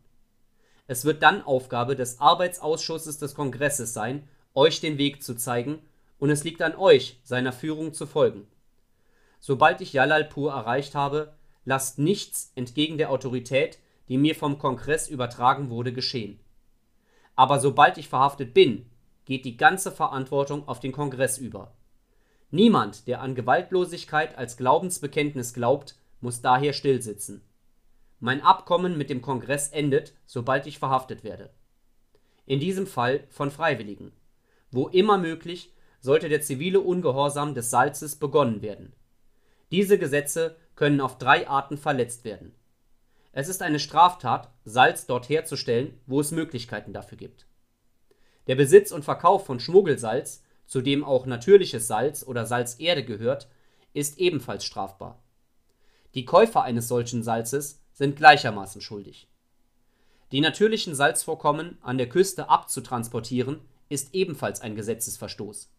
[0.88, 5.80] Es wird dann Aufgabe des Arbeitsausschusses des Kongresses sein, euch den Weg zu zeigen,
[6.18, 8.48] und es liegt an euch, seiner Führung zu folgen.
[9.40, 11.34] Sobald ich Jalalpur erreicht habe,
[11.66, 16.40] lasst nichts entgegen der Autorität, die mir vom Kongress übertragen wurde, geschehen.
[17.36, 18.86] Aber sobald ich verhaftet bin,
[19.26, 21.74] geht die ganze Verantwortung auf den Kongress über.
[22.52, 27.42] Niemand, der an Gewaltlosigkeit als Glaubensbekenntnis glaubt, muss daher stillsitzen.
[28.20, 31.50] Mein Abkommen mit dem Kongress endet, sobald ich verhaftet werde.
[32.46, 34.14] In diesem Fall von Freiwilligen.
[34.72, 38.94] Wo immer möglich, sollte der zivile Ungehorsam des Salzes begonnen werden.
[39.72, 42.54] Diese Gesetze können auf drei Arten verletzt werden.
[43.32, 47.48] Es ist eine Straftat, Salz dort herzustellen, wo es Möglichkeiten dafür gibt.
[48.48, 53.50] Der Besitz und Verkauf von Schmuggelsalz, zu dem auch natürliches Salz oder Salzerde gehört,
[53.94, 55.22] ist ebenfalls strafbar.
[56.14, 59.28] Die Käufer eines solchen Salzes sind gleichermaßen schuldig.
[60.32, 65.72] Die natürlichen Salzvorkommen an der Küste abzutransportieren, ist ebenfalls ein Gesetzesverstoß.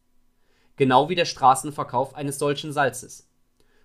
[0.76, 3.28] Genau wie der Straßenverkauf eines solchen Salzes.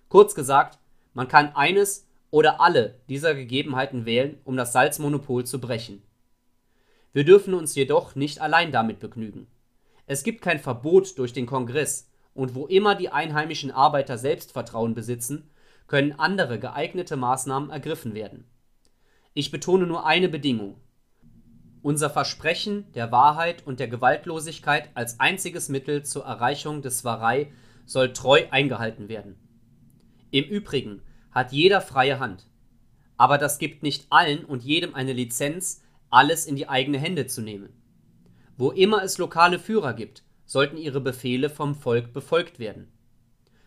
[0.08, 0.78] Kurz gesagt,
[1.12, 6.02] man kann eines oder alle dieser Gegebenheiten wählen, um das Salzmonopol zu brechen.
[7.12, 9.46] Wir dürfen uns jedoch nicht allein damit begnügen.
[10.06, 15.50] Es gibt kein Verbot durch den Kongress, und wo immer die einheimischen Arbeiter Selbstvertrauen besitzen,
[15.86, 18.44] können andere geeignete Maßnahmen ergriffen werden.
[19.34, 20.76] Ich betone nur eine Bedingung.
[21.82, 27.50] Unser Versprechen der Wahrheit und der Gewaltlosigkeit als einziges Mittel zur Erreichung des Svarei
[27.86, 29.36] soll treu eingehalten werden.
[30.30, 32.46] Im Übrigen hat jeder freie Hand.
[33.16, 37.40] Aber das gibt nicht allen und jedem eine Lizenz, alles in die eigene Hände zu
[37.40, 37.70] nehmen.
[38.56, 42.92] Wo immer es lokale Führer gibt, sollten ihre Befehle vom Volk befolgt werden.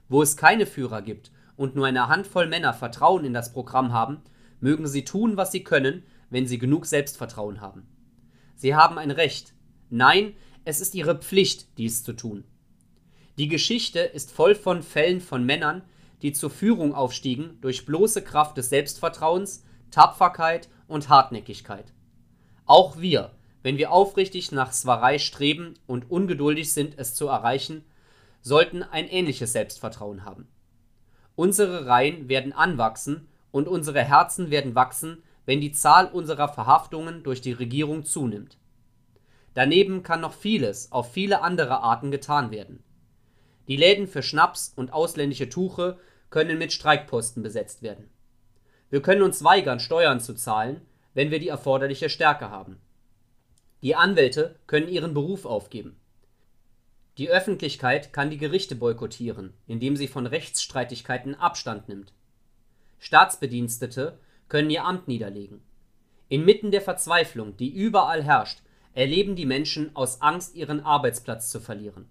[0.08, 4.22] Wo es keine Führer gibt und nur eine Handvoll Männer Vertrauen in das Programm haben,
[4.60, 7.88] mögen sie tun, was sie können, wenn sie genug Selbstvertrauen haben.
[8.56, 9.54] Sie haben ein Recht.
[9.90, 12.44] Nein, es ist ihre Pflicht, dies zu tun.
[13.38, 15.84] Die Geschichte ist voll von Fällen von Männern,
[16.22, 21.94] die zur Führung aufstiegen durch bloße Kraft des Selbstvertrauens, Tapferkeit und Hartnäckigkeit.
[22.66, 27.84] Auch wir, wenn wir aufrichtig nach Svarei streben und ungeduldig sind, es zu erreichen,
[28.42, 30.48] sollten ein ähnliches Selbstvertrauen haben.
[31.36, 37.42] Unsere Reihen werden anwachsen und unsere Herzen werden wachsen, wenn die Zahl unserer Verhaftungen durch
[37.42, 38.58] die Regierung zunimmt.
[39.54, 42.84] Daneben kann noch vieles auf viele andere Arten getan werden.
[43.68, 45.98] Die Läden für Schnaps und ausländische Tuche
[46.30, 48.10] können mit Streikposten besetzt werden.
[48.90, 50.82] Wir können uns weigern, Steuern zu zahlen,
[51.14, 52.80] wenn wir die erforderliche Stärke haben.
[53.82, 55.96] Die Anwälte können ihren Beruf aufgeben.
[57.18, 62.14] Die Öffentlichkeit kann die Gerichte boykottieren, indem sie von Rechtsstreitigkeiten Abstand nimmt.
[63.00, 64.20] Staatsbedienstete
[64.50, 65.62] können ihr Amt niederlegen.
[66.28, 68.60] Inmitten der Verzweiflung, die überall herrscht,
[68.94, 72.10] erleben die Menschen aus Angst, ihren Arbeitsplatz zu verlieren.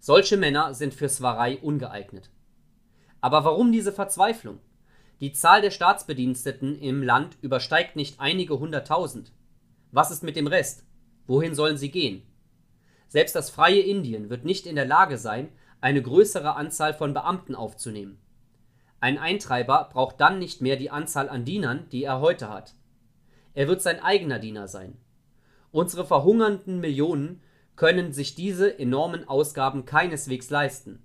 [0.00, 2.30] Solche Männer sind für Svarei ungeeignet.
[3.20, 4.58] Aber warum diese Verzweiflung?
[5.20, 9.32] Die Zahl der Staatsbediensteten im Land übersteigt nicht einige hunderttausend.
[9.90, 10.84] Was ist mit dem Rest?
[11.26, 12.22] Wohin sollen sie gehen?
[13.08, 15.48] Selbst das freie Indien wird nicht in der Lage sein,
[15.80, 18.20] eine größere Anzahl von Beamten aufzunehmen.
[19.00, 22.74] Ein Eintreiber braucht dann nicht mehr die Anzahl an Dienern, die er heute hat.
[23.54, 24.96] Er wird sein eigener Diener sein.
[25.70, 27.40] Unsere verhungernden Millionen
[27.76, 31.02] können sich diese enormen Ausgaben keineswegs leisten.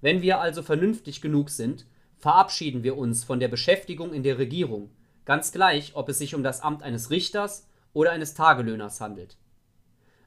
[0.00, 1.86] Wenn wir also vernünftig genug sind,
[2.18, 4.90] verabschieden wir uns von der Beschäftigung in der Regierung,
[5.24, 9.38] ganz gleich, ob es sich um das Amt eines Richters oder eines Tagelöhners handelt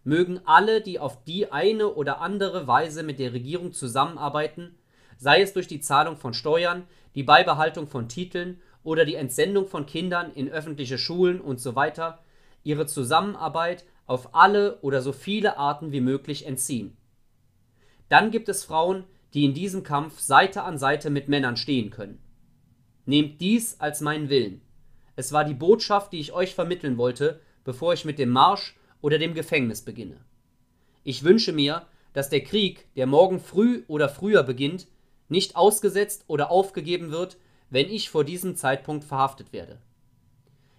[0.05, 4.77] mögen alle, die auf die eine oder andere Weise mit der Regierung zusammenarbeiten,
[5.17, 9.85] sei es durch die Zahlung von Steuern, die Beibehaltung von Titeln oder die Entsendung von
[9.85, 12.13] Kindern in öffentliche Schulen usw.,
[12.63, 16.95] ihre Zusammenarbeit auf alle oder so viele Arten wie möglich entziehen.
[18.07, 22.21] Dann gibt es Frauen, die in diesem Kampf Seite an Seite mit Männern stehen können.
[23.05, 24.61] Nehmt dies als meinen Willen.
[25.15, 28.75] Es war die Botschaft, die ich euch vermitteln wollte, bevor ich mit dem Marsch
[29.05, 30.17] oder dem Gefängnis beginne.
[31.03, 34.87] Ich wünsche mir, dass der Krieg, der morgen früh oder früher beginnt,
[35.29, 37.37] nicht ausgesetzt oder aufgegeben wird,
[37.69, 39.77] wenn ich vor diesem Zeitpunkt verhaftet werde.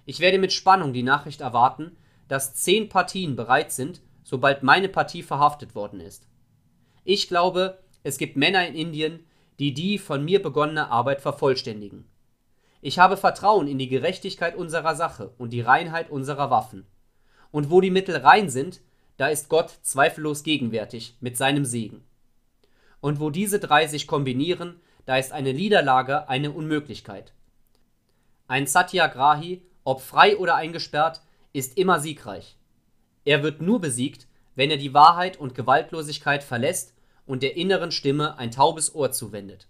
[0.07, 1.97] Ich werde mit Spannung die Nachricht erwarten,
[2.27, 6.27] dass zehn Partien bereit sind, sobald meine Partie verhaftet worden ist.
[7.05, 9.25] Ich glaube, es gibt Männer in Indien,
[9.61, 12.09] die die von mir begonnene Arbeit vervollständigen.
[12.81, 16.87] Ich habe Vertrauen in die Gerechtigkeit unserer Sache und die Reinheit unserer Waffen.
[17.51, 18.81] Und wo die Mittel rein sind,
[19.17, 22.05] da ist Gott zweifellos gegenwärtig mit seinem Segen.
[23.01, 27.33] Und wo diese drei sich kombinieren, da ist eine Niederlage eine Unmöglichkeit.
[28.49, 32.57] Ein Satyagrahi, ob frei oder eingesperrt, ist immer siegreich.
[33.25, 36.95] Er wird nur besiegt, wenn er die Wahrheit und Gewaltlosigkeit verlässt
[37.27, 39.67] und der inneren Stimme ein taubes Ohr zuwendet.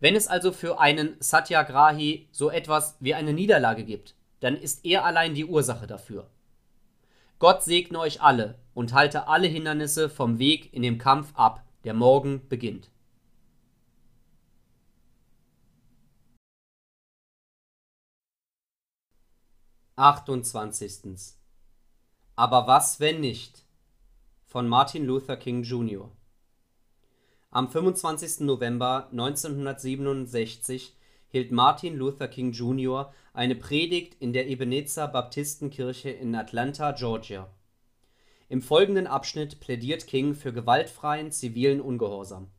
[0.00, 5.04] Wenn es also für einen Satyagrahi so etwas wie eine Niederlage gibt, dann ist er
[5.04, 6.28] allein die Ursache dafür.
[7.38, 11.94] Gott segne euch alle und halte alle Hindernisse vom Weg in dem Kampf ab, der
[11.94, 12.90] morgen beginnt.
[19.94, 21.40] Achtundzwanzigstens.
[22.34, 23.64] Aber was, wenn nicht?
[24.46, 26.10] Von Martin Luther King Jr.
[27.50, 28.40] Am 25.
[28.40, 30.97] November 1967
[31.28, 33.12] hielt Martin Luther King Jr.
[33.32, 37.48] eine Predigt in der Ebenezer Baptistenkirche in Atlanta, Georgia.
[38.48, 42.50] Im folgenden Abschnitt plädiert King für gewaltfreien zivilen Ungehorsam.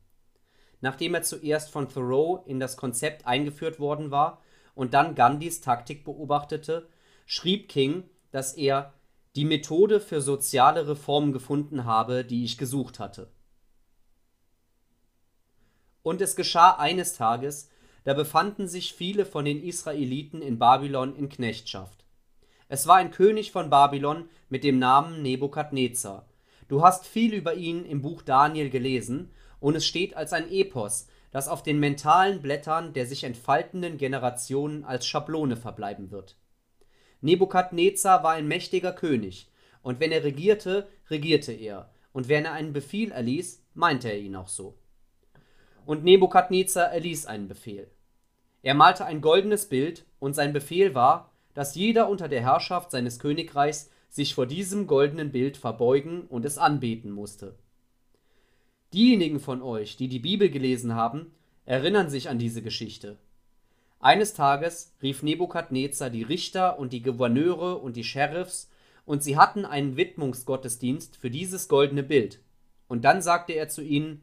[0.80, 4.40] Nachdem er zuerst von Thoreau in das Konzept eingeführt worden war
[4.74, 6.88] und dann Gandhis Taktik beobachtete,
[7.26, 8.94] schrieb King, dass er
[9.36, 13.30] „die Methode für soziale Reformen gefunden habe, die ich gesucht hatte.
[16.02, 17.69] “Und es geschah eines Tages,
[18.04, 22.04] da befanden sich viele von den Israeliten in Babylon in Knechtschaft.
[22.68, 26.26] Es war ein König von Babylon mit dem Namen Nebukadnezar.
[26.68, 31.08] Du hast viel über ihn im Buch Daniel gelesen, und es steht als ein Epos,
[31.32, 36.36] das auf den mentalen Blättern der sich entfaltenden Generationen als Schablone verbleiben wird.
[37.20, 39.50] Nebukadnezar war ein mächtiger König,
[39.82, 44.36] und wenn er regierte, regierte er, und wenn er einen Befehl erließ, meinte er ihn
[44.36, 44.78] auch so.
[45.86, 47.90] Und Nebukadnezar erließ einen Befehl.
[48.62, 53.18] Er malte ein goldenes Bild, und sein Befehl war, dass jeder unter der Herrschaft seines
[53.18, 57.54] Königreichs sich vor diesem goldenen Bild verbeugen und es anbeten musste.
[58.92, 61.32] Diejenigen von euch, die die Bibel gelesen haben,
[61.64, 63.18] erinnern sich an diese Geschichte.
[64.00, 68.68] Eines Tages rief Nebukadnezar die Richter und die Gouverneure und die Sheriffs,
[69.04, 72.40] und sie hatten einen Widmungsgottesdienst für dieses goldene Bild.
[72.88, 74.22] Und dann sagte er zu ihnen: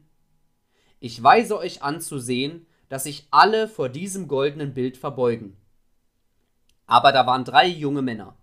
[1.00, 5.56] Ich weise euch an zu sehen, dass sich alle vor diesem goldenen Bild verbeugen.
[6.86, 8.36] Aber da waren drei junge Männer.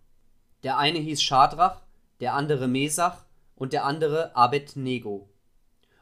[0.64, 1.82] Der eine hieß Schadrach,
[2.20, 3.26] der andere Mesach
[3.56, 5.30] und der andere Abednego.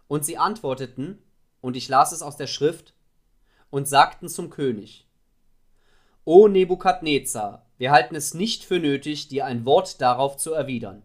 [0.08, 1.24] Und sie antworteten,
[1.62, 2.94] und ich las es aus der Schrift,
[3.70, 5.08] und sagten zum König:
[6.26, 11.02] O Nebukadnezar, wir halten es nicht für nötig, dir ein Wort darauf zu erwidern.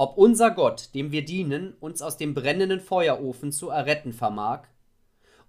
[0.00, 4.62] Ob unser Gott, dem wir dienen, uns aus dem brennenden Feuerofen zu erretten vermag,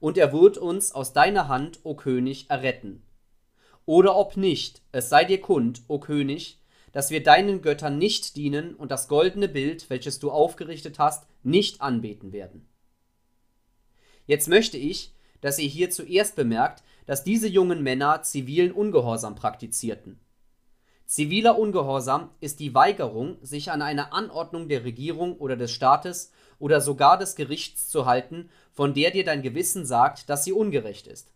[0.02, 3.02] und er wird uns aus deiner Hand, o König, erretten.
[3.86, 6.60] Oder ob nicht, es sei dir kund, o König,
[6.92, 11.80] dass wir deinen Göttern nicht dienen und das goldene Bild, welches du aufgerichtet hast, nicht
[11.80, 12.68] anbeten werden.
[14.26, 20.20] Jetzt möchte ich, dass ihr hier zuerst bemerkt, dass diese jungen Männer zivilen Ungehorsam praktizierten.
[21.12, 26.80] Ziviler Ungehorsam ist die Weigerung, sich an eine Anordnung der Regierung oder des Staates oder
[26.80, 31.34] sogar des Gerichts zu halten, von der dir dein Gewissen sagt, dass sie ungerecht ist.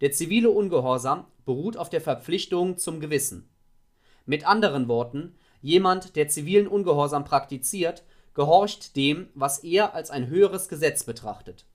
[0.00, 3.48] Der zivile Ungehorsam beruht auf der Verpflichtung zum Gewissen.
[4.26, 8.02] Mit anderen Worten, jemand, der zivilen Ungehorsam praktiziert,
[8.34, 11.66] gehorcht dem, was er als ein höheres Gesetz betrachtet.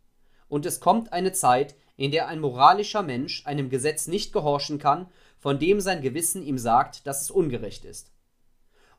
[0.50, 5.08] Und es kommt eine Zeit, in der ein moralischer Mensch einem Gesetz nicht gehorchen kann,
[5.38, 8.12] von dem sein Gewissen ihm sagt, dass es ungerecht ist.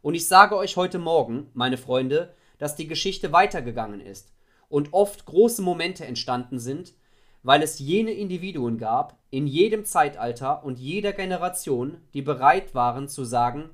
[0.02, 4.32] Und ich sage euch heute Morgen, meine Freunde, dass die Geschichte weitergegangen ist
[4.68, 6.94] und oft große Momente entstanden sind,
[7.42, 13.24] weil es jene Individuen gab, in jedem Zeitalter und jeder Generation, die bereit waren zu
[13.24, 13.70] sagen,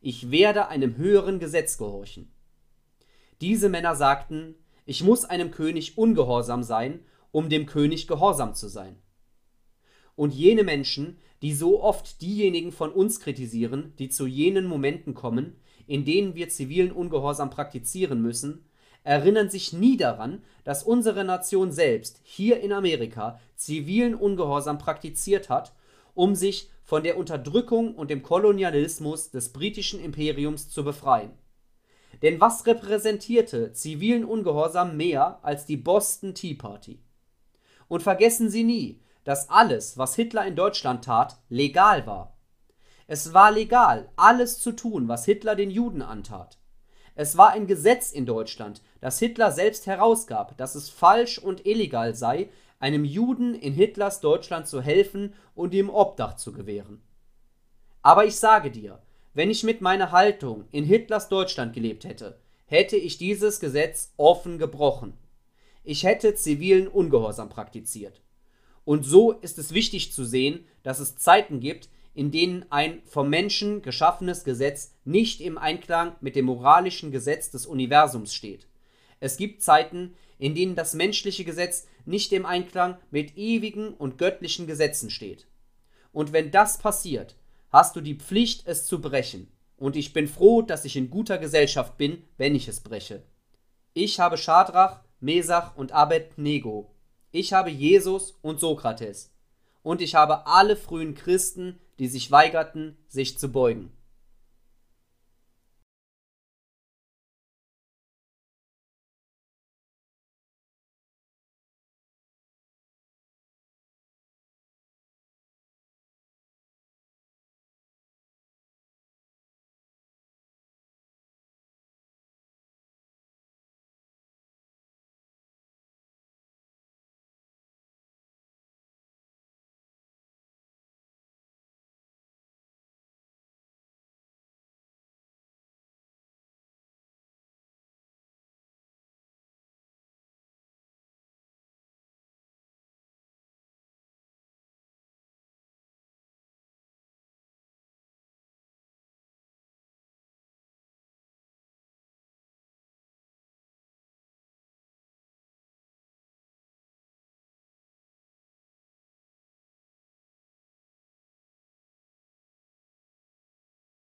[0.00, 2.32] ich werde einem höheren Gesetz gehorchen.
[3.40, 4.54] Diese Männer sagten,
[4.84, 7.00] ich muss einem König ungehorsam sein,
[7.32, 8.96] um dem König gehorsam zu sein.
[10.14, 15.54] Und jene Menschen, die so oft diejenigen von uns kritisieren, die zu jenen Momenten kommen,
[15.86, 18.64] in denen wir zivilen Ungehorsam praktizieren müssen,
[19.04, 25.72] erinnern sich nie daran, dass unsere Nation selbst hier in Amerika zivilen Ungehorsam praktiziert hat,
[26.14, 31.30] um sich von der Unterdrückung und dem Kolonialismus des britischen Imperiums zu befreien.
[32.22, 36.98] Denn was repräsentierte zivilen Ungehorsam mehr als die Boston Tea Party?
[37.86, 42.38] Und vergessen Sie nie, dass alles, was Hitler in Deutschland tat, legal war.
[43.08, 46.58] Es war legal, alles zu tun, was Hitler den Juden antat.
[47.16, 52.14] Es war ein Gesetz in Deutschland, das Hitler selbst herausgab, dass es falsch und illegal
[52.14, 57.02] sei, einem Juden in Hitlers Deutschland zu helfen und ihm Obdach zu gewähren.
[58.02, 59.02] Aber ich sage dir,
[59.34, 64.58] wenn ich mit meiner Haltung in Hitlers Deutschland gelebt hätte, hätte ich dieses Gesetz offen
[64.58, 65.14] gebrochen.
[65.82, 68.22] Ich hätte zivilen Ungehorsam praktiziert.
[68.86, 73.28] Und so ist es wichtig zu sehen, dass es Zeiten gibt, in denen ein vom
[73.28, 78.68] Menschen geschaffenes Gesetz nicht im Einklang mit dem moralischen Gesetz des Universums steht.
[79.18, 84.68] Es gibt Zeiten, in denen das menschliche Gesetz nicht im Einklang mit ewigen und göttlichen
[84.68, 85.48] Gesetzen steht.
[86.12, 87.34] Und wenn das passiert,
[87.70, 89.48] hast du die Pflicht, es zu brechen.
[89.76, 93.24] Und ich bin froh, dass ich in guter Gesellschaft bin, wenn ich es breche.
[93.94, 96.95] Ich habe Schadrach, Mesach und Abednego.
[97.38, 99.30] Ich habe Jesus und Sokrates.
[99.82, 103.92] Und ich habe alle frühen Christen, die sich weigerten, sich zu beugen.